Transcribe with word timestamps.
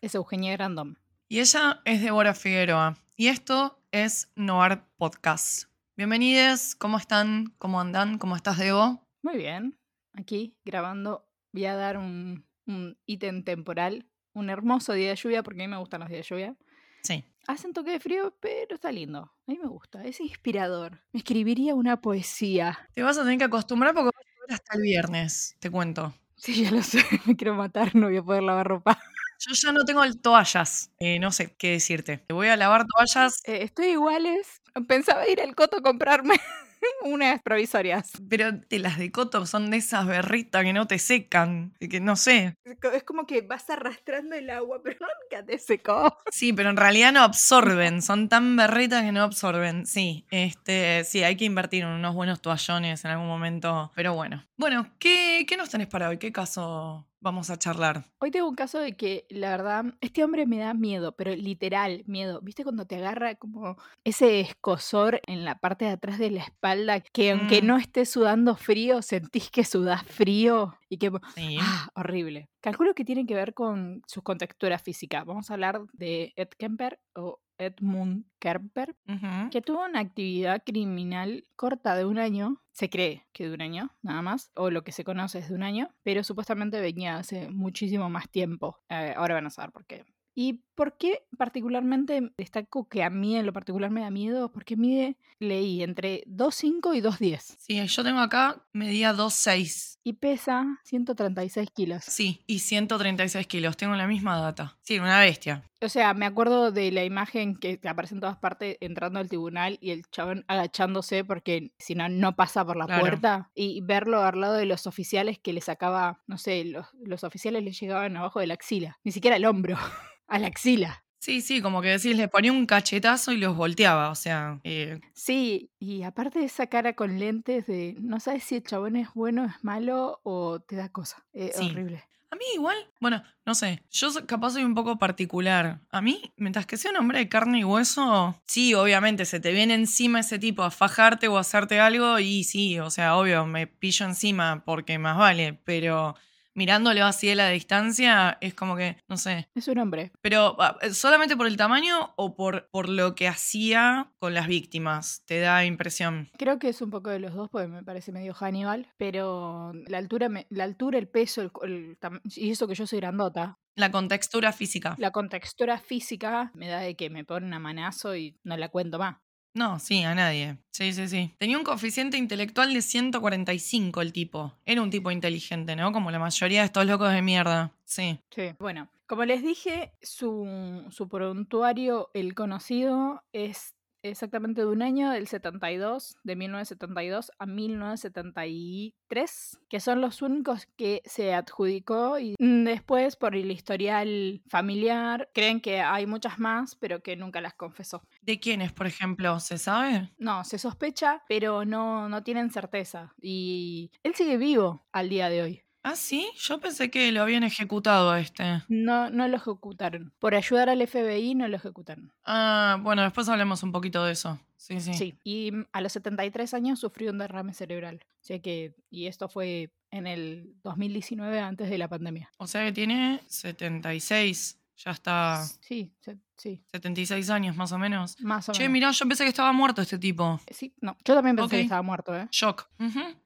es 0.00 0.14
Eugenia 0.14 0.52
Grandón. 0.52 0.98
Y 1.28 1.40
ella 1.40 1.80
es 1.84 2.02
Débora 2.02 2.34
Figueroa. 2.34 2.96
Y 3.16 3.28
esto 3.28 3.80
es 3.92 4.30
Noir 4.36 4.82
Podcast. 4.96 5.64
Bienvenidos, 5.96 6.74
¿cómo 6.74 6.98
están? 6.98 7.54
¿Cómo 7.58 7.80
andan? 7.80 8.18
¿Cómo 8.18 8.36
estás, 8.36 8.58
Debo? 8.58 9.02
Muy 9.22 9.36
bien. 9.36 9.78
Aquí 10.12 10.54
grabando. 10.64 11.26
Voy 11.52 11.64
a 11.66 11.74
dar 11.74 11.96
un, 11.96 12.44
un 12.66 12.98
ítem 13.06 13.42
temporal. 13.42 14.06
Un 14.34 14.50
hermoso 14.50 14.92
día 14.92 15.08
de 15.08 15.16
lluvia, 15.16 15.42
porque 15.42 15.62
a 15.62 15.66
mí 15.66 15.70
me 15.70 15.78
gustan 15.78 16.00
los 16.00 16.10
días 16.10 16.28
de 16.28 16.34
lluvia. 16.34 16.56
Sí. 17.02 17.24
Hace 17.46 17.66
un 17.66 17.72
toque 17.72 17.92
de 17.92 18.00
frío, 18.00 18.36
pero 18.40 18.74
está 18.74 18.92
lindo. 18.92 19.20
A 19.20 19.50
mí 19.50 19.58
me 19.60 19.68
gusta. 19.68 20.04
Es 20.04 20.20
inspirador. 20.20 21.00
Me 21.12 21.18
escribiría 21.18 21.74
una 21.74 22.02
poesía. 22.02 22.78
Te 22.92 23.02
vas 23.02 23.16
a 23.16 23.22
tener 23.22 23.38
que 23.38 23.44
acostumbrar 23.44 23.94
porque 23.94 24.10
vas 24.14 24.50
a 24.50 24.54
hasta 24.54 24.76
el 24.76 24.82
viernes, 24.82 25.56
te 25.58 25.70
cuento. 25.70 26.12
Sí, 26.36 26.64
ya 26.64 26.70
lo 26.70 26.82
sé. 26.82 26.98
Me 27.26 27.34
quiero 27.34 27.54
matar. 27.54 27.94
No 27.94 28.08
voy 28.08 28.18
a 28.18 28.22
poder 28.22 28.42
lavar 28.42 28.68
ropa. 28.68 29.00
Yo 29.38 29.52
ya 29.54 29.72
no 29.72 29.84
tengo 29.84 30.02
toallas. 30.22 30.90
Eh, 30.98 31.18
no 31.18 31.30
sé 31.32 31.54
qué 31.56 31.72
decirte. 31.72 32.18
Te 32.18 32.34
voy 32.34 32.48
a 32.48 32.56
lavar 32.56 32.84
toallas, 32.86 33.42
Eh, 33.44 33.62
estoy 33.62 33.86
iguales. 33.88 34.62
Pensaba 34.88 35.26
ir 35.28 35.40
al 35.40 35.54
coto 35.54 35.78
a 35.78 35.82
comprarme 35.82 36.34
unas 37.02 37.40
provisorias. 37.42 38.12
pero 38.28 38.52
de 38.52 38.78
las 38.78 38.98
de 38.98 39.10
Coto 39.10 39.46
son 39.46 39.70
de 39.70 39.78
esas 39.78 40.06
berritas 40.06 40.62
que 40.64 40.72
no 40.72 40.86
te 40.86 40.98
secan. 40.98 41.74
Que 41.80 42.00
no 42.00 42.16
sé. 42.16 42.54
Es 42.92 43.04
como 43.04 43.26
que 43.26 43.40
vas 43.42 43.68
arrastrando 43.70 44.36
el 44.36 44.50
agua, 44.50 44.80
pero 44.84 44.98
nunca 45.00 45.44
te 45.44 45.58
secó. 45.58 46.16
Sí, 46.30 46.52
pero 46.52 46.70
en 46.70 46.76
realidad 46.76 47.12
no 47.12 47.22
absorben. 47.22 48.02
Son 48.02 48.28
tan 48.28 48.56
berritas 48.56 49.02
que 49.02 49.12
no 49.12 49.22
absorben. 49.22 49.86
Sí, 49.86 50.26
este, 50.30 51.04
sí, 51.04 51.22
hay 51.22 51.36
que 51.36 51.44
invertir 51.46 51.82
en 51.84 51.88
unos 51.90 52.14
buenos 52.14 52.40
toallones 52.42 53.04
en 53.04 53.10
algún 53.12 53.28
momento. 53.28 53.92
Pero 53.94 54.14
bueno. 54.14 54.44
Bueno, 54.56 54.90
¿qué, 54.98 55.44
qué 55.48 55.56
nos 55.56 55.70
tenés 55.70 55.86
para 55.88 56.08
hoy? 56.08 56.18
¿Qué 56.18 56.32
caso 56.32 57.06
vamos 57.20 57.50
a 57.50 57.58
charlar? 57.58 58.04
Hoy 58.18 58.30
tengo 58.30 58.48
un 58.48 58.54
caso 58.54 58.78
de 58.78 58.96
que, 58.96 59.26
la 59.30 59.50
verdad, 59.50 59.84
este 60.00 60.22
hombre 60.24 60.46
me 60.46 60.58
da 60.58 60.74
miedo, 60.74 61.16
pero 61.16 61.34
literal 61.34 62.02
miedo. 62.06 62.40
¿Viste 62.42 62.62
cuando 62.64 62.86
te 62.86 62.96
agarra 62.96 63.34
como 63.36 63.76
ese 64.04 64.40
escosor 64.40 65.20
en 65.26 65.44
la 65.44 65.58
parte 65.58 65.84
de 65.86 65.92
atrás 65.92 66.18
de 66.18 66.30
la 66.30 66.42
espalda 66.42 67.00
que 67.00 67.32
aunque 67.32 67.62
Mm. 67.62 67.66
no 67.66 67.76
estés 67.78 68.10
sudando 68.10 68.56
frío, 68.56 69.02
sentís 69.02 69.50
que 69.50 69.64
sudás 69.64 70.02
frío 70.04 70.74
y 70.88 70.98
que... 70.98 71.10
Sí. 71.34 71.58
Ah, 71.60 71.88
horrible. 71.94 72.48
Calculo 72.60 72.94
que 72.94 73.04
tiene 73.04 73.26
que 73.26 73.34
ver 73.34 73.54
con 73.54 74.02
su 74.06 74.22
contextura 74.22 74.78
física. 74.78 75.24
Vamos 75.24 75.50
a 75.50 75.54
hablar 75.54 75.80
de 75.92 76.32
Ed 76.36 76.48
Kemper 76.58 76.98
o 77.14 77.40
Edmund 77.58 78.24
Kemper, 78.38 78.94
Ujú. 79.08 79.50
que 79.50 79.62
tuvo 79.62 79.84
una 79.84 80.00
actividad 80.00 80.62
criminal 80.64 81.44
corta 81.56 81.94
de 81.96 82.04
un 82.04 82.18
año, 82.18 82.62
se 82.72 82.90
cree 82.90 83.26
que 83.32 83.48
de 83.48 83.54
un 83.54 83.62
año, 83.62 83.90
nada 84.02 84.22
más, 84.22 84.50
o 84.54 84.70
lo 84.70 84.84
que 84.84 84.92
se 84.92 85.04
conoce 85.04 85.38
es 85.38 85.48
de 85.48 85.54
un 85.54 85.62
año, 85.62 85.88
pero 86.02 86.22
supuestamente 86.24 86.80
venía 86.80 87.16
hace 87.16 87.48
muchísimo 87.50 88.10
más 88.10 88.28
tiempo. 88.30 88.78
Eh, 88.88 89.14
ahora 89.16 89.34
van 89.34 89.46
a 89.46 89.50
saber 89.50 89.72
por 89.72 89.86
qué. 89.86 90.04
¿Y 90.38 90.64
por 90.74 90.98
qué 90.98 91.22
particularmente 91.38 92.30
destaco 92.36 92.86
que 92.90 93.02
a 93.02 93.08
mí 93.08 93.36
en 93.36 93.46
lo 93.46 93.54
particular 93.54 93.90
me 93.90 94.02
da 94.02 94.10
miedo? 94.10 94.52
Porque 94.52 94.76
mide, 94.76 95.16
leí, 95.40 95.82
entre 95.82 96.22
2,5 96.26 96.94
y 96.94 97.00
2,10 97.00 97.56
Sí, 97.58 97.86
yo 97.86 98.04
tengo 98.04 98.20
acá, 98.20 98.62
medía 98.74 99.14
2,6. 99.14 99.98
y 100.04 100.12
pesa 100.12 100.78
136 100.84 101.70
kilos. 101.74 102.04
Sí, 102.04 102.42
y 102.46 102.58
136 102.58 103.46
kilos. 103.46 103.78
Tengo 103.78 103.94
la 103.96 104.06
misma 104.06 104.38
data. 104.38 104.76
Sí, 104.82 104.98
una 104.98 105.18
bestia. 105.20 105.64
O 105.80 105.88
sea, 105.88 106.12
me 106.12 106.26
acuerdo 106.26 106.70
de 106.70 106.92
la 106.92 107.04
imagen 107.04 107.56
que 107.56 107.80
aparece 107.88 108.14
en 108.14 108.20
todas 108.20 108.36
partes 108.36 108.76
entrando 108.80 109.18
al 109.18 109.28
tribunal 109.28 109.78
y 109.80 109.90
el 109.92 110.04
chabón 110.10 110.44
agachándose 110.48 111.24
porque 111.24 111.72
si 111.78 111.94
no, 111.94 112.08
no 112.10 112.36
pasa 112.36 112.62
por 112.64 112.76
la 112.76 112.84
Claro. 112.86 113.00
puerta. 113.00 113.50
Y 113.54 113.80
verlo 113.82 114.22
al 114.22 114.38
lado 114.38 114.54
de 114.54 114.66
los 114.66 114.86
oficiales 114.86 115.38
que 115.38 115.54
le 115.54 115.62
sacaba, 115.62 116.20
no 116.26 116.36
sé, 116.36 116.64
los, 116.66 116.86
los 117.02 117.24
oficiales 117.24 117.64
le 117.64 117.72
llegaban 117.72 118.16
abajo 118.18 118.38
de 118.40 118.46
la 118.48 118.54
axila. 118.54 118.98
Ni 119.02 119.12
siquiera 119.12 119.36
al 119.36 119.44
hombro, 119.46 119.76
a 120.26 120.38
la 120.38 120.46
axila. 120.48 121.02
Sí, 121.18 121.40
sí, 121.40 121.60
como 121.60 121.82
que 121.82 121.88
decís, 121.88 122.16
le 122.16 122.28
ponía 122.28 122.52
un 122.52 122.66
cachetazo 122.66 123.32
y 123.32 123.38
los 123.38 123.56
volteaba. 123.56 124.10
O 124.10 124.14
sea, 124.14 124.60
eh, 124.62 125.00
Sí, 125.12 125.70
y 125.80 126.02
aparte 126.04 126.38
de 126.38 126.44
esa 126.44 126.68
cara 126.68 126.94
con 126.94 127.18
lentes 127.18 127.66
de 127.66 127.96
no 128.00 128.20
sabes 128.20 128.44
si 128.44 128.56
el 128.56 128.62
chabón 128.62 128.94
es 128.96 129.08
bueno, 129.14 129.44
es 129.44 129.64
malo 129.64 130.20
o 130.22 130.60
te 130.60 130.76
da 130.76 130.88
cosa. 130.90 131.24
Eh, 131.32 131.50
Sí. 131.52 131.70
Horrible. 131.70 132.04
a 132.30 132.36
mí 132.36 132.44
igual, 132.54 132.76
bueno, 133.00 133.22
no 133.46 133.54
sé, 133.54 133.82
yo 133.90 134.08
capaz 134.26 134.50
soy 134.50 134.62
un 134.64 134.74
poco 134.74 134.98
particular. 134.98 135.80
A 135.90 136.00
mí, 136.02 136.32
mientras 136.36 136.66
que 136.66 136.76
sea 136.76 136.90
un 136.90 136.98
hombre 136.98 137.18
de 137.20 137.28
carne 137.28 137.60
y 137.60 137.64
hueso, 137.64 138.40
sí, 138.46 138.74
obviamente, 138.74 139.24
se 139.24 139.40
te 139.40 139.52
viene 139.52 139.74
encima 139.74 140.20
ese 140.20 140.38
tipo 140.38 140.62
a 140.62 140.70
fajarte 140.70 141.28
o 141.28 141.38
a 141.38 141.40
hacerte 141.40 141.80
algo 141.80 142.18
y 142.18 142.44
sí, 142.44 142.78
o 142.78 142.90
sea, 142.90 143.16
obvio, 143.16 143.46
me 143.46 143.66
pillo 143.66 144.06
encima 144.06 144.62
porque 144.64 144.98
más 144.98 145.16
vale, 145.16 145.54
pero 145.64 146.14
mirándolo 146.56 147.04
así 147.04 147.28
de 147.28 147.36
la 147.36 147.48
distancia 147.50 148.36
es 148.40 148.54
como 148.54 148.74
que, 148.76 148.96
no 149.08 149.16
sé, 149.16 149.48
Es 149.54 149.68
un 149.68 149.78
hombre. 149.78 150.10
Pero 150.20 150.56
ah, 150.60 150.76
¿solamente 150.92 151.36
por 151.36 151.46
el 151.46 151.56
tamaño 151.56 152.12
o 152.16 152.34
por, 152.34 152.68
por 152.72 152.88
lo 152.88 153.14
que 153.14 153.28
hacía 153.28 154.10
con 154.18 154.34
las 154.34 154.48
víctimas? 154.48 155.22
¿Te 155.26 155.38
da 155.38 155.64
impresión? 155.64 156.28
Creo 156.38 156.58
que 156.58 156.68
es 156.70 156.82
un 156.82 156.90
poco 156.90 157.10
de 157.10 157.20
los 157.20 157.34
dos, 157.34 157.48
porque 157.50 157.68
me 157.68 157.84
parece 157.84 158.10
medio 158.10 158.34
Hannibal, 158.34 158.88
pero 158.96 159.72
la 159.86 159.98
altura, 159.98 160.28
me- 160.28 160.46
la 160.50 160.64
altura, 160.64 160.98
el 160.98 161.06
peso, 161.08 161.42
el, 161.42 161.50
el 161.62 161.98
y 162.34 162.50
eso 162.50 162.66
que 162.66 162.74
yo 162.74 162.86
soy 162.86 162.98
grandota, 163.00 163.58
La 163.76 163.90
contextura 163.90 164.52
física. 164.52 164.94
la 164.98 165.10
contextura 165.10 165.78
física 165.78 166.50
me 166.54 166.66
da 166.68 166.80
de 166.80 166.96
que 166.96 167.10
me 167.10 167.24
pone 167.24 167.46
una 167.46 167.58
manazo 167.58 168.16
y 168.16 168.38
no 168.42 168.56
la 168.56 168.70
cuento 168.70 168.98
más. 168.98 169.16
No, 169.56 169.78
sí, 169.78 170.02
a 170.02 170.14
nadie. 170.14 170.58
Sí, 170.70 170.92
sí, 170.92 171.08
sí. 171.08 171.34
Tenía 171.38 171.56
un 171.56 171.64
coeficiente 171.64 172.18
intelectual 172.18 172.74
de 172.74 172.82
145 172.82 174.02
el 174.02 174.12
tipo. 174.12 174.52
Era 174.66 174.82
un 174.82 174.90
tipo 174.90 175.10
inteligente, 175.10 175.74
¿no? 175.74 175.92
Como 175.92 176.10
la 176.10 176.18
mayoría 176.18 176.60
de 176.60 176.66
estos 176.66 176.84
locos 176.84 177.10
de 177.10 177.22
mierda. 177.22 177.72
Sí. 177.86 178.18
Sí. 178.30 178.52
Bueno, 178.58 178.90
como 179.06 179.24
les 179.24 179.42
dije, 179.42 179.94
su, 180.02 180.84
su 180.90 181.08
prontuario, 181.08 182.10
el 182.12 182.34
conocido, 182.34 183.24
es 183.32 183.75
exactamente 184.10 184.62
de 184.62 184.66
un 184.66 184.82
año, 184.82 185.10
del 185.10 185.26
72, 185.26 186.16
de 186.22 186.36
1972 186.36 187.32
a 187.38 187.46
1973, 187.46 189.58
que 189.68 189.80
son 189.80 190.00
los 190.00 190.22
únicos 190.22 190.66
que 190.76 191.02
se 191.04 191.34
adjudicó 191.34 192.18
y 192.18 192.34
después 192.38 193.16
por 193.16 193.36
el 193.36 193.50
historial 193.50 194.42
familiar 194.48 195.28
creen 195.32 195.60
que 195.60 195.80
hay 195.80 196.06
muchas 196.06 196.38
más, 196.38 196.76
pero 196.76 197.02
que 197.02 197.16
nunca 197.16 197.40
las 197.40 197.54
confesó. 197.54 198.02
¿De 198.22 198.40
quiénes, 198.40 198.72
por 198.72 198.86
ejemplo? 198.86 199.38
¿Se 199.40 199.58
sabe? 199.58 200.12
No, 200.18 200.44
se 200.44 200.58
sospecha, 200.58 201.22
pero 201.28 201.64
no, 201.64 202.08
no 202.08 202.22
tienen 202.22 202.50
certeza. 202.50 203.14
Y 203.20 203.90
él 204.02 204.14
sigue 204.14 204.36
vivo 204.36 204.86
al 204.92 205.08
día 205.08 205.28
de 205.28 205.42
hoy. 205.42 205.65
Ah, 205.88 205.94
sí. 205.94 206.28
Yo 206.36 206.58
pensé 206.58 206.90
que 206.90 207.12
lo 207.12 207.22
habían 207.22 207.44
ejecutado 207.44 208.10
a 208.10 208.18
este. 208.18 208.42
No, 208.66 209.08
no 209.08 209.28
lo 209.28 209.36
ejecutaron. 209.36 210.12
Por 210.18 210.34
ayudar 210.34 210.68
al 210.68 210.84
FBI 210.84 211.36
no 211.36 211.46
lo 211.46 211.56
ejecutaron. 211.56 212.12
Ah, 212.24 212.76
bueno, 212.82 213.02
después 213.02 213.28
hablemos 213.28 213.62
un 213.62 213.70
poquito 213.70 214.04
de 214.04 214.10
eso. 214.10 214.36
Sí, 214.56 214.80
sí. 214.80 214.94
Sí, 214.94 215.14
y 215.22 215.52
mm, 215.52 215.66
a 215.72 215.80
los 215.80 215.92
73 215.92 216.54
años 216.54 216.80
sufrió 216.80 217.12
un 217.12 217.18
derrame 217.18 217.54
cerebral. 217.54 218.00
O 218.02 218.24
sea 218.24 218.40
que, 218.40 218.74
y 218.90 219.06
esto 219.06 219.28
fue 219.28 219.70
en 219.92 220.08
el 220.08 220.56
2019 220.64 221.38
antes 221.38 221.70
de 221.70 221.78
la 221.78 221.86
pandemia. 221.86 222.32
O 222.38 222.48
sea 222.48 222.64
que 222.64 222.72
tiene 222.72 223.20
76. 223.28 224.58
Ya 224.84 224.90
está 224.90 225.42
Sí, 225.62 225.90
se- 226.00 226.18
sí, 226.36 226.62
76 226.70 227.30
años 227.30 227.56
más 227.56 227.72
o 227.72 227.78
menos. 227.78 228.20
más 228.20 228.48
o 228.48 228.52
Che, 228.52 228.64
menos. 228.64 228.72
mirá, 228.72 228.90
yo 228.90 229.06
pensé 229.08 229.24
que 229.24 229.30
estaba 229.30 229.52
muerto 229.52 229.80
este 229.82 229.98
tipo. 229.98 230.38
Sí, 230.50 230.74
no, 230.82 230.96
yo 231.04 231.14
también 231.14 231.34
pensé 231.36 231.56
que 231.56 231.62
estaba 231.62 231.82
muerto, 231.82 232.14
¿eh? 232.14 232.28
Shock. 232.30 232.68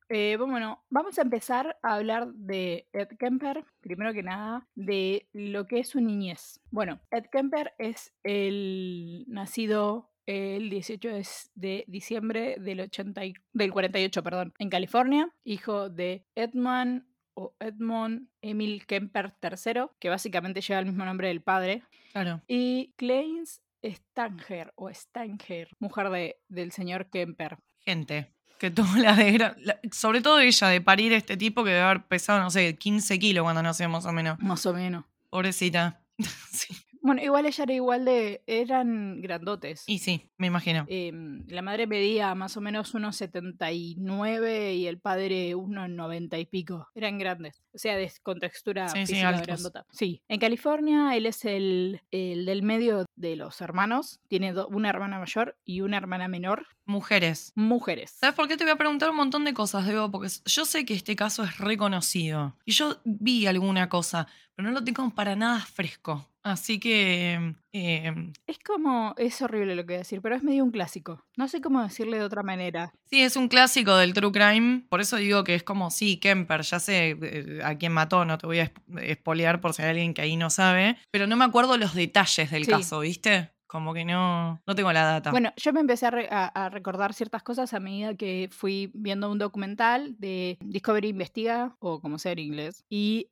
Eh, 0.09 0.37
bueno, 0.39 0.85
vamos 0.91 1.19
a 1.19 1.23
empezar 1.23 1.77
a 1.83 1.95
hablar 1.95 2.29
de 2.35 2.89
Ed 2.93 3.09
Kemper, 3.19 3.65
primero 3.81 4.13
que 4.13 4.23
nada, 4.23 4.67
de 4.75 5.29
lo 5.33 5.67
que 5.67 5.81
es 5.81 5.89
su 5.91 6.01
niñez. 6.01 6.61
Bueno, 6.71 7.01
Ed 7.11 7.25
Kemper 7.33 7.75
es 7.79 8.13
el 8.23 9.25
nacido 9.29 10.09
el 10.27 10.71
18 10.71 11.09
de, 11.55 11.85
diciembre 11.89 12.57
del, 12.61 12.81
80 12.83 13.25
y- 13.25 13.35
del 13.53 13.73
48, 13.73 14.23
perdón, 14.23 14.55
en 14.59 14.69
California, 14.71 15.29
hijo 15.43 15.89
de 15.91 16.25
Edmund 16.37 17.05
o 17.41 17.55
Edmund 17.59 18.29
Emil 18.43 18.85
Kemper 18.87 19.33
III, 19.43 19.83
que 19.99 20.09
básicamente 20.11 20.61
lleva 20.61 20.81
el 20.81 20.87
mismo 20.87 21.05
nombre 21.05 21.29
del 21.29 21.41
padre, 21.41 21.83
Claro. 22.13 22.43
y 22.49 22.93
Clarence 22.97 23.61
Stanger 23.85 24.73
o 24.77 24.91
Stanger, 24.93 25.69
mujer 25.79 26.11
de, 26.11 26.37
del 26.49 26.71
señor 26.73 27.09
Kemper. 27.11 27.57
Gente 27.85 28.31
que 28.59 28.71
tuvo 28.71 28.95
la 28.97 29.15
la- 29.17 29.81
Sobre 29.91 30.21
todo 30.21 30.39
ella, 30.41 30.69
de 30.69 30.81
parir 30.83 31.15
este 31.15 31.37
tipo 31.39 31.65
que 31.65 31.71
debe 31.71 31.83
haber 31.83 32.05
pesado, 32.07 32.41
no 32.41 32.51
sé, 32.51 32.77
15 32.77 33.19
kilos 33.19 33.43
cuando 33.43 33.63
nació 33.63 33.89
más 33.89 34.05
o 34.05 34.13
menos. 34.13 34.39
Más 34.39 34.67
o 34.67 34.75
menos. 34.75 35.05
Pobrecita. 35.31 36.03
sí. 36.53 36.75
Bueno, 37.03 37.23
igual 37.23 37.47
ella 37.47 37.65
era 37.65 37.73
igual 37.73 38.05
de. 38.05 38.43
eran 38.47 39.21
grandotes. 39.23 39.85
Y 39.87 39.99
sí, 40.01 40.29
me 40.37 40.47
imagino. 40.49 40.85
Em, 40.89 41.45
la 41.49 41.63
madre 41.63 41.87
medía 41.87 42.35
más 42.35 42.57
o 42.57 42.61
menos 42.61 42.93
unos 42.95 43.17
79 43.17 44.75
y 44.75 44.87
el 44.87 44.99
padre 44.99 45.55
unos 45.55 45.89
90 45.89 46.39
y 46.39 46.47
pico. 46.47 46.89
Eran 46.95 47.19
grandes. 47.19 47.63
O 47.73 47.79
sea, 47.79 47.97
de- 47.97 48.13
con 48.23 48.39
textura 48.39 48.89
Sí, 48.89 49.01
sí, 49.01 49.07
física 49.15 49.29
altos. 49.29 49.47
grandota. 49.47 49.87
Sí. 49.91 50.23
En 50.29 50.41
California, 50.41 51.17
él 51.17 51.27
es 51.27 51.45
el, 51.45 52.03
el 52.11 52.45
del 52.47 52.63
medio 52.63 53.07
de 53.17 53.37
los 53.37 53.61
hermanos. 53.61 54.21
Tiene 54.29 54.53
do- 54.53 54.69
una 54.69 54.89
hermana 54.91 55.19
mayor 55.19 55.57
y 55.65 55.81
una 55.81 55.97
hermana 55.97 56.29
menor. 56.29 56.67
Mujeres. 56.85 57.53
Mujeres. 57.55 58.17
¿Sabes 58.21 58.35
por 58.35 58.49
qué 58.49 58.57
te 58.57 58.65
voy 58.65 58.73
a 58.73 58.77
preguntar 58.77 59.11
un 59.11 59.17
montón 59.17 59.45
de 59.45 59.55
cosas, 59.55 59.87
Debo? 59.87 60.11
Porque 60.11 60.29
yo 60.47 60.65
sé 60.65 60.85
que 60.85 60.95
este 60.95 61.17
caso 61.17 61.45
es 61.45 61.59
reconocido. 61.59 62.57
Y 62.65 62.73
yo 62.73 63.01
vi 63.05 63.47
alguna 63.47 63.89
cosa, 63.89 64.27
pero 64.55 64.69
no 64.69 64.75
lo 64.75 64.85
tengo 64.85 65.09
para 65.11 65.37
nada 65.37 65.61
fresco. 65.61 66.27
Así 66.43 66.81
que. 66.81 67.55
eh, 67.73 68.33
Es 68.47 68.59
como. 68.61 69.15
Es 69.19 69.43
horrible 69.43 69.75
lo 69.75 69.83
que 69.83 69.89
voy 69.89 69.95
a 69.97 69.99
decir, 69.99 70.23
pero 70.23 70.35
es 70.37 70.43
medio 70.43 70.65
un 70.65 70.71
clásico. 70.71 71.23
No 71.37 71.49
sé 71.49 71.61
cómo 71.61 71.83
decirle 71.83 72.17
de 72.19 72.25
otra 72.25 72.43
manera. 72.43 72.93
sí, 73.05 73.21
es 73.21 73.37
un 73.37 73.49
clásico 73.49 73.95
del 73.97 74.15
True 74.15 74.33
Crime. 74.33 74.83
Por 74.89 75.01
eso 75.03 75.17
digo 75.17 75.45
que 75.45 75.55
es 75.55 75.63
como, 75.63 75.91
sí, 75.91 76.17
Kemper, 76.19 76.63
ya 76.63 76.81
sé 76.81 77.17
eh, 77.21 77.61
a 77.63 77.77
quién 77.77 77.93
mató, 77.93 78.25
no 78.25 78.39
te 78.39 78.47
voy 78.47 78.61
a 78.61 78.73
esp- 78.73 79.03
espolear 79.03 79.61
por 79.61 79.75
si 79.75 79.83
hay 79.83 79.91
alguien 79.91 80.15
que 80.15 80.23
ahí 80.23 80.37
no 80.37 80.49
sabe. 80.49 80.97
Pero 81.11 81.27
no 81.27 81.37
me 81.37 81.45
acuerdo 81.45 81.77
los 81.77 81.95
detalles 81.95 82.51
del 82.51 82.65
Sí. 82.65 82.71
caso, 82.71 83.01
¿viste? 83.01 83.51
Como 83.71 83.95
que 83.95 84.05
no, 84.05 84.61
no 84.67 84.75
tengo 84.75 84.93
la 84.93 85.05
data. 85.05 85.31
Bueno, 85.31 85.53
yo 85.57 85.73
me 85.73 85.79
empecé 85.79 86.07
a, 86.07 86.11
re- 86.11 86.29
a- 86.29 86.47
a 86.49 86.71
recordar 86.71 87.15
ciertas 87.15 87.45
cosas 87.45 87.73
a 87.73 87.79
medida 87.79 88.17
que 88.17 88.49
fui 88.51 88.91
viendo 88.95 89.31
un 89.31 89.39
documental 89.39 90.17
de 90.19 90.59
Discovery 90.61 91.11
Investiga, 91.11 91.77
o 91.79 92.01
como 92.01 92.19
sea 92.19 92.33
en 92.33 92.41
inglés, 92.41 92.85
y 92.91 93.29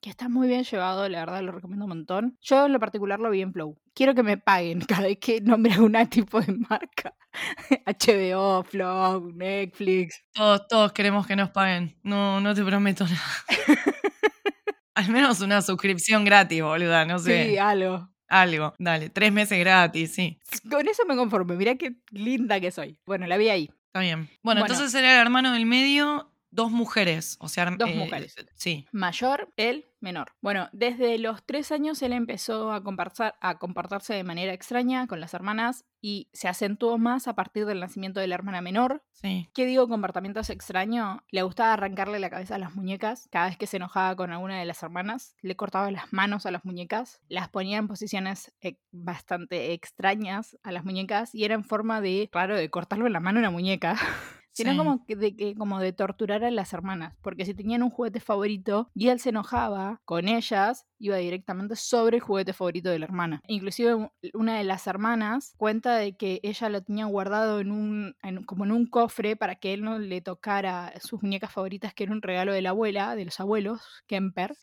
que 0.00 0.08
está 0.08 0.30
muy 0.30 0.48
bien 0.48 0.64
llevado, 0.64 1.06
la 1.10 1.20
verdad 1.20 1.42
lo 1.42 1.52
recomiendo 1.52 1.84
un 1.84 1.90
montón. 1.90 2.38
Yo 2.40 2.64
en 2.64 2.72
lo 2.72 2.80
particular 2.80 3.20
lo 3.20 3.28
vi 3.28 3.42
en 3.42 3.52
Flow. 3.52 3.78
Quiero 3.94 4.14
que 4.14 4.22
me 4.22 4.38
paguen 4.38 4.80
cada 4.88 5.02
vez 5.02 5.18
que 5.20 5.42
nombre 5.42 5.74
algún 5.74 5.92
tipo 6.08 6.40
de 6.40 6.54
marca. 6.54 7.14
HBO, 7.84 8.62
Flow, 8.64 9.32
Netflix. 9.34 10.24
Todos, 10.32 10.66
todos 10.66 10.92
queremos 10.92 11.26
que 11.26 11.36
nos 11.36 11.50
paguen. 11.50 11.98
No, 12.02 12.40
no 12.40 12.54
te 12.54 12.64
prometo 12.64 13.04
nada. 13.04 13.20
Al 14.96 15.08
menos 15.10 15.40
una 15.40 15.60
suscripción 15.60 16.24
gratis, 16.24 16.62
boluda, 16.62 17.04
no 17.04 17.18
sé. 17.18 17.50
Sí, 17.50 17.58
algo. 17.58 18.08
Algo. 18.28 18.74
Dale, 18.78 19.10
tres 19.10 19.32
meses 19.32 19.58
gratis, 19.58 20.12
sí. 20.14 20.38
Con 20.70 20.88
eso 20.88 21.04
me 21.06 21.16
conformo. 21.16 21.54
Mirá 21.54 21.74
qué 21.76 21.94
linda 22.10 22.60
que 22.60 22.70
soy. 22.70 22.98
Bueno, 23.06 23.26
la 23.26 23.36
vi 23.36 23.48
ahí. 23.48 23.70
Está 23.86 24.00
bien. 24.00 24.28
Bueno, 24.42 24.60
Bueno. 24.62 24.66
entonces 24.74 24.94
era 24.94 25.14
el 25.14 25.20
hermano 25.20 25.52
del 25.52 25.66
medio, 25.66 26.30
dos 26.54 26.70
mujeres. 26.70 27.36
O 27.40 27.48
sea, 27.48 27.64
Dos 27.70 27.90
eh, 27.90 27.94
mujeres. 27.96 28.34
Sí. 28.54 28.86
Mayor, 28.92 29.52
él, 29.56 29.86
menor. 30.00 30.32
Bueno, 30.40 30.68
desde 30.72 31.18
los 31.18 31.44
tres 31.44 31.72
años 31.72 32.00
él 32.02 32.12
empezó 32.12 32.72
a, 32.72 32.82
conversar- 32.82 33.34
a 33.40 33.58
comportarse 33.58 34.14
de 34.14 34.22
manera 34.24 34.52
extraña 34.52 35.06
con 35.06 35.20
las 35.20 35.34
hermanas 35.34 35.84
y 36.00 36.28
se 36.32 36.46
acentuó 36.48 36.98
más 36.98 37.26
a 37.26 37.34
partir 37.34 37.64
del 37.66 37.80
nacimiento 37.80 38.20
de 38.20 38.26
la 38.26 38.34
hermana 38.34 38.60
menor. 38.60 39.02
Sí. 39.12 39.48
¿Qué 39.54 39.64
digo 39.64 39.88
comportamientos 39.88 40.50
extraños? 40.50 41.20
Le 41.30 41.42
gustaba 41.42 41.72
arrancarle 41.72 42.18
la 42.20 42.28
cabeza 42.30 42.56
a 42.56 42.58
las 42.58 42.74
muñecas. 42.74 43.28
Cada 43.32 43.46
vez 43.46 43.56
que 43.56 43.66
se 43.66 43.78
enojaba 43.78 44.14
con 44.14 44.30
alguna 44.30 44.58
de 44.58 44.66
las 44.66 44.82
hermanas, 44.82 45.34
le 45.40 45.56
cortaba 45.56 45.90
las 45.90 46.12
manos 46.12 46.44
a 46.46 46.50
las 46.50 46.64
muñecas, 46.64 47.20
las 47.28 47.48
ponía 47.48 47.78
en 47.78 47.88
posiciones 47.88 48.52
eh, 48.60 48.76
bastante 48.92 49.72
extrañas 49.72 50.56
a 50.62 50.70
las 50.72 50.84
muñecas 50.84 51.34
y 51.34 51.44
era 51.44 51.54
en 51.54 51.64
forma 51.64 52.00
de, 52.00 52.28
claro, 52.30 52.56
de 52.56 52.68
cortarle 52.70 53.08
la 53.10 53.20
mano 53.20 53.38
a 53.38 53.42
una 53.42 53.50
muñeca. 53.50 53.96
sino 54.54 54.70
Sí. 54.72 54.78
como 54.78 55.04
que 55.04 55.16
de, 55.16 55.36
que, 55.36 55.54
como 55.54 55.78
de 55.80 55.92
torturar 55.92 56.42
a 56.44 56.50
las 56.50 56.72
hermanas, 56.72 57.14
porque 57.22 57.44
si 57.44 57.52
tenían 57.54 57.82
un 57.82 57.90
juguete 57.90 58.20
favorito 58.20 58.88
y 58.94 59.08
él 59.08 59.20
se 59.20 59.28
enojaba 59.28 60.00
con 60.06 60.26
ellas, 60.28 60.86
iba 60.98 61.16
directamente 61.16 61.76
sobre 61.76 62.16
el 62.16 62.22
juguete 62.22 62.54
favorito 62.54 62.88
de 62.88 62.98
la 62.98 63.04
hermana. 63.04 63.42
Inclusive 63.48 64.10
una 64.32 64.56
de 64.56 64.64
las 64.64 64.86
hermanas 64.86 65.54
cuenta 65.58 65.96
de 65.96 66.16
que 66.16 66.40
ella 66.42 66.68
lo 66.70 66.82
tenía 66.82 67.04
guardado 67.04 67.60
en 67.60 67.70
un, 67.72 68.16
en- 68.22 68.44
como 68.44 68.64
en 68.64 68.72
un 68.72 68.86
cofre 68.86 69.36
para 69.36 69.56
que 69.56 69.74
él 69.74 69.82
no 69.84 69.98
le 69.98 70.20
tocara 70.22 70.92
sus 71.00 71.22
muñecas 71.22 71.52
favoritas, 71.52 71.92
que 71.92 72.04
era 72.04 72.12
un 72.12 72.22
regalo 72.22 72.52
de 72.54 72.62
la 72.62 72.70
abuela, 72.70 73.14
de 73.16 73.24
los 73.26 73.38
abuelos, 73.40 73.82
Kemper. 74.06 74.54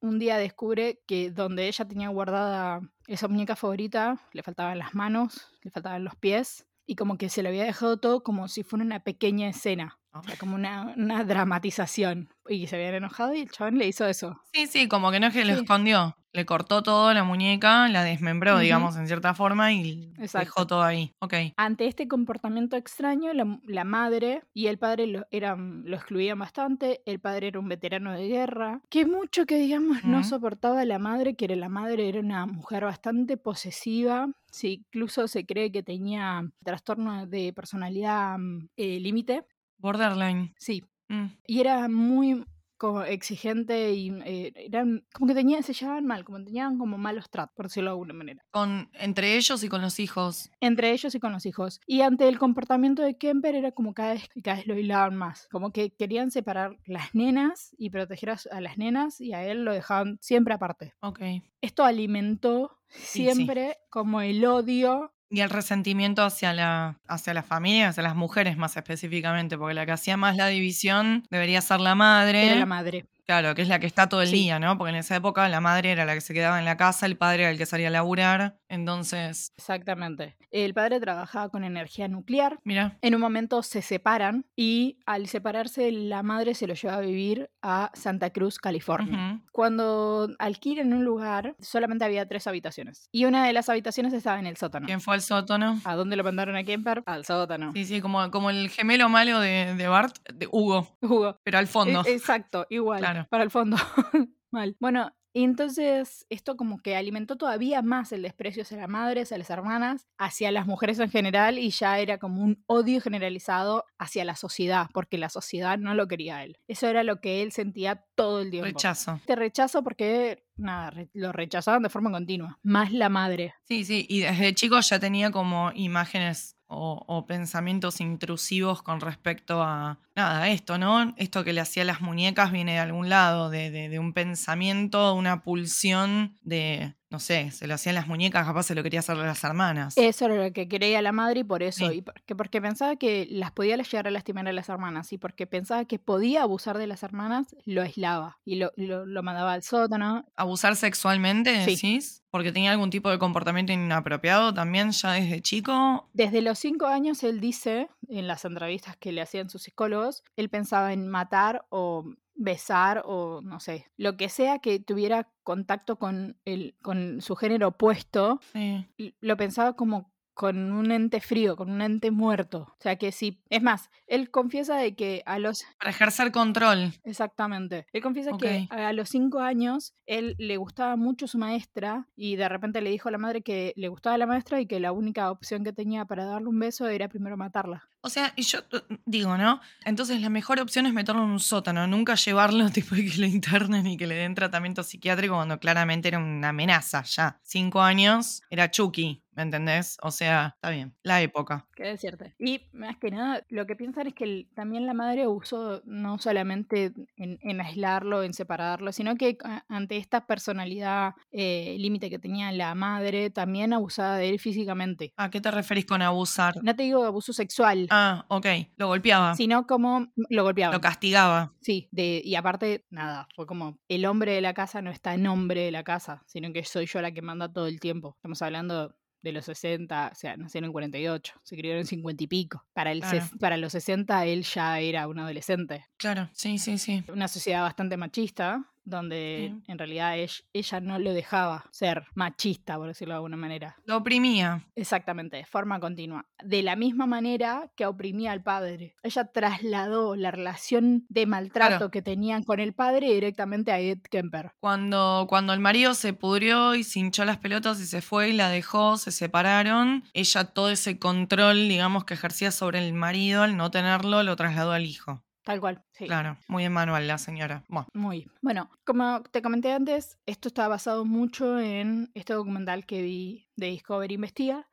Un 0.00 0.18
día 0.18 0.36
descubre 0.36 1.00
que 1.06 1.30
donde 1.30 1.68
ella 1.68 1.84
tenía 1.86 2.08
guardada 2.08 2.80
esa 3.06 3.28
muñeca 3.28 3.56
favorita, 3.56 4.18
le 4.32 4.42
faltaban 4.42 4.78
las 4.78 4.94
manos, 4.94 5.48
le 5.62 5.70
faltaban 5.70 6.04
los 6.04 6.16
pies, 6.16 6.66
y 6.86 6.96
como 6.96 7.18
que 7.18 7.28
se 7.28 7.42
le 7.42 7.48
había 7.48 7.64
dejado 7.64 7.98
todo 7.98 8.22
como 8.22 8.48
si 8.48 8.62
fuera 8.62 8.84
una 8.84 9.00
pequeña 9.00 9.48
escena, 9.48 9.98
o 10.20 10.22
sea, 10.22 10.36
como 10.36 10.54
una, 10.54 10.94
una 10.96 11.24
dramatización. 11.24 12.28
Y 12.48 12.66
se 12.68 12.76
habían 12.76 12.94
enojado 12.94 13.34
y 13.34 13.40
el 13.40 13.50
chabón 13.50 13.78
le 13.78 13.86
hizo 13.88 14.06
eso. 14.06 14.40
Sí, 14.52 14.66
sí, 14.66 14.88
como 14.88 15.10
que 15.10 15.20
no 15.20 15.26
es 15.28 15.32
que 15.34 15.44
lo 15.44 15.54
Sí. 15.54 15.60
escondió. 15.62 16.16
Le 16.32 16.44
cortó 16.44 16.82
todo 16.82 17.14
la 17.14 17.24
muñeca, 17.24 17.88
la 17.88 18.04
desmembró, 18.04 18.58
digamos, 18.58 18.96
en 18.96 19.06
cierta 19.06 19.32
forma 19.34 19.72
y 19.72 20.12
Exacto. 20.18 20.38
dejó 20.40 20.66
todo 20.66 20.82
ahí. 20.82 21.14
Ok. 21.20 21.32
Ante 21.56 21.86
este 21.86 22.06
comportamiento 22.08 22.76
extraño, 22.76 23.32
la, 23.32 23.84
madre 23.84 24.42
y 24.52 24.66
el 24.66 24.78
padre 24.78 25.06
lo, 25.06 25.26
eran, 25.30 25.84
lo 25.86 25.96
excluían 25.96 26.38
bastante. 26.38 27.00
El 27.06 27.20
padre 27.20 27.48
era 27.48 27.58
un 27.58 27.68
veterano 27.68 28.12
de 28.12 28.28
guerra, 28.28 28.82
que 28.90 29.06
mucho 29.06 29.46
que 29.46 29.56
digamos 29.56 30.04
no 30.04 30.22
soportaba 30.24 30.82
a 30.82 30.84
la 30.84 30.98
madre, 30.98 31.36
que 31.36 31.46
era, 31.46 31.56
la 31.56 31.70
madre 31.70 32.06
era 32.08 32.20
una 32.20 32.44
mujer 32.44 32.84
bastante 32.84 33.38
posesiva. 33.38 34.28
Sí, 34.50 34.84
incluso 34.92 35.28
se 35.28 35.44
cree 35.46 35.72
que 35.72 35.82
tenía 35.82 36.42
trastorno 36.62 37.26
de 37.26 37.52
personalidad 37.54 38.38
mm, 38.38 38.68
eh, 38.76 39.00
límite. 39.00 39.44
Borderline. 39.86 40.54
Sí, 40.58 40.82
Mm. 41.08 41.26
y 41.46 41.60
era 41.60 41.86
muy 41.88 42.44
como 42.78 43.02
exigente 43.04 43.92
y 43.92 44.10
eh, 44.26 44.52
eran 44.56 45.06
como 45.14 45.28
que 45.28 45.34
tenían, 45.34 45.62
se 45.62 45.72
llevaban 45.72 46.04
mal, 46.04 46.24
como 46.24 46.42
tenían 46.44 46.76
como 46.76 46.98
malos 46.98 47.30
tratos, 47.30 47.54
por 47.56 47.66
decirlo 47.66 47.90
de 47.90 47.92
alguna 47.92 48.12
manera. 48.12 48.44
Con, 48.50 48.90
entre 48.92 49.36
ellos 49.36 49.62
y 49.64 49.68
con 49.68 49.80
los 49.80 49.98
hijos. 49.98 50.50
entre 50.60 50.90
ellos 50.90 51.14
y 51.14 51.20
con 51.20 51.32
los 51.32 51.46
hijos. 51.46 51.80
Y 51.86 52.02
ante 52.02 52.28
el 52.28 52.38
comportamiento 52.38 53.02
de 53.02 53.16
Kemper 53.16 53.54
era 53.54 53.70
como 53.72 53.94
cada 53.94 54.14
vez, 54.14 54.28
cada 54.44 54.56
vez 54.58 54.66
lo 54.66 54.76
hilaban 54.76 55.16
más. 55.16 55.48
Como 55.50 55.70
que 55.72 55.94
querían 55.94 56.30
separar 56.30 56.76
las 56.84 57.14
nenas 57.14 57.74
y 57.78 57.88
proteger 57.90 58.30
a, 58.50 58.60
las 58.60 58.76
nenas 58.76 59.20
y 59.22 59.32
a 59.32 59.46
él 59.46 59.64
lo 59.64 59.72
dejaban 59.72 60.18
siempre 60.20 60.52
aparte. 60.52 60.92
Ok. 61.00 61.20
Esto 61.62 61.82
alimentó 61.84 62.78
sí. 62.88 63.22
siempre 63.24 63.76
como 63.90 64.20
el 64.20 64.44
odio. 64.44 65.12
Y 65.28 65.40
el 65.40 65.50
resentimiento 65.50 66.22
hacia 66.22 66.52
la, 66.52 67.00
hacia 67.08 67.34
la 67.34 67.42
familia, 67.42 67.88
hacia 67.88 68.02
las 68.02 68.14
mujeres 68.14 68.56
más 68.56 68.76
específicamente, 68.76 69.58
porque 69.58 69.74
la 69.74 69.84
que 69.84 69.92
hacía 69.92 70.16
más 70.16 70.36
la 70.36 70.46
división 70.46 71.24
debería 71.30 71.60
ser 71.60 71.80
la 71.80 71.94
madre. 71.94 72.46
Era 72.46 72.56
la 72.56 72.66
madre. 72.66 73.06
Claro, 73.26 73.56
que 73.56 73.62
es 73.62 73.68
la 73.68 73.80
que 73.80 73.86
está 73.86 74.08
todo 74.08 74.22
el 74.22 74.28
Sí. 74.28 74.36
día, 74.36 74.60
¿no? 74.60 74.78
Porque 74.78 74.90
en 74.90 74.96
esa 74.96 75.16
época 75.16 75.48
la 75.48 75.60
madre 75.60 75.90
era 75.90 76.04
la 76.04 76.14
que 76.14 76.20
se 76.20 76.32
quedaba 76.32 76.60
en 76.60 76.64
la 76.64 76.76
casa, 76.76 77.06
el 77.06 77.16
padre 77.16 77.42
era 77.42 77.50
el 77.50 77.58
que 77.58 77.66
salía 77.66 77.88
a 77.88 77.90
laburar. 77.90 78.56
Entonces, 78.68 79.52
Exactamente. 79.56 80.36
El 80.52 80.72
padre 80.74 81.00
trabajaba 81.00 81.48
con 81.48 81.64
energía 81.64 82.06
nuclear. 82.08 82.60
mira, 82.62 82.98
En 83.02 83.14
un 83.16 83.20
momento 83.20 83.62
se 83.64 83.82
separan 83.82 84.46
y 84.54 85.00
al 85.06 85.26
separarse 85.26 85.90
la 85.90 86.22
madre 86.22 86.54
se 86.54 86.66
lo 86.68 86.74
lleva 86.74 86.94
a 86.96 87.00
vivir 87.00 87.50
a 87.62 87.90
Santa 87.94 88.30
Cruz, 88.30 88.58
California. 88.58 89.32
ujú, 89.34 89.42
Cuando 89.52 90.28
alquilan 90.38 90.92
un 90.92 91.04
lugar, 91.04 91.56
solamente 91.58 92.04
había 92.04 92.28
tres 92.28 92.46
habitaciones. 92.46 93.08
Y 93.10 93.24
una 93.24 93.44
de 93.44 93.52
las 93.52 93.68
habitaciones 93.68 94.12
estaba 94.12 94.38
en 94.38 94.46
el 94.46 94.56
sótano. 94.56 94.86
¿quién 94.86 95.00
fue 95.00 95.14
al 95.14 95.22
sótano? 95.22 95.80
¿A 95.84 95.96
dónde 95.96 96.14
lo 96.14 96.22
mandaron 96.22 96.54
a 96.56 96.62
Kemper? 96.62 97.02
Al 97.06 97.24
sótano. 97.24 97.72
Sí, 97.74 97.84
sí, 97.86 98.00
como, 98.00 98.30
como 98.30 98.50
el 98.50 98.70
gemelo 98.70 99.08
malo 99.08 99.40
de, 99.40 99.74
de 99.74 99.88
Bart, 99.88 100.16
de 100.32 100.46
Hugo, 100.50 100.96
Hugo. 101.02 101.40
pero 101.42 101.58
al 101.58 101.66
fondo. 101.66 102.02
E- 102.06 102.12
Exacto, 102.12 102.66
igual. 102.70 103.00
Claro. 103.00 103.15
Para 103.24 103.44
el 103.44 103.50
fondo. 103.50 103.76
Mal. 104.50 104.76
Bueno, 104.80 105.12
y 105.32 105.44
entonces 105.44 106.24
esto 106.30 106.56
como 106.56 106.80
que 106.80 106.96
alimentó 106.96 107.36
todavía 107.36 107.82
más 107.82 108.10
el 108.12 108.22
desprecio 108.22 108.62
hacia 108.62 108.78
las 108.78 108.88
madres, 108.88 109.24
hacia 109.28 109.36
las 109.38 109.50
hermanas, 109.50 110.06
hacia 110.16 110.50
las 110.50 110.66
mujeres 110.66 110.98
en 110.98 111.10
general 111.10 111.58
y 111.58 111.68
ya 111.70 111.98
era 111.98 112.16
como 112.16 112.42
un 112.42 112.62
odio 112.66 113.02
generalizado 113.02 113.84
hacia 113.98 114.24
la 114.24 114.34
sociedad, 114.34 114.86
porque 114.94 115.18
la 115.18 115.28
sociedad 115.28 115.76
no 115.76 115.92
lo 115.94 116.08
quería 116.08 116.38
a 116.38 116.44
él. 116.44 116.56
Eso 116.68 116.86
era 116.86 117.02
lo 117.04 117.20
que 117.20 117.42
él 117.42 117.52
sentía 117.52 118.02
todo 118.14 118.40
el 118.40 118.50
tiempo. 118.50 118.66
Rechazo. 118.66 119.20
Te 119.26 119.36
rechazo 119.36 119.82
porque, 119.84 120.42
nada, 120.56 120.88
re- 120.90 121.10
lo 121.12 121.32
rechazaban 121.32 121.82
de 121.82 121.90
forma 121.90 122.10
continua. 122.10 122.58
Más 122.62 122.90
la 122.92 123.10
madre. 123.10 123.52
Sí, 123.64 123.84
sí, 123.84 124.06
y 124.08 124.20
desde 124.20 124.54
chico 124.54 124.80
ya 124.80 124.98
tenía 124.98 125.30
como 125.30 125.70
imágenes 125.74 126.56
o, 126.66 127.04
o 127.06 127.26
pensamientos 127.26 128.00
intrusivos 128.00 128.82
con 128.82 129.00
respecto 129.00 129.62
a 129.62 130.00
nada, 130.16 130.48
esto, 130.48 130.78
¿no? 130.78 131.14
Esto 131.18 131.44
que 131.44 131.52
le 131.52 131.60
hacía 131.60 131.82
a 131.82 131.86
las 131.86 132.00
muñecas 132.00 132.50
viene 132.50 132.72
de 132.72 132.78
algún 132.78 133.08
lado, 133.08 133.50
de, 133.50 133.70
de- 133.70 133.88
de 133.88 133.98
un 133.98 134.12
pensamiento, 134.14 135.14
una 135.14 135.42
pulsión 135.42 136.34
de, 136.42 136.94
no 137.10 137.20
sé, 137.20 137.50
se 137.50 137.66
lo 137.66 137.74
hacían 137.74 137.94
las 137.94 138.06
muñecas, 138.08 138.46
capaz 138.46 138.64
se 138.64 138.74
lo 138.74 138.82
quería 138.82 139.00
hacer 139.00 139.16
a 139.18 139.26
las 139.26 139.44
hermanas. 139.44 139.94
Eso 139.96 140.24
era 140.26 140.44
lo 140.46 140.52
que 140.52 140.68
quería 140.68 141.02
la 141.02 141.12
madre 141.12 141.40
y 141.40 141.44
por 141.44 141.62
eso, 141.62 141.88
Sí. 141.90 141.96
y 141.98 142.02
porque, 142.02 142.34
porque 142.34 142.60
pensaba 142.62 142.96
que 142.96 143.26
las 143.30 143.50
podía 143.52 143.76
llegar 143.76 144.06
a 144.08 144.10
lastimar 144.10 144.48
a 144.48 144.52
las 144.52 144.68
hermanas 144.68 145.12
y 145.12 145.18
porque 145.18 145.46
pensaba 145.46 145.84
que 145.84 145.98
podía 145.98 146.42
abusar 146.42 146.78
de 146.78 146.86
las 146.86 147.02
hermanas, 147.02 147.54
lo 147.66 147.82
aislaba 147.82 148.38
y 148.44 148.56
lo, 148.56 148.72
lo, 148.76 149.04
lo 149.04 149.22
mandaba 149.22 149.52
al 149.52 149.62
sótano. 149.62 150.24
¿Abusar 150.36 150.76
sexualmente, 150.76 151.64
Sí. 151.64 151.72
decís? 151.72 152.22
Porque 152.30 152.52
tenía 152.52 152.70
algún 152.72 152.90
tipo 152.90 153.08
de 153.10 153.18
comportamiento 153.18 153.72
inapropiado 153.72 154.52
también 154.52 154.90
ya 154.90 155.12
desde 155.12 155.40
chico. 155.40 156.10
Desde 156.12 156.42
los 156.42 156.58
cinco 156.58 156.86
años 156.86 157.22
él 157.22 157.40
dice, 157.40 157.88
en 158.10 158.26
las 158.26 158.44
entrevistas 158.44 158.96
que 158.98 159.10
le 159.12 159.22
hacían 159.22 159.48
sus 159.48 159.62
psicólogos, 159.62 160.05
él 160.36 160.48
pensaba 160.48 160.92
en 160.92 161.08
matar 161.08 161.66
o 161.70 162.04
besar 162.34 163.02
o 163.06 163.40
no 163.42 163.60
sé, 163.60 163.86
lo 163.96 164.16
que 164.16 164.28
sea 164.28 164.58
que 164.58 164.78
tuviera 164.78 165.30
contacto 165.42 165.96
con, 165.98 166.36
el, 166.44 166.76
con 166.82 167.20
su 167.22 167.34
género 167.34 167.68
opuesto, 167.68 168.40
Sí. 168.52 168.86
lo 169.20 169.36
pensaba 169.36 169.74
como 169.74 170.12
con 170.34 170.70
un 170.70 170.90
ente 170.92 171.22
frío, 171.22 171.56
con 171.56 171.70
un 171.70 171.80
ente 171.80 172.10
muerto. 172.10 172.74
O 172.78 172.82
sea 172.82 172.96
que 172.96 173.10
sí, 173.10 173.40
es 173.48 173.62
más, 173.62 173.88
él 174.06 174.30
confiesa 174.30 174.76
de 174.76 174.94
que 174.94 175.22
a 175.24 175.38
los... 175.38 175.64
Para 175.78 175.90
ejercer 175.92 176.30
control. 176.30 176.92
Exactamente. 177.04 177.86
Él 177.94 178.02
confiesa 178.02 178.32
que 178.38 178.68
a 178.68 178.92
los 178.92 179.08
cinco 179.08 179.38
años 179.40 179.94
él 180.04 180.34
le 180.38 180.58
gustaba 180.58 180.96
mucho 180.96 181.26
su 181.26 181.38
maestra 181.38 182.06
y 182.16 182.36
de 182.36 182.50
repente 182.50 182.82
le 182.82 182.90
dijo 182.90 183.08
a 183.08 183.12
la 183.12 183.18
madre 183.18 183.40
que 183.40 183.72
le 183.76 183.88
gustaba 183.88 184.18
la 184.18 184.26
maestra 184.26 184.60
y 184.60 184.66
que 184.66 184.78
la 184.78 184.92
única 184.92 185.30
opción 185.30 185.64
que 185.64 185.72
tenía 185.72 186.04
para 186.04 186.26
darle 186.26 186.48
un 186.48 186.58
beso 186.58 186.86
era 186.86 187.08
primero 187.08 187.38
matarla. 187.38 187.88
O 188.02 188.08
sea, 188.08 188.32
y 188.36 188.42
yo 188.42 188.60
eh, 188.72 188.98
digo, 189.04 189.36
¿no? 189.36 189.60
Entonces 189.84 190.20
la 190.20 190.28
mejor 190.28 190.60
opción 190.60 190.86
es 190.86 190.92
meterlo 190.92 191.24
en 191.24 191.30
un 191.30 191.40
sótano, 191.40 191.86
nunca 191.86 192.14
llevarlo 192.14 192.68
tipo 192.70 192.94
que 192.94 193.12
lo 193.18 193.26
internen 193.26 193.86
y 193.86 193.96
que 193.96 194.06
le 194.06 194.14
den 194.14 194.34
tratamiento 194.34 194.82
psiquiátrico 194.82 195.34
cuando 195.34 195.58
claramente 195.58 196.08
era 196.08 196.18
una 196.18 196.50
amenaza 196.50 197.02
ya. 197.02 197.40
Cinco 197.42 197.80
años, 197.82 198.42
era 198.48 198.70
Chucky, 198.70 199.22
¿me 199.32 199.42
entendés? 199.42 199.96
O 200.02 200.10
sea, 200.12 200.52
está 200.54 200.70
bien, 200.70 200.94
la 201.02 201.20
época. 201.20 201.66
Que 201.74 201.82
decirte. 201.84 202.34
Y 202.38 202.60
más 202.72 202.96
que 202.98 203.10
nada, 203.10 203.44
lo 203.48 203.66
que 203.66 203.74
piensan 203.76 204.06
es 204.06 204.14
que 204.14 204.24
el- 204.24 204.48
también 204.54 204.86
la 204.86 204.94
madre 204.94 205.26
usó 205.26 205.82
no 205.84 206.18
solamente 206.18 206.92
en, 207.16 207.38
en 207.42 207.60
aislarlo, 207.60 208.22
en 208.22 208.34
separarlo, 208.34 208.92
sino 208.92 209.16
que 209.16 209.36
ante 209.68 209.96
esta 209.96 210.26
personalidad 210.26 211.14
eh, 211.32 211.76
límite 211.78 212.08
que 212.08 212.18
tenía 212.18 212.50
la 212.52 212.74
madre, 212.74 213.30
también 213.30 213.72
abusaba 213.72 214.16
de 214.16 214.28
él 214.30 214.38
físicamente. 214.38 215.12
¿A 215.16 215.28
qué 215.30 215.40
te 215.40 215.50
referís 215.50 215.86
con 215.86 216.02
abusar? 216.02 216.54
No 216.62 216.74
te 216.76 216.84
digo 216.84 217.04
abuso 217.04 217.32
sexual, 217.32 217.85
Ah, 217.90 218.24
ok, 218.28 218.46
lo 218.76 218.86
golpeaba, 218.88 219.34
sino 219.34 219.66
como 219.66 220.08
lo 220.28 220.42
golpeaba. 220.44 220.74
lo 220.74 220.80
castigaba. 220.80 221.52
Sí, 221.60 221.88
de, 221.92 222.20
y 222.24 222.34
aparte, 222.34 222.84
nada, 222.90 223.28
fue 223.34 223.46
como 223.46 223.78
el 223.88 224.04
hombre 224.06 224.32
de 224.32 224.40
la 224.40 224.54
casa 224.54 224.82
no 224.82 224.90
está 224.90 225.14
en 225.14 225.26
hombre 225.26 225.62
de 225.62 225.70
la 225.70 225.84
casa, 225.84 226.22
sino 226.26 226.52
que 226.52 226.64
soy 226.64 226.86
yo 226.86 227.00
la 227.00 227.12
que 227.12 227.22
manda 227.22 227.52
todo 227.52 227.66
el 227.66 227.80
tiempo. 227.80 228.14
Estamos 228.16 228.40
hablando 228.42 228.94
de 229.22 229.32
los 229.32 229.44
60, 229.46 230.10
o 230.12 230.14
sea, 230.14 230.36
nacieron 230.36 230.66
en 230.68 230.72
48, 230.72 231.34
se 231.42 231.56
criaron 231.56 231.80
en 231.80 231.86
50 231.86 232.22
y 232.22 232.26
pico. 232.28 232.64
Para, 232.72 232.92
el 232.92 233.00
Claro. 233.00 233.24
para 233.40 233.56
los 233.56 233.72
60 233.72 234.24
él 234.26 234.44
ya 234.44 234.78
era 234.78 235.08
un 235.08 235.18
adolescente. 235.18 235.84
Claro, 235.96 236.28
sí, 236.32 236.58
sí, 236.58 236.78
sí. 236.78 237.02
Una 237.12 237.26
sociedad 237.26 237.62
bastante 237.62 237.96
machista, 237.96 238.70
donde 238.86 239.52
Sí. 239.52 239.62
en 239.72 239.78
realidad 239.78 240.16
ell- 240.16 240.44
ella 240.54 240.80
no 240.80 240.98
lo 240.98 241.12
dejaba 241.12 241.64
ser 241.72 242.04
machista, 242.14 242.76
por 242.76 242.86
decirlo 242.88 243.12
de 243.12 243.16
alguna 243.16 243.36
manera. 243.36 243.76
Lo 243.84 243.96
oprimía. 243.98 244.64
Exactamente, 244.74 245.36
de 245.36 245.44
forma 245.44 245.78
continua. 245.80 246.24
De 246.42 246.62
la 246.62 246.76
misma 246.76 247.06
manera 247.06 247.70
que 247.76 247.84
oprimía 247.84 248.32
al 248.32 248.42
padre. 248.42 248.94
Ella 249.02 249.24
trasladó 249.32 250.16
la 250.16 250.30
relación 250.30 251.04
de 251.08 251.26
maltrato 251.26 251.68
Claro. 251.76 251.90
que 251.90 252.00
tenían 252.02 252.42
con 252.44 252.60
el 252.60 252.72
padre 252.72 253.12
directamente 253.12 253.72
a 253.72 253.80
Ed 253.80 253.98
Kemper. 254.10 254.52
Cuando, 254.60 255.26
cuando 255.28 255.52
el 255.52 255.60
marido 255.60 255.94
se 255.94 256.12
pudrió 256.12 256.74
y 256.74 256.84
se 256.84 257.00
hinchó 257.00 257.24
las 257.24 257.38
pelotas 257.38 257.80
y 257.80 257.86
se 257.86 258.00
fue 258.02 258.30
y 258.30 258.32
la 258.32 258.48
dejó, 258.48 258.96
se 258.96 259.10
separaron, 259.12 260.04
ella 260.14 260.44
todo 260.44 260.70
ese 260.70 260.98
control, 260.98 261.68
digamos, 261.68 262.04
que 262.04 262.14
ejercía 262.14 262.50
sobre 262.52 262.86
el 262.86 262.94
marido, 262.94 263.42
al 263.42 263.56
no 263.56 263.70
tenerlo, 263.70 264.22
lo 264.22 264.36
trasladó 264.36 264.72
al 264.72 264.86
hijo. 264.86 265.22
Tal 265.46 265.60
cual, 265.60 265.84
sí. 265.92 266.06
Claro, 266.06 266.36
muy 266.48 266.64
en 266.64 266.72
manual 266.72 267.06
la 267.06 267.18
señora. 267.18 267.62
Bueno, 267.68 267.86
Muy. 267.94 268.26
Bueno, 268.42 268.68
como 268.84 269.22
te 269.30 269.42
comenté 269.42 269.70
antes, 269.70 270.18
esto 270.26 270.48
está 270.48 270.66
basado 270.66 271.04
mucho 271.04 271.60
en 271.60 272.10
este 272.14 272.32
documental 272.32 272.84
que 272.84 273.00
vi 273.00 273.46
de 273.54 273.68
Discovery 273.68 274.16
Investiga. 274.16 274.66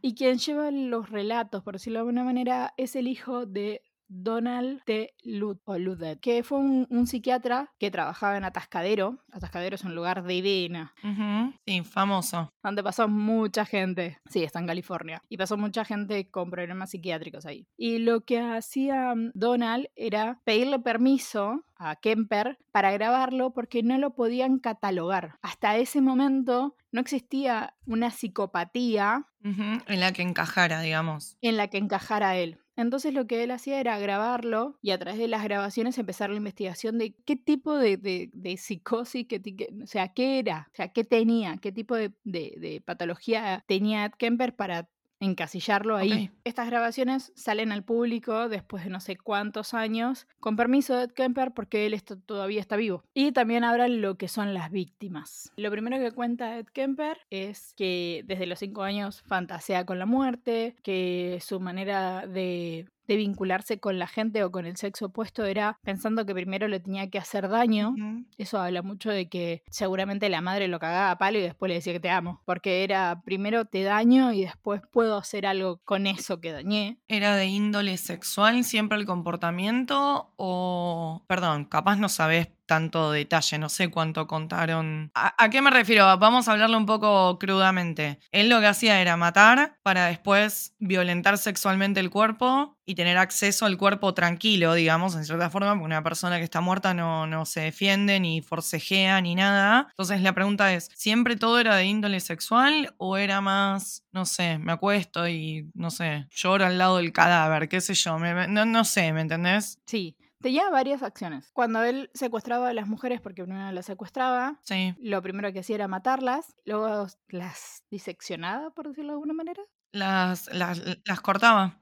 Y 0.00 0.14
quien 0.14 0.38
lleva 0.38 0.70
los 0.70 1.10
relatos, 1.10 1.64
por 1.64 1.74
decirlo 1.74 1.98
de 1.98 2.00
alguna 2.02 2.22
manera, 2.22 2.72
es 2.76 2.94
el 2.94 3.08
hijo 3.08 3.46
de 3.46 3.82
Donald 4.14 4.82
T. 4.84 5.14
Lud, 5.22 5.58
o 5.64 5.78
Ludet, 5.78 6.20
que 6.20 6.42
fue 6.42 6.58
un, 6.58 6.86
un 6.90 7.06
psiquiatra 7.06 7.72
que 7.78 7.90
trabajaba 7.90 8.36
en 8.36 8.44
Atascadero. 8.44 9.18
Atascadero 9.32 9.74
es 9.76 9.84
un 9.84 9.94
lugar 9.94 10.24
divino, 10.24 10.90
ujú, 11.02 11.52
sí, 11.66 11.82
famoso. 11.82 12.50
donde 12.62 12.82
pasó 12.82 13.08
mucha 13.08 13.64
gente. 13.64 14.18
Sí, 14.28 14.42
está 14.44 14.58
en 14.58 14.66
California. 14.66 15.22
Y 15.28 15.36
pasó 15.36 15.56
mucha 15.56 15.84
gente 15.84 16.30
con 16.30 16.50
problemas 16.50 16.90
psiquiátricos 16.90 17.46
ahí. 17.46 17.66
Y 17.76 17.98
lo 17.98 18.20
que 18.22 18.40
hacía 18.40 19.14
mm, 19.14 19.30
Donald 19.34 19.86
era 19.96 20.40
pedirle 20.44 20.78
permiso 20.78 21.64
a 21.76 21.96
Kemper 21.96 22.58
para 22.70 22.92
grabarlo 22.92 23.52
porque 23.52 23.82
no 23.82 23.98
lo 23.98 24.14
podían 24.14 24.58
catalogar. 24.58 25.36
Hasta 25.42 25.76
ese 25.78 26.00
momento 26.00 26.76
no 26.92 27.00
existía 27.00 27.74
una 27.86 28.10
psicopatía 28.10 29.26
en 29.42 30.00
la 30.00 30.12
que 30.12 30.22
encajara, 30.22 30.80
digamos. 30.80 31.36
en 31.40 31.56
la 31.56 31.68
que 31.68 31.78
encajara 31.78 32.36
él. 32.36 32.60
Entonces 32.76 33.12
lo 33.14 33.26
que 33.26 33.42
él 33.44 33.50
hacía 33.50 33.80
era 33.80 33.98
grabarlo 33.98 34.78
y 34.82 34.90
a 34.92 34.98
través 34.98 35.20
de 35.20 35.28
las 35.28 35.44
grabaciones 35.44 35.98
empezar 35.98 36.30
la 36.30 36.36
investigación 36.36 36.98
de 36.98 37.14
qué 37.26 37.36
tipo 37.36 37.76
de, 37.76 37.96
de- 37.98 38.30
de 38.32 38.56
psicosis, 38.56 39.26
qué- 39.28 39.40
o 39.82 39.86
sea, 39.86 40.12
qué 40.14 40.38
era, 40.38 40.68
o 40.72 40.74
sea, 40.76 40.88
qué 40.92 41.04
tenía, 41.04 41.58
qué 41.58 41.70
tipo 41.72 41.94
de, 41.96 42.12
de- 42.24 42.54
de 42.58 42.80
patología 42.84 43.64
tenía 43.68 44.06
Ed 44.06 44.12
Kemper 44.18 44.56
para 44.56 44.88
encasillarlo 45.22 45.96
ahí. 45.96 46.30
Estas 46.44 46.66
grabaciones 46.68 47.32
salen 47.34 47.72
al 47.72 47.82
público 47.84 48.48
después 48.48 48.84
de 48.84 48.90
no 48.90 49.00
sé 49.00 49.16
cuántos 49.16 49.72
años, 49.74 50.26
con 50.40 50.56
permiso 50.56 50.96
de 50.96 51.04
Ed 51.04 51.12
Kemper 51.12 51.52
porque 51.52 51.86
él 51.86 51.94
está- 51.94 52.16
todavía 52.16 52.60
está 52.60 52.76
vivo. 52.76 53.04
Y 53.14 53.32
también 53.32 53.64
hablan 53.64 54.00
lo 54.00 54.16
que 54.16 54.28
son 54.28 54.52
las 54.52 54.70
víctimas. 54.70 55.52
Lo 55.56 55.70
primero 55.70 55.98
que 55.98 56.12
cuenta 56.12 56.58
Ed 56.58 56.66
Kemper 56.72 57.18
es 57.30 57.72
que 57.76 58.22
desde 58.26 58.46
los 58.46 58.58
cinco 58.58 58.82
años 58.82 59.22
fantasea 59.26 59.86
con 59.86 59.98
la 59.98 60.06
muerte, 60.06 60.76
que 60.82 61.38
su 61.40 61.60
manera 61.60 62.26
de 62.26 62.88
de 63.06 63.16
vincularse 63.16 63.78
con 63.80 63.98
la 63.98 64.06
gente 64.06 64.44
o 64.44 64.50
con 64.50 64.66
el 64.66 64.76
sexo 64.76 65.06
opuesto 65.06 65.44
era 65.44 65.78
pensando 65.82 66.26
que 66.26 66.34
primero 66.34 66.68
le 66.68 66.80
tenía 66.80 67.10
que 67.10 67.18
hacer 67.18 67.48
daño. 67.48 67.94
Eso 68.38 68.60
habla 68.60 68.82
mucho 68.82 69.10
de 69.10 69.28
que 69.28 69.62
seguramente 69.70 70.28
la 70.28 70.40
madre 70.40 70.68
lo 70.68 70.78
cagaba 70.78 71.10
a 71.10 71.18
palo 71.18 71.38
y 71.38 71.42
después 71.42 71.68
le 71.68 71.76
decía 71.76 71.92
que 71.92 72.00
te 72.00 72.10
amo. 72.10 72.40
Porque 72.44 72.84
era 72.84 73.22
primero 73.24 73.64
te 73.64 73.82
daño 73.82 74.32
y 74.32 74.42
después 74.42 74.82
puedo 74.90 75.16
hacer 75.16 75.46
algo 75.46 75.80
con 75.84 76.06
eso 76.06 76.40
que 76.40 76.52
dañé. 76.52 76.98
¿Era 77.08 77.36
de 77.36 77.46
índole 77.46 77.96
sexual 77.96 78.64
siempre 78.64 78.98
el 78.98 79.06
comportamiento? 79.06 80.32
O, 80.36 81.22
perdón, 81.26 81.64
capaz 81.64 81.96
no 81.96 82.08
sabés 82.08 82.48
tanto 82.72 83.12
detalle, 83.12 83.58
no 83.58 83.68
sé 83.68 83.90
cuánto 83.90 84.26
contaron. 84.26 85.10
¿A, 85.14 85.50
qué 85.50 85.60
me 85.60 85.70
refiero? 85.70 86.06
Vamos 86.16 86.48
a 86.48 86.52
hablarlo 86.52 86.78
un 86.78 86.86
poco 86.86 87.38
crudamente. 87.38 88.18
Él 88.30 88.48
lo 88.48 88.60
que 88.60 88.66
hacía 88.66 89.02
era 89.02 89.18
matar 89.18 89.76
para 89.82 90.06
después 90.06 90.74
violentar 90.78 91.36
sexualmente 91.36 92.00
el 92.00 92.08
cuerpo 92.08 92.78
y 92.86 92.94
tener 92.94 93.18
acceso 93.18 93.66
al 93.66 93.76
cuerpo 93.76 94.14
tranquilo, 94.14 94.72
digamos, 94.72 95.14
en 95.16 95.26
cierta 95.26 95.50
forma, 95.50 95.72
porque 95.72 95.84
una 95.84 96.02
persona 96.02 96.38
que 96.38 96.44
está 96.44 96.62
muerta 96.62 96.94
no, 96.94 97.26
no 97.26 97.44
se 97.44 97.60
defiende, 97.60 98.18
ni 98.20 98.40
forcejea, 98.40 99.20
ni 99.20 99.34
nada. 99.34 99.88
Entonces 99.90 100.22
la 100.22 100.32
pregunta 100.32 100.72
es, 100.72 100.88
¿siempre 100.94 101.36
todo 101.36 101.60
era 101.60 101.76
de 101.76 101.84
índole 101.84 102.20
sexual 102.20 102.94
o 102.96 103.18
era 103.18 103.42
más, 103.42 104.02
no 104.12 104.24
sé, 104.24 104.56
me 104.56 104.72
acuesto 104.72 105.28
y, 105.28 105.70
no 105.74 105.90
sé, 105.90 106.26
lloro 106.30 106.64
al 106.64 106.78
lado 106.78 106.96
del 106.96 107.12
cadáver, 107.12 107.68
qué 107.68 107.82
sé 107.82 107.92
yo, 107.92 108.18
no, 108.18 108.64
no 108.64 108.84
sé, 108.84 109.12
¿me 109.12 109.20
entendés? 109.20 109.78
Sí, 109.84 110.16
tenía 110.42 110.68
varias 110.70 111.02
acciones. 111.02 111.50
Cuando 111.52 111.82
él 111.82 112.10
secuestraba 112.14 112.68
a 112.68 112.74
las 112.74 112.86
mujeres, 112.88 113.20
porque 113.20 113.42
primero 113.44 113.70
las 113.72 113.86
secuestraba, 113.86 114.58
Sí. 114.62 114.94
lo 114.98 115.22
primero 115.22 115.52
que 115.52 115.60
hacía 115.60 115.76
era 115.76 115.88
matarlas, 115.88 116.54
luego 116.64 117.06
las 117.28 117.84
diseccionaba, 117.90 118.70
por 118.70 118.88
decirlo 118.88 119.12
de 119.12 119.14
alguna 119.14 119.32
manera. 119.34 119.62
Las, 119.92 120.46
las, 120.52 120.80
las 121.04 121.20
cortaba, 121.20 121.78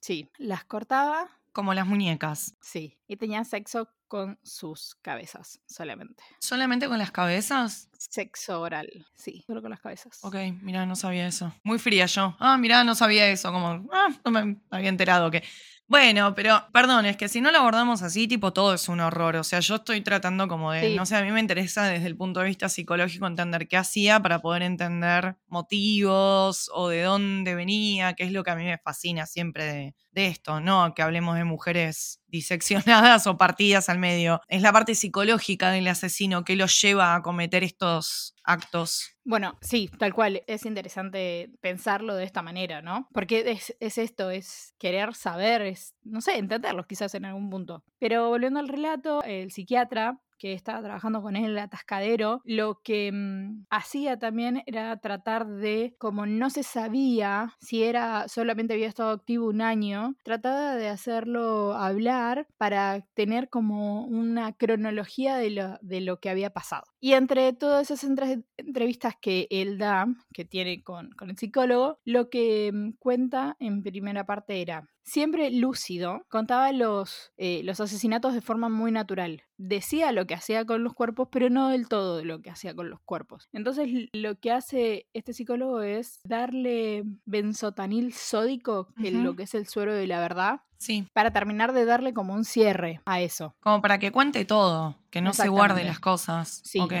Sí, 0.00 0.30
las 0.38 0.64
cortaba, 0.64 1.28
como 1.52 1.74
las 1.74 1.86
muñecas. 1.86 2.54
sí, 2.60 2.98
y 3.08 3.16
tenía 3.16 3.42
sexo 3.44 3.88
con 4.06 4.38
sus 4.42 4.94
cabezas 5.02 5.60
solamente. 5.66 6.22
¿Solamente 6.40 6.88
con 6.88 6.96
las 6.98 7.10
cabezas? 7.10 7.90
Sexo 7.98 8.60
oral, 8.60 8.88
sí, 9.16 9.42
solo 9.46 9.60
con 9.60 9.70
las 9.70 9.80
cabezas. 9.80 10.20
Ok, 10.24 10.36
mira, 10.62 10.86
no 10.86 10.94
sabía 10.96 11.26
eso. 11.26 11.52
Muy 11.64 11.78
fría 11.78 12.06
yo. 12.06 12.36
Ah, 12.38 12.56
mira, 12.56 12.84
no 12.84 12.94
sabía 12.94 13.28
eso. 13.28 13.52
Como, 13.52 13.86
ah, 13.92 14.08
no 14.24 14.30
me 14.30 14.56
había 14.70 14.88
enterado 14.88 15.30
que. 15.30 15.42
Bueno, 15.90 16.34
pero 16.34 16.66
perdón, 16.70 17.06
es 17.06 17.16
que 17.16 17.28
si 17.28 17.40
no 17.40 17.50
lo 17.50 17.58
abordamos 17.60 18.02
así, 18.02 18.28
tipo, 18.28 18.52
todo 18.52 18.74
es 18.74 18.90
un 18.90 19.00
horror. 19.00 19.36
O 19.36 19.42
sea, 19.44 19.60
yo 19.60 19.76
estoy 19.76 20.02
tratando 20.02 20.46
como 20.46 20.70
de, 20.72 20.90
Sí. 20.90 20.96
no 20.96 21.06
sé, 21.06 21.16
a 21.16 21.22
mí 21.22 21.30
me 21.32 21.40
interesa 21.40 21.84
desde 21.86 22.06
el 22.06 22.14
punto 22.14 22.40
de 22.40 22.46
vista 22.46 22.68
psicológico 22.68 23.26
entender 23.26 23.66
qué 23.68 23.78
hacía 23.78 24.20
para 24.20 24.40
poder 24.40 24.62
entender 24.62 25.36
motivos 25.46 26.70
o 26.74 26.88
de 26.90 27.02
dónde 27.02 27.54
venía, 27.54 28.12
qué 28.12 28.24
es 28.24 28.32
lo 28.32 28.44
que 28.44 28.50
a 28.50 28.56
mí 28.56 28.64
me 28.64 28.76
fascina 28.76 29.24
siempre 29.24 29.64
de, 29.64 29.94
esto, 30.26 30.60
no 30.60 30.94
que 30.94 31.02
hablemos 31.02 31.36
de 31.36 31.44
mujeres 31.44 32.20
diseccionadas 32.26 33.26
o 33.26 33.36
partidas 33.36 33.88
al 33.88 33.98
medio. 33.98 34.40
Es 34.48 34.62
la 34.62 34.72
parte 34.72 34.94
psicológica 34.94 35.70
del 35.70 35.88
asesino 35.88 36.44
que 36.44 36.56
lo 36.56 36.66
lleva 36.66 37.14
a 37.14 37.22
cometer 37.22 37.64
estos 37.64 38.34
actos. 38.44 39.14
Bueno, 39.24 39.58
sí, 39.60 39.90
tal 39.98 40.14
cual. 40.14 40.42
Es 40.46 40.64
interesante 40.64 41.50
pensarlo 41.60 42.14
de 42.14 42.24
esta 42.24 42.42
manera, 42.42 42.82
¿no? 42.82 43.08
Porque 43.12 43.44
es, 43.50 43.76
es 43.80 43.98
esto, 43.98 44.30
es 44.30 44.74
querer 44.78 45.14
saber, 45.14 45.62
es, 45.62 45.94
no 46.02 46.20
sé, 46.20 46.38
entenderlos 46.38 46.86
quizás 46.86 47.14
en 47.14 47.24
algún 47.24 47.50
punto. 47.50 47.84
Pero 47.98 48.28
volviendo 48.28 48.60
al 48.60 48.68
relato, 48.68 49.22
el 49.22 49.50
psiquiatra 49.50 50.20
que 50.38 50.52
estaba 50.52 50.82
trabajando 50.82 51.22
con 51.22 51.36
él 51.36 51.44
en 51.44 51.50
el 51.50 51.58
atascadero, 51.58 52.40
lo 52.44 52.80
que 52.82 53.10
mm, 53.12 53.66
hacía 53.70 54.18
también 54.18 54.62
era 54.66 54.96
tratar 54.98 55.46
de, 55.46 55.94
como 55.98 56.26
no 56.26 56.50
se 56.50 56.62
sabía 56.62 57.54
si 57.60 57.82
era 57.84 58.28
solamente 58.28 58.74
había 58.74 58.88
estado 58.88 59.10
activo 59.10 59.48
un 59.48 59.60
año, 59.62 60.16
trataba 60.24 60.74
de 60.76 60.88
hacerlo 60.88 61.74
hablar 61.74 62.46
para 62.56 63.06
tener 63.14 63.48
como 63.48 64.04
una 64.06 64.52
cronología 64.52 65.36
de 65.36 65.50
lo, 65.50 65.78
de 65.82 66.00
lo 66.00 66.20
que 66.20 66.30
había 66.30 66.50
pasado. 66.50 66.84
Y 67.00 67.12
entre 67.12 67.52
todas 67.52 67.90
esas 67.90 68.04
entre- 68.08 68.42
entrevistas 68.56 69.14
que 69.20 69.46
él 69.50 69.78
da, 69.78 70.06
que 70.32 70.44
tiene 70.44 70.82
con, 70.82 71.10
con 71.12 71.30
el 71.30 71.36
psicólogo, 71.38 71.98
lo 72.04 72.30
que 72.30 72.70
mm, 72.72 72.92
cuenta 72.98 73.56
en 73.58 73.82
primera 73.82 74.26
parte 74.26 74.60
era, 74.60 74.88
siempre 75.08 75.50
lúcido, 75.50 76.24
contaba 76.28 76.72
los, 76.72 77.32
eh, 77.36 77.62
los 77.64 77.80
asesinatos 77.80 78.34
de 78.34 78.40
forma 78.40 78.68
muy 78.68 78.92
natural. 78.92 79.42
Decía 79.56 80.12
lo 80.12 80.26
que 80.26 80.34
hacía 80.34 80.64
con 80.64 80.84
los 80.84 80.94
cuerpos, 80.94 81.28
pero 81.32 81.50
no 81.50 81.68
del 81.70 81.88
todo 81.88 82.24
lo 82.24 82.40
que 82.40 82.50
hacía 82.50 82.74
con 82.74 82.90
los 82.90 83.00
cuerpos. 83.00 83.48
Entonces 83.52 83.88
lo 84.12 84.38
que 84.38 84.52
hace 84.52 85.08
este 85.14 85.32
psicólogo 85.32 85.80
es 85.80 86.20
darle 86.24 87.04
benzotanil 87.24 88.12
sódico, 88.12 88.92
que 89.00 89.08
es 89.08 89.14
lo 89.14 89.34
que 89.34 89.44
es 89.44 89.54
el 89.54 89.66
suero 89.66 89.94
de 89.94 90.06
la 90.06 90.20
verdad, 90.20 90.60
Sí, 90.78 91.06
para 91.12 91.32
terminar 91.32 91.72
de 91.72 91.84
darle 91.84 92.14
como 92.14 92.34
un 92.34 92.44
cierre 92.44 93.00
a 93.04 93.20
eso. 93.20 93.54
como 93.60 93.82
para 93.82 93.98
que 93.98 94.12
cuente 94.12 94.44
todo, 94.44 94.96
que 95.10 95.20
no 95.20 95.32
se 95.32 95.48
guarde 95.48 95.84
las 95.84 95.98
cosas. 96.00 96.60
Sí. 96.64 96.78
Ok. 96.80 96.92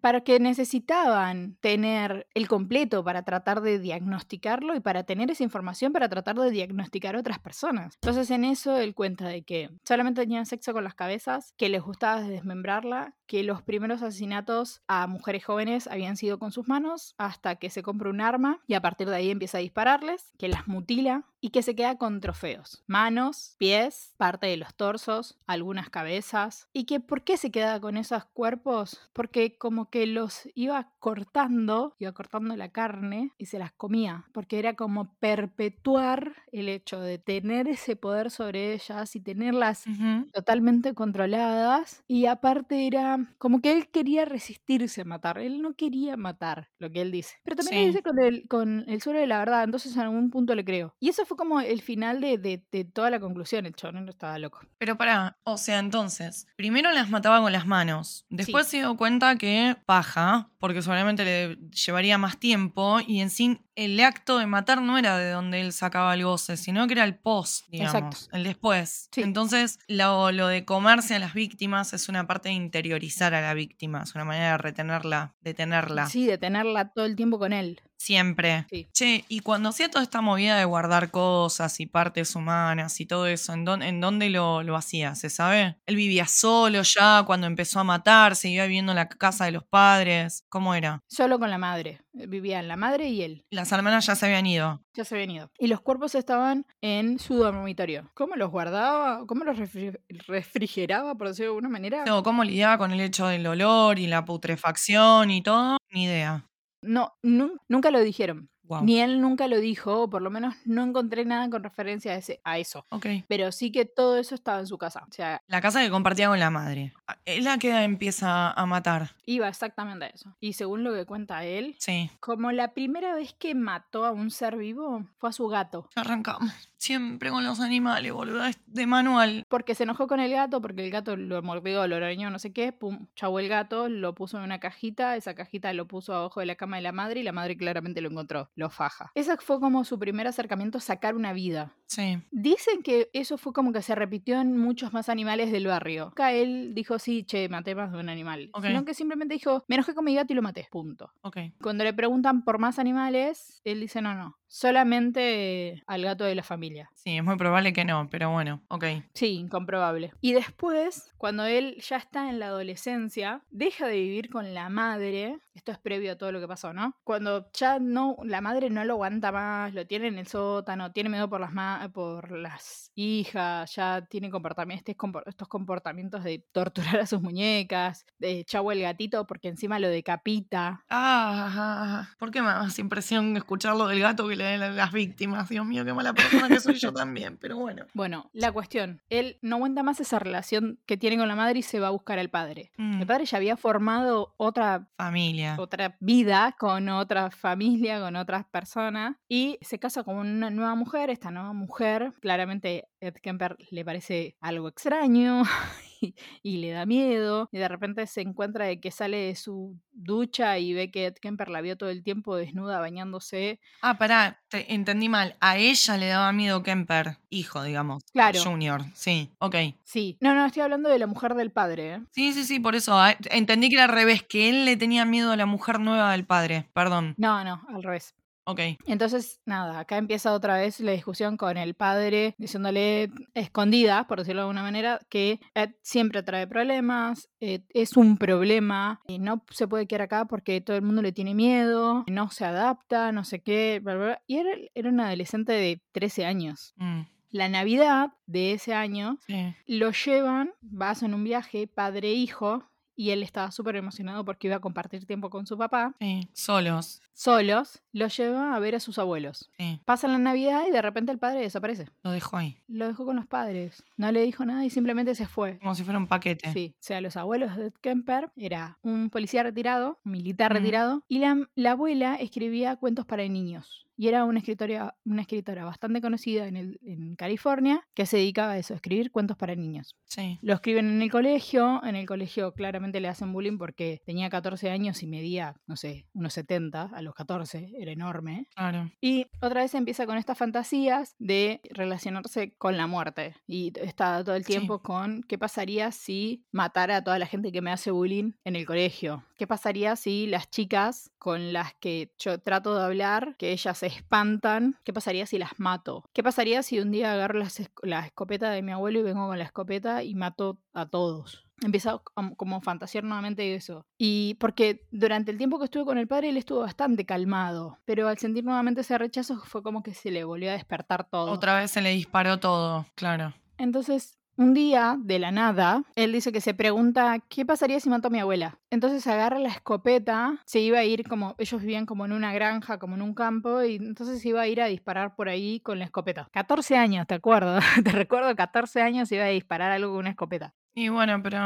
para 0.00 0.20
que 0.20 0.38
necesitaban 0.38 1.56
tener 1.60 2.28
el 2.34 2.46
completo 2.46 3.02
para 3.02 3.22
tratar 3.22 3.60
de 3.60 3.80
diagnosticarlo 3.80 4.76
y 4.76 4.80
para 4.80 5.02
tener 5.02 5.30
esa 5.32 5.42
información 5.42 5.92
para 5.92 6.08
tratar 6.08 6.36
de 6.36 6.50
diagnosticar 6.50 7.16
a 7.16 7.20
otras 7.20 7.40
personas. 7.40 7.94
Entonces 8.00 8.30
en 8.30 8.44
eso 8.44 8.76
él 8.76 8.94
cuenta 8.94 9.26
de 9.26 9.42
que 9.42 9.70
solamente 9.84 10.20
tenían 10.22 10.46
sexo 10.46 10.72
con 10.72 10.84
las 10.84 10.94
cabezas, 10.94 11.54
que 11.56 11.68
les 11.68 11.82
gustaba 11.82 12.20
desmembrarla, 12.20 13.14
que 13.26 13.42
los 13.42 13.62
primeros 13.62 14.00
asesinatos 14.02 14.80
a 14.86 15.08
mujeres 15.08 15.44
jóvenes 15.44 15.88
habían 15.88 16.16
sido 16.16 16.38
con 16.38 16.52
sus 16.52 16.68
manos 16.68 17.14
hasta 17.18 17.56
que 17.56 17.70
se 17.70 17.82
compra 17.82 18.10
un 18.10 18.20
arma 18.20 18.60
y 18.68 18.74
a 18.74 18.80
partir 18.82 19.08
de 19.08 19.16
ahí 19.16 19.30
empieza 19.30 19.58
a 19.58 19.60
dispararles, 19.60 20.32
que 20.38 20.48
las 20.48 20.68
mutila 20.68 21.24
y 21.46 21.50
que 21.50 21.62
se 21.62 21.76
queda 21.76 21.96
con 21.96 22.20
trofeos, 22.20 22.82
manos, 22.88 23.54
pies, 23.56 24.14
parte 24.16 24.48
de 24.48 24.56
los 24.56 24.74
torsos, 24.74 25.38
algunas 25.46 25.90
cabezas 25.90 26.68
y 26.72 26.86
que 26.86 26.98
por 26.98 27.22
qué 27.22 27.36
se 27.36 27.52
queda 27.52 27.78
con 27.80 27.96
esos 27.96 28.24
cuerpos, 28.24 29.00
porque 29.12 29.56
como 29.56 29.88
que 29.88 30.08
los 30.08 30.48
iba 30.56 30.92
cortando, 30.98 31.94
iba 32.00 32.10
cortando 32.10 32.56
la 32.56 32.70
carne 32.72 33.30
y 33.38 33.46
se 33.46 33.60
las 33.60 33.70
comía, 33.70 34.28
porque 34.32 34.58
era 34.58 34.74
como 34.74 35.14
perpetuar 35.20 36.34
el 36.50 36.68
hecho 36.68 36.98
de 37.00 37.18
tener 37.18 37.68
ese 37.68 37.94
poder 37.94 38.32
sobre 38.32 38.72
ellas 38.74 39.14
y 39.14 39.20
tenerlas 39.20 39.88
totalmente 40.32 40.94
controladas 40.94 42.02
y 42.08 42.26
aparte 42.26 42.88
era 42.88 43.34
como 43.38 43.60
que 43.60 43.72
él 43.72 43.88
quería 43.90 44.24
resistirse 44.24 45.02
a 45.02 45.04
matar, 45.04 45.38
él 45.38 45.62
no 45.62 45.74
quería 45.74 46.16
matar, 46.16 46.70
lo 46.78 46.90
que 46.90 47.02
él 47.02 47.12
dice. 47.12 47.36
Pero 47.44 47.56
también 47.56 47.76
Sí. 47.76 47.86
dice 47.86 48.02
con 48.02 48.18
el, 48.18 48.48
con 48.48 48.84
el 48.88 49.00
suelo 49.00 49.20
de 49.20 49.26
la 49.26 49.38
verdad, 49.38 49.64
entonces 49.64 49.94
en 49.94 50.02
algún 50.02 50.30
punto 50.30 50.54
le 50.54 50.64
creo. 50.64 50.94
Y 51.00 51.08
eso 51.08 51.24
fue 51.24 51.35
como 51.36 51.60
el 51.60 51.82
final 51.82 52.20
de, 52.20 52.38
de- 52.38 52.62
de 52.72 52.84
toda 52.84 53.10
la 53.10 53.20
conclusión, 53.20 53.66
el 53.66 53.74
chabón 53.74 54.04
no 54.04 54.10
estaba 54.10 54.38
loco. 54.38 54.60
Pero 54.78 54.96
pará, 54.96 55.38
o 55.44 55.56
sea, 55.58 55.78
entonces, 55.78 56.46
primero 56.56 56.90
las 56.92 57.10
mataba 57.10 57.40
con 57.40 57.52
las 57.52 57.66
manos. 57.66 58.24
Después 58.28 58.66
se 58.66 58.78
dio 58.78 58.96
cuenta 58.96 59.36
que 59.36 59.76
paja, 59.86 60.50
porque 60.58 60.82
seguramente 60.82 61.24
le 61.24 61.56
llevaría 61.70 62.18
más 62.18 62.38
tiempo. 62.38 62.98
Y 63.06 63.20
en 63.20 63.30
sí, 63.30 63.60
el 63.76 64.00
acto 64.00 64.38
de 64.38 64.46
matar 64.46 64.80
no 64.82 64.98
era 64.98 65.18
de 65.18 65.30
donde 65.30 65.60
él 65.60 65.72
sacaba 65.72 66.14
el 66.14 66.24
goce, 66.24 66.56
sino 66.56 66.86
que 66.86 66.94
era 66.94 67.04
el 67.04 67.14
post, 67.14 67.66
digamos, 67.68 67.94
Exacto. 67.94 68.36
el 68.36 68.44
después. 68.44 69.08
Sí. 69.12 69.22
Entonces, 69.22 69.78
lo, 69.86 70.32
lo 70.32 70.48
de 70.48 70.64
comerse 70.64 71.14
a 71.14 71.18
las 71.18 71.34
víctimas 71.34 71.92
es 71.92 72.08
una 72.08 72.26
parte 72.26 72.48
de 72.48 72.54
interiorizar 72.54 73.34
a 73.34 73.40
la 73.40 73.54
víctima, 73.54 74.02
es 74.02 74.14
una 74.14 74.24
manera 74.24 74.52
de 74.52 74.58
retenerla, 74.58 75.34
de 75.40 75.54
tenerla. 75.54 76.06
Sí, 76.06 76.26
de 76.26 76.38
tenerla 76.38 76.88
todo 76.88 77.04
el 77.04 77.14
tiempo 77.16 77.38
con 77.38 77.52
él. 77.52 77.80
Siempre. 77.98 78.66
Sí. 78.70 78.88
Che, 78.92 79.24
y 79.28 79.40
cuando 79.40 79.70
hacía 79.70 79.90
toda 79.90 80.04
esta 80.04 80.20
movida 80.20 80.58
de 80.58 80.64
guardar 80.64 81.10
cosas 81.10 81.80
y 81.80 81.86
partes 81.86 82.34
humanas 82.36 83.00
y 83.00 83.06
todo 83.06 83.26
eso, 83.26 83.54
¿en, 83.54 83.66
en 83.82 84.00
dónde 84.00 84.28
lo, 84.30 84.62
lo 84.62 84.76
hacía? 84.76 85.14
¿Se 85.14 85.30
sabe? 85.30 85.76
Él 85.86 85.96
vivía 85.96 86.26
solo 86.26 86.82
ya 86.82 87.22
cuando 87.26 87.46
empezó 87.46 87.80
a 87.80 87.84
matar, 87.84 88.36
seguía 88.36 88.64
viviendo 88.64 88.92
en 88.92 88.96
la 88.96 89.08
casa 89.08 89.46
de 89.46 89.52
los 89.52 89.64
padres. 89.64 90.44
¿Cómo 90.48 90.74
era? 90.74 91.02
Solo 91.08 91.38
con 91.38 91.50
la 91.50 91.58
madre. 91.58 92.00
Vivían 92.26 92.66
la 92.66 92.76
madre 92.76 93.08
y 93.08 93.22
él. 93.22 93.44
Las 93.50 93.70
hermanas 93.72 94.06
ya 94.06 94.14
se 94.14 94.24
habían 94.26 94.46
ido. 94.46 94.82
Ya 94.94 95.04
se 95.04 95.14
habían 95.14 95.30
ido. 95.30 95.50
Y 95.58 95.66
los 95.66 95.80
cuerpos 95.82 96.14
estaban 96.14 96.64
en 96.80 97.18
su 97.18 97.34
dormitorio. 97.34 98.10
¿Cómo 98.14 98.36
los 98.36 98.50
guardaba? 98.50 99.26
¿Cómo 99.26 99.44
los 99.44 99.58
refri- 99.58 99.98
refrigeraba, 100.26 101.14
por 101.16 101.28
decirlo 101.28 101.52
de 101.52 101.56
alguna 101.56 101.68
manera? 101.68 102.04
O 102.16 102.22
¿Cómo 102.22 102.42
lidiaba 102.44 102.78
con 102.78 102.92
el 102.92 103.00
hecho 103.00 103.26
del 103.26 103.46
olor 103.46 103.98
y 103.98 104.06
la 104.06 104.24
putrefacción 104.24 105.30
y 105.30 105.42
todo? 105.42 105.76
Ni 105.90 106.04
idea. 106.04 106.46
No, 106.82 107.12
nun- 107.22 107.58
nunca 107.68 107.90
lo 107.90 108.00
dijeron. 108.00 108.48
Wow. 108.68 108.82
Ni 108.84 109.00
él 109.00 109.20
nunca 109.20 109.46
lo 109.48 109.58
dijo, 109.60 110.02
o 110.02 110.10
por 110.10 110.22
lo 110.22 110.30
menos 110.30 110.54
no 110.64 110.82
encontré 110.82 111.24
nada 111.24 111.48
con 111.50 111.62
referencia 111.62 112.12
a, 112.12 112.16
ese, 112.16 112.40
a 112.44 112.58
eso. 112.58 112.84
Ok. 112.90 113.06
Pero 113.28 113.52
sí 113.52 113.70
que 113.72 113.84
todo 113.84 114.16
eso 114.18 114.34
estaba 114.34 114.58
en 114.60 114.66
su 114.66 114.76
casa. 114.78 115.04
O 115.08 115.12
sea, 115.12 115.40
La 115.46 115.60
casa 115.60 115.80
que 115.82 115.90
compartía 115.90 116.28
con 116.28 116.40
la 116.40 116.50
madre. 116.50 116.92
Es 117.24 117.44
la 117.44 117.58
que 117.58 117.70
empieza 117.84 118.50
a 118.50 118.66
matar. 118.66 119.10
iba 119.24 119.48
exactamente 119.48 120.04
a 120.06 120.08
eso. 120.08 120.36
Y 120.40 120.52
según 120.54 120.84
lo 120.84 120.92
que 120.94 121.04
cuenta 121.06 121.44
él, 121.44 121.76
Sí. 121.78 122.10
como 122.20 122.52
la 122.52 122.74
primera 122.74 123.14
vez 123.14 123.34
que 123.34 123.54
mató 123.54 124.04
a 124.04 124.12
un 124.12 124.30
ser 124.30 124.56
vivo 124.56 125.04
fue 125.18 125.30
a 125.30 125.32
su 125.32 125.46
gato. 125.48 125.88
Arrancamos. 125.94 126.52
Siempre 126.78 127.30
con 127.30 127.44
los 127.44 127.60
animales, 127.60 128.12
boludo. 128.12 128.44
Es 128.44 128.58
de 128.66 128.86
manual. 128.86 129.44
Porque 129.48 129.74
se 129.74 129.84
enojó 129.84 130.06
con 130.06 130.20
el 130.20 130.30
gato, 130.30 130.60
porque 130.60 130.84
el 130.84 130.90
gato 130.90 131.16
lo 131.16 131.42
mordió, 131.42 131.86
lo 131.86 131.96
arañó, 131.96 132.30
no 132.30 132.38
sé 132.38 132.52
qué, 132.52 132.72
pum, 132.72 133.06
el 133.38 133.48
gato, 133.48 133.88
lo 133.88 134.14
puso 134.14 134.38
en 134.38 134.44
una 134.44 134.60
cajita, 134.60 135.16
esa 135.16 135.34
cajita 135.34 135.72
lo 135.72 135.86
puso 135.86 136.14
abajo 136.14 136.40
de 136.40 136.46
la 136.46 136.54
cama 136.54 136.76
de 136.76 136.82
la 136.82 136.92
madre 136.92 137.20
y 137.20 137.22
la 137.22 137.32
madre 137.32 137.56
claramente 137.56 138.00
lo 138.00 138.10
encontró, 138.10 138.50
lo 138.54 138.70
faja. 138.70 139.10
Ese 139.14 139.36
fue 139.38 139.60
como 139.60 139.84
su 139.84 139.98
primer 139.98 140.26
acercamiento 140.26 140.78
a 140.78 140.80
sacar 140.80 141.14
una 141.14 141.32
vida. 141.32 141.74
Sí. 141.86 142.18
Dicen 142.30 142.82
que 142.82 143.10
eso 143.12 143.38
fue 143.38 143.52
como 143.52 143.72
que 143.72 143.82
se 143.82 143.94
repitió 143.94 144.40
en 144.40 144.56
muchos 144.56 144.92
más 144.92 145.08
animales 145.08 145.52
del 145.52 145.66
barrio. 145.66 146.08
Acá 146.08 146.32
él 146.32 146.72
dijo, 146.74 146.98
sí, 146.98 147.24
che, 147.24 147.48
maté 147.48 147.74
más 147.74 147.92
de 147.92 147.98
un 147.98 148.08
animal. 148.08 148.50
Sino 148.62 148.84
que 148.84 148.94
simplemente 148.94 149.34
dijo, 149.34 149.64
me 149.68 149.76
enojé 149.76 149.94
con 149.94 150.04
mi 150.04 150.14
gato 150.14 150.32
y 150.32 150.36
lo 150.36 150.42
maté, 150.42 150.68
punto. 150.70 151.12
Ok. 151.22 151.38
Cuando 151.62 151.84
le 151.84 151.92
preguntan 151.92 152.44
por 152.44 152.58
más 152.58 152.78
animales, 152.78 153.60
él 153.64 153.80
dice, 153.80 154.02
no, 154.02 154.14
no, 154.14 154.38
solamente 154.48 155.82
al 155.86 156.02
gato 156.02 156.24
de 156.24 156.34
la 156.34 156.42
familia. 156.42 156.90
Sí, 156.94 157.16
es 157.16 157.24
muy 157.24 157.36
probable 157.36 157.72
que 157.72 157.84
no, 157.84 158.08
pero 158.10 158.30
bueno, 158.30 158.62
ok. 158.68 158.84
Sí, 159.14 159.34
incomprobable. 159.34 160.12
Y 160.20 160.32
después, 160.32 161.12
cuando 161.18 161.44
él 161.44 161.76
ya 161.80 161.96
está 161.96 162.28
en 162.28 162.38
la 162.38 162.46
adolescencia, 162.46 163.42
deja 163.50 163.86
de 163.86 163.96
vivir 163.96 164.30
con 164.30 164.54
la 164.54 164.68
madre. 164.68 165.38
Esto 165.56 165.72
es 165.72 165.78
previo 165.78 166.12
a 166.12 166.16
todo 166.16 166.30
lo 166.32 166.38
que 166.40 166.46
pasó, 166.46 166.72
¿no? 166.72 166.94
Cuando 167.02 167.50
ya 167.52 167.78
no, 167.78 168.16
la 168.24 168.40
madre 168.40 168.70
no 168.70 168.84
lo 168.84 168.92
aguanta 168.94 169.32
más, 169.32 169.72
lo 169.74 169.86
tiene 169.86 170.06
en 170.08 170.18
el 170.18 170.26
sótano, 170.26 170.92
tiene 170.92 171.08
miedo 171.08 171.28
por 171.28 171.40
las 171.40 171.52
ma- 171.52 171.90
por 171.92 172.30
las 172.30 172.92
hijas, 172.94 173.74
ya 173.74 174.02
tiene 174.08 174.30
comportamientos, 174.30 174.94
estos 175.26 175.48
comportamientos 175.48 176.22
de 176.24 176.44
torturar 176.52 176.98
a 176.98 177.06
sus 177.06 177.20
muñecas, 177.22 178.04
de 178.18 178.44
chavo 178.44 178.70
el 178.72 178.82
gatito 178.82 179.26
porque 179.26 179.48
encima 179.48 179.78
lo 179.78 179.88
decapita. 179.88 180.84
Ah, 180.90 182.08
¿por 182.18 182.30
qué 182.30 182.42
me 182.42 182.48
da 182.48 182.58
más 182.62 182.78
impresión 182.78 183.36
escucharlo 183.36 183.86
del 183.86 184.00
gato 184.00 184.28
que 184.28 184.36
de 184.36 184.58
las 184.58 184.92
víctimas? 184.92 185.48
Dios 185.48 185.64
mío, 185.66 185.84
qué 185.84 185.92
mala 185.94 186.12
persona 186.12 186.48
que 186.48 186.60
soy 186.60 186.74
yo 186.74 186.92
también, 186.92 187.36
pero 187.38 187.56
bueno. 187.56 187.86
Bueno, 187.94 188.30
la 188.34 188.52
cuestión, 188.52 189.00
él 189.08 189.38
no 189.42 189.56
aguanta 189.56 189.82
más 189.82 190.00
esa 190.00 190.18
relación 190.18 190.78
que 190.86 190.96
tiene 190.96 191.16
con 191.16 191.28
la 191.28 191.34
madre 191.36 191.60
y 191.60 191.62
se 191.62 191.80
va 191.80 191.88
a 191.88 191.90
buscar 191.90 192.18
al 192.18 192.28
padre. 192.28 192.70
Mm, 192.76 193.00
El 193.00 193.06
padre 193.06 193.24
ya 193.24 193.38
había 193.38 193.56
formado 193.56 194.34
otra 194.36 194.86
familia. 194.96 195.45
Otra 195.58 195.96
vida 196.00 196.54
con 196.58 196.88
otra 196.88 197.30
familia, 197.30 198.00
con 198.00 198.16
otras 198.16 198.44
personas 198.46 199.16
y 199.28 199.58
se 199.60 199.78
casa 199.78 200.04
con 200.04 200.16
una 200.16 200.50
nueva 200.50 200.74
mujer. 200.74 201.10
Esta 201.10 201.30
nueva 201.30 201.52
mujer, 201.52 202.12
claramente 202.20 202.88
Ed 203.00 203.14
Kemper 203.14 203.56
le 203.70 203.84
parece 203.84 204.36
algo 204.40 204.68
extraño 204.68 205.42
y, 206.00 206.14
y 206.42 206.56
le 206.58 206.70
da 206.70 206.86
miedo 206.86 207.48
y 207.52 207.58
de 207.58 207.68
repente 207.68 208.06
se 208.06 208.20
encuentra 208.22 208.66
de 208.66 208.80
que 208.80 208.90
sale 208.90 209.16
de 209.18 209.34
su 209.34 209.78
ducha 209.92 210.58
y 210.58 210.72
ve 210.74 210.90
que 210.90 211.06
Ed 211.06 211.14
Kemper 211.14 211.48
la 211.48 211.60
vio 211.60 211.76
todo 211.76 211.88
el 211.90 212.02
tiempo 212.02 212.36
desnuda 212.36 212.80
bañándose. 212.80 213.60
Ah, 213.82 213.96
pará, 213.98 214.42
te 214.48 214.74
entendí 214.74 215.08
mal. 215.08 215.36
A 215.40 215.56
ella 215.56 215.96
le 215.96 216.06
daba 216.06 216.32
miedo 216.32 216.62
Kemper, 216.62 217.18
hijo, 217.30 217.62
digamos. 217.62 218.02
Claro. 218.12 218.38
Junior, 218.42 218.82
sí, 218.94 219.30
ok. 219.38 219.56
Sí, 219.84 220.18
no, 220.20 220.34
no, 220.34 220.46
estoy 220.46 220.62
hablando 220.62 220.88
de 220.88 220.98
la 220.98 221.06
mujer 221.06 221.34
del 221.34 221.50
padre. 221.50 221.94
¿eh? 221.94 222.00
Sí, 222.10 222.32
sí, 222.32 222.44
sí, 222.44 222.60
por 222.60 222.74
eso. 222.74 222.98
ah, 222.98 223.16
Entendí 223.30 223.68
que 223.68 223.76
era 223.76 223.84
al 223.84 223.90
revés, 223.90 224.22
que 224.22 224.48
él 224.48 224.64
le 224.64 224.76
tenía 224.76 225.04
miedo 225.04 225.32
a 225.32 225.36
la 225.36 225.46
mujer 225.46 225.80
nueva 225.80 226.12
del 226.12 226.26
padre. 226.26 226.68
Perdón. 226.72 227.14
No, 227.16 227.42
no, 227.44 227.62
al 227.68 227.82
revés. 227.82 228.14
Ok. 228.48 228.60
Entonces, 228.86 229.40
nada, 229.44 229.80
acá 229.80 229.98
empieza 229.98 230.32
otra 230.32 230.56
vez 230.56 230.78
la 230.78 230.92
discusión 230.92 231.36
con 231.36 231.56
el 231.56 231.74
padre, 231.74 232.36
diciéndole 232.38 233.10
escondida, 233.34 234.06
por 234.06 234.20
decirlo 234.20 234.42
de 234.42 234.44
alguna 234.44 234.62
manera, 234.62 235.00
que 235.08 235.40
Ed 235.54 235.70
siempre 235.82 236.22
trae 236.22 236.46
problemas, 236.46 237.28
Ed 237.40 237.62
es 237.70 237.96
un 237.96 238.16
problema, 238.18 239.00
y 239.08 239.18
no 239.18 239.44
se 239.50 239.66
puede 239.66 239.88
quedar 239.88 240.02
acá 240.02 240.26
porque 240.26 240.60
todo 240.60 240.76
el 240.76 240.82
mundo 240.82 241.02
le 241.02 241.10
tiene 241.10 241.34
miedo, 241.34 242.04
no 242.06 242.30
se 242.30 242.44
adapta, 242.44 243.10
no 243.10 243.24
sé 243.24 243.40
qué, 243.40 243.80
bla, 243.82 243.96
bla, 243.96 244.04
bla. 244.04 244.22
Y 244.28 244.36
era, 244.36 244.50
era 244.74 244.90
un 244.90 245.00
adolescente 245.00 245.52
de 245.52 245.82
13 245.90 246.24
años. 246.24 246.72
Mm, 246.76 247.00
La 247.32 247.48
Navidad 247.48 248.12
de 248.26 248.52
ese 248.52 248.74
año 248.74 249.18
sí. 249.26 249.56
lo 249.66 249.90
llevan, 249.90 250.52
vas 250.60 251.02
en 251.02 251.14
un 251.14 251.24
viaje, 251.24 251.66
padre 251.66 252.10
e 252.10 252.14
hijo, 252.14 252.62
y 252.94 253.10
él 253.10 253.22
estaba 253.22 253.50
súper 253.50 253.76
emocionado 253.76 254.24
porque 254.24 254.46
iba 254.46 254.56
a 254.56 254.60
compartir 254.60 255.04
tiempo 255.04 255.30
con 255.30 255.46
su 255.46 255.58
papá. 255.58 255.94
Sí, 256.00 256.28
solos. 256.32 257.02
Solos, 257.20 257.82
lo 257.92 258.08
lleva 258.08 258.54
a 258.54 258.58
ver 258.58 258.74
a 258.74 258.80
sus 258.80 258.98
abuelos. 258.98 259.50
Sí, 259.58 259.80
Pasa 259.86 260.06
la 260.06 260.18
Navidad 260.18 260.64
y 260.68 260.70
de 260.70 260.82
repente 260.82 261.10
el 261.12 261.18
padre 261.18 261.40
desaparece. 261.40 261.88
lo 262.02 262.10
dejo 262.10 262.36
ahí. 262.36 262.58
Lo 262.68 262.86
dejó 262.86 263.06
con 263.06 263.16
los 263.16 263.26
padres. 263.26 263.82
No 263.96 264.12
le 264.12 264.20
dijo 264.22 264.44
nada 264.44 264.66
y 264.66 264.68
simplemente 264.70 265.14
se 265.14 265.26
fue. 265.26 265.58
Como 265.60 265.74
si 265.74 265.82
fuera 265.82 265.98
un 265.98 266.08
paquete. 266.08 266.52
Sí, 266.52 266.74
o 266.74 266.82
sea, 266.82 267.00
los 267.00 267.16
abuelos 267.16 267.56
de 267.56 267.72
Kemper 267.80 268.30
era 268.36 268.78
un 268.82 269.08
policía 269.08 269.42
retirado, 269.42 269.98
un 270.04 270.12
militar 270.12 270.52
retirado, 270.52 271.04
y 271.08 271.20
la, 271.20 271.48
la 271.54 271.70
abuela 271.70 272.16
escribía 272.16 272.76
cuentos 272.76 273.06
para 273.06 273.26
niños. 273.26 273.84
Y 273.98 274.08
era 274.08 274.24
una 274.26 274.40
escritora, 274.40 274.94
una 275.06 275.22
escritora 275.22 275.64
bastante 275.64 276.02
conocida 276.02 276.46
en, 276.48 276.58
el- 276.58 276.78
en 276.82 277.16
California 277.16 277.82
que 277.94 278.04
se 278.04 278.18
dedicaba 278.18 278.52
a 278.52 278.58
eso, 278.58 278.74
a 278.74 278.76
escribir 278.76 279.10
cuentos 279.10 279.38
para 279.38 279.54
niños. 279.54 279.96
Sí. 280.04 280.38
Lo 280.42 280.52
escriben 280.52 280.90
en 280.90 281.00
el 281.00 281.10
colegio, 281.10 281.82
en 281.82 281.96
el 281.96 282.04
colegio 282.04 282.52
claramente 282.52 283.00
le 283.00 283.08
hacen 283.08 283.32
bullying 283.32 283.56
porque 283.56 284.02
tenía 284.04 284.28
14 284.28 284.68
años 284.70 285.02
y 285.02 285.06
medía, 285.06 285.56
no 285.66 285.76
sé, 285.76 286.04
unos 286.12 286.34
70 286.34 286.82
a 286.92 287.00
los 287.06 287.14
14, 287.14 287.72
era 287.78 287.92
enorme. 287.92 288.48
Claro. 288.54 288.90
Y 289.00 289.26
otra 289.40 289.62
vez 289.62 289.74
empieza 289.74 290.04
con 290.06 290.18
estas 290.18 290.36
fantasías 290.36 291.14
de 291.18 291.60
relacionarse 291.70 292.54
con 292.58 292.76
la 292.76 292.86
muerte. 292.86 293.34
Y 293.46 293.72
está 293.80 294.22
todo 294.24 294.34
el 294.36 294.44
Sí. 294.44 294.52
tiempo 294.52 294.82
con 294.82 295.22
qué 295.22 295.38
pasaría 295.38 295.92
si 295.92 296.44
matara 296.52 296.96
a 296.96 297.04
toda 297.04 297.18
la 297.18 297.26
gente 297.26 297.52
que 297.52 297.62
me 297.62 297.70
hace 297.72 297.90
bullying 297.90 298.32
en 298.44 298.56
el 298.56 298.66
colegio. 298.66 299.24
¿Qué 299.38 299.46
pasaría 299.46 299.96
si 299.96 300.26
las 300.26 300.50
chicas 300.50 301.10
con 301.18 301.52
las 301.52 301.74
que 301.74 302.12
yo 302.18 302.38
trato 302.40 302.76
de 302.76 302.84
hablar, 302.84 303.36
que 303.38 303.52
ellas 303.52 303.78
se 303.78 303.86
espantan, 303.86 304.76
qué 304.84 304.92
pasaría 304.92 305.26
si 305.26 305.38
las 305.38 305.58
mato? 305.58 306.04
¿Qué 306.12 306.22
pasaría 306.22 306.62
si 306.62 306.78
un 306.80 306.90
día 306.90 307.12
agarro 307.12 307.40
la 307.82 308.00
escopeta 308.06 308.50
de 308.50 308.62
mi 308.62 308.72
abuelo 308.72 308.98
y 309.00 309.02
vengo 309.02 309.26
con 309.28 309.38
la 309.38 309.44
escopeta 309.44 310.02
y 310.04 310.14
mato 310.14 310.60
a 310.72 310.86
todos? 310.86 311.45
Empieza 311.62 311.98
como, 312.36 312.56
a 312.56 312.60
fantasear 312.60 313.04
nuevamente 313.04 313.54
eso. 313.54 313.86
Y 313.98 314.34
porque 314.34 314.86
durante 314.90 315.30
el 315.30 315.38
tiempo 315.38 315.58
que 315.58 315.64
estuve 315.64 315.84
con 315.84 315.98
el 315.98 316.06
padre, 316.06 316.28
él 316.28 316.36
estuvo 316.36 316.60
bastante 316.60 317.06
calmado. 317.06 317.78
Pero 317.84 318.08
al 318.08 318.18
sentir 318.18 318.44
nuevamente 318.44 318.82
ese 318.82 318.98
rechazo, 318.98 319.38
fue 319.44 319.62
como 319.62 319.82
que 319.82 319.94
se 319.94 320.10
le 320.10 320.24
volvió 320.24 320.50
a 320.50 320.54
despertar 320.54 321.08
todo. 321.08 321.30
Otra 321.30 321.58
vez 321.58 321.70
se 321.70 321.80
le 321.80 321.90
disparó 321.90 322.38
todo, 322.38 322.86
claro. 322.94 323.32
Entonces, 323.56 324.18
un 324.38 324.52
día, 324.52 324.98
de 325.00 325.18
la 325.18 325.30
nada, 325.30 325.82
él 325.94 326.12
dice 326.12 326.30
que 326.30 326.42
se 326.42 326.52
pregunta, 326.52 327.20
¿qué 327.30 327.46
pasaría 327.46 327.80
si 327.80 327.88
mato 327.88 328.08
a 328.08 328.10
mi 328.10 328.20
abuela? 328.20 328.58
Entonces 328.68 329.06
agarra 329.06 329.38
la 329.38 329.48
escopeta, 329.48 330.42
se 330.44 330.60
iba 330.60 330.78
a 330.78 330.84
ir 330.84 331.08
como, 331.08 331.34
ellos 331.38 331.62
vivían 331.62 331.86
como 331.86 332.04
en 332.04 332.12
una 332.12 332.34
granja, 332.34 332.78
como 332.78 332.96
en 332.96 333.02
un 333.02 333.14
campo, 333.14 333.62
y 333.62 333.76
entonces 333.76 334.20
se 334.20 334.28
iba 334.28 334.42
a 334.42 334.46
ir 334.46 334.60
a 334.60 334.66
disparar 334.66 335.16
por 335.16 335.30
ahí 335.30 335.60
con 335.60 335.78
la 335.78 335.86
escopeta. 335.86 336.28
14 336.32 336.76
años, 336.76 337.06
te 337.06 337.14
acuerdo, 337.14 337.58
te 337.82 337.92
recuerdo, 337.92 338.36
14 338.36 338.82
años 338.82 339.10
iba 339.10 339.24
a 339.24 339.28
disparar 339.28 339.72
algo 339.72 339.92
con 339.92 340.00
una 340.00 340.10
escopeta. 340.10 340.52
Y 340.78 340.90
bueno, 340.90 341.22
pero. 341.22 341.40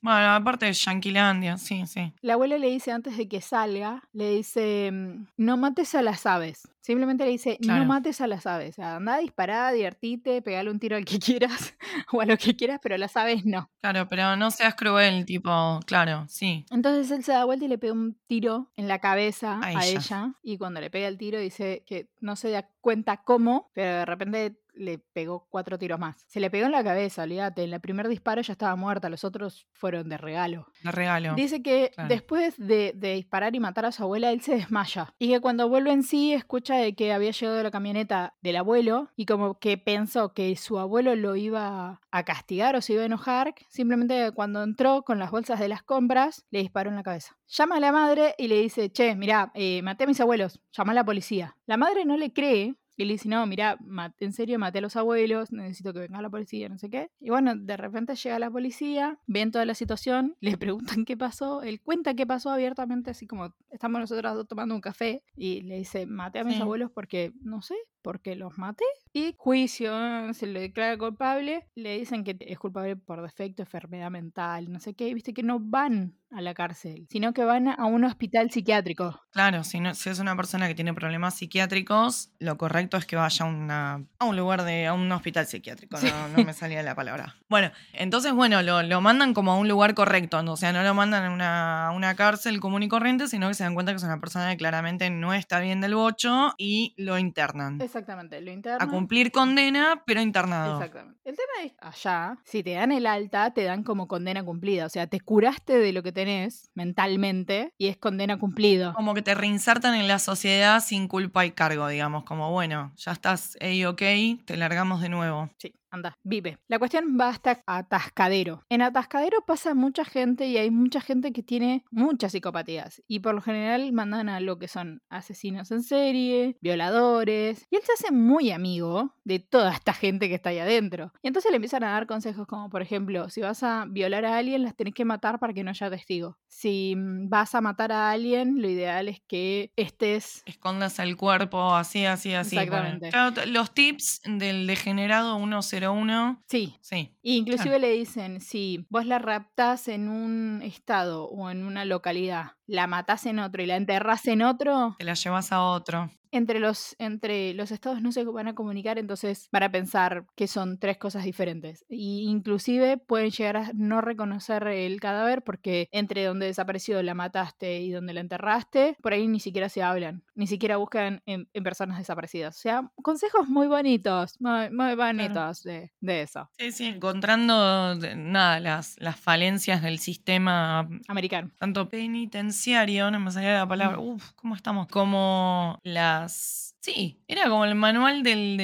Bueno, 0.00 0.30
aparte 0.30 0.66
de 0.66 0.72
Yanquilandia, 0.72 1.56
sí, 1.58 1.84
sí. 1.88 2.12
La 2.20 2.34
abuela 2.34 2.56
le 2.56 2.68
dice 2.68 2.92
antes 2.92 3.16
de 3.16 3.26
que 3.28 3.40
salga, 3.40 4.04
le 4.12 4.30
dice, 4.36 4.90
mm, 4.92 5.26
no 5.38 5.56
mates 5.56 5.96
a 5.96 6.02
las 6.02 6.24
aves. 6.24 6.68
Simplemente 6.80 7.24
le 7.24 7.32
dice, 7.32 7.58
Claro. 7.60 7.80
no 7.80 7.86
mates 7.88 8.20
a 8.20 8.28
las 8.28 8.46
aves. 8.46 8.70
O 8.70 8.72
sea, 8.76 8.94
anda 8.96 9.14
a 9.14 9.18
disparar, 9.18 9.74
divertite, 9.74 10.40
pegale 10.40 10.70
un 10.70 10.78
tiro 10.78 10.96
al 10.96 11.04
que 11.04 11.18
quieras 11.18 11.74
o 12.12 12.20
a 12.20 12.26
lo 12.26 12.36
que 12.38 12.54
quieras, 12.54 12.78
pero 12.80 12.94
a 12.94 12.98
las 12.98 13.16
aves 13.16 13.44
no. 13.44 13.68
Claro, 13.80 14.08
pero 14.08 14.36
no 14.36 14.52
seas 14.52 14.76
cruel, 14.76 15.24
tipo, 15.26 15.80
claro, 15.84 16.26
sí. 16.28 16.64
Entonces 16.70 17.10
él 17.10 17.24
se 17.24 17.32
da 17.32 17.44
vuelta 17.44 17.64
y 17.64 17.68
le 17.68 17.78
pega 17.78 17.92
un 17.94 18.16
tiro 18.28 18.70
en 18.76 18.86
la 18.86 19.00
cabeza 19.00 19.54
A 19.60 19.66
a, 19.66 19.84
ella. 19.84 19.98
ella. 19.98 20.32
Y 20.44 20.58
cuando 20.58 20.80
le 20.80 20.90
pega 20.90 21.08
el 21.08 21.18
tiro 21.18 21.40
dice 21.40 21.82
que 21.88 22.08
no 22.20 22.36
se 22.36 22.50
da 22.50 22.68
cuenta 22.80 23.16
cómo, 23.16 23.68
pero 23.74 23.96
de 23.98 24.04
repente 24.04 24.56
le 24.78 24.98
pegó 24.98 25.46
cuatro 25.50 25.78
tiros 25.78 25.98
más. 25.98 26.16
Se 26.26 26.40
le 26.40 26.50
pegó 26.50 26.66
en 26.66 26.72
la 26.72 26.84
cabeza, 26.84 27.24
olvídate. 27.24 27.64
En 27.64 27.72
el 27.72 27.80
primer 27.80 28.08
disparo 28.08 28.40
ya 28.40 28.52
estaba 28.52 28.76
muerta, 28.76 29.08
los 29.08 29.24
otros 29.24 29.66
fueron 29.72 30.08
de 30.08 30.16
regalo. 30.16 30.66
Le 30.82 30.92
regalo. 30.92 31.34
Dice 31.34 31.62
que 31.62 31.90
claro. 31.94 32.08
después 32.08 32.54
de, 32.56 32.92
de 32.94 33.14
disparar 33.14 33.54
y 33.54 33.60
matar 33.60 33.86
a 33.86 33.92
su 33.92 34.02
abuela, 34.02 34.30
él 34.30 34.40
se 34.40 34.54
desmaya. 34.54 35.14
Y 35.18 35.28
que 35.28 35.40
cuando 35.40 35.68
vuelve 35.68 35.92
en 35.92 36.02
sí, 36.02 36.32
escucha 36.32 36.76
de 36.76 36.94
que 36.94 37.12
había 37.12 37.32
llegado 37.32 37.62
la 37.62 37.70
camioneta 37.70 38.34
del 38.40 38.56
abuelo 38.56 39.10
y 39.16 39.26
como 39.26 39.58
que 39.58 39.78
pensó 39.78 40.32
que 40.32 40.54
su 40.56 40.78
abuelo 40.78 41.14
lo 41.16 41.36
iba 41.36 42.00
a 42.10 42.22
castigar 42.24 42.76
o 42.76 42.80
se 42.80 42.94
iba 42.94 43.02
a 43.02 43.06
enojar. 43.06 43.54
Simplemente 43.68 44.32
cuando 44.32 44.62
entró 44.62 45.02
con 45.02 45.18
las 45.18 45.30
bolsas 45.30 45.60
de 45.60 45.68
las 45.68 45.82
compras, 45.82 46.46
le 46.50 46.60
disparó 46.60 46.90
en 46.90 46.96
la 46.96 47.02
cabeza. 47.02 47.36
Llama 47.48 47.76
a 47.76 47.80
la 47.80 47.92
madre 47.92 48.34
y 48.38 48.48
le 48.48 48.60
dice, 48.60 48.90
che, 48.90 49.14
mirá, 49.16 49.50
eh, 49.54 49.82
maté 49.82 50.04
a 50.04 50.06
mis 50.06 50.20
abuelos, 50.20 50.60
llama 50.72 50.92
a 50.92 50.94
la 50.94 51.04
policía. 51.04 51.56
La 51.66 51.76
madre 51.76 52.04
no 52.04 52.16
le 52.16 52.32
cree 52.32 52.76
y 52.98 53.04
le 53.06 53.12
dice, 53.14 53.28
no, 53.28 53.46
mira, 53.46 53.78
en 54.20 54.32
serio, 54.32 54.58
maté 54.58 54.78
a 54.78 54.82
los 54.82 54.96
abuelos, 54.96 55.52
necesito 55.52 55.92
que 55.94 56.00
venga 56.00 56.20
la 56.20 56.28
policía, 56.28 56.68
no 56.68 56.76
sé 56.78 56.90
qué. 56.90 57.10
Y 57.20 57.30
bueno, 57.30 57.54
de 57.56 57.76
repente 57.76 58.14
llega 58.16 58.38
la 58.38 58.50
policía, 58.50 59.18
ven 59.26 59.52
toda 59.52 59.64
la 59.64 59.74
situación, 59.74 60.36
le 60.40 60.58
preguntan 60.58 61.04
qué 61.04 61.16
pasó, 61.16 61.62
él 61.62 61.80
cuenta 61.80 62.14
qué 62.14 62.26
pasó 62.26 62.50
abiertamente, 62.50 63.10
así 63.12 63.26
como 63.26 63.54
estamos 63.70 64.00
nosotros 64.00 64.34
dos 64.34 64.48
tomando 64.48 64.74
un 64.74 64.80
café, 64.80 65.22
y 65.36 65.62
le 65.62 65.76
dice, 65.78 66.04
maté 66.06 66.40
a 66.40 66.44
mis 66.44 66.56
Sí. 66.56 66.62
abuelos 66.62 66.90
porque, 66.90 67.32
no 67.40 67.62
sé, 67.62 67.76
porque 68.02 68.34
los 68.34 68.58
maté. 68.58 68.84
Y 69.18 69.34
juicio, 69.36 69.90
¿eh? 69.98 70.32
se 70.32 70.46
le 70.46 70.60
declara 70.60 70.96
culpable, 70.96 71.66
le 71.74 71.98
dicen 71.98 72.22
que 72.22 72.36
es 72.38 72.56
culpable 72.56 72.94
por 72.94 73.20
defecto, 73.20 73.62
enfermedad 73.62 74.12
mental, 74.12 74.70
no 74.70 74.78
sé 74.78 74.94
qué, 74.94 75.08
y 75.08 75.14
viste 75.14 75.34
que 75.34 75.42
no 75.42 75.58
van 75.58 76.14
a 76.30 76.40
la 76.42 76.54
cárcel, 76.54 77.06
sino 77.10 77.32
que 77.32 77.44
van 77.44 77.68
a 77.68 77.86
un 77.86 78.04
hospital 78.04 78.50
psiquiátrico. 78.50 79.20
Claro, 79.32 79.64
si, 79.64 79.80
no, 79.80 79.94
si 79.94 80.10
es 80.10 80.18
una 80.18 80.36
persona 80.36 80.68
que 80.68 80.74
tiene 80.74 80.92
problemas 80.92 81.34
psiquiátricos, 81.34 82.32
lo 82.38 82.58
correcto 82.58 82.96
es 82.96 83.06
que 83.06 83.16
vaya 83.16 83.44
a, 83.44 83.48
una, 83.48 84.04
a 84.18 84.24
un 84.24 84.36
lugar 84.36 84.64
de. 84.64 84.86
a 84.86 84.92
un 84.92 85.10
hospital 85.10 85.46
psiquiátrico. 85.46 85.96
Sí. 85.96 86.08
No, 86.08 86.28
no 86.28 86.44
me 86.44 86.52
salía 86.52 86.82
la 86.82 86.94
palabra. 86.94 87.36
Bueno, 87.48 87.70
entonces, 87.92 88.32
bueno, 88.32 88.62
lo, 88.62 88.82
lo 88.82 89.00
mandan 89.00 89.32
como 89.32 89.52
a 89.52 89.56
un 89.56 89.68
lugar 89.68 89.94
correcto. 89.94 90.38
O 90.46 90.56
sea, 90.56 90.72
no 90.72 90.82
lo 90.82 90.94
mandan 90.94 91.24
a 91.24 91.30
una, 91.30 91.86
a 91.88 91.92
una 91.92 92.14
cárcel 92.14 92.60
común 92.60 92.82
y 92.82 92.88
corriente, 92.88 93.28
sino 93.28 93.48
que 93.48 93.54
se 93.54 93.64
dan 93.64 93.74
cuenta 93.74 93.92
que 93.92 93.96
es 93.96 94.02
una 94.02 94.20
persona 94.20 94.50
que 94.50 94.56
claramente 94.56 95.10
no 95.10 95.32
está 95.32 95.60
bien 95.60 95.80
del 95.80 95.94
bocho 95.94 96.54
y 96.58 96.94
lo 96.96 97.18
internan. 97.18 97.80
Exactamente, 97.80 98.40
lo 98.40 98.52
interno. 98.52 98.78
Cumplir 99.08 99.32
condena, 99.32 100.02
pero 100.04 100.20
internado. 100.20 100.74
Exactamente. 100.74 101.18
El 101.24 101.34
tema 101.34 101.64
es, 101.64 101.72
allá, 101.80 102.36
si 102.44 102.62
te 102.62 102.72
dan 102.72 102.92
el 102.92 103.06
alta, 103.06 103.54
te 103.54 103.64
dan 103.64 103.82
como 103.82 104.06
condena 104.06 104.44
cumplida. 104.44 104.84
O 104.84 104.90
sea, 104.90 105.06
te 105.06 105.18
curaste 105.18 105.78
de 105.78 105.94
lo 105.94 106.02
que 106.02 106.12
tenés 106.12 106.70
mentalmente 106.74 107.72
y 107.78 107.88
es 107.88 107.96
condena 107.96 108.38
cumplido. 108.38 108.92
Como 108.92 109.14
que 109.14 109.22
te 109.22 109.34
reinsertan 109.34 109.94
en 109.94 110.08
la 110.08 110.18
sociedad 110.18 110.80
sin 110.80 111.08
culpa 111.08 111.46
y 111.46 111.52
cargo, 111.52 111.88
digamos. 111.88 112.24
Como, 112.24 112.50
bueno, 112.52 112.92
ya 112.96 113.12
estás 113.12 113.56
ahí, 113.62 113.86
ok, 113.86 114.02
te 114.44 114.58
largamos 114.58 115.00
de 115.00 115.08
nuevo. 115.08 115.48
Sí, 115.56 115.74
anda, 115.90 116.18
vive. 116.22 116.58
La 116.68 116.78
cuestión 116.78 117.16
va 117.20 117.28
hasta 117.28 117.62
Atascadero. 117.66 118.62
En 118.68 118.82
Atascadero 118.82 119.44
pasa 119.46 119.74
mucha 119.74 120.04
gente 120.04 120.46
y 120.46 120.56
hay 120.56 120.70
mucha 120.70 121.00
gente 121.00 121.32
que 121.32 121.42
tiene 121.42 121.84
muchas 121.90 122.32
psicopatías. 122.32 123.02
Y 123.06 123.20
por 123.20 123.34
lo 123.34 123.40
general 123.40 123.92
mandan 123.92 124.28
a 124.28 124.40
lo 124.40 124.58
que 124.58 124.68
son 124.68 125.02
asesinos 125.08 125.70
en 125.70 125.82
serie, 125.82 126.56
violadores. 126.60 127.66
Y 127.70 127.76
él 127.76 127.82
se 127.84 127.92
hace 127.92 128.12
muy 128.12 128.50
amigo 128.50 129.14
de 129.24 129.38
toda 129.38 129.72
esta 129.72 129.92
gente 129.92 130.28
que 130.28 130.34
está 130.34 130.50
ahí 130.50 130.58
adentro. 130.58 131.12
Y 131.22 131.28
entonces 131.28 131.50
le 131.50 131.56
empiezan 131.56 131.84
a 131.84 131.92
dar 131.92 132.06
consejos 132.06 132.46
como, 132.46 132.70
por 132.70 132.82
ejemplo, 132.82 133.28
si 133.30 133.40
vas 133.40 133.62
a 133.62 133.84
violar 133.88 134.24
a 134.24 134.36
alguien, 134.36 134.62
las 134.62 134.74
tenés 134.74 134.94
que 134.94 135.04
matar 135.04 135.38
para 135.38 135.52
que 135.52 135.64
no 135.64 135.70
haya 135.70 135.90
testigo. 135.90 136.38
Si 136.46 136.94
mm, 136.96 137.28
vas 137.28 137.54
a 137.54 137.60
matar 137.60 137.92
a 137.92 138.10
alguien, 138.10 138.60
lo 138.60 138.68
ideal 138.68 139.08
es 139.08 139.20
que 139.26 139.72
estés 139.76 140.42
escondas 140.46 140.98
el 140.98 141.16
cuerpo, 141.16 141.74
así, 141.74 142.04
así, 142.04 142.34
así. 142.34 142.58
Exactamente. 142.58 143.10
Los 143.46 143.72
tips 143.72 144.22
del 144.24 144.66
degenerado 144.66 145.36
101, 145.78 146.42
Sí, 146.46 146.76
sí. 146.80 147.14
Y 147.22 147.36
Inclusive 147.36 147.78
le 147.78 147.90
dicen, 147.92 148.40
si 148.40 148.86
vos 148.90 149.06
la 149.06 149.18
raptás 149.18 149.88
en 149.88 150.08
un 150.08 150.60
estado 150.62 151.24
o 151.24 151.50
en 151.50 151.64
una 151.64 151.84
localidad, 151.84 152.52
la 152.66 152.86
matás 152.86 153.26
en 153.26 153.38
otro 153.38 153.62
y 153.62 153.66
la 153.66 153.76
enterrás 153.76 154.26
en 154.26 154.42
otro, 154.42 154.96
Te 154.98 155.04
la 155.04 155.14
llevas 155.14 155.52
a 155.52 155.62
otro. 155.62 156.10
Entre 156.32 156.60
los, 156.60 156.96
entre 156.98 157.54
los 157.54 157.70
estados 157.70 158.02
no 158.02 158.12
se 158.12 158.24
van 158.24 158.48
a 158.48 158.54
comunicar, 158.54 158.98
entonces 158.98 159.48
van 159.52 159.62
a 159.62 159.70
pensar 159.70 160.26
que 160.36 160.46
son 160.46 160.78
tres 160.78 160.98
cosas 160.98 161.24
diferentes. 161.24 161.84
Y 161.88 162.24
inclusive 162.28 162.98
pueden 162.98 163.30
llegar 163.30 163.56
a 163.56 163.70
no 163.74 164.00
reconocer 164.00 164.66
el 164.68 165.00
cadáver 165.00 165.42
porque 165.42 165.88
entre 165.92 166.24
donde 166.24 166.46
desapareció 166.46 167.02
la 167.02 167.14
mataste 167.14 167.80
y 167.80 167.90
donde 167.90 168.14
la 168.14 168.20
enterraste, 168.20 168.96
por 169.02 169.12
ahí 169.12 169.26
ni 169.26 169.40
siquiera 169.40 169.68
se 169.68 169.82
hablan, 169.82 170.22
ni 170.34 170.46
siquiera 170.46 170.76
buscan 170.76 171.22
en, 171.26 171.48
en 171.52 171.64
personas 171.64 171.98
desaparecidas. 171.98 172.56
O 172.56 172.60
sea, 172.60 172.90
consejos 173.02 173.48
muy 173.48 173.66
bonitos, 173.66 174.40
muy, 174.40 174.70
muy 174.70 174.94
bonitos 174.94 175.62
de, 175.62 175.92
de 176.00 176.22
eso. 176.22 176.48
Sí, 176.58 176.72
sí, 176.72 176.86
encontrando, 176.86 177.94
nada, 178.16 178.60
las, 178.60 178.96
las 178.98 179.18
falencias 179.18 179.82
del 179.82 179.98
sistema, 179.98 180.88
Americano. 181.08 181.50
tanto 181.58 181.88
penitenciario, 181.88 183.10
no 183.10 183.20
me 183.20 183.30
salía 183.30 183.54
la 183.54 183.68
palabra, 183.68 183.98
uff, 183.98 184.32
¿cómo 184.32 184.54
estamos? 184.54 184.88
Como 184.88 185.78
las... 185.82 186.17
Sí, 186.26 186.74
Sí, 186.88 187.20
era 187.28 187.50
como 187.50 187.66
el 187.66 187.74
manual 187.74 188.22
del, 188.22 188.56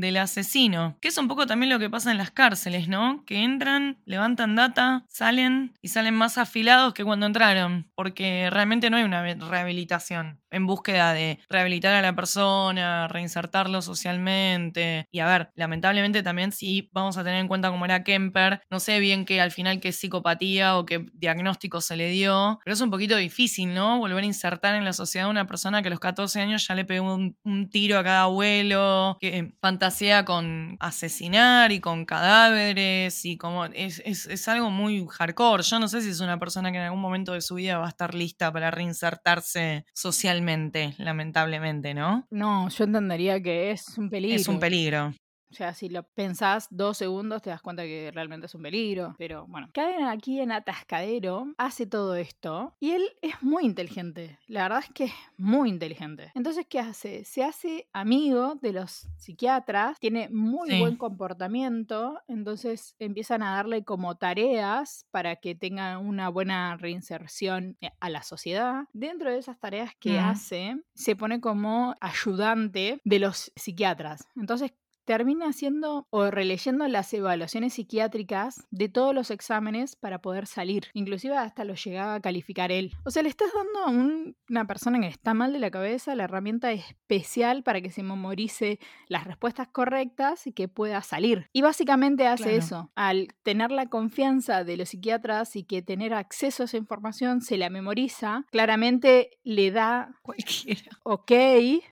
del, 0.00 0.16
asesino, 0.16 0.96
que 1.02 1.08
es 1.08 1.18
un 1.18 1.28
poco 1.28 1.46
también 1.46 1.68
lo 1.70 1.78
que 1.78 1.90
pasa 1.90 2.10
en 2.10 2.16
las 2.16 2.30
cárceles, 2.30 2.88
¿no? 2.88 3.22
Que 3.26 3.44
entran, 3.44 3.98
levantan 4.06 4.56
data, 4.56 5.04
salen 5.08 5.74
y 5.82 5.88
salen 5.88 6.14
más 6.14 6.38
afilados 6.38 6.94
que 6.94 7.04
cuando 7.04 7.26
entraron, 7.26 7.90
porque 7.94 8.48
realmente 8.48 8.88
no 8.88 8.96
hay 8.96 9.02
una 9.02 9.22
rehabilitación 9.22 10.40
en 10.50 10.66
búsqueda 10.66 11.12
de 11.12 11.38
rehabilitar 11.50 11.92
a 11.92 12.00
la 12.00 12.14
persona, 12.14 13.08
reinsertarlo 13.08 13.82
socialmente. 13.82 15.06
Y 15.12 15.18
a 15.18 15.26
ver, 15.26 15.50
lamentablemente 15.54 16.22
también 16.22 16.52
sí 16.52 16.88
vamos 16.92 17.18
a 17.18 17.24
tener 17.24 17.40
en 17.40 17.48
cuenta 17.48 17.70
cómo 17.70 17.84
era 17.84 18.04
Kemper, 18.04 18.62
no 18.70 18.80
sé 18.80 19.00
bien 19.00 19.26
que 19.26 19.42
al 19.42 19.50
final 19.50 19.80
qué 19.80 19.92
psicopatía 19.92 20.78
o 20.78 20.86
qué 20.86 21.04
diagnóstico 21.12 21.82
se 21.82 21.96
le 21.96 22.08
dio, 22.08 22.58
pero 22.64 22.72
es 22.72 22.80
un 22.80 22.90
poquito 22.90 23.16
difícil, 23.16 23.74
¿no? 23.74 23.98
Volver 23.98 24.22
a 24.22 24.26
insertar 24.26 24.74
en 24.76 24.84
la 24.86 24.94
sociedad 24.94 25.26
a 25.26 25.30
una 25.30 25.46
persona 25.46 25.82
que 25.82 25.88
a 25.88 25.90
los 25.90 26.00
14 26.00 26.40
años 26.40 26.66
ya 26.66 26.74
le 26.74 26.86
pegó 26.86 27.14
un 27.14 27.65
tiro 27.70 27.98
a 27.98 28.04
cada 28.04 28.22
abuelo, 28.22 29.16
que 29.20 29.52
fantasea 29.60 30.24
con 30.24 30.76
asesinar 30.80 31.72
y 31.72 31.80
con 31.80 32.04
cadáveres 32.04 33.24
y 33.24 33.36
como 33.36 33.64
es, 33.66 34.02
es, 34.04 34.26
es 34.26 34.48
algo 34.48 34.70
muy 34.70 35.06
hardcore. 35.08 35.62
Yo 35.62 35.78
no 35.78 35.88
sé 35.88 36.02
si 36.02 36.10
es 36.10 36.20
una 36.20 36.38
persona 36.38 36.70
que 36.72 36.78
en 36.78 36.84
algún 36.84 37.00
momento 37.00 37.32
de 37.32 37.40
su 37.40 37.56
vida 37.56 37.78
va 37.78 37.86
a 37.86 37.90
estar 37.90 38.14
lista 38.14 38.52
para 38.52 38.70
reinsertarse 38.70 39.84
socialmente 39.92 40.94
lamentablemente, 40.98 41.94
¿no? 41.94 42.26
No, 42.30 42.68
yo 42.68 42.84
entendería 42.84 43.42
que 43.42 43.70
es 43.70 43.98
un 43.98 44.10
peligro. 44.10 44.36
Es 44.36 44.48
un 44.48 44.60
peligro. 44.60 45.12
O 45.56 45.58
sea, 45.58 45.72
si 45.72 45.88
lo 45.88 46.02
pensás 46.02 46.68
dos 46.70 46.98
segundos 46.98 47.40
te 47.40 47.48
das 47.48 47.62
cuenta 47.62 47.82
que 47.84 48.10
realmente 48.12 48.44
es 48.44 48.54
un 48.54 48.60
peligro. 48.62 49.14
Pero 49.16 49.46
bueno, 49.48 49.70
caen 49.72 50.04
aquí 50.04 50.38
en 50.38 50.52
Atascadero, 50.52 51.46
hace 51.56 51.86
todo 51.86 52.14
esto 52.14 52.74
y 52.78 52.90
él 52.90 53.08
es 53.22 53.42
muy 53.42 53.64
inteligente. 53.64 54.38
La 54.48 54.64
verdad 54.64 54.80
es 54.86 54.90
que 54.92 55.04
es 55.04 55.12
muy 55.38 55.70
inteligente. 55.70 56.30
Entonces, 56.34 56.66
¿qué 56.68 56.78
hace? 56.78 57.24
Se 57.24 57.42
hace 57.42 57.88
amigo 57.94 58.56
de 58.60 58.74
los 58.74 59.08
psiquiatras, 59.16 59.98
tiene 59.98 60.28
muy 60.28 60.68
Sí. 60.68 60.78
buen 60.78 60.96
comportamiento, 60.98 62.20
entonces 62.28 62.94
empiezan 62.98 63.42
a 63.42 63.52
darle 63.56 63.82
como 63.82 64.16
tareas 64.18 65.06
para 65.10 65.36
que 65.36 65.54
tenga 65.54 65.96
una 65.96 66.28
buena 66.28 66.76
reinserción 66.76 67.78
eh, 67.80 67.88
a 67.98 68.10
la 68.10 68.22
sociedad. 68.22 68.84
Dentro 68.92 69.30
de 69.30 69.38
esas 69.38 69.58
tareas 69.58 69.92
que 69.98 70.20
Mm. 70.20 70.24
hace, 70.26 70.76
se 70.94 71.16
pone 71.16 71.40
como 71.40 71.94
ayudante 72.02 73.00
de 73.04 73.18
los 73.20 73.52
psiquiatras. 73.56 74.26
Entonces, 74.36 74.72
termina 75.06 75.46
haciendo 75.48 76.06
o 76.10 76.30
releyendo 76.30 76.86
las 76.88 77.12
evaluaciones 77.14 77.72
psiquiátricas 77.74 78.66
de 78.70 78.88
todos 78.90 79.14
los 79.14 79.30
exámenes 79.30 79.96
para 79.96 80.20
poder 80.20 80.46
salir. 80.46 80.88
Inclusive 80.92 81.36
hasta 81.38 81.64
lo 81.64 81.74
llegaba 81.74 82.14
a 82.16 82.20
calificar 82.20 82.70
él. 82.72 82.92
O 83.04 83.10
sea, 83.10 83.22
le 83.22 83.28
estás 83.30 83.48
dando 83.54 83.78
a 83.84 83.86
un- 83.90 84.36
una 84.50 84.66
persona 84.66 85.00
que 85.00 85.06
está 85.06 85.32
mal 85.32 85.52
de 85.52 85.58
la 85.60 85.70
cabeza 85.70 86.14
la 86.14 86.24
herramienta 86.24 86.72
especial 86.72 87.62
para 87.62 87.80
que 87.80 87.90
se 87.90 88.02
memorice 88.02 88.78
las 89.08 89.24
respuestas 89.24 89.68
correctas 89.68 90.46
y 90.46 90.52
que 90.52 90.68
pueda 90.68 91.00
salir. 91.02 91.48
Y 91.52 91.62
básicamente 91.62 92.26
hace 92.26 92.42
Claro. 92.44 92.58
eso. 92.58 92.90
Al 92.96 93.28
tener 93.42 93.70
la 93.70 93.86
confianza 93.86 94.64
de 94.64 94.76
los 94.76 94.88
psiquiatras 94.90 95.54
y 95.56 95.62
que 95.64 95.82
tener 95.82 96.12
acceso 96.14 96.64
a 96.64 96.66
esa 96.66 96.76
información 96.76 97.40
se 97.40 97.56
la 97.56 97.70
memoriza, 97.70 98.44
claramente 98.50 99.30
le 99.44 99.70
da 99.70 100.10
Cualquiera. 100.22 100.90
ok 101.04 101.32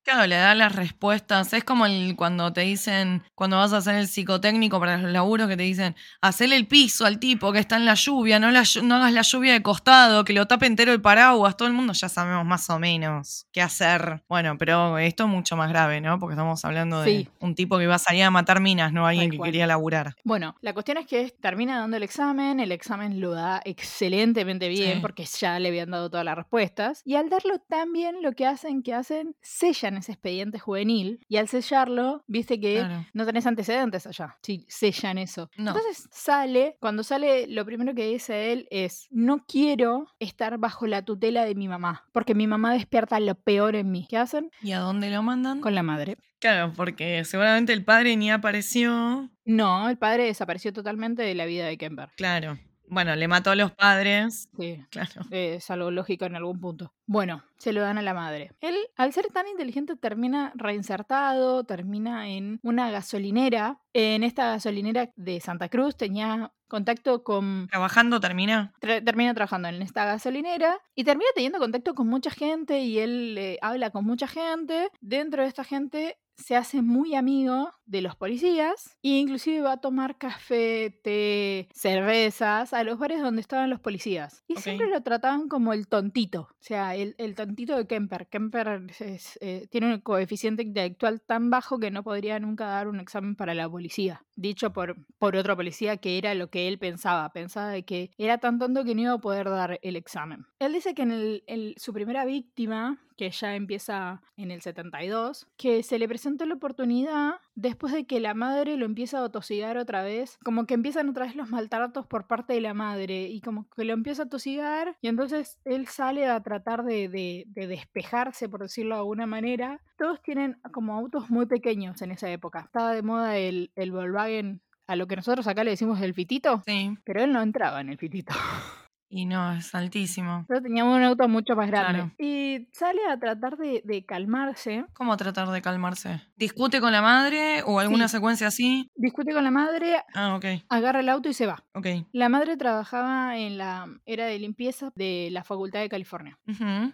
Claro, 0.02 0.26
le 0.26 0.34
da 0.36 0.54
las 0.54 0.74
respuestas. 0.74 1.52
Es 1.52 1.62
como 1.64 1.86
el, 1.86 2.16
cuando 2.16 2.52
te 2.52 2.62
dicen, 2.62 3.03
cuando 3.34 3.56
vas 3.56 3.72
a 3.72 3.78
hacer 3.78 3.94
el 3.96 4.08
psicotécnico 4.08 4.78
para 4.80 4.96
los 4.98 5.10
laburos, 5.12 5.48
que 5.48 5.56
te 5.56 5.62
dicen, 5.62 5.94
hacele 6.20 6.56
el 6.56 6.66
piso 6.66 7.04
al 7.06 7.18
tipo 7.18 7.52
que 7.52 7.58
está 7.58 7.76
en 7.76 7.84
la 7.84 7.94
lluvia, 7.94 8.38
no, 8.38 8.50
la 8.50 8.62
llu- 8.62 8.82
no 8.82 8.96
hagas 8.96 9.12
la 9.12 9.22
lluvia 9.22 9.52
de 9.52 9.62
costado, 9.62 10.24
que 10.24 10.32
lo 10.32 10.46
tape 10.46 10.66
entero 10.66 10.92
el 10.92 11.00
paraguas. 11.00 11.56
Todo 11.56 11.68
el 11.68 11.74
mundo 11.74 11.92
ya 11.92 12.08
sabemos 12.08 12.44
más 12.44 12.68
o 12.70 12.78
menos 12.78 13.46
qué 13.52 13.62
hacer. 13.62 14.22
Bueno, 14.28 14.56
pero 14.58 14.98
esto 14.98 15.24
es 15.24 15.30
mucho 15.30 15.56
más 15.56 15.68
grave, 15.68 16.00
¿no? 16.00 16.18
Porque 16.18 16.34
estamos 16.34 16.64
hablando 16.64 17.00
de 17.00 17.10
Sí. 17.10 17.28
un 17.40 17.54
tipo 17.54 17.78
que 17.78 17.84
iba 17.84 17.94
a 17.94 17.98
salir 17.98 18.22
a 18.24 18.30
matar 18.30 18.60
minas, 18.60 18.92
no 18.92 19.06
alguien 19.06 19.30
que 19.30 19.38
quería 19.38 19.66
laburar. 19.66 20.14
Bueno, 20.24 20.56
la 20.60 20.72
cuestión 20.72 20.98
es 20.98 21.06
que 21.06 21.30
termina 21.40 21.78
dando 21.78 21.96
el 21.96 22.02
examen, 22.02 22.60
el 22.60 22.72
examen 22.72 23.20
lo 23.20 23.32
da 23.32 23.60
excelentemente 23.64 24.68
bien 24.68 24.94
Sí. 24.94 24.98
porque 25.00 25.24
ya 25.24 25.58
le 25.58 25.68
habían 25.68 25.90
dado 25.90 26.10
todas 26.10 26.24
las 26.24 26.36
respuestas 26.36 27.02
y 27.04 27.14
al 27.16 27.28
darlo 27.30 27.58
tan 27.58 27.92
bien 27.92 28.22
lo 28.22 28.32
que 28.32 28.46
hacen, 28.46 28.82
que 28.82 28.92
hacen, 28.94 29.34
sellan 29.40 29.96
ese 29.96 30.12
expediente 30.12 30.58
juvenil 30.58 31.20
y 31.28 31.36
al 31.36 31.48
sellarlo, 31.48 32.22
viste 32.26 32.58
que 32.60 32.74
Claro. 32.78 32.93
No 33.12 33.26
tenés 33.26 33.46
antecedentes 33.46 34.06
allá, 34.06 34.36
si 34.42 34.64
sellan 34.68 35.18
eso. 35.18 35.50
No. 35.56 35.70
Entonces 35.72 36.08
sale, 36.10 36.76
cuando 36.80 37.02
sale, 37.02 37.46
lo 37.46 37.64
primero 37.64 37.94
que 37.94 38.06
dice 38.06 38.52
él 38.52 38.66
es, 38.70 39.06
no 39.10 39.44
quiero 39.46 40.06
estar 40.18 40.58
bajo 40.58 40.86
la 40.86 41.02
tutela 41.02 41.44
de 41.44 41.54
mi 41.54 41.68
mamá, 41.68 42.04
porque 42.12 42.34
mi 42.34 42.46
mamá 42.46 42.72
despierta 42.72 43.20
lo 43.20 43.34
peor 43.34 43.76
en 43.76 43.90
mí. 43.90 44.06
¿Qué 44.08 44.18
hacen? 44.18 44.50
¿Y 44.62 44.72
a 44.72 44.80
dónde 44.80 45.10
lo 45.10 45.22
mandan? 45.22 45.60
Con 45.60 45.74
la 45.74 45.82
madre. 45.82 46.16
Claro, 46.38 46.72
porque 46.76 47.24
seguramente 47.24 47.72
el 47.72 47.84
padre 47.84 48.16
ni 48.16 48.30
apareció. 48.30 49.30
No, 49.46 49.88
el 49.88 49.96
padre 49.96 50.24
desapareció 50.24 50.72
totalmente 50.72 51.22
de 51.22 51.34
la 51.34 51.46
vida 51.46 51.66
de 51.66 51.78
Kemper. 51.78 52.10
Claro. 52.16 52.58
Bueno, 52.88 53.16
le 53.16 53.28
mató 53.28 53.50
a 53.50 53.56
los 53.56 53.72
padres. 53.72 54.48
Sí, 54.58 54.84
Claro. 54.90 55.22
es 55.30 55.70
algo 55.70 55.90
lógico 55.90 56.24
en 56.26 56.36
algún 56.36 56.60
punto. 56.60 56.92
Bueno, 57.06 57.42
se 57.58 57.72
lo 57.72 57.80
dan 57.80 57.98
a 57.98 58.02
la 58.02 58.14
madre. 58.14 58.52
Él, 58.60 58.76
al 58.96 59.12
ser 59.12 59.26
tan 59.32 59.46
inteligente, 59.48 59.96
termina 59.96 60.52
reinsertado, 60.54 61.64
termina 61.64 62.28
en 62.28 62.60
una 62.62 62.90
gasolinera. 62.90 63.78
En 63.92 64.22
esta 64.22 64.46
gasolinera 64.50 65.10
de 65.16 65.40
Santa 65.40 65.68
Cruz 65.68 65.96
tenía 65.96 66.52
contacto 66.68 67.22
con... 67.24 67.68
Trabajando 67.70 68.20
termina. 68.20 68.72
tra- 68.80 69.04
termina 69.04 69.34
trabajando 69.34 69.68
en 69.68 69.82
esta 69.82 70.04
gasolinera 70.04 70.78
y 70.94 71.04
termina 71.04 71.28
teniendo 71.34 71.58
contacto 71.58 71.94
con 71.94 72.08
mucha 72.08 72.30
gente 72.30 72.80
y 72.80 72.98
él 72.98 73.36
eh, 73.38 73.58
habla 73.62 73.90
con 73.90 74.04
mucha 74.04 74.26
gente. 74.26 74.88
Dentro 75.00 75.42
de 75.42 75.48
esta 75.48 75.64
gente 75.64 76.16
se 76.36 76.56
hace 76.56 76.82
muy 76.82 77.14
amigo 77.14 77.70
de 77.86 78.00
los 78.00 78.16
policías 78.16 78.96
e 79.02 79.08
inclusive 79.18 79.60
va 79.60 79.72
a 79.72 79.80
tomar 79.80 80.16
café, 80.18 80.98
té, 81.02 81.68
cervezas 81.72 82.72
a 82.72 82.82
los 82.84 82.98
bares 82.98 83.20
donde 83.20 83.40
estaban 83.40 83.70
los 83.70 83.80
policías. 83.80 84.42
Y 84.48 84.54
siempre 84.56 84.88
lo 84.88 85.02
trataban 85.02 85.48
como 85.48 85.72
el 85.72 85.86
tontito, 85.88 86.48
o 86.50 86.56
sea, 86.60 86.94
el, 86.94 87.14
el 87.18 87.34
tontito 87.34 87.76
de 87.76 87.86
Kemper. 87.86 88.26
Kemper 88.28 88.86
es- 89.00 89.38
eh, 89.40 89.66
tiene 89.70 89.92
un 89.94 90.00
coeficiente 90.00 90.62
intelectual 90.62 91.20
tan 91.20 91.50
bajo 91.50 91.78
que 91.78 91.90
no 91.90 92.02
podría 92.02 92.38
nunca 92.40 92.66
dar 92.66 92.88
un 92.88 93.00
examen 93.00 93.36
para 93.36 93.54
la 93.54 93.68
policía. 93.68 94.24
Dicho 94.36 94.72
por, 94.72 94.96
por 95.18 95.36
otro 95.36 95.56
policía 95.56 95.96
que 95.98 96.18
era 96.18 96.34
lo 96.34 96.48
que 96.50 96.68
él 96.68 96.78
pensaba. 96.78 97.32
Pensaba 97.32 97.68
de 97.68 97.84
que 97.84 98.10
era 98.18 98.38
tan 98.38 98.58
tonto 98.58 98.84
que 98.84 98.94
no 98.94 99.02
iba 99.02 99.12
a 99.12 99.18
poder 99.18 99.48
dar 99.48 99.78
el 99.82 99.96
examen. 99.96 100.46
Él 100.58 100.72
dice 100.72 100.94
que 100.94 101.02
en 101.02 101.12
el- 101.12 101.44
el- 101.46 101.74
su 101.78 101.92
primera 101.92 102.24
víctima, 102.24 103.00
que 103.16 103.30
ya 103.30 103.54
empieza 103.54 104.22
en 104.36 104.50
el 104.50 104.60
72, 104.60 105.46
que 105.56 105.82
se 105.84 105.98
le 106.00 106.08
presentó 106.08 106.46
la 106.46 106.54
oportunidad 106.54 107.34
después 107.74 107.92
de 107.92 108.06
que 108.06 108.20
la 108.20 108.34
madre 108.34 108.76
lo 108.76 108.86
empieza 108.86 109.18
a 109.20 109.24
atosigar 109.24 109.76
otra 109.76 110.02
vez, 110.02 110.38
como 110.44 110.64
que 110.66 110.74
empiezan 110.74 111.08
otra 111.08 111.26
vez 111.26 111.34
los 111.36 111.48
maltratos 111.50 112.06
por 112.06 112.26
parte 112.26 112.52
de 112.54 112.60
la 112.60 112.72
madre 112.74 113.28
y 113.28 113.40
como 113.40 113.68
que 113.70 113.84
lo 113.84 113.92
empieza 113.92 114.22
a 114.24 114.28
tosigar 114.28 114.96
y 115.00 115.08
entonces 115.08 115.58
él 115.64 115.86
sale 115.88 116.26
a 116.26 116.40
tratar 116.42 116.84
de, 116.84 117.08
de- 117.08 117.44
de 117.48 117.66
despejarse, 117.66 118.48
por 118.48 118.60
decirlo 118.62 118.94
de 118.94 119.00
alguna 119.00 119.26
manera. 119.26 119.80
Todos 119.98 120.22
tienen 120.22 120.56
como 120.72 120.94
autos 120.94 121.30
muy 121.30 121.46
pequeños 121.46 122.00
en 122.02 122.12
esa 122.12 122.30
época. 122.30 122.60
Estaba 122.60 122.92
de 122.92 123.02
moda 123.02 123.36
el, 123.36 123.70
el 123.76 123.92
Volkswagen, 123.92 124.60
a 124.86 124.96
lo 124.96 125.06
que 125.06 125.16
nosotros 125.16 125.46
acá 125.46 125.64
le 125.64 125.70
decimos 125.70 126.00
el 126.00 126.14
fitito, 126.14 126.62
Sí. 126.66 126.96
pero 127.04 127.22
él 127.24 127.32
no 127.32 127.42
entraba 127.42 127.80
en 127.80 127.88
el 127.88 127.98
fitito. 127.98 128.34
Y 129.16 129.26
no, 129.26 129.52
es 129.52 129.72
altísimo. 129.76 130.44
Yo 130.52 130.60
tenía 130.60 130.84
un 130.84 131.00
auto 131.00 131.28
mucho 131.28 131.54
más 131.54 131.68
grande. 131.70 131.92
Claro. 132.00 132.12
Y 132.18 132.66
sale 132.72 133.00
a 133.08 133.16
tratar 133.16 133.56
de, 133.56 133.80
de 133.84 134.04
calmarse. 134.04 134.84
¿Cómo 134.92 135.16
tratar 135.16 135.48
de 135.50 135.62
calmarse? 135.62 136.20
¿Discute 136.36 136.80
con 136.80 136.90
la 136.90 137.00
madre 137.00 137.62
o 137.64 137.78
alguna 137.78 138.08
Sí. 138.08 138.16
secuencia 138.16 138.48
así? 138.48 138.90
Discute 138.96 139.32
con 139.32 139.44
la 139.44 139.52
madre, 139.52 139.96
Ah, 140.14 140.34
ok, 140.34 140.44
agarra 140.68 140.98
el 140.98 141.08
auto 141.08 141.28
y 141.28 141.32
se 141.34 141.46
va. 141.46 141.62
ok. 141.74 141.86
La 142.12 142.28
madre 142.28 142.56
trabajaba 142.56 143.38
en 143.38 143.56
la 143.56 143.86
era 144.04 144.26
de 144.26 144.38
limpieza 144.40 144.90
de 144.96 145.28
la 145.30 145.44
Facultad 145.44 145.78
de 145.80 145.88
California. 145.88 146.36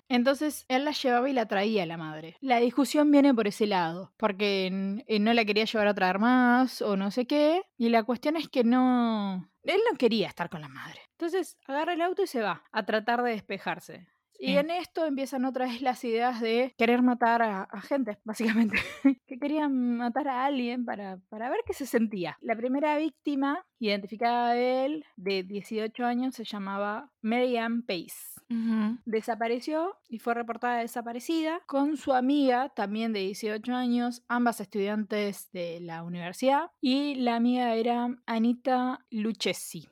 Entonces 0.08 0.66
él 0.68 0.84
la 0.84 0.90
llevaba 0.92 1.28
y 1.28 1.32
la 1.32 1.46
traía 1.46 1.84
a 1.84 1.86
la 1.86 1.96
madre. 1.96 2.36
La 2.40 2.58
discusión 2.58 3.10
viene 3.10 3.32
por 3.34 3.46
ese 3.46 3.66
lado, 3.66 4.12
porque 4.18 5.02
eh, 5.06 5.18
no 5.20 5.32
la 5.32 5.44
quería 5.46 5.64
llevar 5.64 5.86
a 5.88 5.94
traer 5.94 6.18
más 6.18 6.82
o 6.82 6.96
no 6.96 7.10
sé 7.10 7.26
qué. 7.26 7.62
Y 7.78 7.88
la 7.88 8.02
cuestión 8.02 8.36
es 8.36 8.48
que 8.48 8.62
no... 8.64 9.48
Él 9.62 9.80
no 9.90 9.96
quería 9.98 10.26
estar 10.28 10.48
con 10.48 10.60
la 10.62 10.68
madre. 10.68 11.00
Entonces 11.20 11.58
agarra 11.66 11.92
el 11.92 12.00
auto 12.00 12.22
y 12.22 12.26
se 12.26 12.40
va 12.40 12.64
a 12.72 12.86
tratar 12.86 13.22
de 13.22 13.32
despejarse. 13.32 14.08
Y 14.38 14.56
en 14.56 14.70
esto 14.70 15.04
empiezan 15.04 15.44
otra 15.44 15.66
vez 15.66 15.82
las 15.82 16.02
ideas 16.02 16.40
de 16.40 16.74
querer 16.78 17.02
matar 17.02 17.42
a, 17.42 17.64
a 17.64 17.82
gente, 17.82 18.16
básicamente. 18.24 18.78
que 19.26 19.38
querían 19.38 19.98
matar 19.98 20.28
a 20.28 20.46
alguien 20.46 20.86
para, 20.86 21.18
para 21.28 21.50
ver 21.50 21.60
qué 21.66 21.74
se 21.74 21.84
sentía. 21.84 22.38
La 22.40 22.56
primera 22.56 22.96
víctima, 22.96 23.66
identificada 23.78 24.54
de 24.54 24.86
él, 24.86 25.04
de 25.16 25.42
18 25.42 26.06
años, 26.06 26.36
se 26.36 26.44
llamaba 26.44 27.10
Mary 27.20 27.58
Ann 27.58 27.82
Pace 27.82 28.39
Desapareció 29.04 29.96
y 30.08 30.18
fue 30.18 30.34
reportada 30.34 30.78
desaparecida 30.78 31.60
con 31.66 31.96
su 31.96 32.12
amiga, 32.12 32.68
también 32.70 33.12
de 33.12 33.20
18 33.20 33.74
años, 33.74 34.22
ambas 34.28 34.60
estudiantes 34.60 35.50
de 35.52 35.80
la 35.80 36.02
universidad, 36.02 36.70
y 36.80 37.14
la 37.16 37.36
amiga 37.36 37.74
era 37.74 38.16
Anita 38.26 39.06
Lucchesi. 39.10 39.88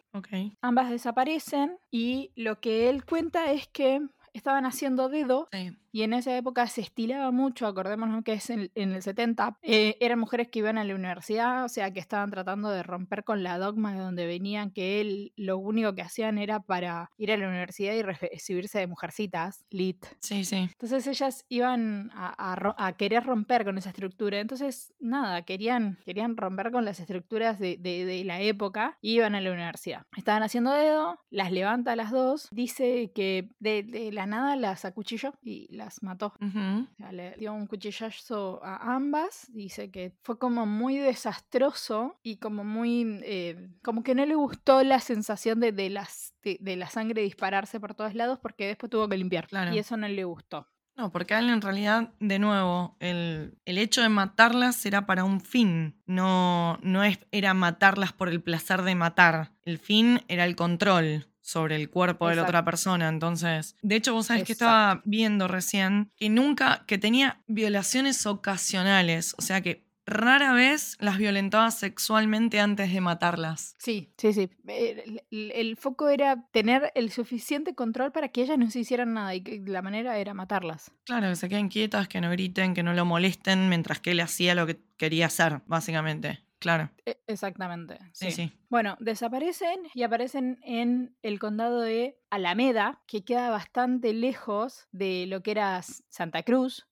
Ambas 0.60 0.90
desaparecen 0.90 1.78
y 1.90 2.32
lo 2.34 2.60
que 2.60 2.90
él 2.90 3.04
cuenta 3.04 3.52
es 3.52 3.68
que 3.68 4.00
estaban 4.32 4.66
haciendo 4.66 5.08
dedo 5.08 5.48
Sí. 5.52 5.76
Y 5.92 6.02
en 6.02 6.12
esa 6.12 6.36
época 6.36 6.66
se 6.66 6.80
estilaba 6.80 7.30
mucho, 7.30 7.66
acordémonos 7.66 8.22
que 8.24 8.34
es 8.34 8.50
en, 8.50 8.70
en 8.74 8.92
el 8.92 9.02
70, 9.02 9.58
eh, 9.62 9.96
eran 10.00 10.18
mujeres 10.18 10.48
que 10.48 10.58
iban 10.60 10.78
a 10.78 10.84
la 10.84 10.94
universidad, 10.94 11.64
o 11.64 11.68
sea, 11.68 11.92
que 11.92 12.00
estaban 12.00 12.30
tratando 12.30 12.70
de 12.70 12.82
romper 12.82 13.24
con 13.24 13.42
la 13.42 13.58
dogma 13.58 13.92
de 13.94 14.00
donde 14.00 14.26
venían, 14.26 14.70
que 14.70 15.00
él 15.00 15.32
lo 15.36 15.58
único 15.58 15.94
que 15.94 16.02
hacían 16.02 16.38
era 16.38 16.60
para 16.60 17.10
ir 17.16 17.32
a 17.32 17.36
la 17.36 17.48
universidad 17.48 17.94
y 17.94 18.02
recibirse 18.02 18.78
de 18.80 18.86
mujercitas, 18.86 19.64
lit. 19.70 20.04
Sí, 20.20 20.44
sí. 20.44 20.56
Entonces 20.56 21.06
ellas 21.06 21.44
iban 21.48 22.10
a, 22.14 22.54
a 22.76 22.92
querer 22.96 23.24
romper 23.24 23.64
con 23.64 23.78
esa 23.78 23.90
estructura. 23.90 24.40
Entonces, 24.40 24.92
nada, 24.98 25.42
querían, 25.42 25.98
querían 26.04 26.36
romper 26.36 26.70
con 26.70 26.84
las 26.84 27.00
estructuras 27.00 27.58
de, 27.58 27.76
de- 27.78 28.04
de 28.04 28.24
la 28.24 28.40
época 28.40 28.98
y 29.00 29.14
iban 29.14 29.34
a 29.34 29.40
la 29.40 29.52
universidad. 29.52 30.02
Estaban 30.16 30.42
haciendo 30.42 30.72
dedo, 30.72 31.18
las 31.30 31.50
levanta 31.52 31.92
a 31.92 31.96
las 31.96 32.10
dos, 32.10 32.48
dice 32.50 33.12
que 33.14 33.50
de, 33.58 33.82
de 33.82 34.12
la 34.12 34.26
nada 34.26 34.56
las 34.56 34.84
acuchilló 34.84 35.34
y 35.42 35.68
las 35.78 36.02
mató. 36.02 36.34
O 36.40 36.94
sea, 36.96 37.12
le 37.12 37.34
dio 37.38 37.54
un 37.54 37.66
cuchillazo 37.66 38.60
a 38.62 38.94
ambas. 38.94 39.46
Dice 39.52 39.90
que 39.90 40.12
fue 40.22 40.38
como 40.38 40.66
muy 40.66 40.98
desastroso 40.98 42.18
y 42.22 42.36
como 42.36 42.64
muy. 42.64 43.20
eh, 43.24 43.70
como 43.82 44.02
que 44.02 44.14
no 44.14 44.26
le 44.26 44.34
gustó 44.34 44.82
la 44.82 45.00
sensación 45.00 45.60
de, 45.60 45.72
de 45.72 45.88
las, 45.88 46.34
de, 46.42 46.58
de 46.60 46.76
la 46.76 46.88
sangre 46.88 47.22
dispararse 47.22 47.80
por 47.80 47.94
todos 47.94 48.14
lados 48.14 48.38
porque 48.42 48.66
después 48.66 48.90
tuvo 48.90 49.08
que 49.08 49.16
limpiar. 49.16 49.46
Claro. 49.46 49.74
Y 49.74 49.78
eso 49.78 49.96
no 49.96 50.08
le 50.08 50.24
gustó. 50.24 50.66
No, 50.98 51.12
porque 51.12 51.34
a 51.34 51.38
él 51.38 51.48
en 51.48 51.62
realidad, 51.62 52.12
de 52.18 52.40
nuevo, 52.40 52.96
el, 52.98 53.56
el 53.64 53.78
hecho 53.78 54.02
de 54.02 54.08
matarlas 54.08 54.84
era 54.84 55.06
para 55.06 55.22
un 55.22 55.40
fin, 55.40 55.94
no, 56.06 56.76
no 56.82 57.04
es, 57.04 57.20
era 57.30 57.54
matarlas 57.54 58.12
por 58.12 58.28
el 58.28 58.42
placer 58.42 58.82
de 58.82 58.96
matar. 58.96 59.52
El 59.64 59.78
fin 59.78 60.22
era 60.26 60.44
el 60.44 60.56
control 60.56 61.28
sobre 61.48 61.76
el 61.76 61.88
cuerpo 61.88 62.28
de 62.28 62.36
la 62.36 62.42
otra 62.42 62.62
persona. 62.64 63.08
Entonces, 63.08 63.74
de 63.80 63.96
hecho, 63.96 64.12
vos 64.12 64.26
sabés 64.26 64.44
que 64.44 64.52
estaba 64.52 65.00
viendo 65.06 65.48
recién 65.48 66.10
que 66.16 66.28
nunca, 66.28 66.84
que 66.86 66.98
tenía 66.98 67.40
violaciones 67.46 68.26
ocasionales, 68.26 69.34
o 69.38 69.42
sea 69.42 69.62
que 69.62 69.86
rara 70.04 70.52
vez 70.52 70.96
las 71.00 71.18
violentaba 71.18 71.70
sexualmente 71.70 72.60
antes 72.60 72.92
de 72.92 73.00
matarlas. 73.00 73.74
Sí, 73.78 74.12
sí, 74.16 74.32
sí. 74.32 74.50
El, 74.66 75.22
el- 75.30 75.52
el 75.54 75.76
foco 75.76 76.08
era 76.08 76.46
tener 76.50 76.90
el 76.94 77.10
suficiente 77.10 77.74
control 77.74 78.10
para 78.12 78.28
que 78.28 78.42
ellas 78.42 78.58
no 78.58 78.70
se 78.70 78.80
hicieran 78.80 79.14
nada 79.14 79.34
y 79.34 79.42
que 79.42 79.62
la 79.66 79.82
manera 79.82 80.18
era 80.18 80.32
matarlas. 80.34 80.90
Claro, 81.04 81.28
que 81.28 81.36
se 81.36 81.48
queden 81.48 81.68
quietas, 81.68 82.08
que 82.08 82.20
no 82.20 82.30
griten, 82.30 82.74
que 82.74 82.82
no 82.82 82.92
lo 82.94 83.04
molesten, 83.04 83.68
mientras 83.68 84.00
que 84.00 84.10
él 84.12 84.20
hacía 84.20 84.54
lo 84.54 84.66
que 84.66 84.80
quería 84.96 85.26
hacer, 85.26 85.60
básicamente. 85.66 86.40
Claro, 86.58 86.90
E- 87.06 87.20
Exactamente. 87.26 87.98
sí, 88.12 88.30
sí. 88.32 88.52
Bueno, 88.68 88.96
desaparecen 89.00 89.80
y 89.94 90.02
aparecen 90.02 90.58
en 90.62 91.16
el 91.22 91.38
condado 91.38 91.80
de 91.80 92.20
Alameda, 92.30 93.02
que 93.06 93.24
queda 93.24 93.50
bastante 93.50 94.12
lejos 94.12 94.88
de 94.92 95.26
lo 95.26 95.42
que 95.42 95.52
era 95.52 95.80
Santa 95.82 96.42
Cruz, 96.42 96.86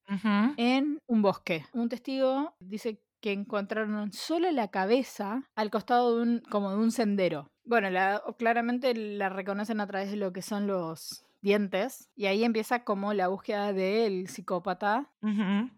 en 0.56 0.98
un 1.06 1.22
bosque. 1.22 1.64
Un 1.74 1.88
testigo 1.88 2.56
dice 2.60 3.02
que 3.20 3.32
encontraron 3.32 4.12
solo 4.12 4.50
la 4.52 4.68
cabeza 4.68 5.50
al 5.56 5.70
costado 5.70 6.16
de 6.16 6.22
un, 6.22 6.40
como 6.50 6.70
de 6.70 6.76
un 6.78 6.92
sendero. 6.92 7.48
Bueno, 7.64 7.90
la, 7.90 8.22
claramente 8.38 8.94
la 8.94 9.28
reconocen 9.28 9.80
a 9.80 9.86
través 9.86 10.10
de 10.10 10.16
lo 10.16 10.32
que 10.32 10.42
son 10.42 10.66
los 10.66 11.25
dientes 11.40 12.10
y 12.14 12.26
ahí 12.26 12.44
empieza 12.44 12.84
como 12.84 13.12
la 13.14 13.28
búsqueda 13.28 13.72
del 13.72 14.28
psicópata 14.28 15.12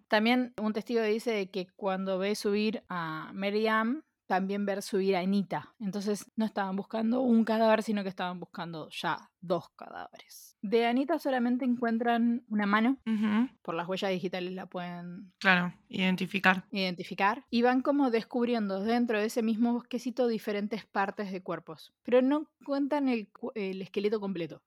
también 0.09 0.55
un 0.61 0.73
testigo 0.73 1.03
dice 1.03 1.51
que 1.51 1.67
cuando 1.77 2.19
ve 2.19 2.35
subir 2.35 2.83
a 2.89 3.31
Miriam, 3.35 4.03
también 4.27 4.67
ver 4.67 4.83
subir 4.83 5.17
a 5.17 5.21
Anita. 5.21 5.75
Entonces 5.81 6.31
no 6.37 6.45
estaban 6.45 6.77
buscando 6.77 7.21
un 7.23 7.45
cadáver, 7.45 7.83
sino 7.83 8.03
que 8.03 8.09
estaban 8.11 8.41
buscando 8.41 8.89
ya 8.91 9.31
dos 9.41 9.71
cadáveres. 9.77 10.57
De 10.63 10.87
Anita 10.87 11.19
solamente 11.19 11.65
encuentran 11.65 12.45
una 12.49 12.67
mano, 12.67 12.99
Ujú. 13.07 13.49
por 13.63 13.75
las 13.75 13.89
huellas 13.89 14.11
digitales 14.11 14.53
la 14.53 14.67
pueden 14.67 15.33
Claro, 15.39 15.73
identificar. 15.89 16.65
identificar, 16.71 17.45
y 17.51 17.63
van 17.63 17.81
como 17.83 18.11
descubriendo 18.11 18.81
dentro 18.83 19.19
de 19.21 19.27
ese 19.27 19.43
mismo 19.43 19.73
bosquecito 19.73 20.29
diferentes 20.29 20.85
partes 20.87 21.33
de 21.33 21.43
cuerpos, 21.43 21.95
pero 22.03 22.21
no 22.23 22.51
cuentan 22.65 23.09
el, 23.09 23.31
el 23.55 23.83
esqueleto 23.83 24.21
completo. 24.21 24.63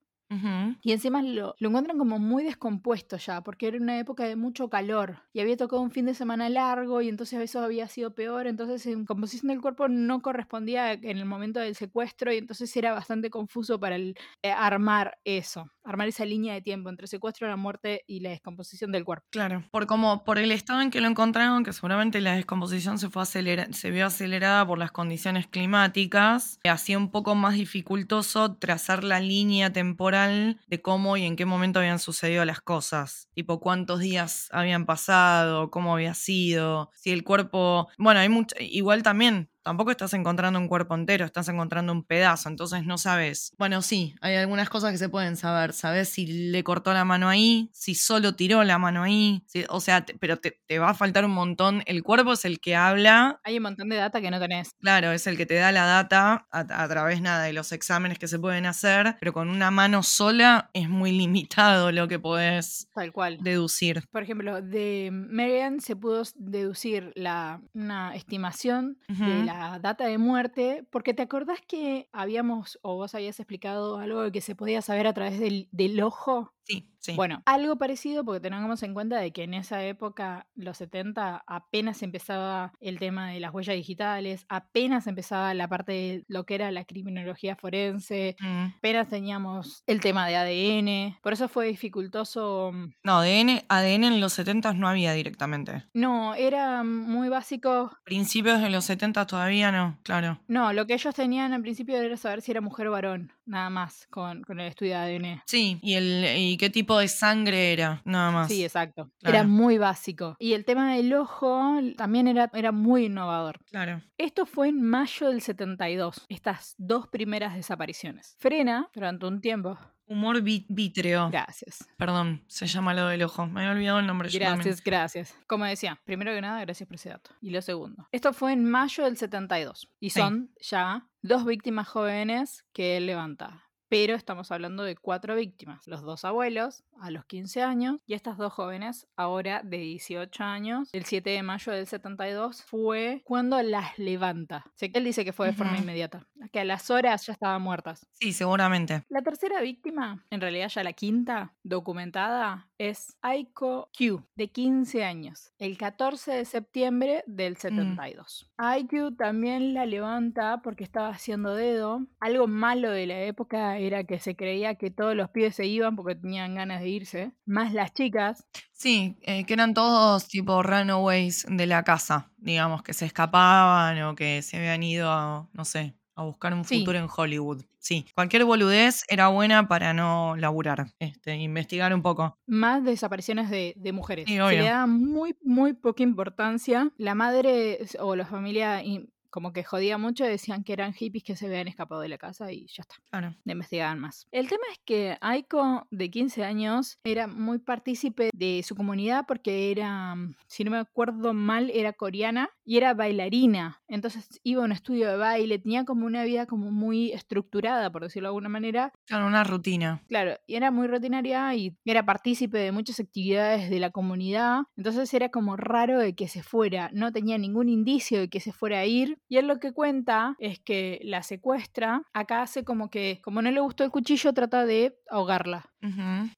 Y 0.81 0.93
encima 0.93 1.21
lo, 1.21 1.55
encuentran 1.59 1.97
como 1.97 2.17
muy 2.17 2.43
descompuesto 2.43 3.17
ya, 3.17 3.41
porque 3.41 3.67
era 3.67 3.77
una 3.77 3.99
época 3.99 4.23
de 4.23 4.37
mucho 4.37 4.69
calor 4.69 5.19
y 5.33 5.41
había 5.41 5.57
tocado 5.57 5.81
un 5.81 5.91
fin 5.91 6.05
de 6.05 6.13
semana 6.13 6.47
largo 6.47 7.01
y 7.01 7.09
entonces 7.09 7.41
eso 7.41 7.59
había 7.59 7.87
sido 7.89 8.15
peor, 8.15 8.47
entonces 8.47 8.85
en 8.85 9.05
composición 9.05 9.49
del 9.49 9.59
cuerpo 9.59 9.89
no 9.89 10.21
correspondía 10.21 10.93
en 10.93 11.17
el 11.17 11.25
momento 11.25 11.59
del 11.59 11.75
secuestro 11.75 12.31
y 12.31 12.37
entonces 12.37 12.75
era 12.77 12.93
bastante 12.93 13.29
confuso 13.29 13.77
para 13.79 13.97
eh, 13.97 14.15
armar 14.43 15.19
eso, 15.25 15.69
armar 15.83 16.07
esa 16.07 16.25
línea 16.25 16.53
de 16.53 16.61
tiempo 16.61 16.89
entre 16.89 17.07
secuestro, 17.07 17.47
la 17.47 17.55
muerte 17.55 18.03
y 18.07 18.19
la 18.21 18.29
descomposición 18.31 18.91
del 18.91 19.03
cuerpo. 19.05 19.27
Claro, 19.31 19.63
por 19.71 19.87
como 19.87 20.25
por 20.25 20.39
el 20.39 20.51
estado 20.51 20.81
en 20.81 20.91
que 20.91 20.99
lo 20.99 21.07
encontraron, 21.07 21.63
que 21.63 21.71
seguramente 21.71 22.19
la 22.19 22.35
descomposición 22.35 22.99
se 22.99 23.09
fue 23.09 23.21
acelera- 23.23 23.71
se 23.71 23.89
vio 23.89 24.05
acelerada 24.07 24.67
por 24.67 24.77
las 24.77 24.91
condiciones 24.91 25.47
climáticas, 25.47 26.59
hacía 26.69 26.97
un 26.97 27.11
poco 27.11 27.33
más 27.35 27.53
dificultoso 27.53 28.55
trazar 28.57 29.05
la 29.05 29.21
línea 29.21 29.71
temporal 29.71 30.59
de 30.67 30.81
cómo 30.81 31.15
y 31.15 31.23
en 31.23 31.37
qué 31.37 31.45
momento 31.45 31.79
habían 31.79 31.99
sucedido 31.99 32.43
las 32.43 32.59
cosas, 32.61 33.29
tipo 33.33 33.61
cuántos 33.61 33.99
días 34.01 34.49
habían 34.51 34.85
pasado, 34.85 35.71
cómo 35.71 35.93
había 35.93 36.13
sido, 36.13 36.89
si 36.93 37.11
el 37.11 37.23
cuerpo, 37.23 37.87
bueno, 37.97 38.19
hay 38.19 38.29
mucho, 38.29 38.55
igual 38.59 39.03
también 39.03 39.49
tampoco 39.63 39.91
estás 39.91 40.13
encontrando 40.13 40.59
un 40.59 40.67
cuerpo 40.67 40.95
entero, 40.95 41.25
estás 41.25 41.47
encontrando 41.49 41.91
un 41.93 42.03
pedazo, 42.03 42.49
entonces 42.49 42.85
no 42.85 42.97
sabes. 42.97 43.53
Bueno, 43.57 43.81
sí, 43.81 44.15
hay 44.21 44.35
algunas 44.35 44.69
cosas 44.69 44.91
que 44.91 44.97
se 44.97 45.09
pueden 45.09 45.35
saber. 45.37 45.73
Sabes 45.73 46.09
si 46.09 46.25
le 46.51 46.63
cortó 46.63 46.93
la 46.93 47.05
mano 47.05 47.29
ahí, 47.29 47.69
si 47.73 47.95
solo 47.95 48.35
tiró 48.35 48.63
la 48.63 48.77
mano 48.77 49.03
ahí, 49.03 49.43
si- 49.47 49.65
o 49.69 49.79
sea, 49.79 50.05
te- 50.05 50.15
pero 50.17 50.37
te, 50.37 50.59
te 50.67 50.79
va 50.79 50.89
a 50.89 50.93
faltar 50.93 51.25
un 51.25 51.31
montón. 51.31 51.83
El 51.85 52.03
cuerpo 52.03 52.33
es 52.33 52.45
el 52.45 52.59
que 52.59 52.75
habla. 52.75 53.39
Hay 53.43 53.57
un 53.57 53.63
montón 53.63 53.89
de 53.89 53.97
data 53.97 54.19
que 54.21 54.31
no 54.31 54.39
tenés. 54.39 54.71
Claro, 54.79 55.11
es 55.11 55.27
el 55.27 55.37
que 55.37 55.45
te 55.45 55.55
da 55.55 55.71
la 55.71 55.85
data 55.85 56.47
a, 56.51 56.59
a 56.83 56.87
través 56.87 57.21
nada 57.21 57.43
de 57.43 57.53
los 57.53 57.71
exámenes 57.71 58.17
que 58.19 58.27
se 58.27 58.39
pueden 58.39 58.65
hacer, 58.65 59.15
pero 59.19 59.33
con 59.33 59.49
una 59.49 59.71
mano 59.71 60.03
sola 60.03 60.69
es 60.73 60.89
muy 60.89 61.11
limitado 61.17 61.91
lo 61.91 62.07
que 62.07 62.19
podés 62.19 62.87
Tal 62.93 63.11
cual. 63.11 63.37
deducir. 63.41 64.03
Por 64.11 64.23
ejemplo, 64.23 64.61
de 64.61 65.09
Marian 65.11 65.79
se 65.81 65.95
pudo 65.95 66.23
deducir 66.35 67.11
la, 67.15 67.61
una 67.73 68.15
estimación 68.15 68.97
de 69.07 69.13
Ujú. 69.13 69.45
La 69.53 69.79
data 69.79 70.05
de 70.05 70.17
muerte, 70.17 70.85
porque 70.89 71.13
te 71.13 71.21
acordás 71.21 71.59
que 71.67 72.09
habíamos, 72.11 72.79
o 72.81 72.95
vos 72.95 73.15
habías 73.15 73.39
explicado 73.39 73.97
algo 73.97 74.31
que 74.31 74.41
se 74.41 74.55
podía 74.55 74.81
saber 74.81 75.07
a 75.07 75.13
través 75.13 75.39
del, 75.39 75.67
del 75.71 76.01
ojo. 76.01 76.53
Sí, 76.63 76.87
sí. 76.99 77.13
Bueno, 77.15 77.41
algo 77.45 77.77
parecido 77.77 78.23
porque 78.23 78.39
tengamos 78.39 78.83
en 78.83 78.93
cuenta 78.93 79.17
de 79.17 79.31
que 79.31 79.43
en 79.43 79.53
esa 79.53 79.83
época, 79.83 80.47
los 80.55 80.77
70, 80.77 81.43
apenas 81.47 82.01
empezaba 82.03 82.71
el 82.79 82.99
tema 82.99 83.29
de 83.31 83.39
las 83.39 83.53
huellas 83.53 83.75
digitales, 83.75 84.45
apenas 84.47 85.07
empezaba 85.07 85.53
la 85.53 85.67
parte 85.67 85.91
de 85.91 86.23
lo 86.27 86.45
que 86.45 86.55
era 86.55 86.71
la 86.71 86.85
criminología 86.85 87.55
forense, 87.55 88.35
Mm. 88.39 88.65
apenas 88.77 89.09
teníamos 89.09 89.83
el 89.87 90.01
tema 90.01 90.27
de 90.27 90.35
ADN, 90.35 91.17
por 91.21 91.33
eso 91.33 91.47
fue 91.47 91.65
dificultoso 91.67 92.71
mm, 92.73 92.93
No, 93.03 93.17
ADN, 93.19 93.63
ADN 93.67 94.03
en 94.07 94.19
los 94.21 94.33
70 94.33 94.73
no 94.73 94.87
había 94.87 95.13
directamente. 95.13 95.85
No, 95.93 96.35
era 96.35 96.83
muy 96.83 97.29
básico. 97.29 97.91
Principios 98.03 98.61
de 98.61 98.69
los 98.69 98.85
70 98.85 99.25
todavía 99.27 99.71
no, 99.71 99.97
claro. 100.03 100.39
No, 100.47 100.73
lo 100.73 100.85
que 100.87 100.93
ellos 100.93 101.15
tenían 101.15 101.53
al 101.53 101.61
principio 101.61 101.97
era 101.97 102.17
saber 102.17 102.41
si 102.41 102.51
era 102.51 102.61
mujer 102.61 102.87
o 102.87 102.91
varón, 102.91 103.33
nada 103.51 103.69
más, 103.69 104.07
con, 104.09 104.41
con 104.43 104.59
el 104.59 104.67
estudio 104.67 104.93
de 104.93 105.17
ADN. 105.17 105.43
Sí, 105.45 105.77
y, 105.83 105.93
el, 105.93 106.25
y 106.37 106.57
qué 106.57 106.69
tipo 106.69 106.97
de 106.97 107.07
sangre 107.07 107.73
era, 107.73 108.01
nada 108.05 108.31
más. 108.31 108.47
Sí, 108.47 108.63
exacto. 108.63 109.11
Claro. 109.19 109.37
Era 109.37 109.47
muy 109.47 109.77
básico. 109.77 110.35
Y 110.39 110.53
el 110.53 110.65
tema 110.65 110.95
del 110.95 111.13
ojo 111.13 111.79
también 111.97 112.27
era, 112.27 112.49
era 112.53 112.71
muy 112.71 113.05
innovador. 113.05 113.59
Claro. 113.69 114.01
Esto 114.17 114.45
fue 114.45 114.69
en 114.69 114.81
mayo 114.81 115.29
del 115.29 115.41
72, 115.41 116.25
estas 116.29 116.75
dos 116.77 117.07
primeras 117.07 117.55
desapariciones. 117.55 118.35
Frena 118.39 118.89
durante 118.93 119.25
un 119.25 119.41
tiempo. 119.41 119.77
Humor 120.11 120.41
vítreo. 120.41 121.29
Gracias. 121.31 121.87
Perdón, 121.95 122.43
se 122.47 122.67
llama 122.67 122.93
lo 122.93 123.07
del 123.07 123.23
ojo. 123.23 123.45
Me 123.47 123.61
había 123.61 123.71
olvidado 123.71 123.99
el 123.99 124.07
nombre. 124.07 124.27
yo. 124.29 124.39
Gracias, 124.39 124.83
gracias. 124.83 125.35
Como 125.47 125.63
decía, 125.63 126.01
primero 126.03 126.33
que 126.33 126.41
nada, 126.41 126.59
gracias 126.59 126.85
por 126.85 126.95
ese 126.95 127.09
dato. 127.09 127.31
Y 127.41 127.51
lo 127.51 127.61
segundo. 127.61 128.07
Esto 128.11 128.33
fue 128.33 128.51
en 128.51 128.65
mayo 128.69 129.05
del 129.05 129.15
72. 129.15 129.87
Y 130.01 130.09
Sí. 130.09 130.19
son 130.19 130.51
ya 130.59 131.07
dos 131.21 131.45
víctimas 131.45 131.87
jóvenes 131.87 132.65
que 132.73 132.97
él 132.97 133.05
levanta. 133.05 133.63
Pero 133.91 134.15
estamos 134.15 134.53
hablando 134.53 134.83
de 134.83 134.95
cuatro 134.95 135.35
víctimas. 135.35 135.85
Los 135.85 136.01
dos 136.01 136.23
abuelos 136.23 136.85
a 137.01 137.11
los 137.11 137.25
15 137.25 137.61
años 137.61 137.97
y 138.07 138.13
estas 138.13 138.37
dos 138.37 138.53
jóvenes 138.53 139.05
ahora 139.17 139.63
de 139.65 139.79
18 139.79 140.45
años. 140.45 140.87
El 140.93 141.03
7 141.03 141.29
de 141.29 141.43
mayo 141.43 141.73
del 141.73 141.85
72 141.85 142.63
fue 142.63 143.21
cuando 143.25 143.61
las 143.61 143.99
levanta. 143.99 144.63
Sé 144.75 144.93
que 144.93 144.99
él 144.99 145.03
dice 145.03 145.25
que 145.25 145.33
fue 145.33 145.47
de 145.47 145.53
forma 145.53 145.77
inmediata. 145.77 146.25
Que 146.53 146.61
a 146.61 146.63
las 146.63 146.89
horas 146.89 147.25
ya 147.25 147.33
estaban 147.33 147.61
muertas. 147.61 148.07
Sí, 148.13 148.31
seguramente. 148.31 149.03
La 149.09 149.23
tercera 149.23 149.59
víctima, 149.59 150.25
en 150.29 150.39
realidad 150.39 150.69
ya 150.69 150.85
la 150.85 150.93
quinta, 150.93 151.53
documentada, 151.61 152.69
es 152.89 153.15
Aiko 153.21 153.89
Q, 153.95 154.25
de 154.35 154.47
15 154.49 155.03
años, 155.03 155.53
el 155.59 155.77
14 155.77 156.31
de 156.31 156.45
septiembre 156.45 157.23
del 157.27 157.55
72. 157.55 158.49
Aiko 158.57 159.11
también 159.13 159.75
la 159.75 159.85
levanta 159.85 160.61
porque 160.63 160.83
estaba 160.83 161.09
haciendo 161.09 161.53
dedo. 161.53 162.07
Algo 162.19 162.47
malo 162.47 162.89
de 162.89 163.05
la 163.05 163.21
época 163.21 163.77
era 163.77 164.03
que 164.03 164.17
se 164.17 164.35
creía 164.35 164.75
que 164.75 164.89
todos 164.89 165.15
los 165.15 165.29
pibes 165.29 165.55
se 165.55 165.67
iban 165.67 165.95
porque 165.95 166.15
tenían 166.15 166.55
ganas 166.55 166.81
de 166.81 166.89
irse, 166.89 167.31
más 167.45 167.71
las 167.71 167.93
chicas. 167.93 168.47
Sí, 168.71 169.15
eh, 169.21 169.45
que 169.45 169.53
eran 169.53 169.75
todos 169.75 170.27
tipo 170.27 170.63
runaways 170.63 171.45
de 171.47 171.67
la 171.67 171.83
casa, 171.83 172.31
digamos, 172.37 172.81
que 172.81 172.93
se 172.93 173.05
escapaban 173.05 174.01
o 174.01 174.15
que 174.15 174.41
se 174.41 174.57
habían 174.57 174.81
ido 174.81 175.11
a, 175.11 175.47
no 175.53 175.65
sé, 175.65 175.93
a 176.21 176.25
buscar 176.25 176.53
un 176.53 176.63
Sí. 176.65 176.79
futuro 176.79 176.97
en 176.99 177.07
Hollywood. 177.15 177.63
Sí, 177.79 178.05
cualquier 178.15 178.45
boludez 178.45 179.03
era 179.09 179.27
buena 179.29 179.67
para 179.67 179.93
no 179.93 180.35
laburar, 180.37 180.87
este, 180.99 181.35
investigar 181.35 181.93
un 181.93 182.01
poco. 182.03 182.37
Más 182.45 182.83
desapariciones 182.83 183.49
de, 183.49 183.73
de 183.75 183.91
mujeres. 183.91 184.25
Sí, 184.27 184.35
Se 184.37 184.51
le 184.51 184.63
da 184.63 184.85
muy, 184.85 185.35
muy 185.43 185.73
poca 185.73 186.03
importancia. 186.03 186.91
La 186.97 187.15
madre 187.15 187.79
o 187.99 188.15
la 188.15 188.25
familia 188.25 188.83
como 189.31 189.53
que 189.53 189.63
jodía 189.63 189.97
mucho, 189.97 190.25
decían 190.25 190.63
que 190.63 190.73
eran 190.73 190.93
hippies 190.93 191.23
que 191.23 191.35
se 191.35 191.47
habían 191.47 191.67
escapado 191.67 192.01
de 192.01 192.09
la 192.09 192.17
casa 192.17 192.51
y 192.51 192.67
ya 192.67 192.81
está. 192.81 192.95
Claro. 193.09 193.35
No 193.43 193.51
investigaban 193.51 193.99
más. 193.99 194.27
El 194.31 194.47
tema 194.47 194.63
es 194.71 194.79
que 194.85 195.17
Aiko, 195.21 195.87
de 195.89 196.11
15 196.11 196.43
años, 196.43 196.99
era 197.03 197.27
muy 197.27 197.59
partícipe 197.59 198.29
de 198.33 198.61
su 198.63 198.75
comunidad 198.75 199.25
porque 199.27 199.71
era, 199.71 200.15
mm, 200.15 200.35
si 200.47 200.63
no 200.63 200.71
me 200.71 200.77
acuerdo 200.77 201.33
mal, 201.33 201.71
era 201.73 201.93
coreana 201.93 202.49
y 202.63 202.77
era 202.77 202.93
bailarina. 202.93 203.81
Entonces 203.87 204.39
iba 204.43 204.61
a 204.61 204.65
un 204.65 204.71
estudio 204.71 205.09
de 205.09 205.17
baile, 205.17 205.59
tenía 205.59 205.85
como 205.85 206.05
una 206.05 206.23
vida 206.23 206.45
como 206.45 206.71
muy 206.71 207.11
estructurada, 207.11 207.91
por 207.91 208.03
decirlo 208.03 208.27
de 208.27 208.31
alguna 208.31 208.49
manera. 208.49 208.91
Claro, 209.05 209.27
una 209.27 209.43
rutina. 209.43 210.03
Claro, 210.07 210.35
y 210.45 210.55
era 210.55 210.71
muy 210.71 210.87
rutinaria 210.87 211.53
y 211.55 211.77
era 211.85 212.05
partícipe 212.05 212.57
de 212.57 212.71
muchas 212.71 212.99
actividades 212.99 213.69
de 213.69 213.79
la 213.79 213.91
comunidad. 213.91 214.63
Entonces 214.75 215.13
era 215.13 215.29
como 215.29 215.55
raro 215.57 215.99
de 215.99 216.15
que 216.15 216.27
se 216.27 216.43
fuera. 216.43 216.89
No 216.93 217.11
tenía 217.11 217.37
ningún 217.37 217.69
indicio 217.69 218.19
de 218.19 218.29
que 218.29 218.39
se 218.39 218.51
fuera 218.51 218.79
a 218.79 218.85
ir. 218.85 219.19
Y 219.31 219.37
él 219.37 219.47
lo 219.47 219.61
que 219.61 219.71
cuenta 219.71 220.35
es 220.39 220.59
que 220.59 220.99
la 221.03 221.23
secuestra. 221.23 222.03
Acá 222.11 222.41
hace 222.41 222.65
como 222.65 222.89
que, 222.89 223.21
como 223.23 223.41
no 223.41 223.49
le 223.49 223.61
gustó 223.61 223.85
el 223.85 223.89
cuchillo, 223.89 224.33
trata 224.33 224.65
de 224.65 224.99
ahogarla. 225.09 225.70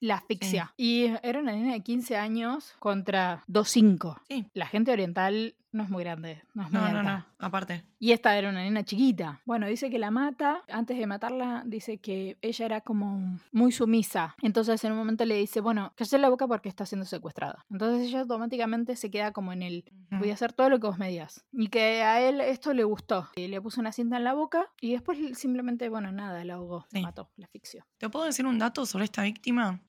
La 0.00 0.16
asfixia. 0.16 0.72
Y 0.76 1.06
era 1.22 1.40
una 1.40 1.52
nena 1.52 1.72
de 1.74 1.80
15 1.80 2.16
años 2.16 2.74
contra 2.78 3.42
2'5. 3.48 4.20
Sí. 4.28 4.46
La 4.54 4.66
gente 4.66 4.92
oriental 4.92 5.54
no 5.72 5.82
es 5.82 5.90
muy 5.90 6.04
grande, 6.04 6.40
no 6.54 6.62
es 6.62 6.70
muy 6.70 6.80
No, 6.80 6.88
no, 6.92 6.98
alta. 7.00 7.02
no. 7.18 7.26
Aparte. 7.46 7.84
Y 7.98 8.12
esta 8.12 8.38
era 8.38 8.48
una 8.48 8.62
nena 8.62 8.84
chiquita. 8.84 9.40
Bueno, 9.44 9.66
dice 9.66 9.90
que 9.90 9.98
la 9.98 10.12
mata. 10.12 10.62
Antes 10.70 10.96
de 10.96 11.06
matarla, 11.06 11.62
dice 11.66 11.98
que 11.98 12.38
ella 12.42 12.64
era 12.66 12.80
como 12.80 13.40
muy 13.50 13.72
sumisa. 13.72 14.36
Entonces 14.40 14.82
en 14.84 14.92
un 14.92 14.98
momento 14.98 15.24
le 15.24 15.34
dice, 15.36 15.60
bueno, 15.60 15.92
cállate 15.96 16.18
la 16.18 16.28
boca 16.28 16.46
porque 16.46 16.68
está 16.68 16.86
siendo 16.86 17.04
secuestrada. 17.06 17.64
Entonces 17.70 18.06
ella 18.06 18.20
automáticamente 18.20 18.94
se 18.94 19.10
queda 19.10 19.32
como 19.32 19.52
en 19.52 19.62
el, 19.62 19.84
voy 20.12 20.30
a 20.30 20.34
hacer 20.34 20.52
todo 20.52 20.70
lo 20.70 20.78
que 20.78 20.86
vos 20.86 20.98
me 20.98 21.08
digas. 21.08 21.44
Y 21.52 21.66
que 21.68 22.02
a 22.02 22.20
él 22.20 22.40
esto 22.40 22.72
le 22.72 22.84
gustó. 22.84 23.28
Y 23.34 23.48
le 23.48 23.60
puso 23.60 23.80
una 23.80 23.90
cinta 23.90 24.16
en 24.16 24.24
la 24.24 24.32
boca 24.34 24.70
y 24.80 24.92
después 24.92 25.18
simplemente, 25.36 25.88
bueno, 25.88 26.12
nada, 26.12 26.44
la 26.44 26.54
ahogó, 26.54 26.86
la 26.92 27.00
mató, 27.00 27.30
la 27.36 27.46
asfixió. 27.46 27.84
¿Te 27.98 28.08
puedo 28.08 28.26
decir 28.26 28.46
un 28.46 28.58
dato 28.60 28.86
sobre 28.86 29.04
esta 29.04 29.22
víctima? 29.22 29.33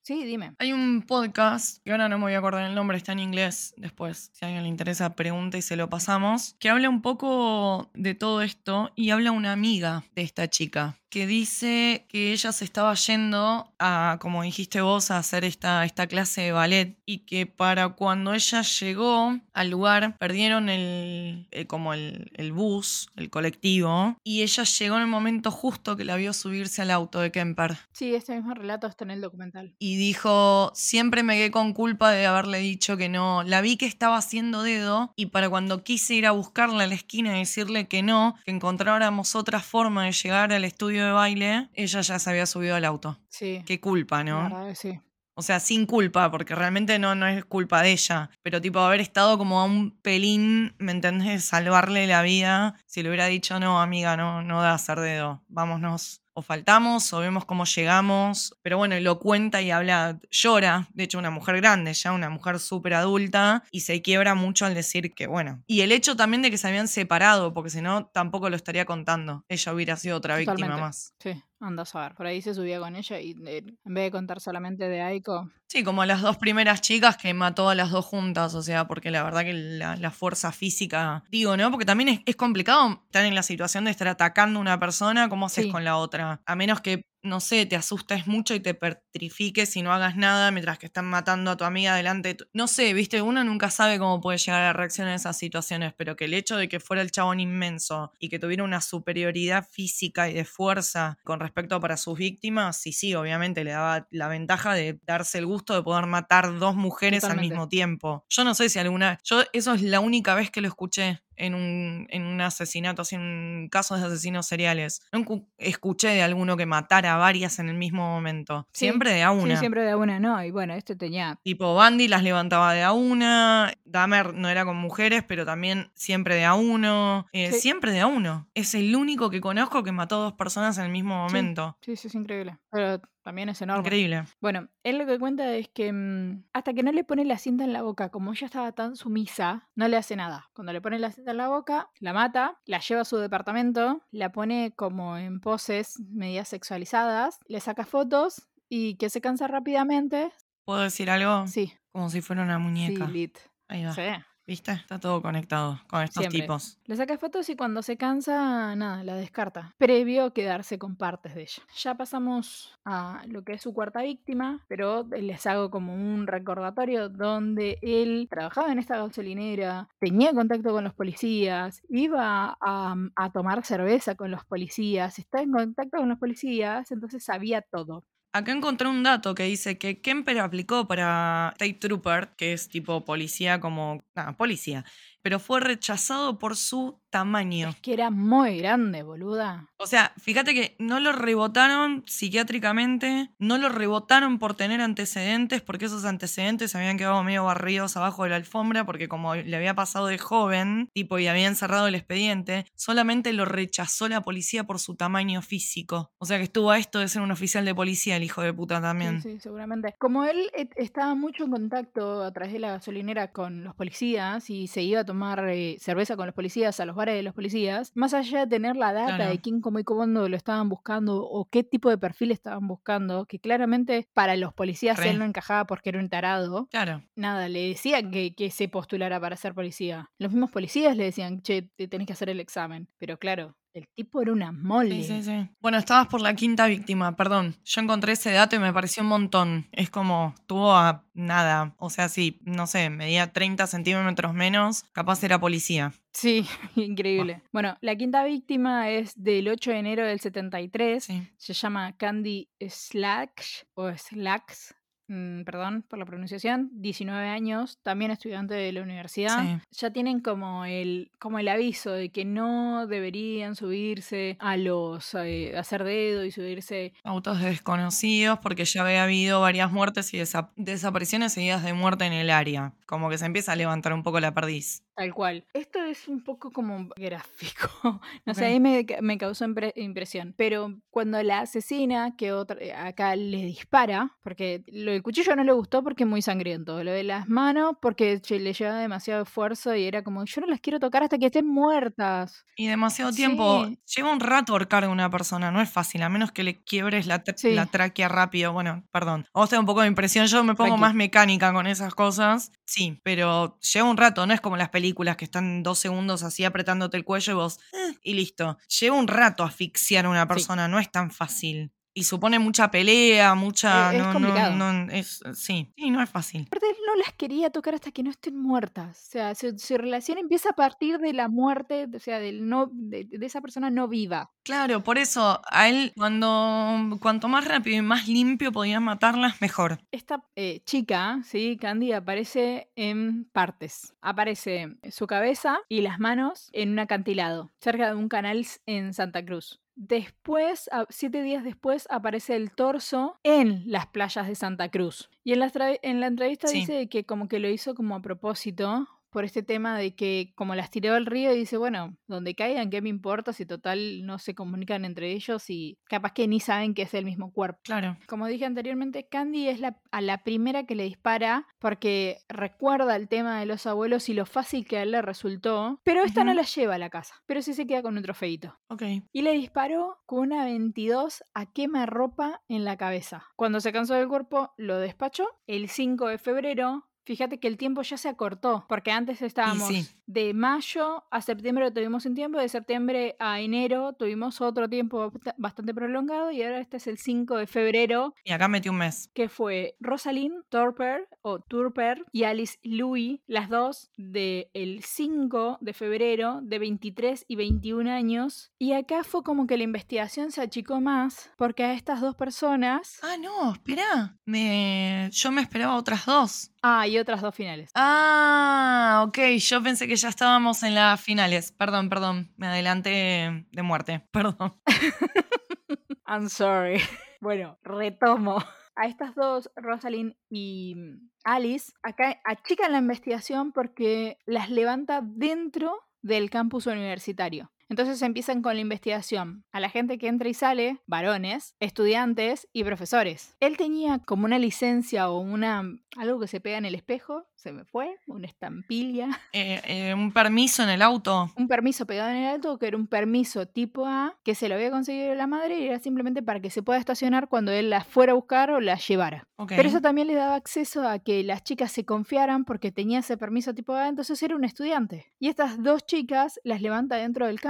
Sí, 0.01 0.23
dime. 0.25 0.53
Hay 0.59 0.73
un 0.73 1.01
podcast, 1.01 1.83
que 1.83 1.91
ahora 1.91 2.09
no 2.09 2.17
me 2.17 2.25
voy 2.25 2.33
a 2.33 2.39
acordar 2.39 2.65
el 2.65 2.75
nombre, 2.75 2.97
está 2.97 3.11
en 3.11 3.19
inglés. 3.19 3.73
Después, 3.77 4.31
si 4.33 4.45
a 4.45 4.47
alguien 4.47 4.63
le 4.63 4.69
interesa, 4.69 5.15
pregunta 5.15 5.57
y 5.57 5.61
se 5.61 5.75
lo 5.75 5.89
pasamos. 5.89 6.55
Que 6.59 6.69
habla 6.69 6.89
un 6.89 7.01
poco 7.01 7.89
de 7.93 8.15
todo 8.15 8.41
esto 8.41 8.91
y 8.95 9.09
habla 9.09 9.31
una 9.31 9.51
amiga 9.51 10.03
de 10.15 10.21
esta 10.21 10.49
chica 10.49 10.97
que 11.15 11.27
dice 11.27 12.05
que 12.09 12.33
ella 12.33 12.51
se 12.51 12.65
estaba 12.65 12.93
yendo 12.93 13.71
a, 13.79 14.17
como 14.19 14.43
dijiste 14.43 14.81
vos, 14.81 15.11
a 15.11 15.17
hacer 15.17 15.45
esta, 15.45 15.85
esta 15.85 16.07
clase 16.07 16.41
de 16.41 16.51
ballet 16.51 16.97
y 17.05 17.19
que 17.19 17.45
para 17.45 17.87
cuando 17.87 18.33
ella 18.33 18.61
llegó 18.63 19.39
al 19.53 19.69
lugar 19.69 20.17
perdieron 20.17 20.67
el, 20.67 21.47
eh, 21.51 21.67
como 21.67 21.93
el, 21.93 22.33
el 22.33 22.51
bus, 22.51 23.07
el 23.15 23.29
colectivo, 23.29 24.17
y 24.25 24.41
ella 24.41 24.63
llegó 24.63 24.97
en 24.97 25.03
el 25.03 25.07
momento 25.07 25.51
justo 25.51 25.95
que 25.95 26.03
la 26.03 26.17
vio 26.17 26.33
subirse 26.33 26.81
al 26.81 26.91
auto 26.91 27.21
de 27.21 27.31
Kemper 27.31 27.77
Sí, 27.93 28.13
este 28.13 28.35
mismo 28.35 28.53
relato 28.53 28.85
está 28.85 29.05
en 29.05 29.11
el 29.11 29.21
documental. 29.21 29.73
y 29.79 29.95
dijo, 29.95 30.73
siempre 30.75 31.23
me 31.23 31.35
quedé 31.37 31.49
con 31.49 31.71
culpa 31.71 32.11
de 32.11 32.25
haberle 32.25 32.57
dicho 32.57 32.97
que 32.97 33.07
no. 33.07 33.43
La 33.43 33.61
vi 33.61 33.77
que 33.77 33.85
estaba 33.85 34.17
haciendo 34.17 34.63
dedo 34.63 35.13
y 35.15 35.27
para 35.27 35.49
cuando 35.49 35.81
quise 35.81 36.13
ir 36.15 36.25
a 36.25 36.31
buscarla 36.31 36.83
a 36.83 36.87
la 36.87 36.95
esquina 36.95 37.37
y 37.37 37.39
decirle 37.39 37.87
que 37.87 38.03
no, 38.03 38.35
que 38.43 38.51
encontráramos 38.51 39.33
otra 39.35 39.61
forma 39.61 40.03
de 40.03 40.11
llegar 40.11 40.51
al 40.51 40.65
estudio 40.65 41.04
de 41.05 41.11
baile, 41.11 41.69
ella 41.73 42.01
ya 42.01 42.19
se 42.19 42.29
había 42.29 42.45
subido 42.45 42.75
al 42.75 42.85
auto. 42.85 43.19
Sí. 43.29 43.63
Qué 43.65 43.79
culpa, 43.79 44.17
la 44.17 44.23
¿no? 44.23 44.43
verdad 44.43 44.75
sí. 44.75 44.99
O 45.37 45.41
sea, 45.41 45.59
sin 45.59 45.85
culpa, 45.85 46.31
porque 46.31 46.55
realmente 46.55 46.97
no, 46.97 47.13
no 47.13 47.27
es 47.27 47.43
culpa 47.43 47.81
de 47.81 47.91
ella. 47.91 48.29
Pero 48.41 48.61
tipo, 48.61 48.79
haber 48.79 49.01
estado 49.01 49.37
como 49.37 49.59
a 49.59 49.65
un 49.65 49.91
pelín, 50.01 50.73
¿me 50.77 50.93
entendés? 50.93 51.43
Salvarle 51.43 52.07
la 52.07 52.21
vida. 52.21 52.75
Si 52.85 53.03
le 53.03 53.09
hubiera 53.09 53.25
dicho, 53.25 53.59
no, 53.59 53.81
amiga, 53.81 54.15
no, 54.15 54.43
no 54.43 54.61
da 54.61 54.73
hacer 54.73 54.99
dedo. 54.99 55.43
Vámonos. 55.49 56.21
O 56.37 56.41
faltamos, 56.41 57.13
o 57.13 57.19
vemos 57.19 57.45
cómo 57.45 57.63
llegamos. 57.63 58.57
Pero 58.61 58.77
bueno, 58.77 58.99
lo 58.99 59.19
cuenta 59.19 59.61
y 59.61 59.71
habla, 59.71 60.19
llora. 60.29 60.89
De 60.93 61.05
hecho, 61.05 61.17
una 61.17 61.31
mujer 61.31 61.55
grande, 61.57 61.93
ya 61.93 62.11
una 62.11 62.29
mujer 62.29 62.59
súper 62.59 62.93
adulta. 62.93 63.63
Y 63.71 63.81
se 63.81 64.01
quiebra 64.01 64.35
mucho 64.35 64.65
al 64.65 64.73
decir 64.73 65.13
que, 65.13 65.27
bueno. 65.27 65.63
Y 65.65 65.81
el 65.81 65.93
hecho 65.93 66.17
también 66.17 66.41
de 66.41 66.51
que 66.51 66.57
se 66.57 66.67
habían 66.67 66.89
separado, 66.89 67.53
porque 67.53 67.69
si 67.69 67.81
no, 67.81 68.07
tampoco 68.07 68.49
lo 68.49 68.57
estaría 68.57 68.83
contando. 68.85 69.45
Ella 69.47 69.73
hubiera 69.73 69.95
sido 69.95 70.17
otra 70.17 70.35
víctima 70.35 70.75
más. 70.75 71.13
Sí, 71.19 71.41
anda 71.59 71.83
a 71.83 71.85
saber. 71.85 72.13
Por 72.15 72.25
ahí 72.27 72.41
se 72.41 72.53
subía 72.53 72.79
con 72.79 72.95
ella 72.95 73.19
y 73.19 73.31
eh, 73.45 73.63
en 73.85 73.93
vez 73.93 74.05
de 74.05 74.11
contar 74.11 74.39
solamente 74.39 74.87
de 74.87 75.01
Aiko, 75.01 75.49
Sí, 75.67 75.83
como 75.83 76.05
las 76.05 76.21
dos 76.21 76.37
primeras 76.37 76.79
chicas 76.81 77.17
que 77.17 77.33
mató 77.33 77.69
a 77.69 77.75
las 77.75 77.89
dos 77.91 78.05
juntas, 78.05 78.53
o 78.53 78.61
sea, 78.61 78.87
porque 78.87 79.09
la 79.11 79.23
verdad 79.23 79.41
que 79.43 79.53
la, 79.53 79.95
la 79.95 80.11
fuerza 80.11 80.51
física, 80.51 81.23
digo, 81.29 81.57
¿no? 81.57 81.71
Porque 81.71 81.85
también 81.85 82.09
es, 82.09 82.19
es 82.25 82.35
complicado 82.35 83.01
estar 83.05 83.25
en 83.25 83.33
la 83.35 83.43
situación 83.43 83.85
de 83.85 83.91
estar 83.91 84.07
atacando 84.07 84.59
a 84.59 84.61
una 84.61 84.79
persona, 84.79 85.27
¿cómo 85.27 85.47
haces 85.47 85.65
Sí. 85.65 85.71
con 85.71 85.83
la 85.83 85.97
otra? 85.97 86.41
A 86.45 86.55
menos 86.55 86.81
que, 86.81 87.01
no 87.25 87.39
sé, 87.39 87.65
te 87.65 87.75
asustes 87.75 88.27
mucho 88.27 88.53
y 88.53 88.59
te 88.59 88.73
petrifiques 88.73 89.75
y 89.75 89.81
no 89.81 89.91
hagas 89.91 90.15
nada 90.15 90.51
mientras 90.51 90.77
que 90.77 90.85
están 90.85 91.05
matando 91.05 91.51
a 91.51 91.57
tu 91.57 91.63
amiga 91.63 91.95
delante. 91.95 92.37
No 92.53 92.67
sé, 92.67 92.93
viste, 92.93 93.21
uno 93.21 93.43
nunca 93.43 93.69
sabe 93.69 93.99
cómo 93.99 94.21
puede 94.21 94.37
llegar 94.37 94.61
a 94.61 94.73
reaccionar 94.73 95.11
en 95.11 95.15
esas 95.15 95.37
situaciones, 95.37 95.93
pero 95.97 96.15
que 96.15 96.25
el 96.25 96.33
hecho 96.33 96.55
de 96.55 96.69
que 96.69 96.79
fuera 96.79 97.01
el 97.01 97.11
chabón 97.11 97.39
inmenso 97.39 98.11
y 98.19 98.29
que 98.29 98.39
tuviera 98.39 98.63
una 98.63 98.81
superioridad 98.81 99.67
física 99.69 100.29
y 100.29 100.33
de 100.33 100.45
fuerza 100.45 101.17
con 101.23 101.39
respecto 101.39 101.79
para 101.79 101.97
sus 101.97 102.17
víctimas, 102.17 102.77
sí, 102.77 102.93
sí, 102.93 103.15
obviamente 103.15 103.63
le 103.63 103.71
daba 103.71 104.07
la 104.11 104.27
ventaja 104.27 104.73
de 104.73 104.99
darse 105.05 105.39
el 105.39 105.45
gusto 105.45 105.73
de 105.73 105.83
poder 105.83 106.05
matar 106.05 106.57
dos 106.59 106.75
mujeres 106.75 107.21
Totalmente. 107.21 107.45
al 107.45 107.49
mismo 107.49 107.67
tiempo. 107.67 108.25
Yo 108.29 108.43
no 108.43 108.53
sé 108.53 108.69
si 108.69 108.79
alguna... 108.79 109.19
Yo 109.23 109.43
eso 109.51 109.73
es 109.73 109.81
la 109.81 109.99
única 109.99 110.35
vez 110.35 110.51
que 110.51 110.61
lo 110.61 110.67
escuché 110.67 111.21
en 111.37 111.55
un, 111.55 112.07
en 112.09 112.23
un 112.23 112.41
asesinato, 112.41 113.01
así 113.03 113.15
en 113.15 113.21
un 113.21 113.69
caso 113.69 113.95
de 113.97 114.05
asesinos 114.05 114.45
seriales. 114.47 115.01
Nunca 115.11 115.35
escuché 115.57 116.09
de 116.09 116.23
alguno 116.23 116.57
que 116.57 116.65
matara 116.65 117.13
a 117.15 117.17
varias 117.17 117.59
en 117.59 117.69
el 117.69 117.75
mismo 117.77 118.07
momento. 118.07 118.67
Sí, 118.73 118.85
Siempre 118.85 119.11
de 119.11 119.23
a 119.23 119.31
una. 119.31 119.55
Sí, 119.55 119.59
siempre 119.59 119.83
de 119.83 119.95
una, 119.95 120.19
no. 120.19 120.43
Y 120.43 120.51
bueno, 120.51 120.73
este 120.73 120.95
tenía. 120.95 121.39
Tipo, 121.43 121.75
Bandy 121.75 122.07
las 122.07 122.23
levantaba 122.23 122.73
de 122.73 122.83
a 122.83 122.91
una, 122.91 123.73
Dahmer 123.85 124.33
no 124.33 124.49
era 124.49 124.65
con 124.65 124.77
mujeres, 124.77 125.23
pero 125.27 125.45
también 125.45 125.91
siempre 125.95 126.35
de 126.35 126.45
a 126.45 126.53
uno, 126.53 127.27
eh, 127.33 127.51
Sí. 127.51 127.59
siempre 127.61 127.91
de 127.91 128.01
a 128.01 128.07
uno. 128.07 128.47
Es 128.53 128.75
el 128.75 128.95
único 128.95 129.29
que 129.29 129.41
conozco 129.41 129.83
que 129.83 129.91
mató 129.91 130.15
a 130.15 130.23
dos 130.25 130.33
personas 130.33 130.77
en 130.77 130.85
el 130.85 130.91
mismo 130.91 131.15
momento. 131.15 131.77
Sí, 131.81 131.95
sí, 131.95 132.07
es 132.07 132.15
increíble. 132.15 132.57
Pero 132.71 133.01
también 133.25 133.49
es 133.49 133.59
enorme. 133.61 133.81
Increíble. 133.81 134.23
Bueno, 134.39 134.69
él 134.83 134.99
lo 134.99 135.05
que 135.07 135.17
cuenta 135.17 135.51
es 135.55 135.67
que 135.67 135.91
mm, 135.91 136.45
hasta 136.53 136.73
que 136.75 136.83
no 136.83 136.91
le 136.91 137.03
pone 137.03 137.25
la 137.25 137.39
cinta 137.39 137.63
en 137.63 137.73
la 137.73 137.81
boca, 137.81 138.09
como 138.09 138.31
ella 138.31 138.45
estaba 138.45 138.71
tan 138.71 138.95
sumisa, 138.95 139.67
no 139.75 139.87
le 139.87 139.97
hace 139.97 140.15
nada. 140.15 140.49
Cuando 140.53 140.71
le 140.71 140.79
pone 140.79 140.99
la 140.99 141.11
cinta 141.11 141.31
en 141.31 141.37
la 141.37 141.47
boca, 141.49 141.89
la 141.99 142.13
mata, 142.13 142.61
la 142.65 142.79
lleva 142.79 143.01
a 143.01 143.05
su 143.05 143.17
departamento, 143.17 144.03
la 144.11 144.31
pone 144.31 144.73
como 144.75 145.17
en 145.17 145.41
poses 145.41 145.99
medias 146.11 146.47
sexualizadas, 146.49 147.39
le 147.47 147.59
saca 147.59 147.83
fotos 147.85 148.47
y 148.69 148.95
que 148.97 149.09
se 149.09 149.21
cansa 149.21 149.47
rápidamente. 149.47 150.31
¿Puedo 150.63 150.81
decir 150.81 151.09
algo? 151.09 151.47
Sí, 151.47 151.73
Como 151.91 152.09
si 152.09 152.21
fuera 152.21 152.43
una 152.43 152.57
sí, 152.57 152.63
muñeca. 152.63 153.07
lit. 153.07 153.37
Ahí 153.67 153.83
va. 153.85 153.91
Sí. 153.93 154.03
¿Viste? 154.47 154.73
Está 154.73 154.99
todo 154.99 155.23
conectado 155.23 155.79
con 155.87 156.03
estos 156.03 156.21
Siempre. 156.21 156.41
tipos. 156.41 156.77
Le 156.85 156.95
saca 156.95 157.17
fotos 157.17 157.49
y 157.49 157.55
cuando 157.55 157.81
se 157.81 157.97
cansa, 157.97 158.75
nada, 158.75 159.03
la 159.03 159.15
descarta. 159.15 159.73
Previo 159.79 160.33
quedarse 160.33 160.77
con 160.77 160.95
partes 160.95 161.33
de 161.33 161.41
ella. 161.41 161.63
Ya 161.75 161.95
pasamos 161.95 162.77
a 162.85 163.23
lo 163.27 163.43
que 163.43 163.53
es 163.53 163.61
su 163.63 163.73
cuarta 163.73 164.03
víctima, 164.03 164.63
pero 164.67 165.03
les 165.09 165.47
hago 165.47 165.71
como 165.71 165.95
un 165.95 166.27
recordatorio 166.27 167.09
donde 167.09 167.79
él 167.81 168.27
trabajaba 168.29 168.71
en 168.71 168.77
esta 168.77 168.97
gasolinera, 168.97 169.89
tenía 169.99 170.31
contacto 170.31 170.71
con 170.71 170.83
los 170.83 170.93
policías, 170.93 171.81
iba 171.89 172.55
a, 172.61 172.95
a 173.15 173.31
tomar 173.31 173.65
cerveza 173.65 174.13
con 174.13 174.29
los 174.29 174.45
policías, 174.45 175.17
estaba 175.17 175.43
en 175.43 175.51
contacto 175.53 175.97
con 175.97 176.09
los 176.09 176.19
policías, 176.19 176.91
entonces 176.91 177.23
sabía 177.23 177.63
todo. 177.63 178.03
Acá 178.35 178.51
encontré 178.51 178.89
un 178.89 179.01
dato 179.01 179.33
que 179.33 179.43
dice 179.43 179.77
que 179.77 180.01
Kemper 180.01 180.39
aplicó 180.39 180.89
para 180.89 181.51
State 181.53 181.75
Trooper, 181.75 182.35
que 182.35 182.51
es 182.51 182.67
tipo 182.67 183.05
policía 183.05 183.61
como... 183.61 184.03
Nada, 184.13 184.33
policía. 184.35 184.83
Pero 185.25 185.39
fue 185.39 185.59
rechazado 185.59 186.37
por 186.37 186.55
su 186.55 186.99
tamaño. 187.09 187.69
Es 187.69 187.79
que 187.79 187.93
era 187.93 188.11
muy 188.11 188.59
grande, 188.59 189.01
boluda. 189.01 189.71
O 189.77 189.87
sea, 189.87 190.13
fíjate 190.19 190.53
que 190.53 190.75
no 190.77 190.99
lo 190.99 191.13
rebotaron 191.13 192.03
psiquiátricamente, 192.05 193.31
no 193.39 193.57
lo 193.57 193.69
rebotaron 193.69 194.37
por 194.37 194.53
tener 194.53 194.81
antecedentes, 194.81 195.63
porque 195.63 195.85
esos 195.85 196.05
antecedentes 196.05 196.71
se 196.71 196.77
habían 196.77 196.97
quedado 196.97 197.23
medio 197.23 197.45
barridos 197.45 197.97
abajo 197.97 198.23
de 198.23 198.29
la 198.29 198.35
alfombra, 198.35 198.85
porque 198.85 199.07
como 199.07 199.33
le 199.33 199.55
había 199.55 199.73
pasado 199.73 200.05
de 200.05 200.19
joven, 200.19 200.89
tipo, 200.93 201.17
y 201.17 201.25
habían 201.25 201.55
cerrado 201.55 201.87
el 201.87 201.95
expediente, 201.95 202.65
solamente 202.75 203.33
lo 203.33 203.45
rechazó 203.45 204.07
la 204.07 204.21
policía 204.21 204.65
por 204.65 204.77
su 204.77 204.95
tamaño 204.95 205.41
físico. 205.41 206.11
O 206.19 206.25
sea 206.27 206.37
que 206.37 206.43
estuvo 206.43 206.69
a 206.69 206.77
esto 206.77 206.99
de 206.99 207.07
ser 207.07 207.23
un 207.23 207.31
oficial 207.31 207.65
de 207.65 207.73
policía, 207.73 208.17
el 208.17 208.23
hijo 208.23 208.43
de 208.43 208.53
puta 208.53 208.79
también. 208.79 209.23
Sí, 209.23 209.31
sí, 209.31 209.39
seguramente. 209.39 209.95
Como 209.97 210.25
él 210.25 210.51
eh, 210.55 210.69
estaba 210.75 211.15
mucho 211.15 211.45
en 211.45 211.51
contacto 211.51 212.23
a 212.23 212.31
través 212.31 212.53
de 212.53 212.59
la 212.59 212.71
gasolinera 212.73 213.31
con 213.31 213.63
los 213.63 213.73
policías 213.73 214.51
y 214.51 214.67
se 214.67 214.83
iba 214.83 214.99
a 214.99 215.05
tomar 215.05 215.14
eh, 215.49 215.77
cerveza 215.79 216.15
con 216.15 216.25
los 216.25 216.35
policías 216.35 216.79
a 216.79 216.85
los 216.85 216.95
bares 216.95 217.15
de 217.15 217.23
los 217.23 217.33
policías, 217.33 217.91
más 217.95 218.13
allá 218.13 218.41
de 218.41 218.47
tener 218.47 218.75
la 218.75 218.93
data 218.93 219.15
Claro. 219.17 219.31
de 219.31 219.39
quién, 219.39 219.61
cómo 219.61 219.79
y 219.79 219.83
cuándo 219.83 220.27
lo 220.29 220.35
estaban 220.37 220.69
buscando 220.69 221.23
o 221.23 221.45
qué 221.49 221.63
tipo 221.63 221.89
de 221.89 221.97
perfil 221.97 222.31
estaban 222.31 222.67
buscando, 222.67 223.25
que 223.25 223.39
claramente 223.39 224.07
para 224.13 224.35
los 224.35 224.53
policías 224.53 224.97
Re. 224.97 225.09
él 225.11 225.19
no 225.19 225.25
encajaba 225.25 225.65
porque 225.65 225.89
era 225.89 225.99
un 225.99 226.09
tarado, 226.09 226.67
Claro. 226.71 227.03
nada, 227.15 227.49
le 227.49 227.67
decían 227.69 228.11
que, 228.11 228.35
que 228.35 228.51
se 228.51 228.67
postulara 228.67 229.19
para 229.19 229.35
ser 229.37 229.53
policía. 229.53 230.09
Los 230.19 230.31
mismos 230.31 230.51
policías 230.51 230.95
le 230.97 231.05
decían, 231.05 231.41
che, 231.41 231.63
te 231.75 231.87
tenés 231.87 232.07
que 232.07 232.13
hacer 232.13 232.29
el 232.29 232.39
examen. 232.39 232.87
Pero 232.97 233.17
claro, 233.17 233.55
el 233.75 233.87
tipo 233.89 234.21
era 234.21 234.31
una 234.31 234.51
mole. 234.53 235.03
Sí, 235.03 235.21
sí, 235.21 235.23
sí. 235.23 235.49
Bueno, 235.59 235.77
estabas 235.77 236.07
por 236.07 236.21
la 236.21 236.33
quinta 236.33 236.65
víctima, 236.65 237.15
perdón. 237.15 237.55
Yo 237.65 237.81
encontré 237.81 238.13
ese 238.13 238.31
dato 238.31 238.55
y 238.55 238.59
me 238.59 238.71
pareció 238.71 239.03
un 239.03 239.09
montón. 239.09 239.67
Es 239.73 239.89
como, 239.89 240.33
tuvo 240.47 240.73
a 240.73 241.03
nada. 241.13 241.75
O 241.77 241.89
sea, 241.89 242.07
sí, 242.07 242.39
no 242.43 242.67
sé, 242.67 242.89
medía 242.89 243.33
30 243.33 243.67
centímetros 243.67 244.33
menos, 244.33 244.83
capaz 244.93 245.21
era 245.23 245.39
policía. 245.39 245.93
Sí, 246.13 246.47
increíble. 246.75 247.41
Bueno, 247.51 247.77
la 247.81 247.97
quinta 247.97 248.23
víctima 248.23 248.89
es 248.89 249.11
del 249.21 249.49
8 249.49 249.71
de 249.71 249.77
enero 249.77 250.05
del 250.05 250.21
73. 250.21 251.03
Sí. 251.03 251.27
Se 251.37 251.53
llama 251.53 251.97
Candy 251.97 252.49
Slacks 252.61 253.67
o 253.73 253.91
Slacks. 253.91 254.73
Mm, 255.07 255.43
perdón 255.43 255.83
por 255.87 255.99
la 255.99 256.05
pronunciación, 256.05 256.69
19 256.73 257.27
años, 257.27 257.79
también 257.83 258.11
estudiante 258.11 258.53
de 258.53 258.71
la 258.71 258.81
universidad. 258.81 259.43
Sí. 259.43 259.57
Ya 259.71 259.91
tienen 259.91 260.19
como 260.19 260.65
el, 260.65 261.11
como 261.19 261.39
el 261.39 261.47
aviso 261.47 261.91
de 261.91 262.09
que 262.09 262.25
no 262.25 262.87
deberían 262.87 263.55
subirse 263.55 264.37
a 264.39 264.57
los, 264.57 265.13
eh, 265.15 265.57
hacer 265.57 265.83
dedo 265.83 266.23
y 266.25 266.31
subirse 266.31 266.93
Autos 267.03 267.39
de 267.41 267.47
desconocidos 267.49 268.39
porque 268.39 268.65
ya 268.65 268.81
había 268.83 269.03
habido 269.03 269.41
varias 269.41 269.71
muertes 269.71 270.13
y 270.13 270.17
desa- 270.17 270.51
desapariciones 270.55 271.33
seguidas 271.33 271.63
de 271.63 271.73
muerte 271.73 272.05
en 272.05 272.13
el 272.13 272.29
área. 272.29 272.73
Como 272.85 273.09
que 273.09 273.17
se 273.17 273.25
empieza 273.25 273.51
a 273.51 273.55
levantar 273.55 273.93
un 273.93 274.03
poco 274.03 274.19
la 274.19 274.33
perdiz. 274.33 274.83
Tal 274.95 275.13
cual. 275.13 275.45
Esto 275.53 275.83
es 275.83 276.07
un 276.07 276.23
poco 276.23 276.51
como 276.51 276.87
gráfico. 276.95 277.99
No 278.25 278.33
sé, 278.33 278.45
ahí 278.45 278.59
me, 278.61 278.85
me 279.01 279.17
causó 279.17 279.45
impre- 279.45 279.73
impresión. 279.75 280.33
Pero 280.37 280.73
cuando 280.89 281.21
la 281.21 281.39
asesina, 281.39 282.15
que 282.15 282.31
otra, 282.31 282.57
eh, 282.61 282.73
acá 282.73 283.13
le 283.17 283.43
dispara, 283.43 284.15
porque 284.23 284.63
lo 284.67 284.91
del 284.93 285.03
cuchillo 285.03 285.35
no 285.35 285.43
le 285.43 285.51
gustó 285.51 285.83
porque 285.83 286.03
es 286.03 286.09
muy 286.09 286.21
sangriento. 286.21 286.81
Lo 286.81 286.91
de 286.91 287.03
las 287.03 287.27
manos, 287.27 287.75
porque 287.81 288.21
che, 288.21 288.39
le 288.39 288.53
llevaba 288.53 288.79
demasiado 288.79 289.23
esfuerzo 289.23 289.75
y 289.75 289.83
era 289.83 290.01
como, 290.01 290.23
yo 290.23 290.39
no 290.41 290.47
las 290.47 290.61
quiero 290.61 290.79
tocar 290.79 291.03
hasta 291.03 291.17
que 291.17 291.25
estén 291.25 291.45
muertas. 291.45 292.45
Y 292.55 292.67
demasiado 292.67 293.11
tiempo. 293.11 293.65
Sí. 293.65 293.79
Lleva 293.97 294.13
un 294.13 294.21
rato 294.21 294.53
ahorcar 294.53 294.85
a 294.85 294.89
una 294.89 295.09
persona, 295.09 295.51
no 295.51 295.61
es 295.61 295.69
fácil, 295.69 296.03
a 296.03 296.09
menos 296.09 296.31
que 296.31 296.43
le 296.43 296.63
quiebres 296.63 297.05
la, 297.05 297.21
tra- 297.21 297.35
Sí. 297.35 297.53
la 297.53 297.65
tráquea 297.65 298.07
rápido. 298.07 298.53
Bueno, 298.53 298.85
perdón. 298.93 299.27
A 299.33 299.39
vos 299.41 299.49
te 299.49 299.57
da 299.57 299.59
un 299.59 299.65
poco 299.65 299.81
de 299.81 299.87
impresión, 299.87 300.25
yo 300.27 300.41
me 300.45 300.55
pongo 300.55 300.77
más 300.77 300.93
mecánica 300.93 301.51
con 301.51 301.67
esas 301.67 301.93
cosas. 301.93 302.53
Sí, 302.65 303.01
pero 303.03 303.59
lleva 303.59 303.89
un 303.89 303.97
rato, 303.97 304.25
no 304.25 304.33
es 304.33 304.39
como 304.39 304.55
las 304.55 304.69
películas 304.69 304.84
que 305.17 305.25
están 305.25 305.63
dos 305.63 305.79
segundos 305.79 306.23
así 306.23 306.43
apretándote 306.45 306.97
el 306.97 307.03
cuello 307.05 307.33
y 307.33 307.35
vos, 307.35 307.59
"Eh", 307.73 307.95
y 308.03 308.13
listo. 308.13 308.57
Lleva 308.79 308.95
un 308.97 309.07
rato 309.07 309.43
asfixiar 309.43 310.05
a 310.05 310.09
una 310.09 310.27
persona, 310.27 310.67
no 310.67 310.79
es 310.79 310.91
tan 310.91 311.11
fácil. 311.11 311.71
Y 311.97 312.03
supone 312.03 312.39
mucha 312.39 312.69
pelea, 312.69 313.35
mucha. 313.35 313.93
Es 313.93 313.99
no, 313.99 314.07
no, 314.07 314.13
complicado. 314.13 314.55
no, 314.55 314.91
es, 314.91 315.21
sí, 315.33 315.71
sí, 315.77 315.89
no 315.89 316.03
es 316.03 316.09
fácil. 316.09 316.43
Aparte, 316.47 316.67
él 316.69 316.75
no 316.85 316.95
las 316.97 317.13
quería 317.13 317.49
tocar 317.49 317.73
hasta 317.73 317.91
que 317.91 318.03
no 318.03 318.09
estén 318.09 318.35
muertas. 318.35 319.05
O 319.07 319.11
sea, 319.11 319.33
su, 319.33 319.57
su 319.57 319.77
relación 319.77 320.17
empieza 320.17 320.49
a 320.49 320.53
partir 320.53 320.99
de 320.99 321.13
la 321.13 321.29
muerte, 321.29 321.87
o 321.95 321.99
sea, 321.99 322.19
del 322.19 322.49
no, 322.49 322.69
de, 322.73 323.05
de 323.05 323.25
esa 323.25 323.39
persona 323.39 323.69
no 323.69 323.87
viva. 323.87 324.29
Claro, 324.43 324.83
por 324.83 324.97
eso 324.97 325.41
a 325.49 325.69
él, 325.69 325.93
cuando 325.95 326.97
cuanto 326.99 327.29
más 327.29 327.45
rápido 327.45 327.77
y 327.77 327.81
más 327.81 328.07
limpio 328.07 328.51
podías 328.51 328.81
matarlas, 328.81 329.41
mejor. 329.41 329.79
Esta 329.91 330.23
eh, 330.35 330.61
chica, 330.65 331.21
¿sí? 331.23 331.57
Candy, 331.59 331.93
aparece 331.93 332.69
en 332.75 333.23
partes. 333.31 333.93
Aparece 334.01 334.75
su 334.91 335.07
cabeza 335.07 335.59
y 335.69 335.81
las 335.81 335.99
manos 335.99 336.49
en 336.51 336.71
un 336.71 336.79
acantilado, 336.79 337.51
cerca 337.59 337.87
de 337.87 337.95
un 337.95 338.09
canal 338.09 338.45
en 338.65 338.93
Santa 338.93 339.23
Cruz. 339.23 339.61
Después, 339.75 340.69
siete 340.89 341.21
días 341.21 341.43
después, 341.43 341.87
aparece 341.91 342.35
el 342.35 342.51
torso 342.51 343.19
en 343.23 343.63
las 343.65 343.87
playas 343.87 344.27
de 344.27 344.35
Santa 344.35 344.69
Cruz. 344.69 345.09
Y 345.23 345.33
en 345.33 345.39
la, 345.39 345.51
en 345.81 345.99
la 345.99 346.07
entrevista 346.07 346.47
Sí. 346.47 346.59
dice 346.59 346.87
que 346.87 347.05
como 347.05 347.27
que 347.27 347.39
lo 347.39 347.49
hizo 347.49 347.75
como 347.75 347.95
a 347.95 348.01
propósito 348.01 348.87
por 349.15 349.23
este 349.23 349.43
tema 349.43 349.77
de 349.77 349.95
que 349.95 350.33
como 350.35 350.55
las 350.55 350.69
tiró 350.69 350.93
al 350.93 351.05
río 351.05 351.33
y 351.33 351.37
dice, 351.37 351.55
bueno, 351.55 351.95
donde 352.05 352.35
caigan, 352.35 352.69
¿qué 352.69 352.81
me 352.81 352.89
importa 352.89 353.31
si 353.31 353.45
total 353.45 354.05
no 354.05 354.19
se 354.19 354.35
comunican 354.35 354.83
entre 354.83 355.13
ellos 355.13 355.49
y 355.49 355.79
capaz 355.85 356.11
que 356.11 356.27
ni 356.27 356.41
saben 356.41 356.73
que 356.73 356.81
es 356.81 356.93
el 356.93 357.05
mismo 357.05 357.31
cuerpo? 357.31 357.61
Claro. 357.63 357.95
Como 358.07 358.27
dije 358.27 358.43
anteriormente, 358.43 359.07
Candy 359.07 359.47
es 359.47 359.61
la, 359.61 359.79
a 359.89 360.01
la 360.01 360.25
primera 360.25 360.65
que 360.65 360.75
le 360.75 360.83
dispara 360.83 361.47
porque 361.59 362.17
recuerda 362.27 362.97
el 362.97 363.07
tema 363.07 363.39
de 363.39 363.45
los 363.45 363.65
abuelos 363.65 364.09
y 364.09 364.13
lo 364.13 364.25
fácil 364.25 364.67
que 364.67 364.79
a 364.79 364.83
él 364.83 364.91
le 364.91 365.01
resultó, 365.01 365.79
pero 365.85 366.03
esta 366.03 366.25
no 366.25 366.33
la 366.33 366.43
lleva 366.43 366.75
a 366.75 366.77
la 366.77 366.89
casa, 366.89 367.23
pero 367.25 367.41
sí 367.41 367.53
se 367.53 367.65
queda 367.65 367.83
con 367.83 367.95
un 367.95 368.03
trofeito. 368.03 368.59
Ok. 368.67 368.83
Y 369.13 369.21
le 369.21 369.31
disparó 369.31 369.97
con 370.05 370.19
una 370.19 370.43
22 370.43 371.23
a 371.33 371.45
quemarropa 371.53 372.41
en 372.49 372.65
la 372.65 372.75
cabeza. 372.75 373.27
Cuando 373.37 373.61
se 373.61 373.71
cansó 373.71 373.93
del 373.93 374.09
cuerpo, 374.09 374.51
lo 374.57 374.77
despachó. 374.77 375.25
El 375.47 375.69
5 375.69 376.07
de 376.09 376.17
febrero, 376.17 376.89
fíjate 377.05 377.39
que 377.39 377.47
el 377.47 377.57
tiempo 377.57 377.81
ya 377.83 377.97
se 377.97 378.09
acortó, 378.09 378.65
porque 378.67 378.91
antes 378.91 379.21
estábamos 379.21 379.67
sí. 379.69 379.87
de 380.05 380.33
mayo 380.33 381.03
a 381.11 381.21
septiembre 381.21 381.71
tuvimos 381.71 382.05
un 382.05 382.15
tiempo, 382.15 382.37
de 382.39 382.49
septiembre 382.49 383.15
a 383.19 383.39
enero 383.39 383.93
tuvimos 383.93 384.41
otro 384.41 384.67
tiempo 384.69 385.11
bast- 385.11 385.35
bastante 385.37 385.73
prolongado 385.73 386.31
y 386.31 386.41
ahora 386.43 386.59
este 386.59 386.77
es 386.77 386.87
el 386.87 386.97
5 386.97 387.37
de 387.37 387.47
febrero 387.47 388.13
Y 388.23 388.31
acá 388.31 388.47
metí 388.47 388.69
un 388.69 388.77
mes. 388.77 389.09
que 389.13 389.29
fue 389.29 389.75
Rosalind 389.79 390.43
Torper 390.49 391.07
o 391.21 391.39
Turper 391.39 392.03
y 392.11 392.23
Alice 392.23 392.57
Louis, 392.63 393.19
las 393.27 393.49
dos 393.49 393.89
del 393.97 394.83
5 394.83 395.57
de 395.61 395.73
febrero 395.73 396.39
de 396.41 396.59
23 396.59 397.25
y 397.27 397.35
21 397.35 397.89
años. 397.91 398.51
Y 398.57 398.73
acá 398.73 399.03
fue 399.03 399.23
como 399.23 399.47
que 399.47 399.57
la 399.57 399.63
investigación 399.63 400.31
se 400.31 400.41
achicó 400.41 400.81
más 400.81 401.29
porque 401.37 401.63
a 401.63 401.73
estas 401.73 402.01
dos 402.01 402.15
personas... 402.15 402.99
Ah, 403.03 403.15
no, 403.19 403.53
espera. 403.53 404.17
Me... 404.25 405.09
Yo 405.11 405.31
me 405.31 405.41
esperaba 405.41 405.75
otras 405.75 406.05
dos. 406.05 406.51
Ah, 406.61 406.87
y 406.87 406.94
otras 406.97 407.21
dos 407.21 407.33
finales. 407.35 407.71
Ah, 407.75 409.03
ok. 409.07 409.17
Yo 409.37 409.61
pensé 409.61 409.87
que 409.87 409.95
ya 409.95 410.09
estábamos 410.09 410.63
en 410.63 410.75
las 410.75 411.01
finales. 411.01 411.51
Perdón, 411.51 411.89
perdón. 411.89 412.33
Me 412.37 412.47
adelanté 412.47 413.45
de 413.51 413.61
muerte. 413.61 414.07
Perdón. 414.11 414.59
I'm 416.07 416.29
sorry. 416.29 416.81
Bueno, 417.21 417.57
retomo. 417.63 418.37
A 418.75 418.85
estas 418.85 419.15
dos, 419.15 419.49
Rosalind 419.55 420.15
y 420.29 420.75
mm, 420.75 421.09
Alice, 421.23 421.71
acá 421.81 422.21
achican 422.23 422.71
la 422.71 422.77
investigación 422.77 423.51
porque 423.51 424.19
las 424.27 424.51
levanta 424.51 425.01
dentro 425.01 425.81
del 426.03 426.29
campus 426.29 426.67
universitario. 426.67 427.51
Entonces 427.69 428.01
empiezan 428.01 428.41
con 428.41 428.55
la 428.55 428.61
investigación 428.61 429.43
a 429.51 429.59
la 429.59 429.69
gente 429.69 429.97
que 429.97 430.07
entra 430.07 430.29
y 430.29 430.33
sale, 430.33 430.79
varones, 430.85 431.55
estudiantes 431.59 432.47
y 432.53 432.63
profesores. 432.63 433.35
Él 433.39 433.57
tenía 433.57 433.99
como 433.99 434.25
una 434.25 434.39
licencia 434.39 435.09
o 435.09 435.19
una 435.19 435.63
algo 435.97 436.19
que 436.19 436.27
se 436.27 436.41
pega 436.41 436.57
en 436.57 436.65
el 436.65 436.75
espejo, 436.75 437.25
se 437.35 437.51
me 437.51 437.63
fue, 437.63 437.97
una 438.07 438.27
estampilla, 438.27 439.09
Eh, 439.33 439.61
eh, 439.65 439.93
un 439.93 440.11
permiso 440.11 440.63
en 440.63 440.69
el 440.69 440.81
auto. 440.81 441.31
un 441.35 441.47
permiso 441.47 441.85
pegado 441.85 442.09
en 442.09 442.17
el 442.17 442.35
auto 442.35 442.57
que 442.57 442.67
era 442.67 442.77
un 442.77 442.87
permiso 442.87 443.47
tipo 443.47 443.85
A 443.85 444.15
que 444.23 444.35
se 444.35 444.47
lo 444.47 444.55
había 444.55 444.71
conseguido 444.71 445.13
la 445.15 445.27
madre 445.27 445.59
y 445.59 445.67
era 445.67 445.79
simplemente 445.79 446.21
para 446.23 446.39
que 446.39 446.49
se 446.49 446.63
pueda 446.63 446.79
estacionar 446.79 447.27
cuando 447.27 447.51
él 447.51 447.69
la 447.69 447.83
fuera 447.83 448.13
a 448.13 448.15
buscar 448.15 448.51
o 448.51 448.59
la 448.61 448.77
llevara. 448.77 449.27
Pero 449.47 449.67
eso 449.67 449.81
también 449.81 450.07
le 450.07 450.15
daba 450.15 450.35
acceso 450.35 450.87
a 450.87 450.99
que 450.99 451.23
las 451.23 451.43
chicas 451.43 451.71
se 451.71 451.85
confiaran 451.85 452.45
porque 452.45 452.71
tenía 452.71 452.99
ese 452.99 453.17
permiso 453.17 453.53
tipo 453.53 453.73
A, 453.73 453.87
entonces 453.87 454.21
era 454.23 454.35
un 454.35 454.45
estudiante. 454.45 455.11
Y 455.19 455.27
estas 455.27 455.61
dos 455.61 455.85
chicas 455.85 456.39
las 456.43 456.61
levanta 456.61 456.95
dentro 456.95 457.27
del 457.27 457.41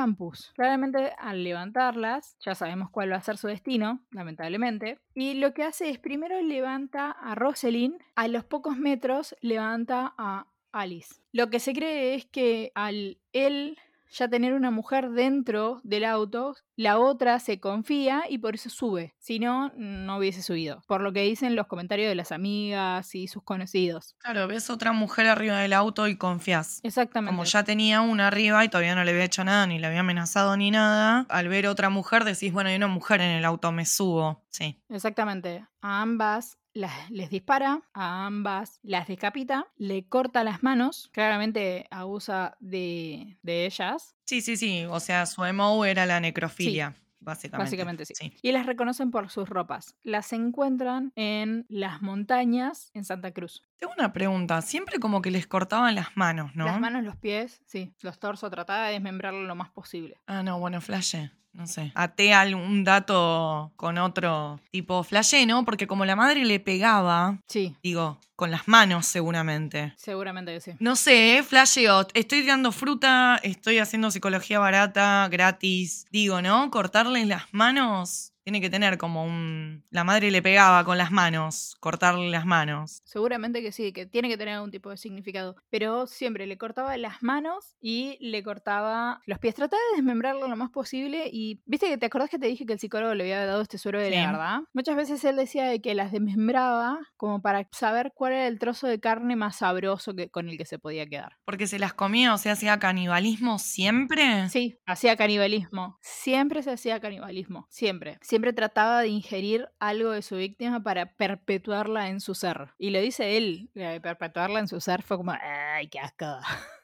Claramente 0.56 1.14
al 1.18 1.44
levantarlas, 1.44 2.38
ya 2.40 2.54
sabemos 2.54 2.90
cuál 2.92 3.12
va 3.12 3.18
a 3.18 3.22
ser 3.22 3.38
su 3.38 3.48
destino, 3.48 4.06
lamentablemente. 4.12 5.00
Y 5.14 5.36
lo 5.36 5.54
que 5.54 5.64
hace 5.64 5.90
es 5.90 5.98
primero 5.98 6.42
levanta 6.42 7.12
a 7.12 7.34
Rosalind, 7.36 8.00
a 8.16 8.28
los 8.28 8.44
pocos 8.44 8.78
metros 8.78 9.36
levanta 9.42 10.14
a 10.18 10.48
Alice. 10.72 11.16
Lo 11.32 11.50
que 11.50 11.60
se 11.60 11.74
cree 11.74 12.16
es 12.16 12.26
que 12.26 12.72
al 12.76 13.18
él 13.32 13.78
ya 14.12 14.28
tener 14.28 14.54
una 14.54 14.72
mujer 14.72 15.10
dentro 15.12 15.82
del 15.84 16.06
auto, 16.06 16.56
la 16.76 17.00
otra 17.00 17.40
se 17.40 17.60
confía 17.60 18.24
y 18.30 18.38
por 18.38 18.56
eso 18.56 18.70
sube. 18.70 19.16
Si 19.20 19.40
no, 19.40 19.72
no 19.76 20.18
hubiese 20.18 20.42
subido. 20.42 20.84
Por 20.88 21.02
lo 21.02 21.14
que 21.14 21.22
dicen 21.22 21.56
los 21.56 21.68
comentarios 21.68 22.10
de 22.10 22.16
las 22.16 22.32
amigas 22.32 23.16
y 23.16 23.28
sus 23.28 23.44
conocidos. 23.44 24.16
Claro, 24.20 24.48
ves 24.48 24.70
otra 24.70 24.92
mujer 24.92 25.28
arriba 25.28 25.60
del 25.60 25.74
auto 25.74 26.08
y 26.08 26.18
confías. 26.18 26.80
Exactamente. 26.84 27.32
Como 27.32 27.44
ya 27.46 27.64
tenía 27.64 28.02
una 28.02 28.28
arriba 28.28 28.64
y 28.64 28.70
todavía 28.70 28.96
no 28.96 29.04
le 29.04 29.12
había 29.12 29.24
hecho 29.24 29.44
nada, 29.44 29.68
ni 29.68 29.80
le 29.80 29.88
había 29.88 30.02
amenazado 30.02 30.56
ni 30.58 30.72
nada, 30.72 31.26
al 31.30 31.48
ver 31.48 31.68
otra 31.68 31.90
mujer 31.90 32.24
decís, 32.24 32.52
bueno, 32.52 32.70
hay 32.70 32.76
una 32.76 32.88
mujer 32.88 33.22
en 33.22 33.32
el 33.32 33.46
auto, 33.46 33.72
me 33.72 33.86
subo. 33.86 34.44
Sí. 34.50 34.82
Exactamente. 34.90 35.66
A 35.82 36.02
ambas 36.02 36.58
las- 36.76 37.10
les 37.10 37.32
dispara, 37.32 37.82
a 37.94 38.28
ambas 38.28 38.80
las 38.84 39.08
decapita, 39.08 39.66
le 39.78 40.08
corta 40.08 40.44
las 40.44 40.62
manos, 40.62 41.10
claramente 41.12 41.88
abusa 41.90 42.56
de, 42.60 43.38
de 43.42 43.66
ellas, 43.66 44.16
Sí, 44.26 44.42
sí, 44.42 44.58
sí. 44.58 44.86
O 44.90 45.00
sea, 45.00 45.26
su 45.26 45.44
emo 45.46 45.86
era 45.86 46.06
la 46.06 46.20
necrofilia, 46.20 46.96
básicamente. 47.20 47.64
básicamente 47.66 48.06
sí. 48.06 48.34
Y 48.42 48.52
las 48.52 48.66
reconocen 48.66 49.12
por 49.12 49.30
sus 49.30 49.48
ropas. 49.48 49.96
Las 50.04 50.34
encuentran 50.34 51.12
en 51.16 51.66
las 51.70 52.02
montañas 52.02 52.90
en 52.96 53.06
Santa 53.06 53.32
Cruz. 53.32 53.62
Tengo 53.78 53.94
una 53.98 54.14
pregunta. 54.14 54.62
Siempre 54.64 55.00
como 55.00 55.22
que 55.22 55.30
les 55.32 55.46
cortaban 55.48 55.94
las 55.96 56.18
manos, 56.18 56.56
¿no? 56.56 56.66
Las 56.66 56.80
manos, 56.80 57.04
los 57.04 57.16
pies, 57.18 57.62
sí, 57.68 57.94
los 58.02 58.18
torsos, 58.20 58.50
trataba 58.52 58.88
de 58.88 58.94
desmembrarlo 58.94 59.44
lo 59.44 59.54
más 59.56 59.70
posible. 59.70 60.20
Ah, 60.28 60.42
no, 60.44 60.60
bueno, 60.60 60.82
flashé. 60.82 61.32
No 61.56 61.68
sé. 61.68 61.92
Até 61.96 62.34
algún 62.34 62.84
dato 62.84 63.72
con 63.78 63.98
otro 63.98 64.60
tipo 64.72 65.04
flashé, 65.04 65.46
¿no? 65.46 65.64
Porque 65.64 65.88
como 65.88 66.04
la 66.06 66.16
madre 66.16 66.44
le 66.44 66.60
pegaba, 66.60 67.40
Sí, 67.48 67.76
digo, 67.82 68.20
con 68.36 68.52
las 68.52 68.68
manos 68.68 69.06
seguramente. 69.06 69.94
seguramente 69.98 70.54
que 70.54 70.60
sí. 70.60 70.72
No 70.80 70.96
sé, 70.98 71.38
¿eh? 71.38 71.44
flasheo. 71.44 72.08
Estoy 72.14 72.44
dando 72.46 72.72
fruta, 72.74 73.40
estoy 73.42 73.80
haciendo 73.80 74.12
psicología 74.12 74.60
barata, 74.60 75.28
gratis. 75.32 76.06
Digo, 76.12 76.42
¿no? 76.42 76.70
Cortarles 76.72 77.26
las 77.28 77.44
manos 77.54 78.34
tiene 78.46 78.62
que 78.62 78.70
tener 78.70 79.00
como 79.00 79.26
un... 79.26 79.84
La 79.90 80.04
madre 80.04 80.30
le 80.30 80.44
pegaba 80.44 80.86
con 80.86 81.00
las 81.00 81.10
manos, 81.12 81.76
cortarle 81.80 82.30
las 82.30 82.46
manos. 82.46 83.02
Seguramente 83.04 83.64
que 83.64 83.72
sí, 83.72 83.92
que 83.92 84.06
tiene 84.06 84.30
que 84.30 84.38
tener 84.38 84.54
algún 84.54 84.70
tipo 84.70 84.92
de 84.92 84.98
significado. 84.98 85.56
Pero 85.72 86.06
siempre 86.06 86.46
le 86.46 86.56
cortaba 86.56 86.96
las 86.98 87.24
manos 87.24 87.76
y 87.82 88.18
le 88.22 88.44
cortaba 88.44 89.20
los 89.26 89.40
pies. 89.40 89.56
Trataba 89.56 89.82
de 89.92 89.98
desmembrarlo 89.98 90.48
lo 90.48 90.56
más 90.56 90.70
posible. 90.70 91.28
Y 91.32 91.64
viste 91.66 91.88
que 91.88 91.98
te 91.98 92.06
acordás 92.06 92.30
que 92.30 92.38
te 92.38 92.46
dije 92.46 92.68
que 92.68 92.74
el 92.74 92.80
psicólogo 92.80 93.16
le 93.16 93.24
había 93.24 93.44
dado 93.48 93.64
este 93.64 93.80
suero 93.80 94.00
de 94.00 94.10
Sí. 94.10 94.16
la 94.16 94.32
verdad. 94.32 94.60
Muchas 94.74 94.96
veces 94.96 95.24
él 95.26 95.38
decía 95.38 95.66
de 95.66 95.82
que 95.82 95.96
las 95.96 96.12
desmembraba 96.12 97.00
como 97.18 97.42
para 97.42 97.68
saber 97.72 98.12
cuál 98.14 98.34
era 98.34 98.48
el 98.48 98.60
trozo 98.60 98.86
de 98.86 99.00
carne 99.00 99.36
más 99.36 99.56
sabroso 99.58 100.14
que, 100.14 100.30
con 100.30 100.50
el 100.50 100.58
que 100.60 100.66
se 100.66 100.78
podía 100.78 101.08
quedar. 101.08 101.38
Porque 101.46 101.66
se 101.66 101.80
las 101.80 101.96
comía, 101.96 102.32
o 102.36 102.38
sea, 102.38 102.52
hacía 102.52 102.78
canibalismo 102.78 103.58
siempre. 103.58 104.50
Sí, 104.50 104.78
hacía 104.86 105.16
canibalismo. 105.16 105.98
Siempre 106.02 106.62
se 106.62 106.70
hacía 106.70 107.00
canibalismo. 107.00 107.66
Siempre. 107.72 108.20
Siempre 108.22 108.35
trataba 108.54 109.02
de 109.02 109.08
ingerir 109.08 109.70
algo 109.80 110.12
de 110.12 110.22
su 110.22 110.36
víctima 110.36 110.82
para 110.82 111.14
perpetuarla 111.14 112.10
en 112.10 112.20
su 112.20 112.36
ser. 112.36 112.70
Y 112.78 112.90
lo 112.90 113.00
dice 113.00 113.38
él, 113.38 113.70
eh, 113.76 114.00
perpetuarla 114.02 114.60
en 114.60 114.68
su 114.68 114.80
ser 114.80 115.02
fue 115.02 115.18
como, 115.18 115.32
¡ay, 115.32 115.88
qué 115.88 116.00
asco! 116.00 116.26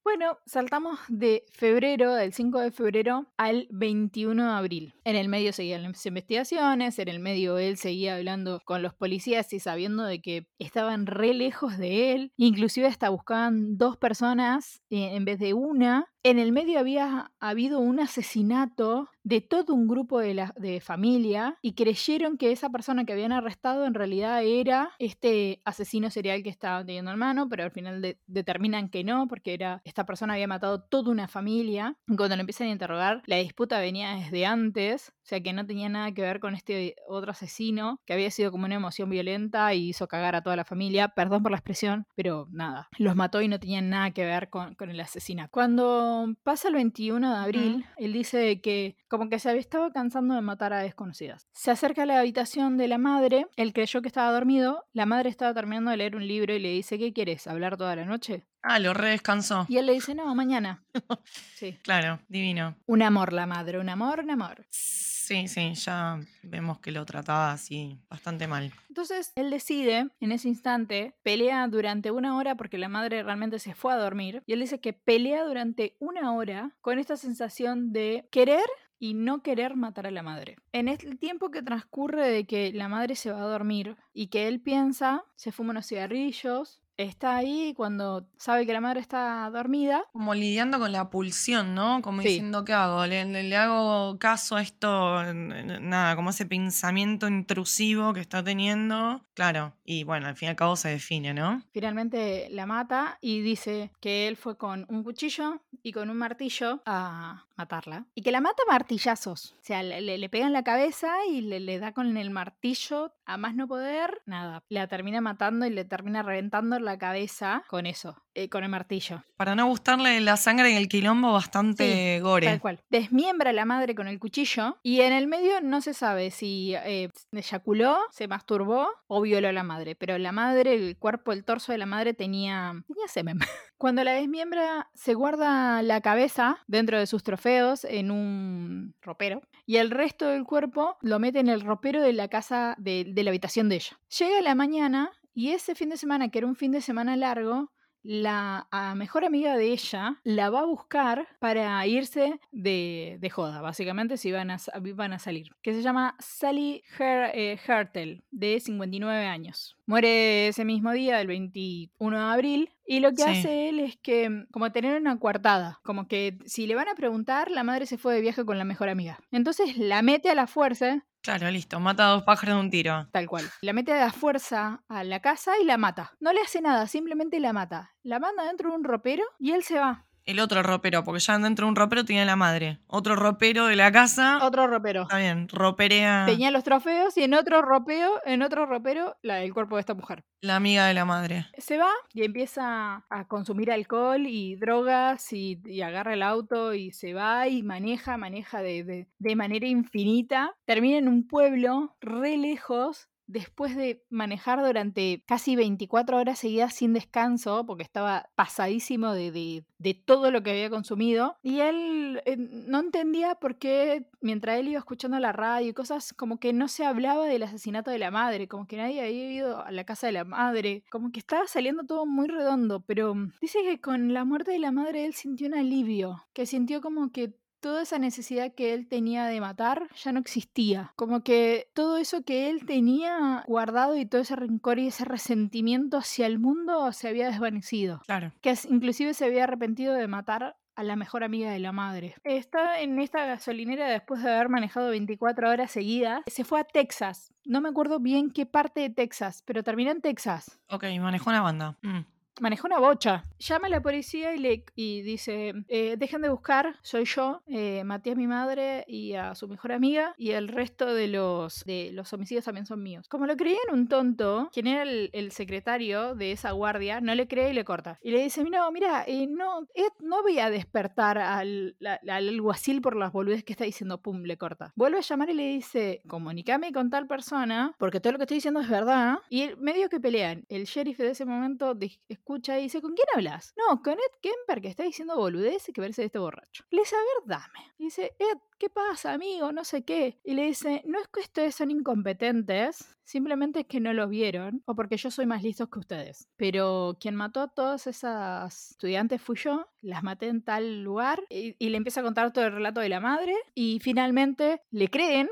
Bueno, 0.04 0.40
saltamos 0.48 1.00
de 1.10 1.46
febrero, 1.54 2.16
del 2.16 2.34
5 2.34 2.60
de 2.60 2.72
febrero 2.72 3.28
al 3.38 3.68
21 3.70 4.44
de 4.46 4.50
abril. 4.52 4.94
En 5.04 5.16
el 5.16 5.30
medio 5.30 5.54
seguían 5.54 5.84
las 5.84 6.06
investigaciones, 6.08 6.98
en 6.98 7.08
el 7.08 7.20
medio 7.20 7.60
él 7.60 7.78
seguía 7.78 8.16
hablando 8.16 8.62
con 8.66 8.82
los 8.82 8.96
policías 8.96 9.54
y 9.54 9.60
sabiendo 9.60 10.04
de 10.04 10.20
que 10.20 10.48
estaban 10.58 11.06
re 11.06 11.36
lejos 11.36 11.78
de 11.78 12.14
él. 12.14 12.32
Inclusive 12.36 12.88
hasta 12.88 13.10
buscaban 13.10 13.78
dos 13.78 13.96
personas 13.98 14.82
eh, 14.90 15.16
en 15.16 15.24
vez 15.24 15.38
de 15.40 15.54
una. 15.54 16.08
En 16.24 16.38
el 16.38 16.52
medio 16.52 16.80
había 16.80 17.32
habido 17.40 17.80
un 17.80 18.00
asesinato 18.00 19.10
de 19.24 19.42
todo 19.42 19.74
un 19.74 19.88
grupo 19.88 20.20
de, 20.20 20.36
la, 20.36 20.54
de 20.56 20.80
familia 20.80 21.58
y 21.64 21.74
creyeron 21.74 22.38
que 22.38 22.52
esa 22.52 22.70
persona 22.70 23.06
que 23.06 23.14
habían 23.14 23.32
arrestado 23.32 23.86
en 23.86 23.96
realidad 23.96 24.44
era 24.44 24.94
este 25.00 25.62
asesino 25.66 26.12
serial 26.12 26.44
que 26.44 26.50
estaban 26.50 26.86
teniendo 26.86 27.12
en 27.12 27.18
mano, 27.20 27.50
pero 27.50 27.64
al 27.64 27.72
final 27.72 28.02
de- 28.04 28.20
determinan 28.28 28.90
que 28.90 29.04
no, 29.04 29.28
porque 29.28 29.54
era 29.56 29.82
esta 29.92 30.06
persona 30.06 30.34
había 30.34 30.48
matado 30.48 30.82
toda 30.82 31.12
una 31.12 31.28
familia. 31.28 31.98
Y 32.08 32.16
Cuando 32.16 32.36
lo 32.36 32.42
empiezan 32.42 32.68
a 32.68 32.72
interrogar, 32.72 33.22
la 33.26 33.38
disputa 33.38 33.80
venía 33.80 34.16
desde 34.16 34.46
antes, 34.46 35.10
o 35.10 35.28
sea 35.28 35.42
que 35.42 35.54
no 35.54 35.66
tenía 35.66 35.90
nada 35.90 36.12
que 36.14 36.22
ver 36.22 36.40
con 36.40 36.56
este 36.56 36.96
otro 37.08 37.32
asesino, 37.32 38.00
que 38.06 38.14
había 38.14 38.32
sido 38.32 38.52
como 38.52 38.66
una 38.66 38.76
emoción 38.76 39.10
violenta 39.10 39.74
y 39.74 39.90
hizo 39.90 40.08
cagar 40.08 40.36
a 40.36 40.42
toda 40.42 40.56
la 40.56 40.66
familia. 40.66 41.10
Perdón 41.10 41.44
por 41.44 41.52
la 41.52 41.58
expresión, 41.58 42.08
pero 42.16 42.48
nada, 42.52 42.90
los 42.98 43.16
mató 43.16 43.42
y 43.42 43.48
no 43.48 43.60
tenían 43.60 43.90
nada 43.90 44.12
que 44.12 44.26
ver 44.26 44.50
con, 44.50 44.76
con 44.76 44.90
el 44.90 45.00
asesinato. 45.00 45.50
Cuando 45.52 46.34
pasa 46.44 46.70
el 46.70 46.76
21 46.76 47.30
de 47.30 47.38
abril, 47.38 47.86
él 47.98 48.14
dice 48.14 48.62
que 48.62 48.96
como 49.08 49.30
que 49.30 49.40
se 49.40 49.50
había 49.50 49.60
estado 49.60 49.92
cansando 49.92 50.36
de 50.36 50.42
matar 50.42 50.74
a 50.74 50.80
desconocidas. 50.80 51.48
Se 51.52 51.72
acerca 51.72 52.04
a 52.04 52.06
la 52.06 52.20
habitación 52.20 52.78
de 52.78 52.88
la 52.88 52.98
madre, 52.98 53.48
él 53.58 53.74
creyó 53.74 54.02
que 54.02 54.08
estaba 54.08 54.32
dormido, 54.32 54.86
la 54.94 55.06
madre 55.06 55.30
estaba 55.30 55.54
terminando 55.54 55.92
de 55.92 55.98
leer 55.98 56.16
un 56.16 56.28
libro 56.28 56.54
y 56.54 56.60
le 56.60 56.70
dice, 56.70 56.98
¿qué 56.98 57.12
quieres? 57.12 57.48
¿Hablar 57.48 57.78
toda 57.78 57.96
la 57.96 58.06
noche? 58.06 58.46
Ah, 58.64 58.80
lo 58.80 58.94
redescansó. 58.94 59.66
Y 59.68 59.78
él 59.78 59.88
le 59.88 59.94
dice, 59.94 60.16
no, 60.16 60.34
mañana. 60.36 60.84
Sí. 61.56 61.78
Claro, 61.84 62.20
divino. 62.28 62.76
Un 62.88 63.04
amor 63.04 63.34
la 63.34 63.46
madre, 63.46 63.78
un 63.78 63.88
amor, 63.88 64.22
un 64.22 64.32
amor. 64.32 64.66
Sí, 64.72 65.48
sí, 65.48 65.76
ya 65.76 66.20
vemos 66.42 66.80
que 66.80 66.92
lo 66.92 67.06
trataba 67.06 67.52
así 67.52 68.00
bastante 68.10 68.48
mal. 68.48 68.74
Entonces 68.90 69.32
él 69.36 69.52
decide, 69.52 70.10
en 70.20 70.32
ese 70.32 70.48
instante, 70.48 71.14
pelea 71.22 71.68
durante 71.68 72.10
una 72.10 72.36
hora 72.36 72.56
porque 72.56 72.80
la 72.80 72.90
madre 72.90 73.22
realmente 73.22 73.60
se 73.60 73.76
fue 73.76 73.94
a 73.94 73.98
dormir. 73.98 74.42
Y 74.48 74.54
él 74.54 74.60
dice 74.60 74.82
que 74.82 74.94
pelea 74.94 75.44
durante 75.44 75.96
una 76.00 76.34
hora 76.34 76.76
con 76.82 76.98
esta 76.98 77.16
sensación 77.16 77.94
de 77.94 78.28
querer 78.32 78.66
y 78.98 79.14
no 79.14 79.42
querer 79.42 79.76
matar 79.76 80.06
a 80.08 80.12
la 80.12 80.22
madre. 80.22 80.58
En 80.74 80.88
el 80.88 81.18
tiempo 81.18 81.50
que 81.50 81.64
transcurre 81.64 82.30
de 82.30 82.46
que 82.46 82.72
la 82.74 82.88
madre 82.88 83.16
se 83.16 83.32
va 83.32 83.42
a 83.42 83.48
dormir 83.48 83.98
y 84.14 84.28
que 84.28 84.48
él 84.48 84.62
piensa, 84.62 85.24
se 85.36 85.52
fuma 85.52 85.72
unos 85.72 85.88
cigarrillos, 85.88 86.81
está 87.04 87.36
ahí 87.36 87.74
cuando 87.76 88.28
sabe 88.38 88.66
que 88.66 88.74
la 88.74 88.82
madre 88.82 89.00
está 89.00 89.50
dormida, 89.52 90.04
Como 90.14 90.34
lidiando 90.34 90.80
con 90.80 90.92
la 90.92 91.10
pulsión, 91.10 91.74
¿no? 91.76 92.02
Como 92.02 92.22
Sí. 92.22 92.28
diciendo, 92.30 92.64
¿qué 92.66 92.74
hago? 92.74 93.06
¿Le, 93.06 93.26
le- 93.26 93.44
le 93.44 93.56
hago 93.58 94.18
caso 94.20 94.56
a 94.56 94.62
esto? 94.62 95.22
Nada, 95.34 96.16
como 96.16 96.30
ese 96.32 96.46
pensamiento 96.46 97.28
intrusivo 97.28 98.14
que 98.14 98.20
está 98.22 98.44
teniendo. 98.44 99.22
Claro, 99.34 99.74
y 99.86 100.04
bueno, 100.04 100.28
al 100.28 100.36
fin 100.36 100.48
y 100.48 100.50
al 100.52 100.56
cabo 100.56 100.76
se 100.76 100.90
define, 100.90 101.34
¿no? 101.34 101.62
finalmente 101.74 102.48
la 102.52 102.66
mata 102.66 103.18
y 103.22 103.42
dice 103.42 103.92
que 104.00 104.28
él 104.28 104.36
fue 104.38 104.58
con 104.58 104.86
un 104.90 105.04
cuchillo 105.04 105.62
y 105.84 105.92
con 105.94 106.10
un 106.10 106.18
martillo 106.18 106.82
a 106.86 107.46
matarla. 107.56 108.06
Y 108.16 108.22
que 108.22 108.32
la 108.32 108.42
mata 108.42 108.62
a 108.68 108.72
martillazos. 108.72 109.54
O 109.60 109.64
sea, 109.64 109.82
le, 109.84 110.02
le- 110.02 110.18
le 110.18 110.30
pega 110.30 110.46
en 110.48 110.54
la 110.54 110.64
cabeza 110.64 111.10
y 111.30 111.42
le, 111.42 111.60
le 111.60 111.80
da 111.80 111.92
con 111.94 112.18
el 112.18 112.30
martillo 112.30 113.14
a 113.26 113.38
más 113.38 113.56
no 113.56 113.68
poder. 113.68 114.22
Nada, 114.26 114.64
la 114.70 114.88
termina 114.88 115.22
matando 115.22 115.66
y 115.66 115.70
le 115.70 115.86
termina 115.86 116.22
reventando 116.24 116.80
la 116.80 116.91
cabeza 116.98 117.64
con 117.68 117.86
eso, 117.86 118.22
eh, 118.34 118.50
con 118.50 118.64
el 118.64 118.70
martillo. 118.70 119.24
Para 119.38 119.56
no 119.56 119.68
gustarle 119.68 120.20
la 120.22 120.38
sangre 120.38 120.72
y 120.72 120.76
el 120.76 120.88
quilombo, 120.88 121.34
bastante 121.34 122.20
gore. 122.22 122.48
Tal 122.48 122.62
cual. 122.62 122.80
Desmiembra 122.90 123.50
a 123.50 123.54
la 123.54 123.66
madre 123.66 123.96
con 123.96 124.08
el 124.08 124.20
cuchillo 124.20 124.78
y 124.84 125.02
en 125.02 125.14
el 125.14 125.28
medio 125.28 125.62
no 125.62 125.82
se 125.82 125.94
sabe 125.94 126.32
si 126.32 126.74
eh, 126.76 127.10
eyaculó, 127.32 127.98
se 128.12 128.28
masturbó 128.28 128.88
o 129.08 129.22
violó 129.22 129.50
a 129.50 129.54
la 129.54 129.64
madre. 129.64 129.96
Pero 129.96 130.18
la 130.18 130.32
madre, 130.32 130.76
el 130.76 130.98
cuerpo, 130.98 131.32
el 131.32 131.44
torso 131.44 131.72
de 131.72 131.78
la 131.78 131.86
madre 131.86 132.14
tenía, 132.14 132.74
tenía 132.88 133.08
semen. 133.08 133.40
Cuando 133.78 134.04
la 134.04 134.14
desmiembra, 134.14 134.90
se 134.94 135.14
guarda 135.14 135.82
la 135.82 136.02
cabeza 136.02 136.60
dentro 136.68 137.00
de 137.00 137.08
sus 137.08 137.24
trofeos 137.24 137.84
en 137.84 138.12
un 138.12 138.94
ropero 139.02 139.42
y 139.66 139.78
el 139.78 139.90
resto 139.90 140.28
del 140.28 140.44
cuerpo 140.44 140.98
lo 141.02 141.20
mete 141.20 141.40
en 141.40 141.50
el 141.50 141.62
ropero 141.62 142.02
de 142.02 142.14
la 142.14 142.28
casa 142.28 142.76
de, 142.78 143.06
de 143.08 143.24
la 143.24 143.32
habitación 143.32 143.70
de 143.70 143.76
ella. 143.76 143.98
Llega 144.20 144.42
la 144.42 144.56
mañana 144.56 145.12
y 145.34 145.50
ese 145.52 145.76
fin 145.76 145.90
de 145.90 145.98
semana, 145.98 146.30
que 146.30 146.40
era 146.40 146.48
un 146.48 146.56
fin 146.56 146.72
de 146.72 146.82
semana 146.82 147.16
largo, 147.16 147.72
la 148.04 148.68
mejor 148.96 149.26
amiga 149.26 149.56
de 149.56 149.68
ella 149.72 150.20
la 150.24 150.50
va 150.50 150.62
a 150.62 150.66
buscar 150.66 151.28
para 151.40 151.86
irse 151.86 152.40
de, 152.52 153.18
de 153.20 153.30
joda, 153.30 153.62
básicamente 153.62 154.18
si 154.18 154.32
van 154.32 154.50
a, 154.50 154.58
van 154.96 155.14
a 155.14 155.20
salir, 155.20 155.50
que 155.62 155.74
se 155.74 155.84
llama 155.84 156.16
Sally 156.20 156.84
Her, 156.98 157.30
eh, 157.36 157.60
Hertel, 157.68 158.24
de 158.32 158.60
59 158.60 159.26
años. 159.28 159.78
Muere 159.86 160.48
ese 160.48 160.66
mismo 160.66 160.92
día, 160.94 161.22
el 161.22 161.28
21 161.28 162.18
de 162.18 162.34
abril, 162.34 162.70
y 162.88 163.02
lo 163.02 163.12
que 163.12 163.22
Sí. 163.24 163.30
hace 163.30 163.70
él 163.70 163.80
es 163.80 163.98
que, 163.98 164.30
mm, 164.30 164.48
como 164.52 164.72
tener 164.72 165.00
una 165.00 165.20
coartada, 165.20 165.80
como 165.84 166.08
que 166.08 166.40
si 166.46 166.66
le 166.66 166.74
van 166.76 166.90
a 166.90 166.96
preguntar, 166.96 167.52
la 167.52 167.64
madre 167.64 167.86
se 167.86 168.00
fue 168.00 168.16
de 168.16 168.22
viaje 168.22 168.44
con 168.46 168.58
la 168.58 168.66
mejor 168.66 168.90
amiga. 168.90 169.20
Entonces 169.32 169.78
la 169.78 170.02
mete 170.02 170.30
a 170.32 170.36
la 170.36 170.48
fuerza, 170.48 171.06
Claro, 171.24 171.52
listo, 171.52 171.80
mata 171.80 172.08
a 172.08 172.12
dos 172.14 172.24
pájaros 172.24 172.56
de 172.56 172.62
un 172.62 172.72
tiro. 172.72 173.08
Tal 173.12 173.28
cual. 173.28 173.46
La 173.62 173.74
mete 173.74 173.94
a 173.94 174.00
la 174.00 174.12
fuerza 174.12 174.84
a 174.88 175.04
la 175.04 175.20
casa 175.20 175.60
y 175.62 175.66
la 175.66 175.78
mata. 175.78 176.14
No 176.20 176.34
le 176.34 176.42
hace 176.42 176.62
nada, 176.62 176.88
simplemente 176.88 177.40
la 177.40 177.54
mata. 177.54 177.94
La 178.02 178.20
manda 178.20 178.44
dentro 178.46 178.72
de 178.72 178.76
un 178.78 178.84
ropero 178.84 179.24
y 179.38 179.52
él 179.52 179.64
se 179.64 179.80
va. 179.80 180.08
El 180.26 180.40
otro 180.40 180.62
ropero, 180.64 181.04
porque 181.04 181.20
ya 181.20 181.38
dentro 181.40 181.66
de 181.66 181.70
un 181.70 181.76
ropero 181.76 182.06
tenía 182.06 182.26
la 182.26 182.36
madre. 182.36 182.80
Otro 182.88 183.16
ropero 183.16 183.66
de 183.66 183.76
la 183.76 183.92
casa. 183.92 184.40
Otro 184.44 184.68
ropero. 184.68 185.04
Está 185.04 185.18
bien, 185.18 185.48
roperea 185.50 186.26
Tenía 186.28 186.52
los 186.52 186.64
trofeos 186.64 187.18
y 187.18 187.24
en 187.24 187.34
otro 187.34 187.62
ropeo, 187.62 188.22
en 188.26 188.42
otro 188.44 188.66
ropero, 188.66 189.18
la, 189.24 189.42
el 189.42 189.54
cuerpo 189.54 189.76
de 189.78 189.80
esta 189.82 189.94
mujer. 189.96 190.24
la 190.42 190.56
amiga 190.56 190.86
de 190.86 190.94
la 190.94 191.06
madre. 191.06 191.48
Se 191.58 191.78
va 191.78 191.90
y 192.14 192.24
empieza 192.24 193.04
a 193.10 193.28
consumir 193.28 193.72
alcohol 193.72 194.26
y 194.28 194.56
drogas 194.58 195.34
y, 195.34 195.60
y 195.66 195.82
agarra 195.82 196.14
el 196.14 196.24
auto 196.24 196.74
y 196.74 196.92
se 196.92 197.14
va 197.14 197.48
y 197.48 197.64
maneja, 197.64 198.18
maneja 198.18 198.62
de, 198.62 198.84
de- 198.84 199.08
de 199.20 199.36
manera 199.36 199.66
infinita. 199.68 200.54
Termina 200.66 200.98
en 200.98 201.08
un 201.08 201.28
pueblo 201.28 201.96
re 202.02 202.38
lejos. 202.38 203.08
Después 203.32 203.76
de 203.76 204.04
manejar 204.10 204.62
durante 204.62 205.24
casi 205.26 205.56
24 205.56 206.18
horas 206.18 206.40
seguidas 206.40 206.74
sin 206.76 206.94
descanso, 206.94 207.66
porque 207.66 207.84
estaba 207.84 208.30
pasadísimo 208.36 209.14
de, 209.14 209.32
de- 209.32 209.64
de 209.78 209.94
todo 209.96 210.30
lo 210.30 210.44
que 210.44 210.52
había 210.52 210.70
consumido, 210.70 211.38
y 211.42 211.62
él 211.62 212.22
eh, 212.26 212.36
no 212.38 212.80
entendía 212.82 213.36
por 213.36 213.58
qué, 213.58 214.06
mientras 214.22 214.60
él 214.60 214.68
iba 214.68 214.78
escuchando 214.80 215.18
la 215.20 215.32
radio 215.32 215.70
y 215.70 215.74
cosas, 215.74 216.14
como 216.14 216.40
que 216.40 216.54
no 216.54 216.68
se 216.68 216.86
hablaba 216.86 217.26
del 217.26 217.44
asesinato 217.44 217.90
de 217.90 217.98
la 217.98 218.12
madre, 218.12 218.48
como 218.48 218.68
que 218.68 218.78
nadie 218.78 219.02
había 219.02 219.32
ido 219.32 219.64
a 219.66 219.72
la 219.72 219.84
casa 219.84 220.06
de 220.08 220.14
la 220.14 220.24
madre, 220.26 220.84
como 220.92 221.12
que 221.12 221.20
estaba 221.20 221.48
saliendo 221.48 221.84
todo 221.86 222.06
muy 222.06 222.28
redondo, 222.28 222.82
pero 222.82 223.16
dice 223.42 223.60
que 223.64 223.80
con 223.82 224.14
la 224.14 224.24
muerte 224.26 224.52
de 224.52 224.60
la 224.60 224.72
madre 224.72 225.06
él 225.06 225.14
sintió 225.16 225.48
un 225.48 225.56
alivio, 225.56 226.24
que 226.34 226.46
sintió 226.46 226.80
como 226.82 227.12
que 227.12 227.34
toda 227.62 227.84
esa 227.84 228.00
necesidad 228.00 228.54
que 228.54 228.74
él 228.74 228.88
tenía 228.88 229.26
de 229.26 229.40
matar 229.40 229.88
ya 229.96 230.12
no 230.12 230.20
existía. 230.20 230.92
Como 230.96 231.24
que 231.24 231.70
todo 231.74 231.98
eso 231.98 232.24
que 232.24 232.50
él 232.50 232.66
tenía 232.66 233.44
guardado 233.48 233.98
y 233.98 234.06
todo 234.06 234.22
ese 234.22 234.36
rencor 234.36 234.80
y 234.80 234.88
ese 234.88 235.06
resentimiento 235.06 235.98
hacia 235.98 236.26
el 236.26 236.40
mundo 236.40 236.92
se 236.92 237.08
había 237.08 237.30
desvanecido. 237.30 238.02
Claro. 238.06 238.34
Que 238.42 238.56
inclusive 238.70 239.14
se 239.14 239.26
había 239.26 239.46
arrepentido 239.46 239.94
de 239.94 240.08
matar 240.08 240.58
a 240.76 240.84
la 240.84 240.96
mejor 240.96 241.24
amiga 241.24 241.52
de 241.52 241.60
la 241.60 241.72
madre. 241.72 242.16
Está 242.24 242.80
en 242.82 243.00
esta 243.00 243.26
gasolinera 243.26 243.88
después 243.88 244.24
de 244.24 244.32
haber 244.32 244.50
manejado 244.50 244.90
24 244.90 245.50
horas 245.50 245.72
seguidas. 245.72 246.22
Se 246.28 246.44
fue 246.44 246.60
a 246.60 246.64
Texas. 246.64 247.34
No 247.46 247.62
me 247.62 247.70
acuerdo 247.70 248.00
bien 248.00 248.32
qué 248.32 248.46
parte 248.46 248.82
de 248.82 248.90
Texas, 248.90 249.44
pero 249.46 249.64
terminó 249.64 249.92
en 249.92 250.02
Texas. 250.02 250.60
Ok, 250.70 250.86
manejó 251.00 251.30
una 251.30 251.42
banda. 251.42 251.78
Mm. 251.82 252.00
Manejó 252.40 252.68
una 252.68 252.80
bocha. 252.80 253.26
Llama 253.40 253.68
a 253.68 253.70
la 253.70 253.82
policía 253.82 254.34
y, 254.34 254.40
le, 254.40 254.64
y 254.76 255.02
dice, 255.02 255.54
eh, 255.68 255.96
dejen 255.98 256.22
de 256.22 256.30
buscar, 256.30 256.76
soy 256.82 257.06
yo, 257.06 257.42
eh, 257.48 257.84
maté 257.84 258.12
a 258.12 258.16
mi 258.16 258.28
madre 258.28 258.86
y 258.88 259.14
a 259.14 259.36
su 259.36 259.48
mejor 259.48 259.72
amiga 259.72 260.14
y 260.18 260.32
el 260.32 260.48
resto 260.48 260.94
de 260.94 261.08
los, 261.08 261.64
de 261.66 261.90
los 261.92 262.12
homicidios 262.14 262.46
también 262.46 262.66
son 262.66 262.82
míos. 262.82 263.08
Como 263.10 263.26
lo 263.26 263.36
creían 263.36 263.60
un 263.72 263.88
tonto, 263.88 264.50
quien 264.54 264.68
era 264.68 264.84
el, 264.84 265.32
secretario 265.32 266.16
de 266.16 266.32
esa 266.34 266.52
guardia, 266.52 267.00
no 267.00 267.16
le 267.16 267.28
cree 267.28 267.52
y 267.52 267.54
le 267.54 267.64
corta. 267.64 268.00
Y 268.02 268.12
le 268.12 268.24
dice, 268.24 268.44
no, 268.44 268.72
mira, 268.72 269.04
eh, 269.08 269.28
no, 269.28 269.68
no 270.00 270.22
voy 270.24 270.40
a 270.40 270.50
despertar 270.50 271.18
al, 271.18 271.78
al 271.82 272.30
alguacil 272.30 272.82
por 272.82 272.96
las 272.96 273.12
boludeces 273.12 273.44
que 273.44 273.54
está 273.54 273.66
diciendo, 273.66 274.02
pum, 274.02 274.24
le 274.24 274.38
corta. 274.38 274.74
Vuelve 274.76 274.98
a 274.98 275.02
llamar 275.02 275.30
y 275.30 275.34
le 275.34 275.48
dice, 275.48 276.02
comunícame 276.08 276.72
con 276.72 276.90
tal 276.90 277.08
persona, 277.08 277.76
porque 277.78 278.00
todo 278.00 278.14
lo 278.14 278.20
que 278.20 278.24
estoy 278.24 278.38
diciendo 278.38 278.60
es 278.60 278.70
verdad. 278.70 279.20
Y 279.30 279.50
medio 279.58 279.90
que 279.90 280.00
pelean. 280.00 280.46
El 280.50 280.66
sheriff 280.66 280.98
de 280.98 281.12
ese 281.12 281.26
momento 281.26 281.76
escucha 282.22 282.60
y 282.60 282.64
dice, 282.64 282.82
¿con 282.82 282.94
quién 282.94 283.08
hablas? 283.16 283.54
No, 283.58 283.82
con 283.82 283.94
Ed 283.94 284.20
Kemper, 284.22 284.62
que 284.62 284.70
está 284.70 284.84
diciendo 284.84 285.18
boludeces 285.18 285.74
que 285.74 285.82
verse 285.82 286.04
de 286.04 286.06
este 286.08 286.20
borracho. 286.20 286.64
Le 286.70 286.82
dice, 286.82 286.96
a 286.96 287.00
ver, 287.00 287.38
dame. 287.38 287.74
Y 287.78 287.86
dice, 287.86 288.16
Ed, 288.20 288.38
¿qué 288.58 288.70
pasa, 288.70 289.14
amigo? 289.14 289.52
No 289.52 289.64
sé 289.64 289.84
qué. 289.84 290.20
Y 290.24 290.36
le 290.36 290.46
dice, 290.46 290.84
no 290.86 291.00
es 291.00 291.08
que 291.08 291.20
ustedes 291.20 291.56
son 291.56 291.72
incompetentes, 291.72 292.98
simplemente 293.04 293.62
es 293.62 293.66
que 293.66 293.80
no 293.80 293.94
lo 293.94 294.08
vieron, 294.08 294.62
o 294.66 294.76
porque 294.76 294.98
yo 294.98 295.12
soy 295.12 295.26
más 295.26 295.44
listo 295.44 295.70
que 295.70 295.80
ustedes. 295.80 296.28
Pero 296.38 296.98
quien 297.00 297.16
mató 297.16 297.42
a 297.42 297.48
todas 297.48 297.88
esas 297.88 298.72
estudiantes 298.72 299.22
fui 299.22 299.38
yo, 299.38 299.68
las 299.82 300.04
maté 300.04 300.28
en 300.28 300.44
tal 300.44 300.84
lugar, 300.84 301.24
y, 301.30 301.56
y 301.58 301.70
le 301.70 301.78
empieza 301.78 302.02
a 302.02 302.04
contar 302.04 302.32
todo 302.32 302.46
el 302.46 302.54
relato 302.54 302.80
de 302.80 302.90
la 302.90 303.00
madre, 303.00 303.36
y 303.56 303.80
finalmente 303.82 304.62
le 304.70 304.90
creen, 304.90 305.30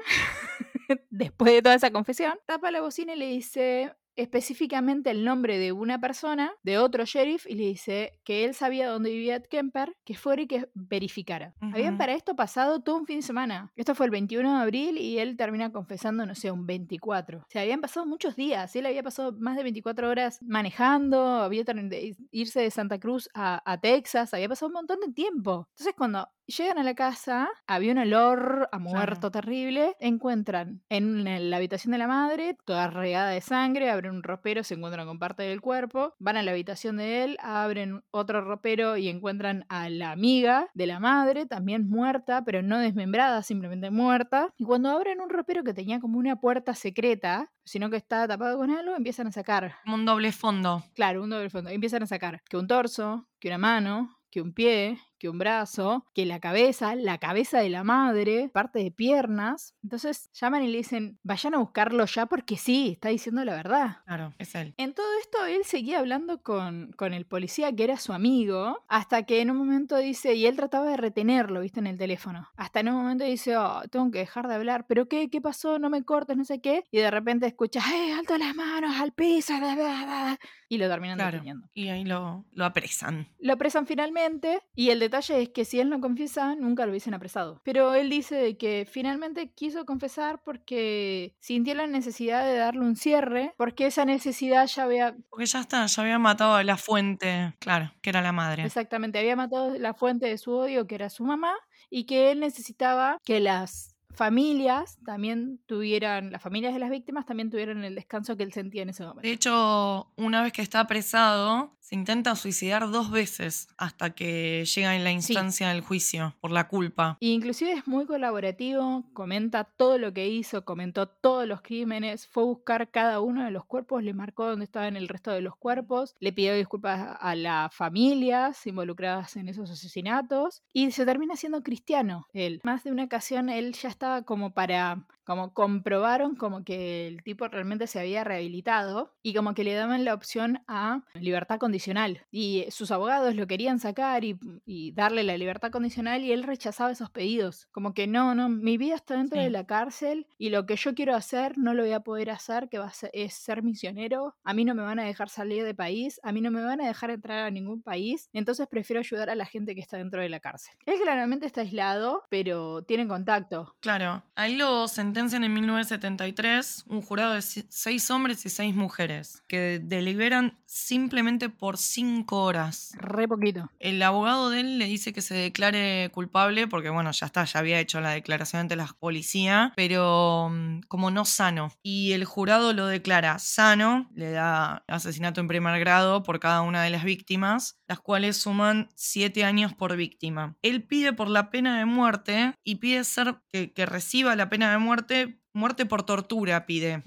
después 1.09 1.53
de 1.53 1.61
toda 1.61 1.75
esa 1.75 1.91
confesión, 1.91 2.33
tapa 2.45 2.71
la 2.71 2.81
bocina 2.81 3.13
y 3.13 3.19
le 3.19 3.27
dice 3.27 3.93
específicamente 4.21 5.11
el 5.11 5.23
nombre 5.23 5.57
de 5.57 5.71
una 5.71 5.99
persona, 5.99 6.51
de 6.63 6.77
otro 6.77 7.05
sheriff, 7.05 7.45
y 7.47 7.55
le 7.55 7.65
dice 7.65 8.19
que 8.23 8.45
él 8.45 8.53
sabía 8.53 8.89
dónde 8.89 9.09
vivía 9.11 9.35
Ed 9.35 9.45
Kemper, 9.49 9.95
que 10.05 10.15
fuera 10.15 10.41
y 10.41 10.47
que 10.47 10.69
verificara. 10.73 11.53
Habían 11.61 11.93
Ujú. 11.93 11.99
para 11.99 12.13
esto 12.13 12.35
pasado 12.35 12.81
todo 12.81 12.97
un 12.97 13.05
fin 13.05 13.17
de 13.17 13.23
semana. 13.23 13.71
Esto 13.75 13.95
fue 13.95 14.05
el 14.05 14.11
21 14.11 14.57
de 14.57 14.61
abril 14.61 14.97
y 14.97 15.19
él 15.19 15.37
termina 15.37 15.71
confesando, 15.71 16.25
no 16.25 16.35
sé, 16.35 16.51
un 16.51 16.65
24. 16.65 17.39
O 17.39 17.45
sea, 17.49 17.61
habían 17.61 17.81
pasado 17.81 18.05
muchos 18.05 18.35
días. 18.35 18.75
Él 18.75 18.85
había 18.85 19.03
pasado 19.03 19.33
más 19.39 19.55
de 19.55 19.63
24 19.63 20.09
horas 20.09 20.39
manejando, 20.41 21.41
había 21.41 21.63
de 21.63 22.15
irse 22.31 22.61
de 22.61 22.71
Santa 22.71 22.99
Cruz 22.99 23.29
a, 23.33 23.61
a 23.65 23.79
Texas, 23.79 24.33
había 24.33 24.49
pasado 24.49 24.67
un 24.67 24.73
montón 24.73 24.99
de 24.99 25.11
tiempo. 25.13 25.67
Entonces, 25.71 25.93
cuando 25.95 26.27
llegan 26.49 26.79
a 26.79 26.83
la 26.83 26.95
casa, 26.95 27.49
había 27.67 27.91
un 27.91 27.99
olor 27.99 28.69
a 28.71 28.79
muerto 28.79 29.31
terrible. 29.31 29.95
Encuentran 29.99 30.81
en 30.89 31.49
la 31.49 31.57
habitación 31.57 31.91
de 31.91 31.97
la 31.97 32.07
madre, 32.07 32.57
toda 32.65 32.89
regada 32.89 33.29
de 33.29 33.41
sangre, 33.41 33.89
abren 33.89 34.08
un 34.11 34.23
ropero, 34.23 34.63
se 34.63 34.75
encuentran 34.75 35.07
con 35.07 35.19
parte 35.19 35.43
del 35.43 35.61
cuerpo, 35.61 36.13
van 36.19 36.37
a 36.37 36.43
la 36.43 36.51
habitación 36.51 36.97
de 36.97 37.23
él, 37.23 37.37
abren 37.41 38.03
otro 38.11 38.41
ropero 38.41 38.97
y 38.97 39.09
encuentran 39.09 39.65
a 39.69 39.89
la 39.89 40.11
amiga 40.11 40.69
de 40.73 40.87
la 40.87 40.99
madre, 40.99 41.45
también 41.45 41.89
muerta, 41.89 42.43
pero 42.45 42.61
no 42.61 42.79
desmembrada, 42.79 43.43
simplemente 43.43 43.91
muerta. 43.91 44.53
Y 44.57 44.65
cuando 44.65 44.89
abren 44.89 45.21
un 45.21 45.29
ropero 45.29 45.63
que 45.63 45.73
tenía 45.73 45.99
como 45.99 46.17
una 46.17 46.39
puerta 46.39 46.73
secreta, 46.73 47.51
sino 47.63 47.89
que 47.89 47.97
estaba 47.97 48.27
tapado 48.27 48.57
con 48.57 48.71
algo, 48.71 48.95
empiezan 48.95 49.27
a 49.27 49.31
sacar 49.31 49.75
Como 49.83 49.95
un 49.95 50.05
doble 50.05 50.31
fondo. 50.31 50.83
Claro, 50.95 51.23
un 51.23 51.29
doble 51.29 51.49
fondo. 51.49 51.69
Empiezan 51.69 52.03
a 52.03 52.07
sacar 52.07 52.41
que 52.49 52.57
un 52.57 52.67
torso, 52.67 53.27
que 53.39 53.47
una 53.47 53.57
mano, 53.57 54.17
que 54.31 54.41
un 54.41 54.53
pie, 54.53 54.99
que 55.19 55.29
un 55.29 55.37
brazo, 55.37 56.05
que 56.15 56.25
la 56.25 56.39
cabeza, 56.39 56.95
la 56.95 57.17
cabeza 57.17 57.59
de 57.59 57.69
la 57.69 57.83
madre, 57.83 58.49
parte 58.53 58.79
de 58.79 58.91
piernas. 58.91 59.75
Entonces 59.83 60.29
llaman 60.33 60.63
y 60.63 60.67
le 60.69 60.77
dicen, 60.77 61.19
vayan 61.23 61.53
a 61.53 61.57
buscarlo 61.59 62.05
ya 62.05 62.25
porque 62.25 62.57
sí, 62.57 62.89
está 62.93 63.09
diciendo 63.09 63.43
la 63.45 63.53
verdad. 63.55 63.97
Claro, 64.05 64.33
es 64.39 64.55
él. 64.55 64.73
En 64.77 64.93
todo 64.93 65.07
esto 65.21 65.45
él 65.45 65.61
seguía 65.65 65.99
hablando 65.99 66.41
con, 66.41 66.91
con 66.93 67.13
el 67.13 67.25
policía 67.25 67.71
que 67.75 67.83
era 67.83 67.97
su 67.97 68.13
amigo, 68.13 68.83
hasta 68.87 69.23
que 69.23 69.41
en 69.41 69.51
un 69.51 69.57
momento 69.57 69.97
dice, 69.97 70.33
y 70.35 70.45
él 70.45 70.55
trataba 70.55 70.89
de 70.89 70.97
retenerlo, 70.97 71.61
viste, 71.61 71.79
en 71.79 71.87
el 71.87 71.97
teléfono. 71.97 72.47
Hasta 72.55 72.79
en 72.79 72.89
un 72.89 72.95
momento 72.95 73.23
dice, 73.25 73.57
oh, 73.57 73.81
tengo 73.91 74.09
que 74.11 74.19
dejar 74.19 74.47
de 74.47 74.55
hablar, 74.55 74.85
pero 74.87 75.07
¿qué? 75.07 75.29
¿Qué 75.29 75.41
pasó? 75.41 75.79
No 75.79 75.89
me 75.89 76.03
cortes, 76.03 76.37
no 76.37 76.45
sé 76.45 76.61
qué. 76.61 76.83
Y 76.91 76.99
de 76.99 77.11
repente 77.11 77.45
escucha, 77.47 77.81
¡eh, 77.93 78.13
alto 78.13 78.37
las 78.37 78.55
manos, 78.55 78.95
al 78.99 79.11
piso! 79.11 79.57
bla, 79.57 79.75
bla, 79.75 80.03
bla", 80.05 80.39
Y 80.69 80.77
lo 80.77 80.87
terminan 80.87 81.17
Claro. 81.17 81.31
deteniendo. 81.33 81.67
Y 81.73 81.89
ahí 81.89 82.05
lo, 82.05 82.45
lo 82.51 82.65
apresan. 82.65 83.27
Lo 83.39 83.53
apresan 83.53 83.85
finalmente 83.85 84.61
y 84.75 84.89
el 84.91 84.99
detalle 85.09 85.41
es 85.41 85.49
que 85.49 85.65
si 85.65 85.79
él 85.79 85.89
no 85.89 85.99
confiesa, 85.99 86.55
nunca 86.55 86.85
lo 86.85 86.91
hubiesen 86.91 87.13
apresado. 87.13 87.61
Pero 87.63 87.93
él 87.93 88.09
dice 88.09 88.57
que 88.57 88.87
finalmente 88.89 89.51
quiso 89.51 89.85
confesar 89.85 90.41
porque 90.43 91.35
sintió 91.39 91.73
la 91.75 91.87
necesidad 91.87 92.45
de 92.45 92.55
darle 92.55 92.81
un 92.81 92.95
cierre, 92.95 93.53
porque 93.57 93.87
esa 93.87 94.05
necesidad 94.05 94.67
ya 94.67 94.83
había 94.83 95.15
Porque 95.29 95.45
ya 95.45 95.59
está, 95.59 95.85
ya 95.85 96.01
había 96.01 96.19
matado 96.19 96.55
a 96.55 96.63
la 96.63 96.77
fuente. 96.77 97.53
Claro, 97.59 97.91
que 98.01 98.09
era 98.09 98.21
la 98.21 98.31
madre. 98.31 98.63
Exactamente, 98.63 99.19
había 99.19 99.35
matado 99.35 99.77
la 99.77 99.93
fuente 99.93 100.27
de 100.27 100.37
su 100.37 100.51
odio, 100.51 100.87
que 100.87 100.95
era 100.95 101.09
su 101.09 101.23
mamá, 101.23 101.53
y 101.89 102.05
que 102.05 102.31
él 102.31 102.39
necesitaba 102.39 103.17
que 103.23 103.39
las 103.39 103.95
familias 104.19 104.97
también 105.05 105.59
tuvieran, 105.65 106.31
las 106.31 106.41
familias 106.41 106.73
de 106.73 106.79
las 106.79 106.89
víctimas 106.89 107.25
también 107.25 107.49
tuvieran 107.49 107.83
el 107.83 107.95
descanso 107.95 108.35
que 108.35 108.43
él 108.43 108.51
sentía 108.51 108.81
en 108.81 108.89
ese 108.89 109.03
momento. 109.03 109.21
De 109.21 109.31
hecho, 109.31 110.11
una 110.17 110.41
vez 110.41 110.51
que 110.51 110.61
está 110.61 110.81
apresado, 110.81 111.77
se 111.89 111.95
intenta 111.95 112.35
suicidar 112.35 112.91
dos 112.91 113.09
veces 113.09 113.67
hasta 113.75 114.11
que 114.11 114.63
llega 114.63 114.95
en 114.95 115.03
la 115.03 115.11
instancia 115.11 115.69
del 115.69 115.81
juicio 115.81 116.35
por 116.39 116.51
la 116.51 116.67
culpa. 116.67 117.17
Y 117.19 117.33
inclusive 117.33 117.71
es 117.71 117.87
muy 117.87 118.05
colaborativo, 118.05 119.05
comenta 119.13 119.63
todo 119.63 119.97
lo 119.97 120.13
que 120.13 120.27
hizo, 120.27 120.65
comentó 120.65 121.07
todos 121.07 121.47
los 121.47 121.63
crímenes, 121.63 122.27
fue 122.27 122.43
a 122.43 122.45
buscar 122.45 122.91
cada 122.91 123.21
uno 123.21 123.43
de 123.43 123.49
los 123.49 123.65
cuerpos, 123.65 124.03
le 124.03 124.13
marcó 124.13 124.45
dónde 124.45 124.65
estaban 124.65 124.97
el 124.97 125.07
resto 125.07 125.31
de 125.31 125.41
los 125.41 125.55
cuerpos, 125.55 126.13
le 126.19 126.31
pidió 126.31 126.53
disculpas 126.53 127.17
a 127.19 127.33
las 127.33 127.73
familias 127.73 128.67
involucradas 128.67 129.35
en 129.35 129.49
esos 129.49 129.71
asesinatos 129.71 130.61
y 130.71 130.91
se 130.91 131.07
termina 131.07 131.37
siendo 131.37 131.63
cristiano 131.63 132.27
él. 132.33 132.61
Más 132.63 132.83
de 132.83 132.91
una 132.91 133.05
ocasión 133.05 133.49
él 133.49 133.73
ya 133.73 133.89
estaba 133.89 134.21
como 134.21 134.53
para 134.53 135.07
como 135.29 135.53
comprobaron 135.53 136.35
como 136.35 136.63
que 136.63 137.05
el 137.07 137.21
tipo 137.21 137.47
realmente 137.47 137.85
se 137.85 137.99
había 137.99 138.23
rehabilitado 138.23 139.13
y 139.21 139.35
como 139.35 139.53
que 139.53 139.63
le 139.63 139.75
daban 139.75 140.03
la 140.03 140.15
opción 140.15 140.63
a 140.67 141.03
libertad 141.13 141.59
condicional. 141.59 142.25
Y 142.31 142.65
sus 142.71 142.89
abogados 142.89 143.35
lo 143.35 143.45
querían 143.45 143.77
sacar 143.79 144.23
y, 144.23 144.39
y 144.65 144.91
darle 144.93 145.23
la 145.23 145.37
libertad 145.37 145.69
condicional 145.69 146.23
y 146.23 146.31
él 146.31 146.41
rechazaba 146.41 146.89
esos 146.91 147.11
pedidos. 147.11 147.67
Como 147.71 147.93
que 147.93 148.07
no, 148.07 148.33
no, 148.33 148.49
mi 148.49 148.77
vida 148.79 148.95
está 148.95 149.15
dentro 149.17 149.39
Sí. 149.39 149.43
de 149.43 149.51
la 149.51 149.67
cárcel 149.67 150.25
y 150.39 150.49
lo 150.49 150.65
que 150.65 150.75
yo 150.75 150.95
quiero 150.95 151.13
hacer 151.15 151.59
no 151.59 151.75
lo 151.75 151.83
voy 151.83 151.91
a 151.91 151.99
poder 151.99 152.31
hacer, 152.31 152.67
que 152.67 152.79
va 152.79 152.87
a 152.87 152.93
ser, 152.93 153.11
es 153.13 153.35
ser 153.35 153.61
misionero. 153.61 154.35
A 154.43 154.55
mí 154.55 154.65
no 154.65 154.73
me 154.73 154.81
van 154.81 154.97
a 154.97 155.03
dejar 155.03 155.29
salir 155.29 155.63
de 155.63 155.75
país, 155.75 156.19
a 156.23 156.31
mí 156.31 156.41
no 156.41 156.49
me 156.49 156.63
van 156.63 156.81
a 156.81 156.87
dejar 156.87 157.11
entrar 157.11 157.45
a 157.45 157.51
ningún 157.51 157.83
país, 157.83 158.29
entonces 158.33 158.65
prefiero 158.67 158.99
ayudar 159.01 159.29
a 159.29 159.35
la 159.35 159.45
gente 159.45 159.75
que 159.75 159.81
está 159.81 159.97
dentro 159.97 160.21
de 160.23 160.29
la 160.29 160.39
cárcel. 160.39 160.73
Él 160.87 160.95
claramente 161.03 161.45
está 161.45 161.61
aislado, 161.61 162.23
pero 162.29 162.81
tiene 162.81 163.07
contacto. 163.07 163.75
Claro, 163.79 164.23
ahí 164.35 164.55
lo 164.55 164.87
sentencian 164.87 165.18
sentencian 165.19 165.43
en 165.43 165.53
1973 165.53 166.85
un 166.87 167.01
jurado 167.01 167.33
de 167.33 167.41
seis 167.41 168.09
hombres 168.09 168.45
y 168.45 168.49
seis 168.49 168.73
mujeres 168.73 169.43
que 169.49 169.81
deliberan 169.83 170.57
simplemente 170.65 171.49
por 171.49 171.77
cinco 171.77 172.43
horas. 172.43 172.91
Re 172.95 173.27
poquito. 173.27 173.69
El 173.79 174.01
abogado 174.01 174.49
de 174.49 174.61
él 174.61 174.77
le 174.77 174.85
dice 174.85 175.11
que 175.11 175.21
se 175.21 175.33
declare 175.33 176.09
culpable 176.13 176.67
porque, 176.67 176.89
bueno, 176.89 177.11
ya 177.11 177.25
está, 177.25 177.43
ya 177.43 177.59
había 177.59 177.79
hecho 177.79 177.99
la 177.99 178.11
declaración 178.11 178.61
ante 178.61 178.75
la 178.75 178.87
policía, 178.99 179.73
pero 179.75 180.49
mm, 180.51 180.81
como 180.87 181.11
no 181.11 181.25
sano. 181.25 181.73
Y 181.83 182.13
el 182.13 182.23
jurado 182.23 182.71
lo 182.71 182.85
declara 182.85 183.39
sano, 183.39 184.09
le 184.13 184.31
da 184.31 184.83
asesinato 184.87 185.41
en 185.41 185.47
primer 185.47 185.79
grado 185.79 186.23
por 186.23 186.39
cada 186.39 186.61
una 186.61 186.83
de 186.83 186.91
las 186.91 187.03
víctimas, 187.03 187.79
las 187.87 187.99
cuales 187.99 188.37
suman 188.37 188.89
siete 188.95 189.43
años 189.43 189.73
por 189.73 189.97
víctima. 189.97 190.55
Él 190.61 190.83
pide 190.83 191.11
por 191.11 191.29
la 191.29 191.49
pena 191.49 191.77
de 191.77 191.85
muerte 191.85 192.53
y 192.63 192.75
pide 192.75 193.03
ser 193.03 193.41
que, 193.51 193.73
que 193.73 193.85
reciba 193.85 194.35
la 194.35 194.49
pena 194.49 194.71
de 194.71 194.77
muerte, 194.77 195.08
muerte 195.53 195.85
por 195.85 196.03
tortura 196.03 196.65
pide 196.65 197.03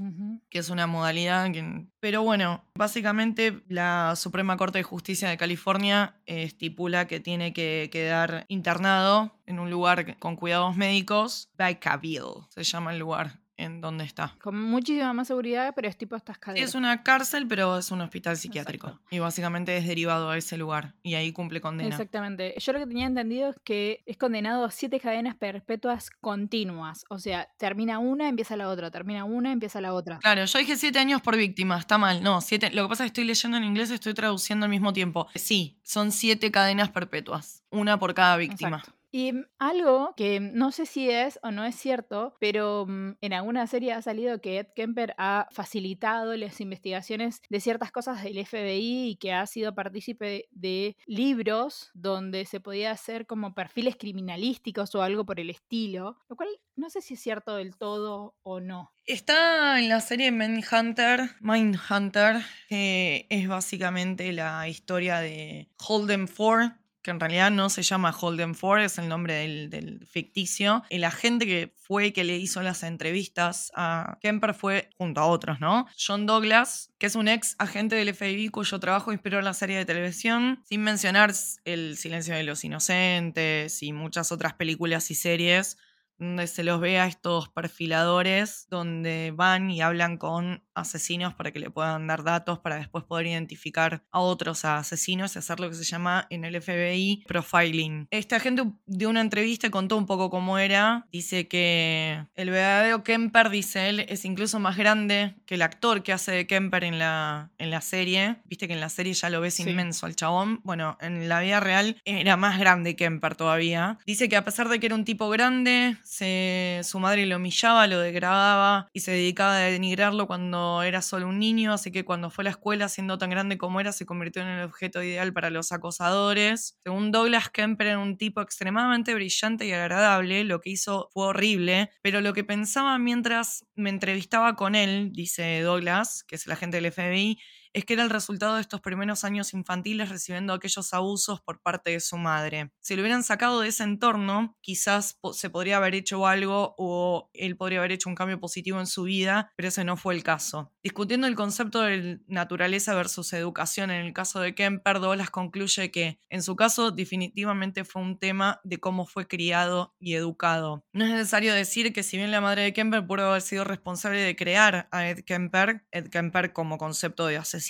que 0.51 0.59
es 0.59 0.71
una 0.71 0.87
modalidad 0.87 1.51
que... 1.53 1.87
Pero 2.01 2.23
bueno, 2.23 2.65
básicamente 2.75 3.63
la 3.69 4.15
Suprema 4.17 4.57
Corte 4.57 4.79
de 4.79 4.85
Justicia 4.85 5.29
de 5.29 5.37
California 5.37 6.17
eh, 6.27 6.43
estipula 6.43 7.07
que 7.07 7.21
tiene 7.21 7.53
que 7.53 7.89
quedar 7.93 8.45
internado 8.49 9.39
en 9.47 9.59
un 9.59 9.71
lugar 9.71 10.19
con 10.19 10.37
cuidados 10.37 10.77
médicos. 10.77 11.51
Vacaville 11.57 12.47
se 12.49 12.65
llama 12.65 12.93
el 12.93 12.99
lugar 12.99 13.42
en 13.63 13.81
donde 13.81 14.05
está. 14.05 14.37
Con 14.41 14.61
muchísima 14.61 15.13
más 15.13 15.29
seguridad, 15.29 15.73
pero 15.75 15.89
es 15.89 15.97
tipo 15.97 16.17
estas 16.17 16.39
cadenas. 16.39 16.69
Es 16.69 16.75
una 16.75 17.03
cárcel, 17.03 17.47
pero 17.47 17.79
es 17.79 17.91
un 17.91 18.01
hospital 18.01 18.37
psiquiátrico. 18.37 18.89
Exacto. 18.89 19.07
Y 19.11 19.19
básicamente 19.19 19.77
es 19.77 19.87
derivado 19.87 20.31
a 20.31 20.37
ese 20.37 20.57
lugar. 20.57 20.95
Y 21.03 21.15
ahí 21.15 21.33
cumple 21.33 21.61
condena. 21.61 21.91
Exactamente. 21.91 22.55
Yo 22.59 22.73
lo 22.73 22.79
que 22.79 22.87
tenía 22.87 23.07
entendido 23.07 23.51
es 23.51 23.57
que 23.65 24.03
es 24.07 24.17
condenado 24.17 24.65
a 24.65 24.71
siete 24.71 25.01
cadenas 25.01 25.35
perpetuas 25.35 26.11
continuas. 26.11 27.05
O 27.09 27.19
sea, 27.19 27.49
termina 27.59 27.99
una, 27.99 28.29
empieza 28.29 28.57
la 28.57 28.69
otra, 28.69 28.91
termina 28.91 29.25
una, 29.25 29.53
empieza 29.53 29.81
la 29.81 29.95
otra. 29.95 30.19
Claro, 30.19 30.45
yo 30.45 30.59
dije 30.59 30.77
siete 30.77 30.99
años 30.99 31.23
por 31.23 31.37
víctima, 31.37 31.79
está 31.79 31.99
mal. 31.99 32.23
No, 32.23 32.41
siete. 32.41 32.71
Lo 32.71 32.83
que 32.85 32.89
pasa 32.89 33.05
es 33.05 33.11
que 33.13 33.21
estoy 33.21 33.25
leyendo 33.25 33.57
en 33.57 33.65
inglés 33.65 33.91
y 33.91 33.95
estoy 33.95 34.15
traduciendo 34.15 34.65
al 34.65 34.71
mismo 34.71 34.93
tiempo. 34.93 35.29
Sí, 35.35 35.79
son 35.83 36.13
siete 36.13 36.51
cadenas 36.51 36.91
perpetuas, 36.91 37.63
una 37.71 37.99
por 37.99 38.15
cada 38.15 38.37
víctima. 38.37 38.79
Exacto. 38.79 39.02
Y 39.13 39.33
mm, 39.33 39.45
algo 39.59 40.15
que 40.17 40.41
no 40.41 40.73
sé 40.73 40.87
si 40.87 41.11
es 41.11 41.39
o 41.43 41.51
no 41.53 41.65
es 41.65 41.77
cierto, 41.77 42.35
pero 42.41 42.87
mm, 42.89 43.19
en 43.21 43.33
alguna 43.35 43.67
serie 43.67 43.93
ha 43.93 44.03
salido 44.03 44.41
que 44.41 44.59
Ed 44.59 44.69
Kemper 44.75 45.15
ha 45.19 45.47
facilitado 45.53 46.35
las 46.37 46.61
investigaciones 46.61 47.43
de 47.49 47.61
ciertas 47.61 47.93
cosas 47.93 48.25
del 48.25 48.45
FBI 48.45 49.11
y 49.11 49.17
que 49.17 49.33
ha 49.33 49.47
sido 49.47 49.75
partícipe 49.75 50.49
de 50.51 50.97
libros 51.07 51.91
donde 51.95 52.47
se 52.47 52.61
podía 52.61 52.91
hacer 52.91 53.27
como 53.27 53.55
perfiles 53.55 53.97
criminalísticos 53.97 54.95
o 54.95 55.03
algo 55.03 55.27
por 55.27 55.39
el 55.39 55.51
estilo, 55.51 56.19
lo 56.29 56.37
cual 56.37 56.49
no 56.75 56.89
sé 56.89 57.03
si 57.03 57.15
es 57.15 57.21
cierto 57.21 57.57
del 57.57 57.77
todo 57.77 58.35
o 58.43 58.61
no. 58.61 58.93
Está 59.05 59.79
en 59.79 59.89
la 59.89 60.01
serie 60.01 60.31
Mindhunter, 60.31 61.33
Mindhunter, 61.41 62.37
que 62.69 63.27
es 63.29 63.47
básicamente 63.47 64.33
la 64.33 64.69
historia 64.69 65.19
de 65.19 65.69
Holden 65.77 66.29
Ford, 66.29 66.71
que 67.03 67.11
en 67.11 67.21
realidad 67.21 67.51
no 67.51 67.69
se 67.69 67.83
llama 67.83 68.15
Holden 68.19 68.55
Ford, 68.55 68.81
es 68.81 68.99
el 68.99 69.09
nombre 69.09 69.35
del, 69.35 69.71
del 69.71 70.07
ficticio. 70.07 70.83
El 70.91 71.05
agente 71.05 71.47
que 71.47 71.75
fue 71.77 72.13
que 72.13 72.25
le 72.25 72.37
hizo 72.37 72.63
las 72.63 72.83
entrevistas 72.83 73.73
a 73.75 74.19
Kemper 74.21 74.55
fue, 74.55 74.91
junto 74.97 75.21
a 75.21 75.27
otros, 75.27 75.61
¿no? 75.61 75.87
John 75.99 76.27
Douglas, 76.27 76.93
que 76.99 77.07
es 77.07 77.17
un 77.17 77.29
ex 77.29 77.57
agente 77.59 77.97
del 77.97 78.15
FBI 78.15 78.49
cuyo 78.49 78.79
trabajo 78.81 79.13
inspiró 79.13 79.43
la 79.43 79.55
serie 79.55 79.77
de 79.79 79.85
televisión, 79.85 80.63
sin 80.65 80.83
mencionar 80.83 81.33
El 81.65 81.97
silencio 81.97 82.35
de 82.35 82.43
los 82.45 82.65
inocentes 82.65 83.83
y 83.83 83.93
muchas 83.93 84.33
otras 84.33 84.55
películas 84.55 85.11
y 85.11 85.15
series 85.15 85.77
donde 86.23 86.47
se 86.47 86.63
los 86.65 86.81
ve 86.81 86.99
a 87.01 87.07
estos 87.07 87.49
perfiladores, 87.49 88.67
donde 88.71 89.33
van 89.35 89.71
y 89.71 89.81
hablan 89.83 90.17
con 90.17 90.63
asesinos 90.75 91.35
para 91.35 91.51
que 91.53 91.59
le 91.61 91.71
puedan 91.71 92.07
dar 92.07 92.23
datos 92.23 92.59
para 92.61 92.77
después 92.77 93.05
poder 93.05 93.27
identificar 93.27 94.05
a 94.11 94.21
otros 94.21 94.65
asesinos 94.65 95.35
y 95.35 95.39
hacer 95.39 95.61
lo 95.61 95.69
que 95.69 95.75
se 95.77 95.85
llama 95.85 96.27
en 96.31 96.45
el 96.45 96.61
FBI 96.61 97.25
profiling. 97.27 98.07
Este 98.11 98.35
agente 98.35 98.65
dio 98.87 99.11
una 99.11 99.21
entrevista 99.21 99.69
contó 99.71 99.97
un 99.97 100.07
poco 100.07 100.31
cómo 100.31 100.59
era. 100.59 101.07
Dice 101.13 101.49
que 101.49 102.25
el 102.35 102.51
verdadero 102.51 103.03
Kemper, 103.03 103.51
dice 103.51 103.89
él, 103.89 104.01
es 104.09 104.25
incluso 104.25 104.59
más 104.61 104.77
grande 104.77 105.35
que 105.47 105.57
el 105.57 105.63
actor 105.63 106.03
que 106.03 106.13
hace 106.13 106.33
de 106.33 106.47
Kemper 106.47 106.85
en 106.85 106.99
la, 106.99 107.51
en 107.59 107.71
la 107.71 107.81
serie. 107.81 108.37
Viste 108.45 108.67
que 108.69 108.75
en 108.75 108.81
la 108.81 108.89
serie 108.89 109.13
ya 109.15 109.29
lo 109.31 109.41
ves 109.41 109.55
Sí. 109.55 109.69
inmenso 109.69 110.07
al 110.07 110.17
chabón. 110.17 110.61
Bueno, 110.65 110.97
en 111.01 111.29
la 111.29 111.41
vida 111.41 111.61
real 111.61 112.01
era 112.05 112.37
más 112.37 112.59
grande 112.59 112.97
Kemper 112.97 113.35
todavía. 113.35 113.99
Dice 114.07 114.29
que 114.29 114.37
a 114.37 114.45
pesar 114.45 114.69
de 114.69 114.81
que 114.81 114.87
era 114.87 114.95
un 114.95 115.05
tipo 115.05 115.29
grande, 115.29 115.97
su 116.19 116.99
madre 117.01 117.27
lo 117.27 117.37
humillaba, 117.37 117.87
lo 117.87 117.99
degradaba 117.99 118.89
y 118.93 119.01
se 119.01 119.13
dedicaba 119.13 119.57
a 119.57 119.61
denigrarlo 119.61 120.27
cuando 120.27 120.83
era 120.83 121.03
solo 121.03 121.29
un 121.29 121.39
niño, 121.39 121.73
así 121.73 121.91
que 121.91 122.05
cuando 122.05 122.31
fue 122.31 122.43
a 122.43 122.47
la 122.47 122.51
escuela, 122.51 122.89
siendo 122.89 123.19
tan 123.19 123.31
grande 123.31 123.59
como 123.59 123.81
era, 123.81 123.93
se 123.93 124.07
convirtió 124.07 124.43
en 124.43 124.49
el 124.49 124.65
objeto 124.65 125.03
ideal 125.03 125.33
para 125.33 125.51
los 125.51 125.73
acosadores. 125.73 126.79
Según 126.85 127.13
Douglas, 127.13 127.51
Kemper 127.51 127.89
era 127.89 127.99
un 127.99 128.17
tipo 128.17 128.41
extremadamente 128.41 129.15
brillante 129.15 129.67
y 129.67 129.73
agradable, 129.73 130.45
lo 130.45 130.61
que 130.61 130.71
hizo 130.71 131.09
fue 131.13 131.27
horrible, 131.27 131.91
pero 132.03 132.21
lo 132.21 132.33
que 132.33 132.45
pensaba 132.45 132.99
mientras 132.99 133.65
me 133.75 133.91
entrevistaba 133.91 134.55
con 134.55 134.75
él, 134.75 135.11
dice 135.13 135.61
Douglas, 135.63 136.25
que 136.25 136.37
es 136.37 136.47
el 136.47 136.53
agente 136.53 136.81
del 136.81 136.93
FBI, 136.93 137.39
es 137.73 137.85
que 137.85 137.95
era 137.95 138.03
el 138.03 138.11
resultado 138.11 138.57
de 138.57 138.61
estos 138.61 138.81
primeros 138.81 139.25
años 139.25 139.55
infantiles 139.55 140.09
recibiendo 140.09 140.53
aquellos 140.53 140.93
abusos 140.93 141.41
por 141.41 141.61
parte 141.61 141.91
de 141.91 142.01
su 142.01 142.17
madre. 142.17 142.71
Si 142.81 142.95
lo 142.95 143.03
hubieran 143.03 143.25
sacado 143.25 143.61
de 143.61 143.69
ese 143.69 143.85
entorno, 143.85 144.57
quizás 144.61 145.19
se 145.33 145.51
podría 145.51 145.79
haber 145.79 145.95
hecho 145.95 146.27
algo 146.27 146.75
o 146.79 147.31
él 147.33 147.57
podría 147.57 147.79
haber 147.79 147.93
hecho 147.93 148.09
un 148.09 148.15
cambio 148.15 148.39
positivo 148.39 148.79
en 148.81 148.87
su 148.87 149.05
vida, 149.05 149.53
pero 149.57 149.69
ese 149.69 149.85
no 149.85 149.97
fue 149.97 150.15
el 150.15 150.23
caso. 150.23 150.73
Discutiendo 150.83 151.27
el 151.27 151.35
concepto 151.35 151.83
de 151.83 152.21
naturaleza 152.27 152.95
versus 152.95 153.33
educación 153.33 153.91
en 153.91 154.05
el 154.05 154.13
caso 154.13 154.41
de 154.41 154.55
Kemper, 154.55 155.01
Douglas 155.01 155.31
concluye 155.31 155.91
que 155.91 156.19
en 156.29 156.43
su 156.43 156.57
caso 156.57 156.91
definitivamente 156.91 157.85
fue 157.85 158.03
un 158.03 158.19
tema 158.19 158.61
de 158.65 158.79
cómo 158.79 159.07
fue 159.07 159.27
criado 159.27 159.95
y 159.99 160.15
educado. 160.15 160.85
No 160.93 161.05
es 161.05 161.11
necesario 161.11 161.55
decir 161.55 161.93
que 161.93 162.03
si 162.03 162.17
bien 162.17 162.31
la 162.31 162.41
madre 162.41 162.63
de 162.63 162.73
Kemper 162.73 163.07
pudo 163.07 163.31
haber 163.31 163.43
sido 163.43 163.65
responsable 163.65 164.21
de 164.21 164.37
crear 164.37 164.89
a 164.91 165.09
Ed 165.09 165.25
Kemper, 165.25 165.85
Ed 165.91 166.09
Kemper 166.09 166.53
como 166.53 166.79
concepto 166.79 167.27
de 167.27 167.37
asesino, 167.37 167.62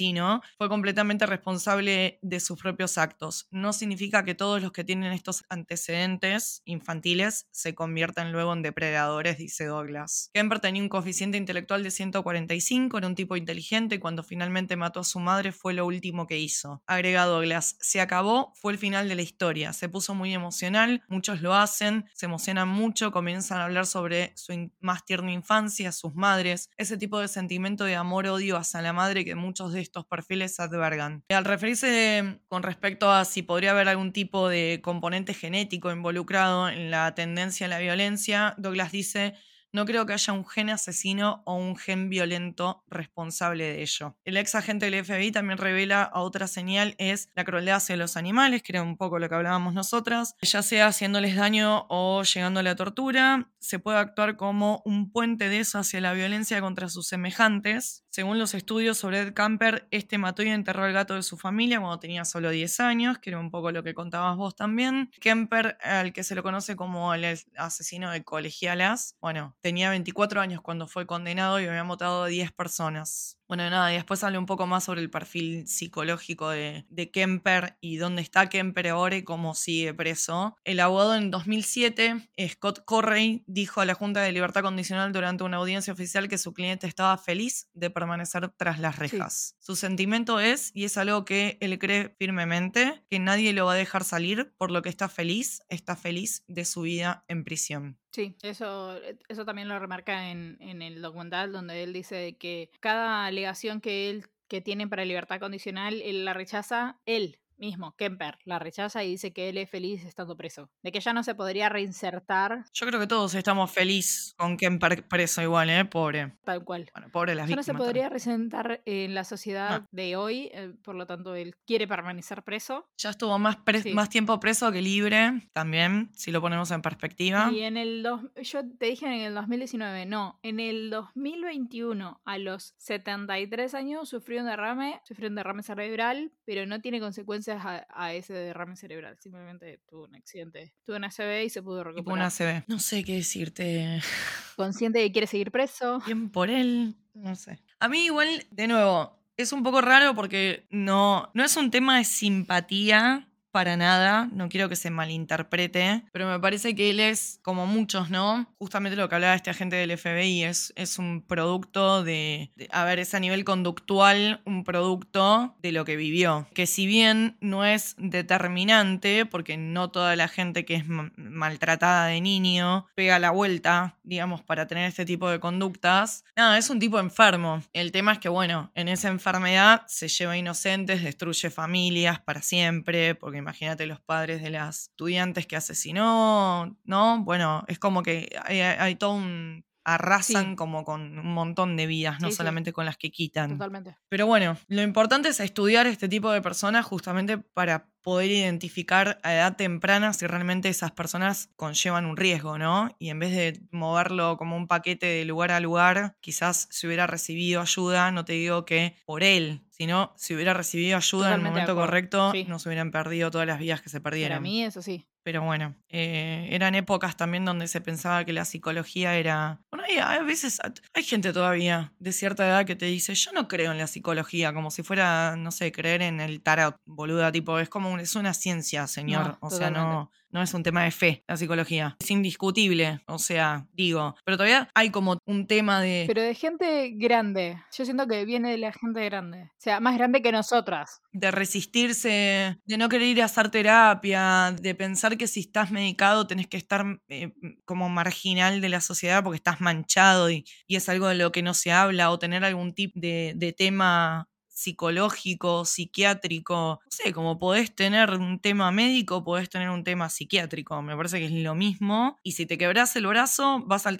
fue 0.59 0.69
completamente 0.69 1.27
responsable 1.27 2.19
de 2.23 2.41
sus 2.41 2.61
propios 2.61 2.99
actos. 2.99 3.47
No 3.51 3.73
significa 3.73 4.25
que 4.25 4.35
todos 4.35 4.63
los 4.63 4.73
que 4.73 4.85
tienen 4.85 5.13
estos 5.13 5.45
antecedentes 5.49 6.63
infantiles 6.65 7.47
se 7.51 7.75
conviertan 7.75 8.33
luego 8.33 8.53
en 8.53 8.63
depredadores, 8.63 9.39
dice 9.39 9.67
Douglas. 9.67 10.31
Kemper 10.33 10.61
tenía 10.61 10.83
un 10.83 10.89
coeficiente 10.89 11.39
intelectual 11.39 11.83
de 11.83 11.91
145, 11.91 12.99
era 12.99 13.07
un 13.07 13.15
tipo 13.15 13.37
inteligente 13.37 13.97
y 13.97 13.99
cuando 13.99 14.23
finalmente 14.23 14.77
mató 14.77 15.01
a 15.01 15.05
su 15.05 15.21
madre 15.21 15.53
fue 15.53 15.75
lo 15.75 15.87
último 15.87 16.27
que 16.27 16.39
hizo. 16.39 16.83
Agrega 16.87 17.27
Douglas, 17.27 17.77
se 17.81 18.01
acabó, 18.01 18.53
fue 18.55 18.73
el 18.73 18.79
final 18.79 19.09
de 19.09 19.15
la 19.15 19.23
historia. 19.23 19.73
Se 19.73 19.89
puso 19.89 20.15
muy 20.15 20.33
emocional, 20.35 21.03
muchos 21.09 21.43
lo 21.43 21.55
hacen, 21.55 22.07
se 22.15 22.27
emocionan 22.27 22.69
mucho, 22.69 23.13
comienzan 23.13 23.59
a 23.59 23.65
hablar 23.65 23.87
sobre 23.87 24.33
su 24.37 24.71
más 24.81 25.05
tierna 25.05 25.33
infancia, 25.33 25.93
sus 25.93 26.15
madres, 26.15 26.71
ese 26.77 26.97
tipo 26.97 27.19
de 27.19 27.29
sentimiento 27.29 27.85
de 27.85 27.97
amor-odio 27.97 28.57
hacia 28.57 28.83
la 28.83 28.93
madre 28.93 29.25
que 29.25 29.35
muchos 29.35 29.73
de 29.73 29.82
estos 29.83 30.07
perfiles 30.07 30.59
advergan. 30.61 31.25
Al 31.29 31.45
referirse 31.45 32.41
con 32.49 32.63
respecto 32.63 33.11
a 33.11 33.25
si 33.25 33.43
podría 33.43 33.73
haber 33.73 33.89
algún 33.89 34.13
tipo 34.13 34.49
de 34.49 34.81
componente 34.83 35.35
genético 35.35 35.91
involucrado 35.91 36.69
en 36.69 36.91
la 36.91 37.15
tendencia 37.15 37.67
a 37.67 37.71
la 37.71 37.79
violencia, 37.79 38.55
Douglas 38.59 38.93
dice, 38.93 39.35
no 39.73 39.87
creo 39.87 40.05
que 40.05 40.13
haya 40.13 40.33
un 40.35 40.47
gen 40.47 40.69
asesino 40.71 41.43
o 41.47 41.55
un 41.55 41.77
gen 41.77 42.11
violento 42.11 42.85
responsable 42.89 43.65
de 43.65 43.83
ello. 43.83 44.17
El 44.25 44.37
ex 44.37 44.55
agente 44.55 44.91
del 44.91 45.03
FBI 45.03 45.33
también 45.33 45.59
revela 45.59 46.11
otra 46.15 46.47
señal 46.47 46.95
es 46.99 47.31
la 47.35 47.45
crueldad 47.45 47.77
hacia 47.77 47.97
los 47.97 48.17
animales, 48.19 48.63
que 48.63 48.73
era 48.73 48.83
un 48.83 48.99
poco 48.99 49.19
lo 49.19 49.29
que 49.29 49.35
hablábamos 49.35 49.73
nosotras, 49.73 50.37
ya 50.43 50.63
sea 50.63 50.89
haciéndoles 50.89 51.37
daño 51.37 51.87
o 51.89 52.23
llegando 52.23 52.61
a 52.61 52.63
la 52.63 52.77
tortura, 52.77 53.51
se 53.63 53.79
puede 53.79 53.99
actuar 53.99 54.37
como 54.37 54.83
un 54.85 55.11
puente 55.13 55.49
de 55.49 55.61
eso 55.61 55.79
hacia 55.79 56.01
la 56.01 56.13
violencia 56.13 56.61
contra 56.61 56.89
sus 56.89 57.07
semejantes. 57.07 58.05
Según 58.11 58.39
los 58.39 58.55
estudios 58.55 58.99
sobre 58.99 59.21
Ed 59.21 59.35
Camper, 59.35 59.87
este 59.91 60.19
mató 60.19 60.43
y 60.43 60.49
enterró 60.49 60.85
al 60.85 60.93
gato 60.93 61.15
de 61.15 61.23
su 61.23 61.39
familia 61.39 61.79
cuando 61.79 62.01
tenía 62.01 62.25
solo 62.25 62.51
10 62.51 62.81
años, 62.81 63.19
que 63.19 63.31
era 63.31 63.39
un 63.39 63.51
poco 63.51 63.71
lo 63.71 63.83
que 63.85 63.95
contabas 63.95 64.37
vos 64.37 64.57
también. 64.57 65.11
Kemper, 65.21 65.79
al 65.81 66.13
que 66.13 66.25
se 66.25 66.35
lo 66.35 66.43
conoce 66.43 66.75
como 66.77 67.15
el 67.15 67.25
asesino 67.57 68.11
de 68.11 68.25
colegialas, 68.25 69.17
bueno, 69.21 69.57
tenía 69.61 69.91
24 69.91 70.41
años 70.41 70.61
cuando 70.61 70.89
fue 70.89 71.07
condenado 71.07 71.61
y 71.61 71.67
había 71.67 71.85
matado 71.85 72.25
a 72.25 72.27
10 72.27 72.51
personas. 72.53 73.39
Bueno, 73.53 73.69
nada, 73.69 73.93
y 73.93 73.97
después 73.97 74.25
hablé 74.25 74.39
un 74.39 74.47
poco 74.47 74.67
más 74.67 74.85
sobre 74.85 75.03
el 75.03 75.11
perfil 75.11 75.69
psicológico 75.69 76.49
de, 76.49 76.87
de 76.89 77.11
Kemper 77.11 77.77
y 77.83 77.99
dónde 77.99 78.23
está 78.23 78.49
Kemper 78.49 78.89
ahora 78.89 79.17
y 79.17 79.25
cómo 79.25 79.55
sigue 79.55 79.93
preso. 79.93 80.57
El 80.65 80.81
abogado 80.81 81.17
en 81.17 81.31
2007, 81.31 82.31
Scott 82.49 82.83
Correy, 82.87 83.45
dijo 83.47 83.83
a 83.83 83.85
la 83.85 83.93
Junta 83.93 84.23
de 84.23 84.33
Libertad 84.33 84.63
Condicional 84.63 85.13
durante 85.13 85.45
una 85.45 85.59
audiencia 85.59 85.93
oficial 85.93 86.31
que 86.31 86.39
su 86.39 86.55
cliente 86.55 86.87
estaba 86.87 87.19
feliz 87.19 87.69
de 87.75 87.91
permanecer 87.91 88.49
tras 88.57 88.79
las 88.79 88.99
rejas. 88.99 89.55
Su 89.61 89.77
sentimiento 89.77 90.41
es, 90.41 90.71
y 90.73 90.85
es 90.85 90.97
algo 90.97 91.27
que 91.27 91.59
él 91.61 91.79
cree 91.79 92.17
firmemente, 92.19 93.05
que 93.11 93.19
nadie 93.19 93.53
lo 93.53 93.67
va 93.67 93.75
a 93.75 93.77
dejar 93.77 94.05
salir, 94.05 94.55
por 94.57 94.71
lo 94.71 94.81
que 94.81 94.89
está 94.89 95.11
feliz, 95.11 95.61
está 95.69 95.95
feliz 95.95 96.43
de 96.49 96.65
su 96.65 96.81
vida 96.81 97.27
en 97.29 97.45
prisión. 97.45 97.99
Sí, 98.13 98.37
eso, 98.43 98.95
eh, 98.97 99.19
eso 99.29 99.45
también 99.47 99.69
lo 99.69 99.79
remarca 99.79 100.31
en, 100.31 100.59
en 100.61 100.83
el 100.83 101.01
documental 101.01 101.51
donde 101.53 101.83
él 101.83 101.93
dice 101.95 102.37
que 102.37 102.71
cada 102.81 103.25
alegación 103.27 103.81
que 103.81 104.11
él 104.11 104.27
que 104.49 104.61
tiene 104.61 104.87
para 104.87 105.07
libertad 105.07 105.41
condicional, 105.41 106.03
él 106.03 106.27
la 106.27 106.35
rechaza, 106.35 107.01
él 107.07 107.39
mismo, 107.63 107.95
Kemper, 107.97 108.39
la 108.45 108.59
rechaza 108.59 109.05
y 109.05 109.11
dice 109.11 109.33
que 109.33 109.49
él 109.49 109.57
es 109.57 109.71
feliz 109.71 110.05
estando 110.05 110.37
preso. 110.37 110.69
De 110.83 110.91
que 110.91 110.99
ya 111.01 111.13
no 111.13 111.23
se 111.23 111.35
podría 111.37 111.69
reinsertar. 111.69 112.65
Yo 112.75 112.87
creo 112.87 112.99
que 112.99 113.07
todos 113.07 113.35
estamos 113.37 113.71
felices 113.71 114.35
con 114.37 114.57
Kemper 114.57 115.07
preso 115.07 115.41
igual, 115.43 115.71
¿eh? 115.71 115.85
Pobre. 115.85 116.33
Tal 116.45 116.65
cual. 116.65 116.91
Bueno, 116.93 117.09
pobre 117.13 117.35
las 117.37 117.49
ya 117.49 117.55
no 117.55 117.61
víctimas. 117.61 117.67
se 117.81 117.85
podría 117.87 118.09
reinsertar 118.09 118.83
en 118.85 119.15
la 119.15 119.23
sociedad 119.25 119.87
de 119.93 120.17
hoy, 120.17 120.51
eh, 120.53 120.75
por 120.83 120.97
lo 120.97 121.07
tanto 121.07 121.35
él 121.37 121.55
quiere 121.65 121.87
permanecer 121.87 122.43
preso. 122.43 122.89
Ya 122.99 123.11
estuvo 123.11 123.39
más, 123.39 123.57
pres- 123.65 123.83
Sí. 123.85 123.95
más 123.95 124.09
tiempo 124.11 124.39
preso 124.41 124.73
que 124.73 124.83
libre, 124.83 125.49
también, 125.53 126.11
si 126.15 126.33
lo 126.33 126.41
ponemos 126.41 126.71
en 126.73 126.83
perspectiva. 126.83 127.51
Y 127.53 127.61
en 127.61 127.77
el 127.77 128.03
dos, 128.03 128.23
yo 128.43 128.61
te 128.79 128.87
dije 128.87 129.07
en 129.07 129.13
el 129.21 129.35
2019, 129.35 130.05
no, 130.07 130.41
en 130.43 130.59
el 130.59 130.91
2021 130.91 132.21
a 132.25 132.39
los 132.39 132.75
73 132.79 133.75
años 133.75 134.09
sufrió 134.09 134.41
un 134.41 134.47
derrame, 134.47 135.01
sufrió 135.05 135.29
un 135.29 135.35
derrame 135.35 135.63
cerebral, 135.63 136.33
pero 136.45 136.67
no 136.67 136.81
tiene 136.81 137.01
consecuencias 137.01 137.52
a, 137.61 137.87
a 137.91 138.13
ese 138.15 138.33
derrame 138.33 138.77
cerebral, 138.77 139.17
simplemente 139.19 139.81
tuvo 139.89 140.05
un 140.05 140.15
accidente, 140.15 140.75
tuvo 140.85 140.97
una 140.97 141.09
ACV 141.09 141.45
y 141.45 141.51
se 141.51 141.63
pudo 141.63 141.85
recuperar. 141.85 142.19
una 142.19 142.31
CB. 142.31 142.65
No 142.69 142.79
sé 142.79 143.05
qué 143.05 143.17
decirte. 143.17 144.01
Consciente 144.57 144.99
de 144.99 145.07
que 145.07 145.13
quiere 145.13 145.27
seguir 145.27 145.51
preso. 145.51 146.01
Bien 146.07 146.31
por 146.31 146.51
él, 146.51 146.97
no 147.15 147.35
sé. 147.37 147.63
A 147.81 147.89
mí 147.89 148.05
igual, 148.05 148.47
de 148.51 148.69
nuevo, 148.69 149.19
es 149.37 149.53
un 149.53 149.63
poco 149.63 149.81
raro 149.81 150.15
porque 150.15 150.67
no, 150.71 151.31
no 151.35 151.45
es 151.45 151.57
un 151.57 151.71
tema 151.71 151.99
de 151.99 152.05
simpatía 152.05 153.29
para 153.53 153.77
nada, 153.77 154.29
no 154.33 154.49
quiero 154.49 154.69
que 154.69 154.77
se 154.77 154.91
malinterprete, 154.91 156.05
pero 156.11 156.27
me 156.29 156.41
parece 156.41 156.75
que 156.75 156.91
él 156.91 157.01
es, 157.01 157.39
como 157.43 157.67
muchos, 157.67 158.11
¿no? 158.11 158.53
Justamente 158.59 158.97
lo 158.97 159.09
que 159.09 159.15
hablaba 159.15 159.35
este 159.35 159.51
agente 159.51 159.77
del 159.77 159.91
FBI, 159.97 160.45
es, 160.45 160.73
es 160.75 160.99
un 160.99 161.23
producto 161.23 162.03
de, 162.03 162.51
a 162.71 162.85
ver, 162.85 162.99
es 162.99 163.15
a 163.15 163.21
nivel 163.21 163.45
conductual 163.45 164.41
un 164.47 164.65
producto 164.65 165.55
de 165.61 165.73
lo 165.73 165.85
que 165.85 165.97
vivió, 165.97 166.49
que 166.55 166.67
si 166.67 166.87
bien 166.87 167.37
no 167.41 167.65
es 167.67 167.95
determinante, 167.99 169.27
porque 169.27 169.57
no 169.57 169.91
toda 169.91 170.17
la 170.17 170.29
gente 170.29 170.65
que 170.65 170.75
es 170.75 170.89
ma- 170.89 171.13
maltratada 171.17 172.07
de 172.07 172.21
niño 172.21 172.87
pega 172.95 173.19
la 173.19 173.31
vuelta, 173.31 173.97
digamos, 174.03 174.43
para 174.43 174.67
tener 174.67 174.87
este 174.89 175.05
tipo 175.05 175.29
de 175.29 175.41
conductas, 175.41 176.25
nada, 176.37 176.57
es 176.57 176.71
un 176.71 176.79
tipo 176.79 176.99
enfermo. 176.99 177.63
El 177.75 177.93
tema 177.93 178.13
es 178.13 178.19
que, 178.19 178.29
bueno, 178.31 178.71
en 178.75 178.89
esa 178.89 179.09
enfermedad 179.09 179.83
se 179.87 180.09
lleva 180.09 180.37
inocentes, 180.37 181.03
destruye 181.03 181.51
familias 181.51 182.19
para 182.21 182.41
siempre, 182.43 183.15
porque 183.15 183.42
imagínate 183.43 183.87
los 183.87 184.01
padres 184.01 184.43
de 184.43 184.51
las 184.51 184.83
estudiantes 184.89 185.47
que 185.47 185.57
asesinó, 185.57 186.77
¿no? 186.85 187.23
Bueno, 187.25 187.65
es 187.69 187.79
como 187.79 188.03
que 188.03 188.29
hay, 188.45 188.61
hay 188.61 188.95
todo 188.97 189.13
un... 189.15 189.65
Arrasan 189.85 190.51
Sí. 190.51 190.55
como 190.55 190.85
con 190.85 191.19
un 191.19 191.35
montón 191.35 191.77
de 191.77 191.87
vidas, 191.89 192.21
no 192.21 192.29
Sí, 192.29 192.35
sí. 192.35 192.37
solamente 192.37 192.73
con 192.73 192.85
las 192.87 192.97
que 192.97 193.11
quitan. 193.11 193.51
Totalmente. 193.51 193.97
Pero 194.09 194.29
bueno, 194.29 194.57
lo 194.69 194.81
importante 194.81 195.29
es 195.31 195.41
estudiar 195.41 195.89
este 195.89 196.09
tipo 196.09 196.31
de 196.31 196.41
personas 196.41 196.87
justamente 196.87 197.37
para 197.37 197.89
poder 198.01 198.31
identificar 198.31 199.19
a 199.25 199.35
edad 199.35 199.57
temprana 199.57 200.13
si 200.13 200.29
realmente 200.29 200.69
esas 200.69 200.93
personas 200.93 201.51
conllevan 201.57 202.07
un 202.07 202.17
riesgo, 202.17 202.59
¿no? 202.59 202.95
Y 203.01 203.11
en 203.11 203.19
vez 203.19 203.33
de 203.33 203.61
moverlo 203.73 204.37
como 204.37 204.57
un 204.57 204.69
paquete 204.69 205.07
de 205.07 205.25
lugar 205.25 205.51
a 205.51 205.59
lugar, 205.59 206.17
quizás 206.21 206.69
si 206.71 206.87
hubiera 206.87 207.09
recibido 207.09 207.61
ayuda, 207.61 208.13
no 208.13 208.25
te 208.25 208.35
digo 208.35 208.65
que 208.65 208.95
por 209.05 209.25
él, 209.25 209.63
sino 209.83 210.13
si 210.17 210.33
hubiera 210.33 210.55
recibido 210.55 210.97
ayuda 210.97 211.29
en 211.29 211.35
el 211.35 211.41
momento 211.41 211.75
correcto, 211.75 212.31
sí. 212.31 212.45
no 212.49 212.61
se 212.61 212.69
hubieran 212.69 212.93
perdido 212.93 213.33
todas 213.33 213.49
las 213.49 213.59
vidas 213.59 213.83
que 213.83 213.89
se 213.89 214.01
Para 214.01 214.13
perdieron. 214.13 214.41
mí 214.41 214.63
eso 214.63 214.81
sí. 214.81 215.09
Pero 215.25 215.43
bueno, 215.43 215.75
eh, 215.89 216.47
eran 216.51 216.75
épocas 216.77 217.17
también 217.17 217.45
donde 217.45 217.67
se 217.67 217.81
pensaba 217.81 218.25
que 218.25 218.33
la 218.33 218.45
psicología 218.45 219.17
era... 219.17 219.61
Bueno, 219.73 219.85
hay, 219.89 219.97
hay 219.99 220.25
veces, 220.25 220.61
hay 220.95 221.03
gente 221.03 221.33
todavía 221.33 221.93
de 221.99 222.13
cierta 222.13 222.47
edad 222.47 222.65
que 222.65 222.77
te 222.77 222.87
dice, 222.87 223.15
yo 223.17 223.33
no 223.33 223.49
creo 223.49 223.73
en 223.73 223.79
la 223.79 223.87
psicología, 223.89 224.53
como 224.53 224.71
si 224.71 224.83
fuera, 224.85 225.35
no 225.37 225.51
sé, 225.51 225.73
creer 225.73 226.03
en 226.03 226.21
el 226.21 226.43
tarot, 226.43 226.77
boluda, 226.85 227.31
tipo, 227.33 227.59
es 227.59 227.69
como, 227.69 227.91
un- 227.91 228.01
es 228.01 228.15
una 228.17 228.35
ciencia, 228.35 228.87
señor. 228.87 229.27
No, 229.27 229.39
o 229.41 229.51
sea, 229.51 229.71
no, 229.71 230.11
no 230.33 230.43
es 230.43 230.55
un 230.55 230.63
tema 230.63 230.85
de 230.85 230.91
fe, 230.91 231.25
la 231.29 231.37
psicología. 231.37 231.97
Es 232.01 232.11
indiscutible, 232.11 233.01
o 233.07 233.19
sea, 233.19 233.67
digo, 233.73 234.17
pero 234.25 234.37
todavía 234.37 234.69
hay 234.75 234.91
como 234.91 235.19
un 235.27 235.47
tema 235.47 235.81
de... 235.81 236.05
Pero 236.07 236.23
de 236.23 236.35
gente 236.35 236.93
grande. 236.95 237.63
Yo 237.77 237.85
siento 237.85 238.07
que 238.07 238.25
viene 238.25 238.51
de 238.51 238.59
la 238.59 238.73
gente 238.73 239.05
grande. 239.05 239.43
O 239.43 239.61
sea, 239.61 239.81
más 239.81 239.97
grande 239.97 240.23
que 240.23 240.33
nosotras. 240.33 241.03
de 241.13 241.31
resistirse, 241.31 242.59
de 242.65 242.77
no 242.79 242.89
querer 242.89 243.09
ir 243.09 243.23
a 243.23 243.27
hacer 243.27 243.51
terapia, 243.51 244.55
de 244.61 244.75
pensar 244.75 245.17
que 245.17 245.27
si 245.27 245.41
estás 245.41 245.71
medicado 245.71 246.27
tenés 246.27 246.47
que 246.47 246.57
estar 246.57 247.01
eh, 247.09 247.33
como 247.65 247.89
marginal 247.89 248.61
de 248.61 248.69
la 248.69 248.81
sociedad 248.81 249.23
porque 249.23 249.37
estás 249.37 249.61
manchado 249.61 250.31
y, 250.31 250.45
y 250.67 250.77
es 250.77 250.89
algo 250.89 251.09
de 251.09 251.17
lo 251.17 251.33
que 251.33 251.43
no 251.43 251.55
se 251.55 251.73
habla, 251.73 252.11
o 252.11 252.19
tener 252.19 252.45
algún 252.45 252.75
tipo 252.75 252.99
de, 252.99 253.35
de 253.37 253.53
tema 253.53 254.29
psicológico, 254.63 255.65
psiquiátrico, 255.65 256.81
no 256.85 256.91
sé, 256.91 257.13
como 257.13 257.39
podés 257.39 257.75
tener 257.75 258.11
un 258.13 258.41
tema 258.41 258.71
médico, 258.73 259.25
podés 259.25 259.49
tener 259.51 259.71
un 259.71 259.85
tema 259.85 260.09
psiquiátrico, 260.09 260.81
me 260.83 260.97
parece 260.97 261.19
que 261.19 261.27
es 261.27 261.33
lo 261.33 261.55
mismo, 261.55 262.17
y 262.23 262.33
si 262.33 262.47
te 262.47 262.59
quebrás 262.59 262.97
el 262.97 263.07
brazo, 263.07 263.63
vas 263.67 263.87
al 263.87 263.99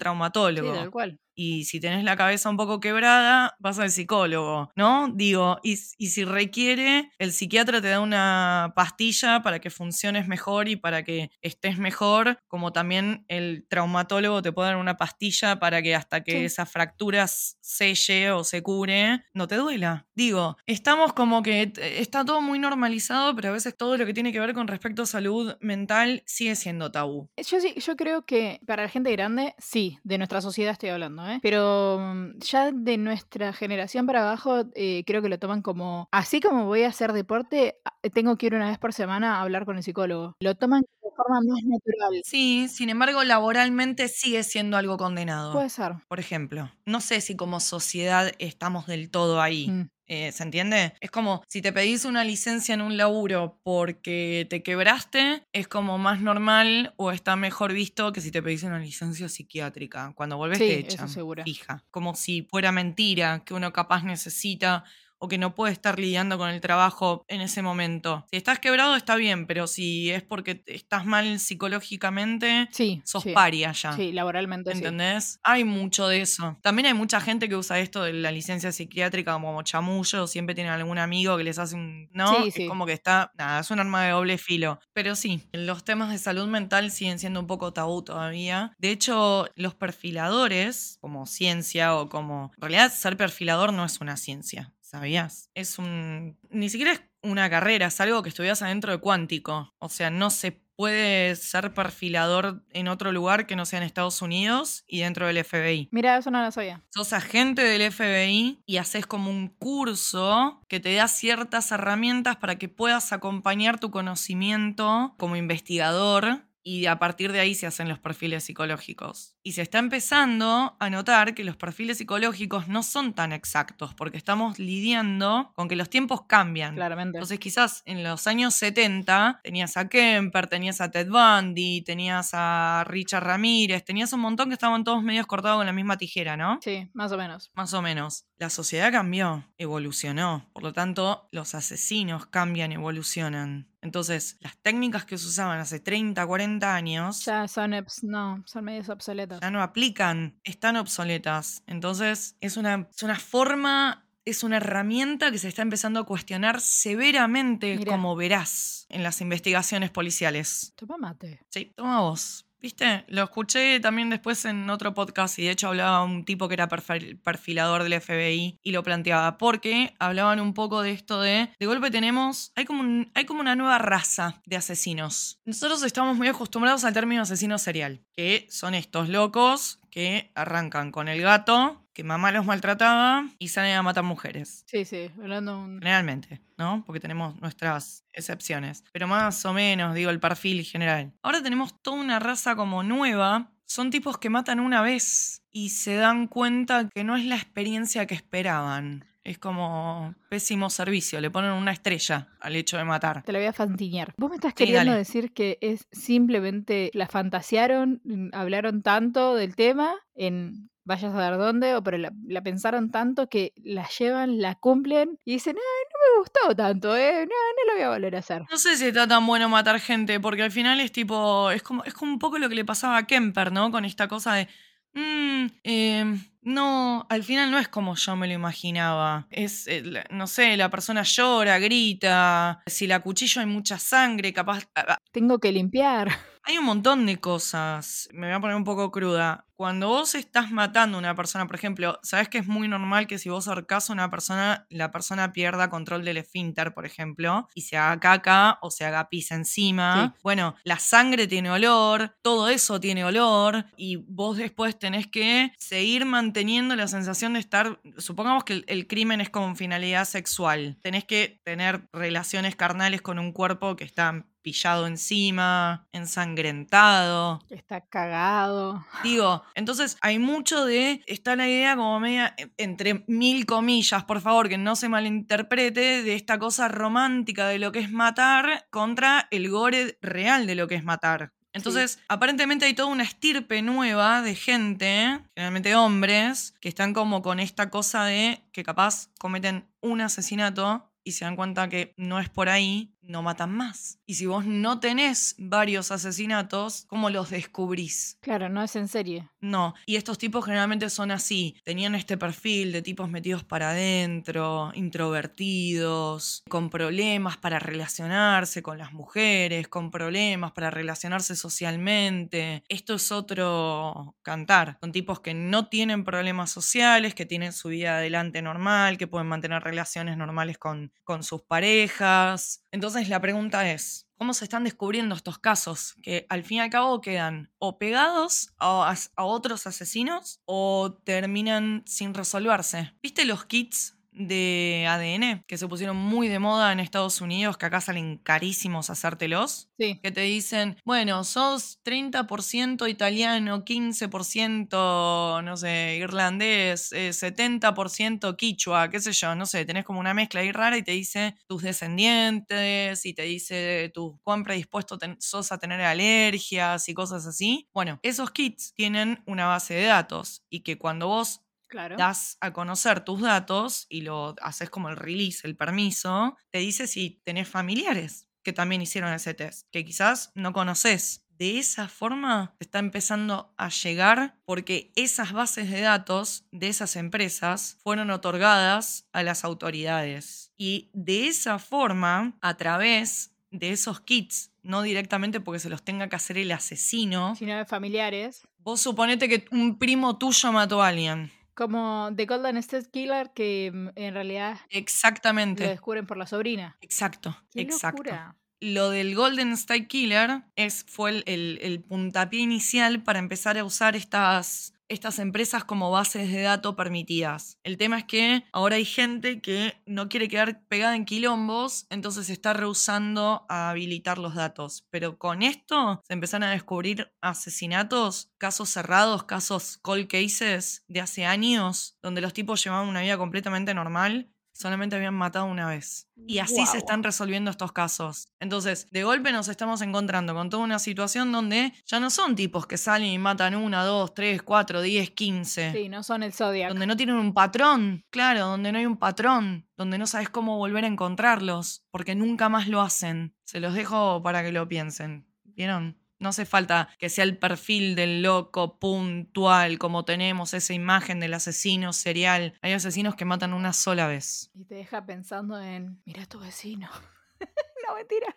Sí, 0.55 0.71
traumatólogo 0.71 0.71
tal 0.71 0.89
cual. 0.91 1.19
Y 1.35 1.65
si 1.65 1.79
tenés 1.79 2.03
la 2.03 2.15
cabeza 2.17 2.49
un 2.49 2.57
poco 2.57 2.79
quebrada, 2.79 3.55
vas 3.59 3.79
al 3.79 3.91
psicólogo, 3.91 4.71
¿no? 4.75 5.09
Digo, 5.13 5.59
y, 5.63 5.73
y 5.97 6.07
si 6.07 6.23
requiere, 6.25 7.11
el 7.17 7.31
psiquiatra 7.33 7.81
te 7.81 7.89
da 7.89 7.99
una 7.99 8.73
pastilla 8.75 9.41
para 9.41 9.59
que 9.59 9.69
funciones 9.69 10.27
mejor 10.27 10.67
y 10.69 10.75
para 10.75 11.03
que 11.03 11.31
estés 11.41 11.77
mejor, 11.77 12.37
como 12.47 12.71
también 12.73 13.25
el 13.27 13.65
traumatólogo 13.69 14.41
te 14.41 14.51
puede 14.51 14.69
dar 14.69 14.77
una 14.77 14.97
pastilla 14.97 15.59
para 15.59 15.81
que 15.81 15.95
hasta 15.95 16.23
que 16.23 16.31
Sí. 16.33 16.45
esa 16.45 16.65
fractura 16.65 17.23
s- 17.23 17.55
selle 17.61 18.31
o 18.31 18.43
se 18.43 18.61
cure, 18.63 19.23
no 19.33 19.47
te 19.47 19.55
duela. 19.55 20.07
Digo, 20.15 20.57
estamos 20.65 21.13
como 21.13 21.43
que 21.43 21.71
está 21.77 22.23
todo 22.25 22.41
muy 22.41 22.59
normalizado, 22.59 23.35
pero 23.35 23.49
a 23.49 23.51
veces 23.51 23.75
todo 23.77 23.97
lo 23.97 24.05
que 24.05 24.13
tiene 24.13 24.31
que 24.31 24.39
ver 24.39 24.53
con 24.53 24.67
respecto 24.67 25.01
a 25.03 25.05
salud 25.05 25.55
mental 25.59 26.23
sigue 26.25 26.55
siendo 26.55 26.91
tabú. 26.91 27.29
Yo 27.37 27.59
sí, 27.59 27.73
yo 27.77 27.95
creo 27.95 28.25
que 28.25 28.59
para 28.65 28.83
la 28.83 28.89
gente 28.89 29.11
grande, 29.11 29.55
sí, 29.57 29.97
de 30.03 30.17
nuestra 30.17 30.41
sociedad 30.41 30.71
estoy 30.73 30.89
hablando, 30.89 31.22
¿eh? 31.29 31.39
Pero 31.41 31.97
mm, 31.99 32.39
ya 32.39 32.71
de 32.71 32.97
nuestra 32.97 33.53
generación 33.53 34.05
para 34.05 34.21
abajo, 34.21 34.63
eh, 34.75 35.03
creo 35.05 35.21
que 35.21 35.29
lo 35.29 35.39
toman 35.39 35.61
como, 35.61 36.07
así 36.11 36.39
como 36.39 36.65
voy 36.65 36.83
a 36.83 36.89
hacer 36.89 37.13
deporte, 37.13 37.75
a- 37.85 38.09
tengo 38.09 38.37
que 38.37 38.47
ir 38.47 38.55
una 38.55 38.67
vez 38.69 38.77
por 38.79 38.93
semana 38.93 39.37
a 39.37 39.41
hablar 39.41 39.65
con 39.65 39.77
el 39.77 39.83
psicólogo. 39.83 40.35
Lo 40.39 40.55
toman 40.55 40.81
de 40.81 41.09
forma 41.15 41.39
más 41.41 41.63
natural. 41.63 42.21
Sí, 42.23 42.67
sin 42.69 42.89
embargo, 42.89 43.23
laboralmente 43.23 44.07
sigue 44.07 44.43
siendo 44.43 44.77
algo 44.77 44.97
condenado. 44.97 45.53
Puede 45.53 45.69
ser. 45.69 45.93
por 46.07 46.19
ejemplo. 46.19 46.69
No 46.85 47.01
sé 47.01 47.21
si 47.21 47.35
como 47.35 47.59
sociedad 47.59 48.31
estamos 48.39 48.87
del 48.87 49.09
todo 49.11 49.41
ahí. 49.41 49.67
Mm. 49.69 49.89
Eh, 50.15 50.31
¿Se 50.31 50.43
entiende? 50.43 50.93
Es 51.01 51.09
como 51.09 51.41
si 51.47 51.63
te 51.63 51.73
pedís 51.73 52.05
una 52.05 52.23
licencia 52.23 52.75
en 52.75 52.81
un 52.81 52.97
laburo 52.97 53.59
porque 53.63 54.45
te 54.47 54.61
quebraste, 54.61 55.47
es 55.53 55.67
como 55.67 55.97
más 55.97 56.21
normal 56.21 56.93
o 56.97 57.11
está 57.11 57.35
mejor 57.35 57.73
visto 57.73 58.13
que 58.13 58.21
si 58.21 58.29
te 58.29 58.43
pedís 58.43 58.61
una 58.61 58.77
licencia 58.77 59.27
psiquiátrica. 59.27 60.13
Cuando 60.13 60.37
volvés 60.37 60.59
Sí, 60.59 60.67
te 60.67 60.77
echan. 60.77 61.09
Fija. 61.43 61.83
Como 61.89 62.13
si 62.13 62.43
fuera 62.43 62.71
mentira 62.71 63.41
que 63.43 63.55
uno 63.55 63.73
capaz 63.73 64.03
necesita 64.03 64.83
o 65.23 65.29
que 65.29 65.37
no 65.37 65.55
puede 65.55 65.71
estar 65.71 65.99
lidiando 65.99 66.37
con 66.37 66.49
el 66.49 66.59
trabajo 66.59 67.23
en 67.29 67.39
ese 67.39 67.61
momento. 67.61 68.25
Si 68.29 68.35
estás 68.35 68.59
quebrado 68.59 68.97
está 68.97 69.15
bien, 69.15 69.47
pero 69.47 69.67
si 69.67 70.11
es 70.11 70.21
porque 70.21 70.61
estás 70.67 71.05
mal 71.05 71.39
psicológicamente, 71.39 72.67
Sí. 72.71 73.01
sos 73.05 73.23
sí. 73.23 73.31
paria 73.31 73.71
ya. 73.71 73.93
Sí, 73.93 74.11
laboralmente 74.11 74.71
sí. 74.71 74.79
¿Entendés? 74.79 75.39
Hay 75.41 75.63
mucho 75.63 76.09
de 76.09 76.19
eso. 76.19 76.57
También 76.61 76.87
hay 76.87 76.93
mucha 76.93 77.21
gente 77.21 77.47
que 77.47 77.55
usa 77.55 77.79
esto 77.79 78.03
de 78.03 78.11
la 78.11 78.31
licencia 78.31 78.73
psiquiátrica 78.73 79.31
como 79.31 79.61
chamullo, 79.63 80.27
siempre 80.27 80.55
tienen 80.55 80.73
algún 80.73 80.97
amigo 80.97 81.37
que 81.37 81.45
les 81.45 81.57
hace 81.57 81.75
un... 81.75 82.09
¿No? 82.11 82.43
Sí, 82.43 82.51
Es 82.63 82.67
como 82.67 82.85
que 82.85 82.91
está... 82.91 83.31
Nada, 83.37 83.61
es 83.61 83.71
un 83.71 83.79
arma 83.79 84.03
de 84.03 84.11
doble 84.11 84.37
filo. 84.37 84.81
Pero 84.91 85.15
sí, 85.15 85.47
los 85.53 85.85
temas 85.85 86.11
de 86.11 86.17
salud 86.17 86.47
mental 86.47 86.91
siguen 86.91 87.17
siendo 87.17 87.39
un 87.39 87.47
poco 87.47 87.71
tabú 87.71 88.03
todavía. 88.03 88.73
De 88.77 88.89
hecho, 88.91 89.47
los 89.55 89.73
perfiladores, 89.73 90.97
como 90.99 91.25
ciencia 91.25 91.95
o 91.95 92.09
como... 92.09 92.51
En 92.57 92.61
realidad, 92.61 92.91
ser 92.93 93.15
perfilador 93.15 93.71
no 93.71 93.85
es 93.85 94.01
una 94.01 94.17
ciencia. 94.17 94.73
¿Sabías? 94.93 95.49
Es 95.55 95.79
un... 95.79 96.37
Ni 96.51 96.69
siquiera 96.69 96.91
es 96.91 97.01
una 97.23 97.49
carrera, 97.49 97.87
es 97.87 97.99
algo 97.99 98.21
que 98.21 98.29
estudias 98.29 98.61
adentro 98.61 98.91
de 98.91 98.99
cuántico. 98.99 99.73
O 99.79 99.89
sea, 99.89 100.11
no 100.11 100.29
se 100.29 100.51
puede 100.75 101.35
ser 101.35 101.73
perfilador 101.73 102.63
en 102.69 102.87
otro 102.87 103.11
lugar 103.11 103.47
que 103.47 103.55
no 103.55 103.65
sea 103.65 103.79
en 103.79 103.85
Estados 103.85 104.21
Unidos 104.21 104.83
y 104.85 104.99
dentro 104.99 105.25
del 105.25 105.43
FBI. 105.43 105.89
Mira, 105.91 106.15
eso 106.15 106.29
no 106.29 106.43
lo 106.43 106.51
sabía. 106.51 106.83
Sos 106.93 107.11
agente 107.11 107.63
del 107.63 107.91
FBI 107.91 108.61
y 108.67 108.77
haces 108.77 109.07
como 109.07 109.31
un 109.31 109.47
curso 109.47 110.61
que 110.67 110.79
te 110.79 110.93
da 110.93 111.07
ciertas 111.07 111.71
herramientas 111.71 112.35
para 112.35 112.59
que 112.59 112.69
puedas 112.69 113.13
acompañar 113.13 113.79
tu 113.79 113.89
conocimiento 113.89 115.15
como 115.17 115.35
investigador 115.35 116.45
y 116.63 116.85
a 116.85 116.97
partir 116.97 117.31
de 117.31 117.39
ahí 117.41 117.55
se 117.55 117.67
hacen 117.67 117.89
los 117.89 117.99
perfiles 117.99 118.45
psicológicos. 118.45 119.35
Y 119.43 119.51
se 119.51 119.61
está 119.61 119.79
empezando 119.79 120.77
a 120.79 120.89
notar 120.89 121.35
que 121.35 121.43
los 121.43 121.57
perfiles 121.57 121.97
psicológicos 121.97 122.67
no 122.69 122.83
son 122.83 123.13
tan 123.13 123.33
exactos 123.33 123.93
porque 123.93 124.17
estamos 124.17 124.59
lidiando 124.59 125.51
con 125.55 125.67
que 125.67 125.75
los 125.75 125.89
tiempos 125.89 126.21
cambian. 126.25 126.75
Claramente. 126.75 127.17
Entonces 127.17 127.39
quizás 127.39 127.83
en 127.85 128.03
los 128.03 128.27
años 128.27 128.53
70 128.55 129.41
tenías 129.43 129.75
a 129.75 129.89
Kemper, 129.89 130.47
tenías 130.47 130.79
a 130.79 130.89
Ted 130.89 131.09
Bundy, 131.09 131.81
tenías 131.81 132.29
a 132.33 132.85
Richard 132.87 133.25
Ramírez, 133.25 133.83
tenías 133.83 134.13
un 134.13 134.21
montón 134.21 134.49
que 134.49 134.53
estaban 134.53 134.83
todos 134.83 135.03
medios 135.03 135.27
cortados 135.27 135.57
con 135.57 135.65
la 135.65 135.73
misma 135.73 135.97
tijera, 135.97 136.37
¿no? 136.37 136.59
Sí, 136.61 136.89
más 136.93 137.11
o 137.11 137.17
menos. 137.17 137.51
Más 137.55 137.73
o 137.73 137.81
menos. 137.81 138.25
La 138.39 138.49
sociedad 138.49 138.91
cambió, 138.91 139.47
evolucionó. 139.57 140.49
Por 140.53 140.63
lo 140.63 140.73
tanto, 140.73 141.27
los 141.31 141.55
asesinos 141.55 142.25
cambian, 142.25 142.71
evolucionan. 142.71 143.69
Entonces, 143.81 144.37
las 144.41 144.57
técnicas 144.57 145.05
que 145.05 145.17
se 145.17 145.27
usaban 145.27 145.59
hace 145.59 145.79
30, 145.79 146.25
40 146.25 146.75
años 146.75 147.23
Ya 147.25 147.47
son, 147.47 147.71
no, 148.03 148.43
son 148.45 148.63
medios 148.65 148.89
obsoletos. 148.89 149.39
ya 149.41 149.51
no 149.51 149.61
aplican, 149.61 150.39
están 150.43 150.77
obsoletas. 150.77 151.63
Entonces, 151.67 152.35
es 152.41 152.57
una, 152.57 152.87
es 152.93 153.03
una 153.03 153.17
forma, 153.19 154.07
es 154.25 154.43
una 154.43 154.57
herramienta 154.57 155.31
que 155.31 155.37
se 155.37 155.47
está 155.47 155.61
empezando 155.61 155.99
a 155.99 156.05
cuestionar 156.05 156.59
severamente, 156.59 157.77
Mirá. 157.77 157.91
como 157.91 158.15
verás 158.15 158.85
en 158.89 159.03
las 159.03 159.21
investigaciones 159.21 159.89
policiales. 159.91 160.73
Toma 160.75 160.97
mate. 160.97 161.41
Sí, 161.49 161.73
toma 161.75 162.01
vos. 162.01 162.45
¿Viste? 162.63 163.03
Lo 163.09 163.23
escuché 163.25 163.81
también 163.81 164.09
después 164.09 164.45
en 164.45 164.69
otro 164.69 164.93
podcast 164.93 165.37
y 165.37 165.43
de 165.43 165.51
hecho 165.51 165.67
hablaba 165.67 166.01
un 166.05 166.23
tipo 166.23 166.47
que 166.47 166.53
era 166.53 166.69
perfil- 166.69 167.19
perfilador 167.21 167.83
del 167.83 167.99
FBI 167.99 168.57
y 168.63 168.71
lo 168.71 168.83
planteaba 168.83 169.37
porque 169.37 169.93
hablaban 169.99 170.39
un 170.39 170.53
poco 170.53 170.81
de 170.81 170.91
esto 170.91 171.19
de 171.19 171.49
de 171.59 171.65
golpe 171.65 171.91
tenemos 171.91 172.53
hay 172.55 172.63
como 172.63 173.05
hay 173.15 173.25
como 173.25 173.41
una 173.41 173.57
nueva 173.57 173.79
raza 173.79 174.41
de 174.45 174.55
asesinos. 174.55 175.41
Nosotros 175.43 175.83
estamos 175.83 176.15
muy 176.15 176.29
acostumbrados 176.29 176.85
al 176.85 176.93
término 176.93 177.23
asesino 177.23 177.57
serial, 177.57 177.99
que 178.13 178.47
son 178.49 178.75
estos 178.75 179.09
locos 179.09 179.81
que 179.89 180.31
arrancan 180.33 180.93
con 180.93 181.09
el 181.09 181.21
gato 181.21 181.82
que 181.93 182.03
mamá 182.03 182.31
los 182.31 182.45
maltrataba 182.45 183.27
y 183.39 183.49
salen 183.49 183.75
a 183.75 183.83
matar 183.83 184.03
mujeres. 184.03 184.63
Sí, 184.67 184.83
sí, 184.85 185.09
hablando 185.21 185.59
un... 185.59 185.79
Generalmente, 185.79 186.41
¿no? 186.57 186.83
Porque 186.85 186.99
tenemos 186.99 187.39
nuestras 187.39 188.03
excepciones. 188.13 188.83
Pero 188.91 189.07
más 189.07 189.45
o 189.45 189.53
menos, 189.53 189.93
digo, 189.95 190.09
el 190.09 190.19
perfil 190.19 190.63
general. 190.63 191.13
Ahora 191.21 191.41
tenemos 191.43 191.81
toda 191.81 191.97
una 192.01 192.19
raza 192.19 192.55
como 192.55 192.83
nueva. 192.83 193.51
Son 193.65 193.89
tipos 193.91 194.17
que 194.17 194.29
matan 194.29 194.59
una 194.59 194.81
vez 194.81 195.41
y 195.51 195.69
se 195.69 195.95
dan 195.95 196.27
cuenta 196.27 196.89
que 196.93 197.03
no 197.03 197.15
es 197.15 197.25
la 197.25 197.35
experiencia 197.35 198.05
que 198.07 198.15
esperaban. 198.15 199.05
Es 199.23 199.37
como 199.37 200.13
pésimo 200.29 200.69
servicio. 200.69 201.21
Le 201.21 201.31
ponen 201.31 201.51
una 201.51 201.71
estrella 201.71 202.27
al 202.41 202.57
hecho 202.57 202.77
de 202.77 202.83
matar. 202.83 203.23
Te 203.23 203.31
la 203.31 203.39
voy 203.39 203.47
a 203.47 203.53
fantiñar. 203.53 204.13
¿Vos 204.17 204.29
me 204.29 204.35
estás 204.35 204.51
Sí, 204.51 204.55
queriendo 204.65 204.91
dale. 204.91 204.97
decir 204.97 205.31
que 205.31 205.57
es 205.61 205.87
simplemente 205.93 206.91
la 206.93 207.07
fantasearon, 207.07 208.01
hablaron 208.33 208.81
tanto 208.81 209.35
del 209.35 209.55
tema 209.55 209.93
en 210.15 210.69
vayas 210.85 211.13
a 211.13 211.17
ver 211.29 211.37
dónde, 211.37 211.75
o 211.75 211.83
pero 211.83 211.97
la, 211.97 212.11
la 212.27 212.41
pensaron 212.41 212.91
tanto 212.91 213.27
que 213.29 213.53
la 213.63 213.87
llevan, 213.97 214.39
la 214.41 214.55
cumplen 214.55 215.19
y 215.25 215.33
dicen, 215.33 215.55
ay, 215.57 215.85
no 215.91 216.15
me 216.15 216.19
gustó 216.19 216.55
tanto, 216.55 216.95
eh, 216.95 217.25
no, 217.25 217.31
no 217.31 217.71
lo 217.71 217.73
voy 217.73 217.83
a 217.83 217.89
volver 217.89 218.15
a 218.15 218.19
hacer. 218.19 218.43
No 218.49 218.57
sé 218.57 218.77
si 218.77 218.85
está 218.87 219.07
tan 219.07 219.25
bueno 219.25 219.47
matar 219.49 219.79
gente, 219.79 220.19
porque 220.19 220.43
al 220.43 220.51
final 220.51 220.79
es 220.79 220.91
tipo. 220.91 221.51
Es 221.51 221.63
como, 221.63 221.83
es 221.83 221.93
como 221.93 222.11
un 222.13 222.19
poco 222.19 222.37
lo 222.37 222.49
que 222.49 222.55
le 222.55 222.65
pasaba 222.65 222.97
a 222.97 223.07
Kemper, 223.07 223.51
¿no? 223.51 223.71
Con 223.71 223.85
esta 223.85 224.07
cosa 224.07 224.33
de. 224.35 224.47
"Mm, 224.95 225.47
em, 225.63 226.19
no, 226.43 227.05
al 227.09 227.23
final 227.23 227.49
no 227.49 227.57
es 227.57 227.67
como 227.67 227.95
yo 227.95 228.15
me 228.15 228.27
lo 228.27 228.33
imaginaba. 228.33 229.27
Es, 229.31 229.67
eh, 229.67 229.81
no 230.11 230.27
sé, 230.27 230.55
la 230.57 230.69
persona 230.69 231.01
llora, 231.03 231.57
grita. 231.59 232.61
Si 232.67 232.85
la 232.87 232.99
cuchillo 232.99 233.41
hay 233.41 233.47
mucha 233.47 233.79
sangre, 233.79 234.33
capaz. 234.33 234.65
ah, 234.75 234.85
ah, 234.89 234.97
Tengo 235.11 235.39
que 235.39 235.51
limpiar. 235.51 236.09
Hay 236.43 236.57
un 236.57 236.65
montón 236.65 237.05
de 237.05 237.17
cosas. 237.19 238.09
Me 238.11 238.27
voy 238.27 238.35
a 238.35 238.39
poner 238.41 238.55
un 238.57 238.65
poco 238.65 238.91
cruda. 238.91 239.45
Cuando 239.63 239.87
vos 239.87 240.13
estás 240.13 240.51
matando 240.51 240.97
a 240.97 240.99
una 240.99 241.15
persona, 241.15 241.47
por 241.47 241.55
ejemplo, 241.55 241.97
sabes 242.03 242.27
que 242.27 242.37
es 242.37 242.47
muy 242.47 242.67
normal 242.67 243.07
que 243.07 243.17
si 243.17 243.29
vos 243.29 243.47
ahorcás 243.47 243.89
a 243.89 243.93
una 243.93 244.09
persona, 244.09 244.67
la 244.69 244.91
persona 244.91 245.31
pierda 245.31 245.69
control 245.69 246.03
del 246.03 246.17
esfínter, 246.17 246.73
por 246.73 246.85
ejemplo, 246.85 247.47
y 247.55 247.61
se 247.61 247.77
haga 247.77 247.97
caca 248.01 248.59
o 248.61 248.71
se 248.71 248.83
haga 248.83 249.07
pis 249.07 249.31
encima. 249.31 250.11
Sí. 250.13 250.19
Bueno, 250.21 250.57
la 250.65 250.79
sangre 250.79 251.27
tiene 251.27 251.49
olor, 251.49 252.13
todo 252.21 252.49
eso 252.49 252.81
tiene 252.81 253.05
olor, 253.05 253.65
y 253.77 254.03
vos 254.05 254.35
después 254.35 254.77
tenés 254.77 255.07
que 255.07 255.53
seguir 255.57 256.03
manteniendo 256.03 256.75
la 256.75 256.89
sensación 256.89 257.31
de 257.31 257.39
estar. 257.39 257.79
Supongamos 257.97 258.43
que 258.43 258.51
el, 258.55 258.65
el 258.67 258.85
crimen 258.85 259.21
es 259.21 259.29
con 259.29 259.55
finalidad 259.55 260.03
sexual. 260.03 260.77
Tenés 260.81 261.05
que 261.05 261.39
tener 261.45 261.87
relaciones 261.93 262.57
carnales 262.57 263.01
con 263.01 263.17
un 263.17 263.31
cuerpo 263.31 263.77
que 263.77 263.85
está 263.85 264.25
pillado 264.43 264.85
encima, 264.85 265.87
ensangrentado. 265.93 267.41
Está 267.49 267.81
cagado. 267.81 268.85
Digo, 269.01 269.41
entonces 269.55 269.97
hay 270.01 270.19
mucho 270.19 270.65
de, 270.65 271.03
está 271.07 271.35
la 271.35 271.47
idea 271.47 271.75
como 271.75 271.99
media, 271.99 272.33
eh, 272.37 272.49
entre 272.57 273.03
mil 273.07 273.45
comillas, 273.45 274.03
por 274.03 274.21
favor, 274.21 274.49
que 274.49 274.57
no 274.57 274.75
se 274.75 274.89
malinterprete, 274.89 276.03
de 276.03 276.15
esta 276.15 276.39
cosa 276.39 276.67
romántica 276.67 277.47
de 277.47 277.59
lo 277.59 277.71
que 277.71 277.79
es 277.79 277.91
matar 277.91 278.67
contra 278.69 279.27
el 279.31 279.49
gore 279.49 279.97
real 280.01 280.47
de 280.47 280.55
lo 280.55 280.67
que 280.67 280.75
es 280.75 280.83
matar. 280.83 281.33
Entonces, 281.53 281.99
aparentemente 282.07 282.65
hay 282.65 282.73
toda 282.73 282.89
una 282.89 283.03
estirpe 283.03 283.61
nueva 283.61 284.23
de 284.23 284.33
gente, 284.33 285.19
generalmente 285.35 285.75
hombres, 285.75 286.55
que 286.59 286.67
están 286.67 286.93
como 286.93 287.21
con 287.21 287.39
esta 287.39 287.69
cosa 287.69 288.05
de 288.05 288.43
que 288.51 288.63
capaz 288.63 289.09
cometen 289.19 289.69
un 289.79 290.01
asesinato 290.01 290.91
y 291.03 291.11
se 291.11 291.25
dan 291.25 291.35
cuenta 291.35 291.69
que 291.69 291.93
no 291.95 292.19
es 292.19 292.29
por 292.29 292.49
ahí, 292.49 292.92
no 293.03 293.21
matan 293.21 293.51
más. 293.51 293.99
Y 294.05 294.15
si 294.15 294.25
vos 294.25 294.45
no 294.45 294.79
tenés 294.79 295.35
varios 295.37 295.91
asesinatos, 295.91 296.85
¿cómo 296.87 297.09
los 297.09 297.29
descubrís? 297.29 298.17
Claro, 298.21 298.49
no 298.49 298.63
es 298.63 298.75
en 298.75 298.87
serie. 298.87 299.29
No, 299.41 299.73
y 299.85 299.97
estos 299.97 300.17
tipos 300.17 300.45
generalmente 300.45 300.89
son 300.89 301.11
así, 301.11 301.57
tenían 301.63 301.95
este 301.95 302.17
perfil 302.17 302.71
de 302.71 302.81
tipos 302.81 303.09
metidos 303.09 303.43
para 303.43 303.71
adentro, 303.71 304.71
introvertidos, 304.73 306.43
con 306.49 306.69
problemas 306.69 307.37
para 307.37 307.59
relacionarse 307.59 308.63
con 308.63 308.77
las 308.77 308.93
mujeres, 308.93 309.67
con 309.67 309.91
problemas 309.91 310.51
para 310.53 310.71
relacionarse 310.71 311.35
socialmente. 311.35 312.63
Esto 312.69 312.95
es 312.95 313.11
otro 313.11 314.15
cantar, 314.21 314.77
son 314.81 314.91
tipos 314.91 315.19
que 315.19 315.33
no 315.33 315.67
tienen 315.67 316.03
problemas 316.03 316.51
sociales, 316.51 317.13
que 317.13 317.25
tienen 317.25 317.53
su 317.53 317.69
vida 317.69 317.97
adelante 317.97 318.41
normal, 318.41 318.97
que 318.97 319.07
pueden 319.07 319.27
mantener 319.27 319.63
relaciones 319.63 320.17
normales 320.17 320.57
con, 320.57 320.93
con 321.03 321.23
sus 321.23 321.41
parejas. 321.41 322.62
Entonces 322.73 323.07
la 323.07 323.21
pregunta 323.21 323.71
es, 323.71 324.07
¿cómo 324.17 324.33
se 324.33 324.45
están 324.45 324.63
descubriendo 324.63 325.13
estos 325.13 325.37
casos 325.37 325.93
que 326.01 326.25
al 326.27 326.43
fin 326.43 326.57
y 326.57 326.61
al 326.61 326.71
cabo 326.71 327.01
quedan 327.01 327.51
o 327.59 327.77
pegados 327.77 328.51
a, 328.57 328.95
otros 329.15 329.67
asesinos 329.67 330.41
o 330.45 330.99
terminan 331.03 331.83
sin 331.85 332.15
resolverse? 332.15 332.95
¿Viste 333.03 333.25
los 333.25 333.45
kits? 333.45 333.95
De 334.15 334.85
ADN 334.89 335.43
que 335.47 335.57
se 335.57 335.67
pusieron 335.67 335.97
muy 335.97 336.27
de 336.27 336.39
moda 336.39 336.71
en 336.71 336.79
Estados 336.79 337.21
Unidos, 337.21 337.57
que 337.57 337.65
acá 337.65 337.81
salen 337.81 338.17
carísimos 338.17 338.89
hacértelos, 338.89 339.69
Sí. 339.77 340.03
que 340.03 340.11
te 340.11 340.21
dicen, 340.21 340.77
bueno, 340.85 341.23
sos 341.23 341.79
30% 341.83 342.87
italiano, 342.87 343.63
15%, 343.65 345.41
no 345.43 345.57
sé, 345.57 345.97
irlandés, 345.99 346.91
eh, 346.91 347.13
70% 347.13 348.35
quichua, 348.37 348.89
qué 348.89 348.99
sé 348.99 349.13
yo, 349.13 349.35
no 349.35 349.45
sé, 349.45 349.65
tenés 349.65 349.85
como 349.85 349.99
una 349.99 350.13
mezcla 350.13 350.41
ahí 350.41 350.51
rara 350.51 350.77
y 350.77 350.83
te 350.83 350.91
dice 350.91 351.35
tus 351.47 351.63
descendientes 351.63 353.05
y 353.05 353.13
te 353.13 353.23
dice 353.23 353.91
tu 353.93 354.19
cuán 354.23 354.43
predispuesto 354.43 354.97
ten- 354.97 355.17
sos 355.19 355.51
a 355.51 355.57
tener 355.57 355.81
alergias 355.81 356.89
y 356.89 356.93
cosas 356.93 357.25
así. 357.25 357.69
Bueno, 357.73 357.99
esos 358.03 358.31
kits 358.31 358.73
tienen 358.73 359.23
una 359.25 359.45
base 359.47 359.73
de 359.75 359.85
datos 359.85 360.43
y 360.49 360.61
que 360.61 360.77
cuando 360.77 361.07
vos 361.07 361.41
Claro. 361.73 361.97
das 361.97 362.37
a 362.39 362.53
conocer 362.53 362.99
tus 363.03 363.21
datos 363.21 363.87
y 363.89 364.01
lo 364.01 364.35
haces 364.41 364.69
como 364.69 364.89
el 364.89 364.95
release, 364.95 365.47
el 365.47 365.55
permiso, 365.57 366.37
te 366.51 366.59
dice 366.59 366.85
si 366.85 367.19
tenés 367.25 367.47
familiares 367.49 368.27
que 368.43 368.53
también 368.53 368.81
hicieron 368.83 369.11
ese 369.11 369.33
test, 369.33 369.67
que 369.71 369.83
quizás 369.83 370.31
no 370.35 370.53
conoces. 370.53 371.25
De 371.29 371.57
esa 371.57 371.87
forma 371.87 372.55
está 372.59 372.77
empezando 372.77 373.55
a 373.57 373.69
llegar 373.69 374.37
porque 374.45 374.91
esas 374.95 375.31
bases 375.33 375.71
de 375.71 375.81
datos 375.81 376.45
de 376.51 376.67
esas 376.67 376.95
empresas 376.95 377.77
fueron 377.81 378.11
otorgadas 378.11 379.07
a 379.13 379.23
las 379.23 379.43
autoridades. 379.43 380.51
Y 380.57 380.91
de 380.93 381.27
esa 381.27 381.57
forma, 381.57 382.37
a 382.41 382.55
través 382.55 383.31
de 383.49 383.71
esos 383.71 384.01
kits, 384.01 384.51
no 384.61 384.81
directamente 384.83 385.39
porque 385.39 385.59
se 385.59 385.69
los 385.69 385.83
tenga 385.83 386.07
que 386.07 386.15
hacer 386.17 386.37
el 386.37 386.51
asesino, 386.51 387.35
Si 387.35 387.45
no 387.45 387.57
de 387.57 387.65
familiares. 387.65 388.43
vos 388.59 388.81
suponete 388.81 389.27
que 389.27 389.45
un 389.51 389.79
primo 389.79 390.17
tuyo 390.17 390.51
mató 390.51 390.83
a 390.83 390.89
alguien. 390.89 391.31
Como 391.55 392.09
The 392.15 392.25
Golden 392.25 392.57
State 392.57 392.89
Killer, 392.91 393.31
que 393.33 393.71
mm, 393.73 393.89
en 393.95 394.13
realidad 394.13 394.53
lo 394.53 394.77
Exactamente. 394.79 395.67
descubren 395.67 396.05
por 396.07 396.17
la 396.17 396.25
sobrina. 396.27 396.77
Exacto, 396.81 397.37
¡Qué 397.51 397.61
exacto. 397.61 397.97
locura! 397.97 398.35
lo 398.59 398.89
del 398.91 399.13
Golden 399.13 399.51
State 399.51 399.87
Killer 399.87 400.43
es, 400.55 400.85
fue 400.87 401.09
el, 401.09 401.23
el- 401.27 401.59
el 401.61 401.81
puntapié 401.83 402.39
inicial 402.39 403.03
para 403.03 403.19
empezar 403.19 403.57
a 403.57 403.65
usar 403.65 403.95
estas, 403.97 404.72
estas 404.89 405.19
empresas 405.19 405.63
como 405.63 405.91
bases 405.91 406.31
de 406.31 406.41
datos 406.41 406.75
permitidas. 406.75 407.57
El 407.63 407.77
tema 407.77 407.99
es 407.99 408.03
que 408.05 408.43
ahora 408.51 408.75
hay 408.75 408.85
gente 408.85 409.41
que 409.41 409.81
no 409.85 410.09
quiere 410.09 410.27
quedar 410.27 410.65
pegada 410.67 410.95
en 410.95 411.05
quilombos, 411.05 411.87
entonces 411.89 412.29
está 412.29 412.53
rehusando 412.53 413.45
a 413.49 413.69
habilitar 413.69 414.17
los 414.17 414.35
datos. 414.35 414.85
Pero 414.89 415.17
con 415.17 415.41
esto 415.41 416.01
se 416.07 416.13
empezaron 416.13 416.49
a 416.49 416.51
descubrir 416.51 417.11
asesinatos, 417.21 418.31
casos 418.37 418.69
cerrados, 418.69 419.23
casos 419.23 419.77
cold 419.81 420.07
cases 420.07 420.83
de 420.87 421.01
hace 421.01 421.25
años, 421.25 421.97
donde 422.01 422.21
los 422.21 422.33
tipos 422.33 422.63
llevaban 422.63 422.87
una 422.87 423.01
vida 423.01 423.17
completamente 423.17 423.73
normal 423.73 424.29
solamente 424.53 424.95
habían 424.95 425.13
matado 425.13 425.45
una 425.45 425.67
vez. 425.67 426.07
Y 426.27 426.39
así 426.39 426.65
se 426.65 426.77
están 426.77 427.03
resolviendo 427.03 427.51
estos 427.51 427.71
casos. 427.71 428.29
Entonces, 428.39 428.87
de 428.91 429.03
golpe 429.03 429.31
nos 429.31 429.47
estamos 429.47 429.81
encontrando 429.81 430.33
con 430.33 430.49
toda 430.49 430.63
una 430.63 430.79
situación 430.79 431.31
donde 431.31 431.73
ya 431.85 431.99
no 431.99 432.09
son 432.09 432.35
tipos 432.35 432.65
que 432.65 432.77
salen 432.77 433.09
y 433.09 433.17
matan 433.17 433.55
una, 433.55 433.83
dos, 433.83 434.13
tres, 434.13 434.41
cuatro, 434.41 434.81
diez, 434.81 435.09
quince. 435.11 435.71
Sí, 435.73 435.89
no 435.89 436.03
son 436.03 436.23
el 436.23 436.33
Zodiac. 436.33 436.69
Donde 436.69 436.87
no 436.87 436.95
tienen 436.95 437.15
un 437.15 437.33
patrón, 437.33 438.05
claro, 438.09 438.45
donde 438.47 438.71
no 438.71 438.77
hay 438.77 438.85
un 438.85 438.97
patrón, 438.97 439.67
donde 439.75 439.97
no 439.97 440.07
sabes 440.07 440.29
cómo 440.29 440.57
volver 440.57 440.85
a 440.85 440.87
encontrarlos, 440.87 441.83
porque 441.91 442.15
nunca 442.15 442.47
más 442.47 442.67
lo 442.67 442.81
hacen. 442.81 443.35
Se 443.43 443.59
los 443.59 443.73
dejo 443.73 444.21
para 444.23 444.43
que 444.43 444.51
lo 444.51 444.67
piensen. 444.67 445.27
¿Vieron? 445.43 446.02
No 446.23 446.29
hace 446.29 446.45
falta 446.45 446.87
que 446.99 447.09
sea 447.09 447.25
el 447.25 447.37
perfil 447.37 447.95
del 447.95 448.23
loco 448.23 448.79
puntual, 448.79 449.77
como 449.77 450.05
tenemos 450.05 450.53
esa 450.53 450.73
imagen 450.73 451.19
del 451.19 451.33
asesino 451.33 451.91
serial. 451.91 452.53
Hay 452.61 452.71
asesinos 452.71 453.15
que 453.15 453.25
matan 453.25 453.53
una 453.53 453.73
sola 453.73 454.07
vez. 454.07 454.49
Y 454.53 454.63
te 454.63 454.75
deja 454.75 455.05
pensando 455.05 455.61
en, 455.61 456.01
mira 456.05 456.23
a 456.23 456.25
tu 456.25 456.39
vecino. 456.39 456.89
no, 457.87 457.95
mentira. 457.95 458.33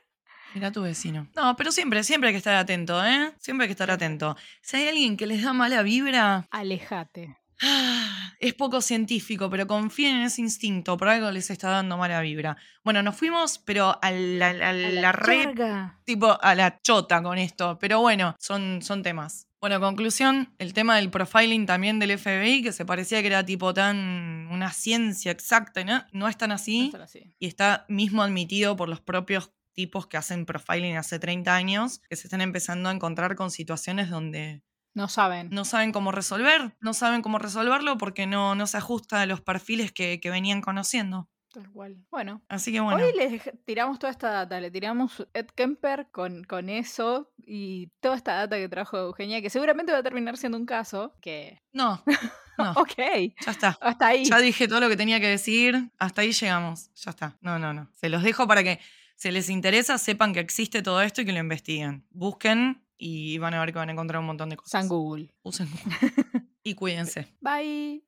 Mira 0.52 0.72
tu 0.72 0.82
vecino. 0.82 1.28
No, 1.36 1.54
pero 1.54 1.70
siempre, 1.70 2.02
siempre 2.02 2.30
hay 2.30 2.34
que 2.34 2.38
estar 2.38 2.56
atento, 2.56 3.04
¿eh? 3.04 3.32
Siempre 3.38 3.66
hay 3.66 3.68
que 3.68 3.74
estar 3.74 3.92
atento. 3.92 4.36
Si 4.62 4.78
hay 4.78 4.88
alguien 4.88 5.16
que 5.16 5.28
les 5.28 5.44
da 5.44 5.52
mala 5.52 5.82
vibra, 5.84 6.48
Alejate. 6.50 7.38
Ah, 7.62 8.32
Es 8.38 8.52
poco 8.54 8.80
científico, 8.82 9.48
pero 9.48 9.66
confíen 9.66 10.16
en 10.16 10.22
ese 10.24 10.42
instinto, 10.42 10.96
por 10.96 11.08
algo 11.08 11.30
les 11.30 11.50
está 11.50 11.70
dando 11.70 11.96
mala 11.96 12.20
vibra. 12.20 12.56
Bueno, 12.84 13.02
nos 13.02 13.16
fuimos, 13.16 13.58
pero 13.58 13.98
a 14.02 14.10
la, 14.10 14.48
a 14.48 14.68
A 14.70 14.72
la 14.74 15.12
re- 15.12 15.44
charga. 15.44 16.00
tipo 16.04 16.38
a 16.42 16.54
la 16.54 16.80
chota 16.82 17.22
con 17.22 17.38
esto, 17.38 17.78
pero 17.78 18.00
bueno, 18.00 18.34
son, 18.38 18.82
son 18.82 19.02
temas. 19.02 19.48
Bueno, 19.58 19.80
conclusión, 19.80 20.54
el 20.58 20.74
tema 20.74 20.96
del 20.96 21.08
profiling 21.10 21.64
también 21.64 21.98
del 21.98 22.10
FBI, 22.18 22.62
que 22.62 22.72
se 22.72 22.84
parecía 22.84 23.20
que 23.22 23.28
era 23.28 23.44
tipo 23.44 23.72
tan 23.72 24.48
una 24.50 24.70
ciencia 24.72 25.32
exacta, 25.32 25.82
¿no? 25.82 26.04
No 26.12 26.28
es 26.28 26.36
tan 26.36 26.52
así 26.52 26.90
No 26.92 27.02
así. 27.02 27.34
y 27.38 27.46
está 27.46 27.86
mismo 27.88 28.22
admitido 28.22 28.76
por 28.76 28.88
los 28.90 29.00
propios 29.00 29.50
tipos 29.72 30.06
que 30.06 30.18
hacen 30.18 30.44
profiling 30.46 30.96
hace 30.96 31.18
30 31.18 31.54
años, 31.54 32.00
que 32.08 32.16
se 32.16 32.26
están 32.28 32.42
empezando 32.42 32.90
a 32.90 32.92
encontrar 32.92 33.34
con 33.34 33.50
situaciones 33.50 34.10
donde 34.10 34.62
No 34.96 35.08
saben. 35.08 35.50
no 35.50 35.64
saben 35.66 35.92
cómo 35.92 36.10
resolver, 36.10 36.74
no 36.80 36.94
saben 36.94 37.20
cómo 37.20 37.38
resolverlo 37.38 37.98
porque 37.98 38.26
no, 38.26 38.54
no 38.54 38.66
se 38.66 38.78
ajusta 38.78 39.20
a 39.20 39.26
los 39.26 39.42
perfiles 39.42 39.92
que, 39.92 40.18
que 40.20 40.30
venían 40.30 40.62
conociendo. 40.62 41.28
Tal 41.52 41.70
cual. 41.70 41.96
Bueno, 42.10 42.42
Así 42.48 42.72
que 42.72 42.80
bueno, 42.80 43.02
Hoy 43.04 43.12
les 43.14 43.42
tiramos 43.64 43.98
toda 43.98 44.10
esta 44.10 44.30
data, 44.30 44.58
le 44.58 44.70
tiramos 44.70 45.26
Ed 45.34 45.46
Kemper 45.54 46.08
con, 46.10 46.44
con 46.44 46.68
eso 46.70 47.30
y 47.38 47.88
toda 48.00 48.16
esta 48.16 48.34
data 48.34 48.56
que 48.56 48.68
trajo 48.70 48.96
Eugenia, 48.96 49.42
que 49.42 49.50
seguramente 49.50 49.92
va 49.92 49.98
a 49.98 50.02
terminar 50.02 50.38
siendo 50.38 50.56
un 50.58 50.66
caso 50.66 51.14
que... 51.20 51.60
no, 51.72 52.02
no, 52.58 52.72
Ok, 52.72 52.96
ya 53.44 53.50
está. 53.50 53.78
hasta 53.82 54.06
ahí. 54.06 54.24
Ya 54.24 54.38
dije 54.38 54.66
todo 54.66 54.80
lo 54.80 54.88
que 54.88 54.96
tenía 54.96 55.20
que 55.20 55.28
decir, 55.28 55.90
hasta 55.98 56.22
ahí 56.22 56.32
llegamos, 56.32 56.90
ya 56.94 57.10
está. 57.10 57.36
No, 57.42 57.58
no, 57.58 57.74
no. 57.74 57.90
Se 57.94 58.08
los 58.08 58.22
dejo 58.22 58.46
para 58.48 58.62
que, 58.62 58.80
si 59.14 59.30
les 59.30 59.50
interesa, 59.50 59.98
sepan 59.98 60.32
que 60.32 60.40
existe 60.40 60.82
todo 60.82 61.02
esto 61.02 61.20
y 61.20 61.26
que 61.26 61.32
lo 61.32 61.38
investiguen. 61.38 62.06
Busquen 62.10 62.82
y 62.98 63.38
van 63.38 63.54
a 63.54 63.60
ver 63.60 63.72
que 63.72 63.78
van 63.78 63.88
a 63.88 63.92
encontrar 63.92 64.20
un 64.20 64.26
montón 64.26 64.50
de 64.50 64.56
cosas. 64.56 64.70
San 64.70 64.88
Google. 64.88 65.32
Usen 65.42 65.68
Google. 65.70 66.20
y 66.62 66.74
cuídense. 66.74 67.28
Bye. 67.40 68.02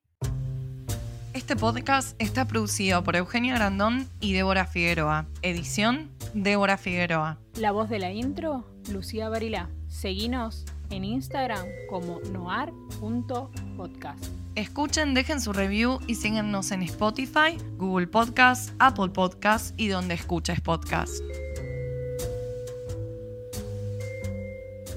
Este 1.34 1.54
podcast 1.56 2.20
está 2.20 2.46
producido 2.46 3.04
por 3.04 3.14
Eugenia 3.14 3.54
Grandón 3.54 4.08
y 4.20 4.32
Débora 4.32 4.66
Figueroa. 4.66 5.26
Edición, 5.42 6.10
Débora 6.34 6.76
Figueroa. 6.78 7.38
La 7.56 7.70
voz 7.70 7.88
de 7.88 7.98
la 7.98 8.10
intro, 8.12 8.64
Lucía 8.90 9.28
Barilá. 9.28 9.70
Seguinos 9.86 10.64
en 10.90 11.04
Instagram 11.04 11.66
como 11.88 12.20
noar.podcast. 12.32 14.24
Escuchen, 14.54 15.14
dejen 15.14 15.40
su 15.40 15.52
review 15.52 16.00
y 16.08 16.16
síguenos 16.16 16.72
en 16.72 16.82
Spotify, 16.82 17.56
Google 17.76 18.08
Podcast, 18.08 18.70
Apple 18.80 19.10
Podcast 19.10 19.78
y 19.78 19.86
donde 19.88 20.14
escuches 20.14 20.60
podcast. 20.60 21.22